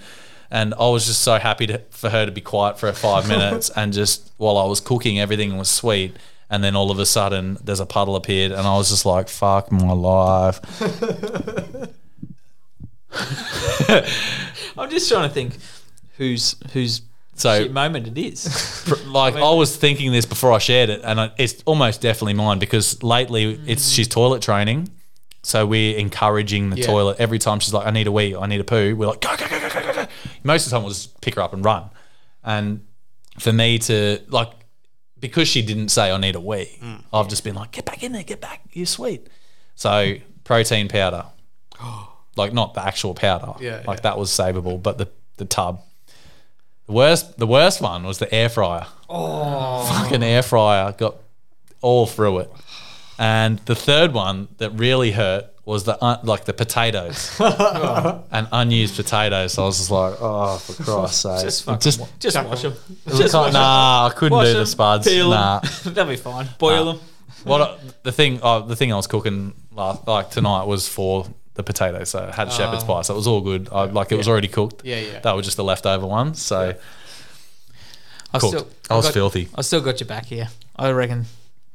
and 0.51 0.75
I 0.75 0.87
was 0.89 1.07
just 1.07 1.23
so 1.23 1.39
happy 1.39 1.65
to, 1.65 1.79
for 1.89 2.11
her 2.11 2.27
to 2.27 2.31
be 2.31 2.41
quiet 2.41 2.77
for 2.77 2.91
five 2.93 3.27
minutes 3.35 3.71
and 3.71 3.91
just 3.91 4.31
while 4.37 4.57
I 4.59 4.65
was 4.65 4.79
cooking 4.79 5.19
everything 5.19 5.57
was 5.57 5.69
sweet 5.69 6.15
and 6.53 6.63
then 6.63 6.75
all 6.75 6.91
of 6.91 6.99
a 6.99 7.05
sudden 7.05 7.57
there's 7.63 7.79
a 7.79 7.85
puddle 7.85 8.15
appeared 8.15 8.51
and 8.51 8.67
I 8.67 8.77
was 8.77 8.89
just 8.89 9.07
like 9.07 9.27
fuck 9.27 9.71
my 9.71 9.91
life. 9.91 10.59
I'm 14.77 14.89
just 14.91 15.09
trying 15.09 15.27
to 15.27 15.33
think 15.33 15.57
whose 16.17 16.55
whose 16.73 17.01
So- 17.33 17.63
shit 17.63 17.73
moment 17.73 18.07
it 18.07 18.17
is. 18.19 18.69
Like 19.07 19.35
I, 19.35 19.53
was 19.53 19.75
thinking 19.75 20.11
this 20.11 20.25
before 20.25 20.51
I 20.51 20.59
shared 20.59 20.89
it 20.89 21.01
and 21.03 21.19
I, 21.21 21.31
it's 21.37 21.63
almost 21.65 22.01
definitely 22.01 22.33
mine 22.33 22.59
because 22.59 23.01
lately 23.01 23.59
it's 23.65 23.89
mm. 23.89 23.95
she's 23.95 24.07
toilet 24.07 24.43
training. 24.43 24.89
So 25.41 25.65
we're 25.65 25.97
encouraging 25.97 26.69
the 26.69 26.77
Yeah. 26.77 26.85
toilet 26.85 27.19
every 27.19 27.39
time 27.39 27.59
she's 27.61 27.73
like 27.73 27.87
I 27.87 27.91
need 27.91 28.05
a 28.05 28.11
wee 28.11 28.35
I 28.35 28.45
need 28.45 28.61
a 28.61 28.63
poo. 28.63 28.95
We're 28.95 29.07
like 29.07 29.21
go 29.21 29.35
go 29.35 29.47
go 29.47 29.59
go 29.59 29.69
go 29.69 29.81
go 29.81 29.93
go. 29.93 30.07
Most 30.43 30.65
of 30.65 30.69
the 30.69 30.75
time 30.75 30.83
we'll 30.83 30.93
just 30.93 31.19
pick 31.21 31.33
her 31.33 31.41
up 31.41 31.53
and 31.53 31.65
run. 31.65 31.89
And 32.43 32.85
for 33.39 33.51
me 33.51 33.79
to 33.79 34.19
like 34.29 34.62
because 35.23 35.47
she 35.47 35.61
didn't 35.61 35.87
say 35.87 36.11
I 36.11 36.17
need 36.17 36.35
a 36.35 36.39
wee, 36.41 36.77
mm. 36.83 37.01
I've 37.13 37.29
just 37.29 37.45
been 37.45 37.55
like, 37.55 37.71
get 37.71 37.85
back 37.85 38.03
in 38.03 38.11
there, 38.11 38.23
get 38.23 38.41
back, 38.41 38.61
you're 38.73 38.85
sweet. 38.85 39.27
So 39.75 40.15
protein 40.43 40.89
powder, 40.89 41.27
like 42.35 42.51
not 42.51 42.73
the 42.73 42.85
actual 42.85 43.13
powder, 43.13 43.53
Yeah, 43.61 43.81
like 43.87 43.99
yeah. 43.99 44.01
that 44.01 44.17
was 44.17 44.29
savable, 44.29 44.83
but 44.83 44.97
the 44.97 45.07
the 45.37 45.45
tub. 45.45 45.81
The 46.87 46.91
worst, 46.91 47.37
the 47.39 47.47
worst 47.47 47.79
one 47.79 48.03
was 48.03 48.19
the 48.19 48.31
air 48.35 48.49
fryer. 48.49 48.85
Oh, 49.09 49.85
fucking 49.87 50.21
air 50.21 50.43
fryer 50.43 50.91
got 50.91 51.15
all 51.81 52.05
through 52.05 52.39
it. 52.39 52.51
And 53.17 53.59
the 53.59 53.75
third 53.75 54.11
one 54.13 54.49
that 54.57 54.71
really 54.71 55.11
hurt 55.11 55.45
was 55.65 55.85
the 55.85 56.03
un- 56.03 56.19
like 56.23 56.43
the 56.45 56.53
potatoes 56.53 57.35
and 57.39 58.47
unused 58.51 58.95
potatoes. 58.97 59.53
So 59.53 59.63
I 59.63 59.65
was 59.67 59.77
just 59.77 59.91
like, 59.91 60.15
oh, 60.19 60.57
for 60.57 60.83
Christ's 60.83 61.21
sake, 61.21 61.41
just 61.41 61.63
fucking 61.63 61.79
just 61.79 61.99
wa- 61.99 62.07
just 62.19 62.35
wash 62.43 62.61
them. 62.63 62.73
Just 63.07 63.17
Just 63.21 63.33
wash 63.33 63.47
'em. 63.47 63.53
nah, 63.53 64.09
I 64.11 64.13
couldn't 64.15 64.37
Wash 64.37 64.47
do 64.47 64.53
the 64.59 64.65
spuds. 64.65 65.07
peel 65.07 65.25
'em. 65.33 65.39
Nah. 65.39 65.59
That'll 65.85 66.05
be 66.09 66.15
fine. 66.17 66.47
Boil 66.59 66.85
them. 66.93 66.99
What 67.45 67.61
I- 67.61 67.77
the 68.03 68.11
thing? 68.11 68.39
Oh, 68.43 68.61
the 68.61 68.75
thing 68.75 68.91
I 68.91 68.95
was 68.97 69.07
cooking 69.07 69.53
last, 69.71 70.05
like 70.07 70.29
tonight 70.31 70.65
was 70.65 70.87
for 70.87 71.25
the 71.55 71.63
potatoes. 71.63 72.09
So 72.09 72.23
it 72.25 72.33
had 72.33 72.47
ah. 72.49 72.51
shepherd's 72.51 72.83
pie, 72.83 73.01
so 73.03 73.13
it 73.13 73.17
was 73.17 73.27
all 73.27 73.41
good. 73.41 73.69
I, 73.71 73.85
like 73.85 74.11
it 74.11 74.15
was 74.17 74.27
already 74.27 74.47
cooked. 74.49 74.81
Yeah, 74.83 74.99
yeah. 74.99 75.19
That 75.19 75.35
were 75.35 75.41
just 75.41 75.55
the 75.57 75.63
leftover 75.63 76.05
ones. 76.07 76.41
So 76.41 76.75
I 78.33 78.39
cooked. 78.39 78.53
still, 78.57 78.67
I 78.89 78.95
was 78.97 79.05
got, 79.05 79.13
filthy. 79.13 79.47
I 79.55 79.61
still 79.61 79.81
got 79.81 79.99
you 79.99 80.05
back 80.05 80.25
here. 80.25 80.49
I 80.75 80.91
reckon 80.91 81.25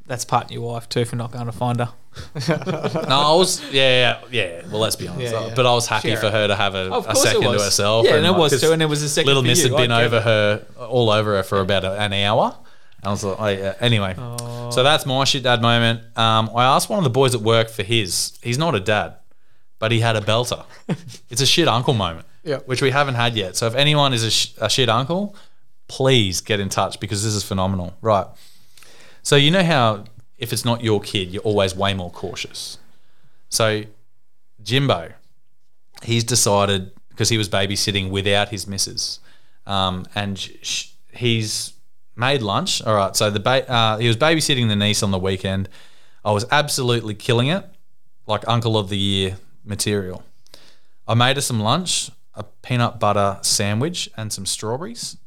that's 0.08 0.24
part 0.24 0.46
of 0.46 0.50
your 0.50 0.62
wife 0.62 0.88
too 0.88 1.04
for 1.04 1.16
not 1.16 1.30
going 1.30 1.46
to 1.46 1.52
find 1.52 1.78
her. 1.78 1.92
no, 2.48 3.14
I 3.14 3.34
was 3.34 3.62
yeah, 3.70 4.18
yeah, 4.30 4.30
yeah. 4.30 4.62
Well, 4.68 4.80
let's 4.80 4.96
be 4.96 5.06
honest. 5.06 5.32
Yeah, 5.32 5.46
yeah. 5.46 5.54
But 5.54 5.66
I 5.66 5.72
was 5.72 5.86
happy 5.86 6.08
Share 6.08 6.16
for 6.16 6.30
her 6.30 6.48
to 6.48 6.56
have 6.56 6.74
a, 6.74 6.90
a 6.90 7.14
second 7.14 7.42
to 7.42 7.52
herself. 7.52 8.06
Yeah, 8.06 8.16
and 8.16 8.26
it 8.26 8.30
like, 8.30 8.38
was 8.38 8.60
too, 8.60 8.72
and 8.72 8.80
there 8.80 8.88
was 8.88 9.02
a 9.02 9.08
second 9.08 9.28
Little 9.28 9.42
Miss 9.42 9.62
you. 9.62 9.70
had 9.70 9.76
been 9.76 9.92
over 9.92 10.16
it. 10.16 10.22
her, 10.22 10.66
all 10.78 11.10
over 11.10 11.36
her 11.36 11.42
for 11.42 11.60
about 11.60 11.84
an 11.84 12.12
hour. 12.12 12.56
And 12.98 13.06
I 13.06 13.10
was 13.10 13.22
like, 13.22 13.36
oh, 13.38 13.46
yeah. 13.46 13.74
anyway. 13.80 14.16
Oh. 14.18 14.70
So 14.70 14.82
that's 14.82 15.06
my 15.06 15.22
shit 15.24 15.44
dad 15.44 15.62
moment. 15.62 16.00
Um, 16.18 16.50
I 16.54 16.64
asked 16.64 16.90
one 16.90 16.98
of 16.98 17.04
the 17.04 17.10
boys 17.10 17.34
at 17.34 17.40
work 17.40 17.68
for 17.68 17.84
his. 17.84 18.36
He's 18.42 18.58
not 18.58 18.74
a 18.74 18.80
dad, 18.80 19.16
but 19.78 19.92
he 19.92 20.00
had 20.00 20.16
a 20.16 20.20
belter. 20.20 20.64
it's 21.30 21.40
a 21.40 21.46
shit 21.46 21.68
uncle 21.68 21.94
moment, 21.94 22.26
Yep. 22.42 22.66
which 22.66 22.82
we 22.82 22.90
haven't 22.90 23.14
had 23.14 23.36
yet. 23.36 23.56
So 23.56 23.66
if 23.66 23.76
anyone 23.76 24.12
is 24.12 24.24
a, 24.24 24.30
sh- 24.30 24.54
a 24.60 24.68
shit 24.68 24.88
uncle, 24.88 25.36
please 25.86 26.40
get 26.40 26.58
in 26.58 26.68
touch 26.68 26.98
because 26.98 27.22
this 27.22 27.34
is 27.34 27.44
phenomenal. 27.44 27.96
Right. 28.00 28.26
So 29.28 29.36
you 29.36 29.50
know 29.50 29.62
how 29.62 30.04
if 30.38 30.54
it's 30.54 30.64
not 30.64 30.82
your 30.82 31.02
kid, 31.02 31.28
you're 31.28 31.42
always 31.42 31.76
way 31.76 31.92
more 31.92 32.10
cautious. 32.10 32.78
So 33.50 33.82
Jimbo, 34.62 35.12
he's 36.02 36.24
decided 36.24 36.92
because 37.10 37.28
he 37.28 37.36
was 37.36 37.46
babysitting 37.46 38.08
without 38.08 38.48
his 38.48 38.66
missus, 38.66 39.20
um, 39.66 40.06
and 40.14 40.38
sh- 40.38 40.92
he's 41.12 41.74
made 42.16 42.40
lunch. 42.40 42.80
All 42.80 42.94
right, 42.94 43.14
so 43.14 43.28
the 43.28 43.38
ba- 43.38 43.70
uh, 43.70 43.98
he 43.98 44.08
was 44.08 44.16
babysitting 44.16 44.68
the 44.68 44.76
niece 44.76 45.02
on 45.02 45.10
the 45.10 45.18
weekend. 45.18 45.68
I 46.24 46.32
was 46.32 46.46
absolutely 46.50 47.14
killing 47.14 47.48
it, 47.48 47.66
like 48.26 48.48
Uncle 48.48 48.78
of 48.78 48.88
the 48.88 48.96
Year 48.96 49.36
material. 49.62 50.24
I 51.06 51.12
made 51.12 51.36
her 51.36 51.42
some 51.42 51.60
lunch, 51.60 52.10
a 52.34 52.44
peanut 52.62 52.98
butter 52.98 53.40
sandwich, 53.42 54.08
and 54.16 54.32
some 54.32 54.46
strawberries. 54.46 55.18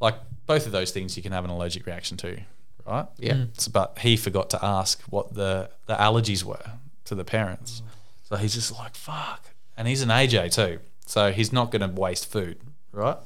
Like 0.00 0.16
both 0.44 0.66
of 0.66 0.72
those 0.72 0.90
things, 0.90 1.16
you 1.16 1.22
can 1.22 1.32
have 1.32 1.46
an 1.46 1.50
allergic 1.50 1.86
reaction 1.86 2.18
to, 2.18 2.42
right? 2.86 3.06
Yeah. 3.18 3.34
Mm. 3.34 3.60
So, 3.60 3.70
but 3.70 3.98
he 4.00 4.16
forgot 4.16 4.50
to 4.50 4.64
ask 4.64 5.00
what 5.02 5.34
the, 5.34 5.70
the 5.86 5.94
allergies 5.94 6.44
were 6.44 6.64
to 7.06 7.14
the 7.14 7.24
parents. 7.24 7.80
Mm. 7.80 7.88
So 8.28 8.36
he's 8.36 8.54
just 8.54 8.76
like, 8.78 8.94
fuck. 8.94 9.50
And 9.76 9.88
he's 9.88 10.02
an 10.02 10.08
AJ 10.08 10.54
too. 10.54 10.80
So 11.06 11.32
he's 11.32 11.52
not 11.52 11.70
going 11.70 11.82
to 11.82 12.00
waste 12.00 12.30
food, 12.30 12.58
right? 12.92 13.18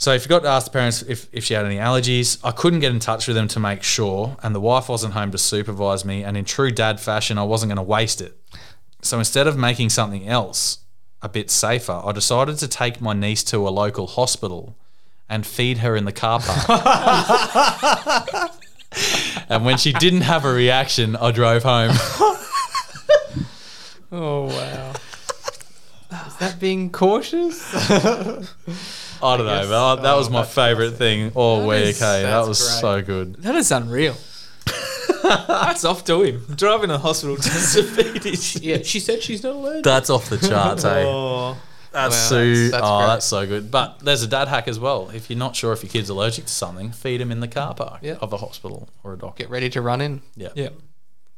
So 0.00 0.14
he 0.14 0.18
forgot 0.18 0.42
to 0.44 0.48
ask 0.48 0.64
the 0.64 0.72
parents 0.72 1.02
if, 1.02 1.28
if 1.30 1.44
she 1.44 1.52
had 1.52 1.66
any 1.66 1.76
allergies. 1.76 2.40
I 2.42 2.52
couldn't 2.52 2.80
get 2.80 2.90
in 2.90 3.00
touch 3.00 3.26
with 3.26 3.36
them 3.36 3.48
to 3.48 3.60
make 3.60 3.82
sure, 3.82 4.38
and 4.42 4.54
the 4.54 4.60
wife 4.60 4.88
wasn't 4.88 5.12
home 5.12 5.30
to 5.32 5.36
supervise 5.38 6.06
me. 6.06 6.22
And 6.22 6.38
in 6.38 6.46
true 6.46 6.70
dad 6.70 7.00
fashion, 7.00 7.36
I 7.36 7.42
wasn't 7.42 7.68
going 7.68 7.76
to 7.76 7.82
waste 7.82 8.22
it. 8.22 8.34
So 9.02 9.18
instead 9.18 9.46
of 9.46 9.58
making 9.58 9.90
something 9.90 10.26
else 10.26 10.78
a 11.20 11.28
bit 11.28 11.50
safer, 11.50 12.00
I 12.02 12.12
decided 12.12 12.56
to 12.58 12.68
take 12.68 13.02
my 13.02 13.12
niece 13.12 13.44
to 13.44 13.68
a 13.68 13.70
local 13.70 14.06
hospital 14.06 14.74
and 15.30 15.46
feed 15.46 15.78
her 15.78 15.96
in 15.96 16.04
the 16.04 16.12
car 16.12 16.40
park. 16.42 16.68
and 19.48 19.64
when 19.64 19.78
she 19.78 19.92
didn't 19.94 20.20
have 20.22 20.44
a 20.44 20.52
reaction, 20.52 21.16
I 21.16 21.30
drove 21.30 21.62
home. 21.62 21.92
Oh 24.12 24.46
wow. 24.46 24.92
Is 26.26 26.36
that 26.38 26.58
being 26.58 26.90
cautious? 26.90 27.64
I 29.22 29.36
don't 29.36 29.46
know, 29.46 29.66
but 29.68 29.98
I- 29.98 30.02
that 30.02 30.16
was 30.16 30.26
oh, 30.26 30.30
my 30.32 30.40
that's 30.42 30.52
favourite 30.52 30.94
thing 30.94 31.30
all 31.36 31.60
That 31.60 31.68
week. 31.68 31.84
is- 31.90 32.00
Hey, 32.00 32.22
that 32.22 32.44
was 32.44 32.60
great. 32.60 32.80
so 32.80 33.02
good. 33.02 33.34
That 33.36 33.54
is 33.54 33.70
unreal. 33.70 34.16
That's 35.22 35.84
off 35.84 36.02
to 36.06 36.22
him. 36.22 36.44
Driving 36.56 36.90
a 36.90 36.98
hospital 36.98 37.36
just 37.36 37.76
to 37.76 37.84
feed 37.84 38.24
his 38.24 38.60
yeah, 38.60 38.78
she 38.82 38.98
said 38.98 39.22
she's 39.22 39.44
not 39.44 39.54
allergic. 39.54 39.84
That's 39.84 40.10
off 40.10 40.28
the 40.28 40.38
charts, 40.38 40.82
hey. 40.82 41.04
Oh, 41.06 41.56
That's 41.92 42.14
Wow, 42.14 42.28
so. 42.28 42.36
that's- 42.44 42.70
that's 42.70 42.82
oh, 42.86 42.98
great. 42.98 43.06
that's 43.06 43.26
so 43.26 43.46
good. 43.46 43.70
But 43.70 43.98
there's 44.00 44.22
a 44.22 44.26
dad 44.26 44.48
hack 44.48 44.68
as 44.68 44.78
well. 44.78 45.10
If 45.10 45.28
you're 45.28 45.38
not 45.38 45.56
sure 45.56 45.72
if 45.72 45.82
your 45.82 45.90
kid's 45.90 46.08
allergic 46.08 46.46
to 46.46 46.52
something, 46.52 46.92
feed 46.92 47.20
him 47.20 47.32
in 47.32 47.40
the 47.40 47.48
car 47.48 47.74
park 47.74 47.98
Yeah. 48.02 48.14
of 48.20 48.32
a 48.32 48.36
hospital 48.36 48.88
or 49.02 49.14
a 49.14 49.18
doctor. 49.18 49.42
Get 49.44 49.50
ready 49.50 49.68
to 49.70 49.80
run 49.82 50.00
in. 50.00 50.22
Yeah. 50.36 50.48
yeah. 50.54 50.68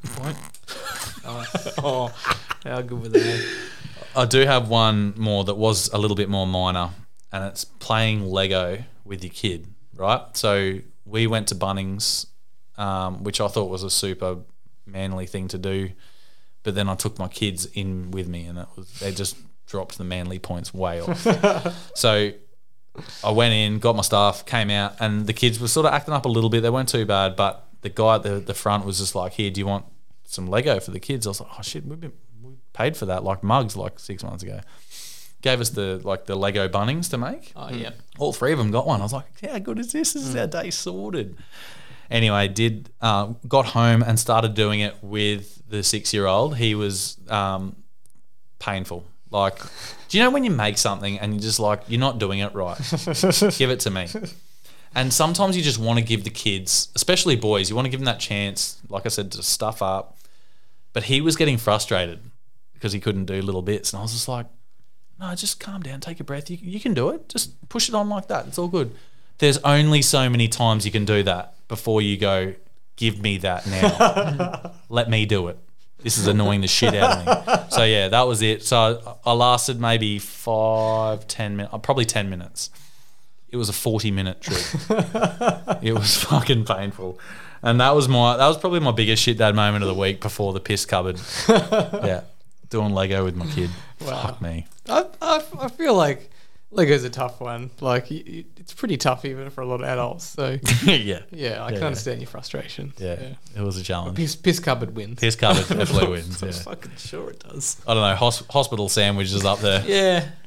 Good 0.02 0.10
point. 0.12 0.36
oh, 1.24 2.12
how 2.64 2.80
good 2.82 3.00
were 3.00 3.08
they? 3.08 3.44
I 4.14 4.26
do 4.26 4.40
have 4.40 4.68
one 4.68 5.14
more 5.16 5.44
that 5.44 5.54
was 5.54 5.88
a 5.92 5.98
little 5.98 6.16
bit 6.16 6.28
more 6.28 6.46
minor, 6.46 6.90
and 7.32 7.44
it's 7.44 7.64
playing 7.64 8.26
Lego 8.26 8.84
with 9.04 9.22
your 9.24 9.32
kid, 9.32 9.68
right? 9.96 10.20
So 10.36 10.78
we 11.06 11.26
went 11.26 11.48
to 11.48 11.54
Bunnings, 11.54 12.26
um, 12.76 13.22
which 13.24 13.40
I 13.40 13.48
thought 13.48 13.70
was 13.70 13.82
a 13.84 13.90
super 13.90 14.38
manly 14.86 15.26
thing 15.26 15.48
to 15.48 15.58
do, 15.58 15.90
but 16.62 16.74
then 16.74 16.88
I 16.88 16.94
took 16.96 17.18
my 17.18 17.28
kids 17.28 17.66
in 17.66 18.10
with 18.10 18.26
me, 18.28 18.44
and 18.44 18.58
it 18.58 18.66
was 18.76 18.90
they 19.00 19.12
just 19.12 19.36
dropped 19.72 19.96
the 19.96 20.04
manly 20.04 20.38
points 20.38 20.72
way 20.74 21.00
off. 21.00 21.26
so 21.96 22.30
I 23.24 23.30
went 23.30 23.54
in, 23.54 23.78
got 23.78 23.96
my 23.96 24.02
stuff, 24.02 24.44
came 24.44 24.68
out, 24.70 24.94
and 25.00 25.26
the 25.26 25.32
kids 25.32 25.58
were 25.58 25.66
sort 25.66 25.86
of 25.86 25.94
acting 25.94 26.12
up 26.12 26.26
a 26.26 26.28
little 26.28 26.50
bit. 26.50 26.60
They 26.60 26.68
weren't 26.68 26.90
too 26.90 27.06
bad, 27.06 27.36
but 27.36 27.66
the 27.80 27.88
guy 27.88 28.16
at 28.16 28.22
the, 28.22 28.38
the 28.38 28.52
front 28.52 28.84
was 28.84 28.98
just 28.98 29.14
like, 29.14 29.32
"Here, 29.32 29.50
do 29.50 29.58
you 29.60 29.66
want 29.66 29.86
some 30.24 30.46
Lego 30.46 30.78
for 30.78 30.90
the 30.90 31.00
kids?" 31.00 31.26
I 31.26 31.30
was 31.30 31.40
like, 31.40 31.48
"Oh 31.58 31.62
shit, 31.62 31.86
we've 31.86 31.98
been 31.98 32.12
we 32.42 32.52
paid 32.74 32.98
for 32.98 33.06
that 33.06 33.24
like 33.24 33.42
mugs 33.42 33.76
like 33.76 33.98
six 33.98 34.22
months 34.22 34.42
ago." 34.42 34.60
Gave 35.40 35.60
us 35.60 35.70
the 35.70 36.00
like 36.04 36.26
the 36.26 36.36
Lego 36.36 36.68
Bunnings 36.68 37.08
to 37.10 37.18
make. 37.18 37.52
Oh 37.56 37.70
yeah. 37.70 37.92
All 38.18 38.34
three 38.34 38.52
of 38.52 38.58
them 38.58 38.70
got 38.70 38.86
one. 38.86 39.00
I 39.00 39.04
was 39.04 39.14
like, 39.14 39.24
"How 39.40 39.58
good 39.58 39.78
is 39.78 39.90
this? 39.90 40.12
This 40.12 40.26
is 40.26 40.36
our 40.36 40.46
day 40.46 40.70
sorted." 40.70 41.38
Anyway, 42.10 42.46
did 42.46 42.90
uh, 43.00 43.32
got 43.48 43.64
home 43.68 44.02
and 44.02 44.20
started 44.20 44.52
doing 44.52 44.80
it 44.80 44.96
with 45.00 45.62
the 45.66 45.82
six 45.82 46.12
year 46.12 46.26
old. 46.26 46.58
He 46.58 46.74
was 46.74 47.16
um, 47.28 47.74
painful. 48.58 49.06
Like, 49.32 49.58
do 50.08 50.18
you 50.18 50.22
know 50.22 50.30
when 50.30 50.44
you 50.44 50.50
make 50.50 50.76
something 50.78 51.18
and 51.18 51.32
you're 51.32 51.40
just 51.40 51.58
like, 51.58 51.82
you're 51.88 51.98
not 52.00 52.18
doing 52.18 52.40
it 52.40 52.54
right? 52.54 52.76
give 53.58 53.70
it 53.70 53.80
to 53.80 53.90
me. 53.90 54.06
And 54.94 55.12
sometimes 55.12 55.56
you 55.56 55.62
just 55.62 55.78
want 55.78 55.98
to 55.98 56.04
give 56.04 56.24
the 56.24 56.30
kids, 56.30 56.88
especially 56.94 57.34
boys, 57.34 57.70
you 57.70 57.76
want 57.76 57.86
to 57.86 57.90
give 57.90 58.00
them 58.00 58.04
that 58.04 58.20
chance, 58.20 58.78
like 58.90 59.06
I 59.06 59.08
said, 59.08 59.32
to 59.32 59.42
stuff 59.42 59.80
up, 59.80 60.18
But 60.92 61.04
he 61.04 61.22
was 61.22 61.36
getting 61.36 61.56
frustrated 61.56 62.20
because 62.74 62.92
he 62.92 63.00
couldn't 63.00 63.24
do 63.24 63.40
little 63.40 63.62
bits, 63.62 63.92
and 63.92 64.00
I 64.00 64.02
was 64.02 64.12
just 64.12 64.28
like, 64.28 64.46
"No, 65.18 65.34
just 65.34 65.58
calm 65.58 65.80
down, 65.80 66.00
take 66.00 66.20
a 66.20 66.24
breath. 66.24 66.50
You, 66.50 66.58
you 66.60 66.80
can 66.80 66.92
do 66.92 67.08
it. 67.08 67.28
Just 67.30 67.68
push 67.70 67.88
it 67.88 67.94
on 67.94 68.10
like 68.10 68.28
that. 68.28 68.46
It's 68.48 68.58
all 68.58 68.68
good." 68.68 68.94
There's 69.38 69.56
only 69.58 70.02
so 70.02 70.28
many 70.28 70.48
times 70.48 70.84
you 70.84 70.92
can 70.92 71.06
do 71.06 71.22
that 71.22 71.54
before 71.68 72.02
you 72.02 72.18
go, 72.18 72.54
"Give 72.96 73.22
me 73.22 73.38
that 73.38 73.66
now. 73.66 74.72
Let 74.90 75.08
me 75.08 75.24
do 75.24 75.48
it." 75.48 75.58
This 76.02 76.18
is 76.18 76.26
annoying 76.26 76.60
the 76.60 76.68
shit 76.68 76.94
out 76.94 77.18
of 77.18 77.46
me. 77.46 77.54
So 77.70 77.84
yeah, 77.84 78.08
that 78.08 78.26
was 78.26 78.42
it. 78.42 78.62
So 78.62 79.18
I 79.24 79.32
lasted 79.32 79.80
maybe 79.80 80.18
five, 80.18 81.26
ten 81.28 81.56
minutes, 81.56 81.74
uh, 81.74 81.78
probably 81.78 82.04
ten 82.04 82.28
minutes. 82.28 82.70
It 83.48 83.56
was 83.56 83.68
a 83.68 83.72
forty-minute 83.72 84.40
trip. 84.40 84.62
it 85.82 85.92
was 85.92 86.16
fucking 86.24 86.64
painful, 86.64 87.18
and 87.62 87.80
that 87.80 87.94
was 87.94 88.08
my 88.08 88.36
that 88.36 88.46
was 88.48 88.58
probably 88.58 88.80
my 88.80 88.92
biggest 88.92 89.22
shit 89.22 89.38
dad 89.38 89.54
moment 89.54 89.84
of 89.84 89.88
the 89.88 89.94
week 89.94 90.20
before 90.20 90.52
the 90.52 90.60
piss 90.60 90.84
cupboard. 90.84 91.20
yeah, 91.48 92.22
doing 92.70 92.92
Lego 92.92 93.24
with 93.24 93.36
my 93.36 93.46
kid. 93.46 93.70
Fuck 93.98 94.40
me. 94.40 94.66
I, 94.88 95.06
I, 95.20 95.44
I 95.60 95.68
feel 95.68 95.94
like 95.94 96.30
Lego's 96.72 97.04
a 97.04 97.10
tough 97.10 97.40
one. 97.40 97.70
Like 97.80 98.10
y- 98.10 98.22
y- 98.26 98.44
it's 98.56 98.72
pretty 98.72 98.96
tough 98.96 99.24
even 99.24 99.50
for 99.50 99.60
a 99.60 99.66
lot 99.66 99.76
of 99.82 99.86
adults. 99.86 100.24
So 100.24 100.56
yeah, 100.84 101.20
yeah, 101.30 101.62
I 101.62 101.70
can 101.72 101.80
yeah. 101.80 101.86
understand 101.86 102.20
your 102.20 102.28
frustration. 102.28 102.92
yeah, 102.98 103.34
it 103.56 103.60
was 103.60 103.76
a 103.76 103.82
challenge. 103.82 104.16
Piss, 104.16 104.34
piss 104.36 104.58
cupboard 104.58 104.94
wins. 104.96 105.20
Piss 105.20 105.36
cupboard 105.36 105.68
definitely 105.76 106.08
wins. 106.08 106.42
I'm 106.42 106.48
Yeah. 106.48 106.54
fucking 106.54 106.92
sure 106.96 107.30
it 107.30 107.40
does. 107.40 107.80
I 107.86 107.94
don't 107.94 108.02
know. 108.02 108.16
Hos- 108.16 108.44
hospital 108.50 108.88
sandwiches 108.88 109.44
up 109.44 109.60
there. 109.60 109.84
Yeah. 109.86 110.28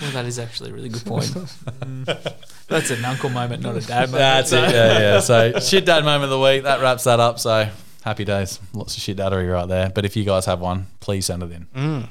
Well, 0.00 0.10
that 0.10 0.24
is 0.26 0.40
actually 0.40 0.70
a 0.70 0.72
really 0.74 0.88
good 0.88 1.04
point. 1.04 1.26
Mm. 1.26 2.34
That's 2.66 2.90
an 2.90 3.04
uncle 3.04 3.30
moment, 3.30 3.62
not 3.62 3.76
a 3.76 3.80
dad 3.80 4.06
moment. 4.10 4.12
That's 4.14 4.50
so- 4.50 4.64
it. 4.64 4.72
Yeah, 4.72 4.98
yeah. 4.98 5.20
So 5.20 5.60
shit 5.60 5.86
dad 5.86 6.04
moment 6.04 6.24
of 6.24 6.30
the 6.30 6.40
week. 6.40 6.64
That 6.64 6.80
wraps 6.80 7.04
that 7.04 7.20
up. 7.20 7.38
So 7.38 7.68
happy 8.02 8.24
days. 8.24 8.58
Lots 8.72 8.96
of 8.96 9.02
shit 9.04 9.18
daddery 9.18 9.48
right 9.52 9.68
there. 9.68 9.90
But 9.94 10.04
if 10.04 10.16
you 10.16 10.24
guys 10.24 10.46
have 10.46 10.58
one, 10.60 10.88
please 10.98 11.26
send 11.26 11.44
it 11.44 11.52
in. 11.52 11.66
Mm. 11.76 12.08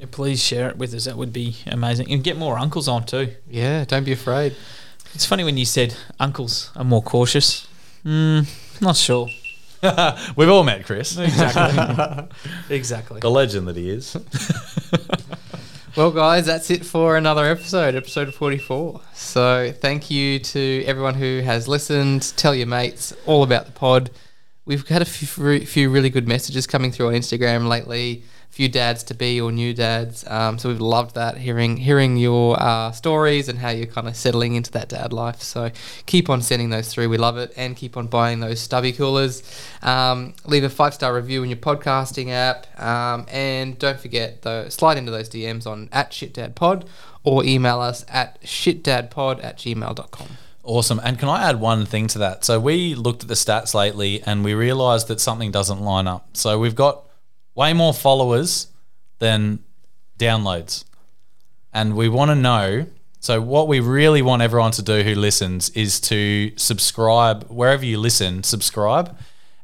Yeah, 0.00 0.06
please 0.10 0.42
share 0.42 0.70
it 0.70 0.78
with 0.78 0.94
us. 0.94 1.04
That 1.04 1.16
would 1.16 1.32
be 1.32 1.56
amazing. 1.66 2.10
And 2.10 2.24
get 2.24 2.38
more 2.38 2.58
uncles 2.58 2.88
on 2.88 3.04
too. 3.04 3.34
Yeah, 3.48 3.84
don't 3.84 4.04
be 4.04 4.12
afraid. 4.12 4.56
It's 5.12 5.26
funny 5.26 5.44
when 5.44 5.58
you 5.58 5.66
said 5.66 5.94
uncles 6.18 6.70
are 6.74 6.84
more 6.84 7.02
cautious. 7.02 7.68
Mm, 8.04 8.48
not 8.80 8.96
sure. 8.96 9.28
We've 10.36 10.48
all 10.48 10.64
met 10.64 10.86
Chris, 10.86 11.18
Exactly. 11.18 12.28
exactly. 12.76 13.20
the 13.20 13.30
legend 13.30 13.68
that 13.68 13.76
he 13.76 13.90
is. 13.90 14.16
Well, 15.96 16.12
guys, 16.12 16.46
that's 16.46 16.70
it 16.70 16.86
for 16.86 17.16
another 17.16 17.44
episode, 17.44 17.94
episode 17.94 18.32
44. 18.32 19.00
So, 19.12 19.72
thank 19.80 20.10
you 20.10 20.38
to 20.38 20.84
everyone 20.86 21.14
who 21.14 21.40
has 21.40 21.66
listened. 21.66 22.32
Tell 22.36 22.54
your 22.54 22.68
mates 22.68 23.12
all 23.26 23.42
about 23.42 23.66
the 23.66 23.72
pod. 23.72 24.10
We've 24.64 24.86
had 24.86 25.02
a 25.02 25.04
few, 25.04 25.66
few 25.66 25.90
really 25.90 26.08
good 26.08 26.28
messages 26.28 26.66
coming 26.66 26.92
through 26.92 27.08
on 27.08 27.14
Instagram 27.14 27.66
lately. 27.68 28.22
Few 28.50 28.68
dads 28.68 29.04
to 29.04 29.14
be 29.14 29.40
or 29.40 29.52
new 29.52 29.72
dads. 29.72 30.26
Um, 30.26 30.58
so 30.58 30.68
we've 30.68 30.80
loved 30.80 31.14
that 31.14 31.38
hearing 31.38 31.76
hearing 31.76 32.16
your 32.16 32.60
uh, 32.60 32.90
stories 32.90 33.48
and 33.48 33.60
how 33.60 33.70
you're 33.70 33.86
kind 33.86 34.08
of 34.08 34.16
settling 34.16 34.54
into 34.54 34.72
that 34.72 34.88
dad 34.88 35.12
life. 35.12 35.40
So 35.40 35.70
keep 36.06 36.28
on 36.28 36.42
sending 36.42 36.70
those 36.70 36.92
through. 36.92 37.08
We 37.08 37.16
love 37.16 37.38
it, 37.38 37.52
and 37.56 37.76
keep 37.76 37.96
on 37.96 38.08
buying 38.08 38.40
those 38.40 38.60
stubby 38.60 38.92
coolers. 38.92 39.42
Um, 39.82 40.34
leave 40.46 40.64
a 40.64 40.68
five 40.68 40.94
star 40.94 41.14
review 41.14 41.44
in 41.44 41.48
your 41.48 41.58
podcasting 41.58 42.30
app, 42.30 42.66
um, 42.80 43.24
and 43.30 43.78
don't 43.78 44.00
forget 44.00 44.42
though 44.42 44.68
slide 44.68 44.98
into 44.98 45.12
those 45.12 45.28
DMs 45.28 45.66
on 45.66 45.88
at 45.92 46.10
shitdadpod 46.10 46.86
or 47.22 47.44
email 47.44 47.80
us 47.80 48.04
at 48.08 48.40
shitdadpod 48.42 49.44
at 49.44 49.58
gmail.com. 49.58 50.28
Awesome. 50.62 51.00
And 51.02 51.18
can 51.18 51.28
I 51.28 51.48
add 51.48 51.60
one 51.60 51.86
thing 51.86 52.06
to 52.08 52.18
that? 52.18 52.44
So 52.44 52.60
we 52.60 52.94
looked 52.94 53.22
at 53.22 53.28
the 53.28 53.34
stats 53.34 53.74
lately 53.74 54.22
and 54.22 54.44
we 54.44 54.54
realized 54.54 55.08
that 55.08 55.20
something 55.20 55.50
doesn't 55.50 55.80
line 55.80 56.06
up. 56.06 56.28
So 56.36 56.58
we've 56.58 56.74
got 56.74 57.04
way 57.54 57.72
more 57.72 57.92
followers 57.94 58.68
than 59.18 59.60
downloads. 60.18 60.84
And 61.72 61.94
we 61.96 62.08
want 62.08 62.30
to 62.30 62.34
know. 62.34 62.86
So, 63.20 63.40
what 63.40 63.68
we 63.68 63.80
really 63.80 64.22
want 64.22 64.40
everyone 64.42 64.72
to 64.72 64.82
do 64.82 65.02
who 65.02 65.14
listens 65.14 65.68
is 65.70 66.00
to 66.02 66.52
subscribe 66.56 67.44
wherever 67.48 67.84
you 67.84 67.98
listen, 67.98 68.42
subscribe. 68.42 69.16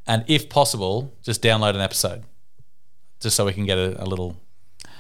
And 0.07 0.25
if 0.29 0.49
possible, 0.49 1.15
just 1.23 1.43
download 1.43 1.71
an 1.75 1.81
episode 1.81 2.23
just 3.21 3.35
so 3.35 3.47
we 3.47 3.53
can 3.55 3.65
get 3.65 3.79
a, 3.79 4.03
a 4.03 4.05
little 4.05 4.37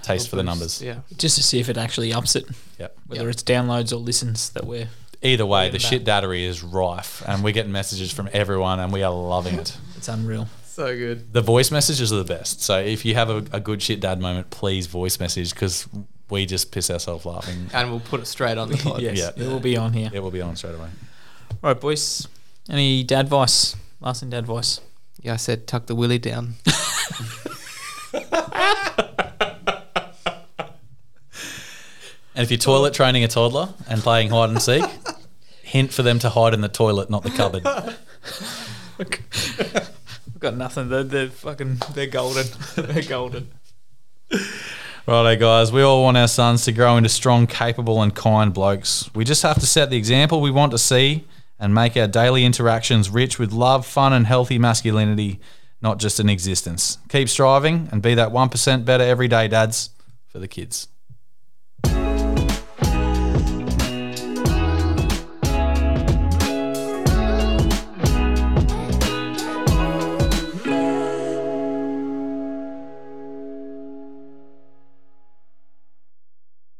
taste 0.03 0.28
for 0.30 0.37
the 0.37 0.43
numbers. 0.43 0.80
Yeah. 0.82 1.01
Just 1.16 1.37
to 1.37 1.43
see 1.43 1.61
if 1.61 1.68
it 1.68 1.76
actually 1.76 2.12
ups 2.14 2.34
it, 2.34 2.47
Yep. 2.78 2.97
whether 3.07 3.24
Yep. 3.24 3.32
it's 3.32 3.43
downloads 3.43 3.93
or 3.93 3.97
listens 3.97 4.49
that 4.51 4.66
we're. 4.66 4.89
Either 5.22 5.45
way, 5.47 5.68
the 5.68 5.72
that- 5.78 5.82
shit 5.82 6.05
daddery 6.05 6.45
is 6.45 6.62
rife 6.62 7.22
and 7.26 7.45
we're 7.45 7.53
getting 7.53 7.72
messages 7.72 8.11
from 8.12 8.28
everyone 8.32 8.80
and 8.80 8.93
we 8.93 9.03
are 9.03 9.12
loving 9.12 9.55
it. 9.59 9.76
It's 9.97 10.09
unreal. 10.09 10.49
So 10.77 10.95
good. 10.95 11.33
The 11.33 11.41
voice 11.41 11.70
messages 11.70 12.12
are 12.12 12.18
the 12.18 12.24
best. 12.35 12.61
So 12.61 12.79
if 12.79 13.07
you 13.07 13.14
have 13.14 13.31
a, 13.31 13.39
a 13.51 13.61
good 13.61 13.81
shit 13.81 13.99
dad 13.99 14.20
moment, 14.20 14.51
please 14.51 14.87
voice 14.87 15.18
message 15.18 15.55
because 15.55 15.89
we 16.29 16.45
just 16.45 16.70
piss 16.70 16.91
ourselves 16.91 17.24
laughing. 17.24 17.70
And 17.72 17.89
we'll 17.91 18.01
put 18.01 18.20
it 18.20 18.27
straight 18.27 18.59
on 18.59 18.68
the 18.68 18.77
pod. 18.85 19.01
Yes, 19.01 19.16
Yeah. 19.16 19.31
it 19.43 19.49
will 19.49 19.59
be 19.59 19.79
on 19.79 19.95
here. 19.95 20.11
It 20.12 20.22
will 20.22 20.31
be 20.31 20.43
on 20.43 20.55
straight 20.55 20.74
away. 20.74 20.91
All 21.51 21.59
right, 21.72 21.81
boys. 21.81 22.29
Any 22.68 23.03
dad 23.05 23.27
voice? 23.27 23.74
Last 24.03 24.22
in 24.22 24.29
dad 24.29 24.45
voice. 24.45 24.83
Yeah, 25.22 25.33
I 25.33 25.37
said 25.37 25.66
tuck 25.66 25.87
the 25.87 25.95
willy 25.95 26.18
down. 26.18 26.57
And 32.35 32.43
if 32.45 32.51
you're 32.51 32.59
toilet 32.59 32.93
training 32.93 33.24
a 33.24 33.29
toddler 33.29 33.70
and 33.89 34.03
playing 34.03 34.29
hide 34.31 34.51
and 34.51 34.61
seek, 34.61 34.85
hint 35.62 35.93
for 35.93 36.03
them 36.03 36.18
to 36.18 36.29
hide 36.29 36.53
in 36.53 36.61
the 36.61 36.68
toilet, 36.68 37.09
not 37.09 37.22
the 37.22 37.31
cupboard. 37.31 37.64
Got 40.47 40.57
nothing. 40.57 40.88
They're, 40.88 41.03
they're 41.03 41.28
fucking. 41.28 41.78
They're 41.92 42.07
golden. 42.07 42.47
they're 42.76 43.03
golden. 43.03 43.51
Righto, 45.05 45.34
guys. 45.34 45.72
We 45.72 45.82
all 45.82 46.05
want 46.05 46.16
our 46.16 46.28
sons 46.28 46.64
to 46.66 46.72
grow 46.72 46.97
into 46.97 47.09
strong, 47.09 47.49
capable, 47.49 48.01
and 48.01 48.14
kind 48.14 48.55
blokes. 48.55 49.11
We 49.12 49.24
just 49.24 49.42
have 49.42 49.59
to 49.59 49.66
set 49.66 49.90
the 49.90 49.97
example 49.97 50.40
we 50.40 50.53
want 50.53 50.70
to 50.70 50.78
see 50.78 51.24
and 51.59 51.74
make 51.74 51.97
our 51.97 52.07
daily 52.07 52.44
interactions 52.44 53.11
rich 53.11 53.40
with 53.40 53.51
love, 53.51 53.84
fun, 53.84 54.12
and 54.12 54.24
healthy 54.24 54.57
masculinity, 54.57 55.40
not 55.82 55.99
just 55.99 56.20
an 56.20 56.28
existence. 56.28 56.99
Keep 57.09 57.28
striving 57.28 57.88
and 57.90 58.01
be 58.01 58.14
that 58.14 58.28
1% 58.28 58.84
better 58.84 59.03
every 59.03 59.26
day, 59.26 59.49
dads, 59.49 59.90
for 60.28 60.38
the 60.38 60.47
kids. 60.47 60.86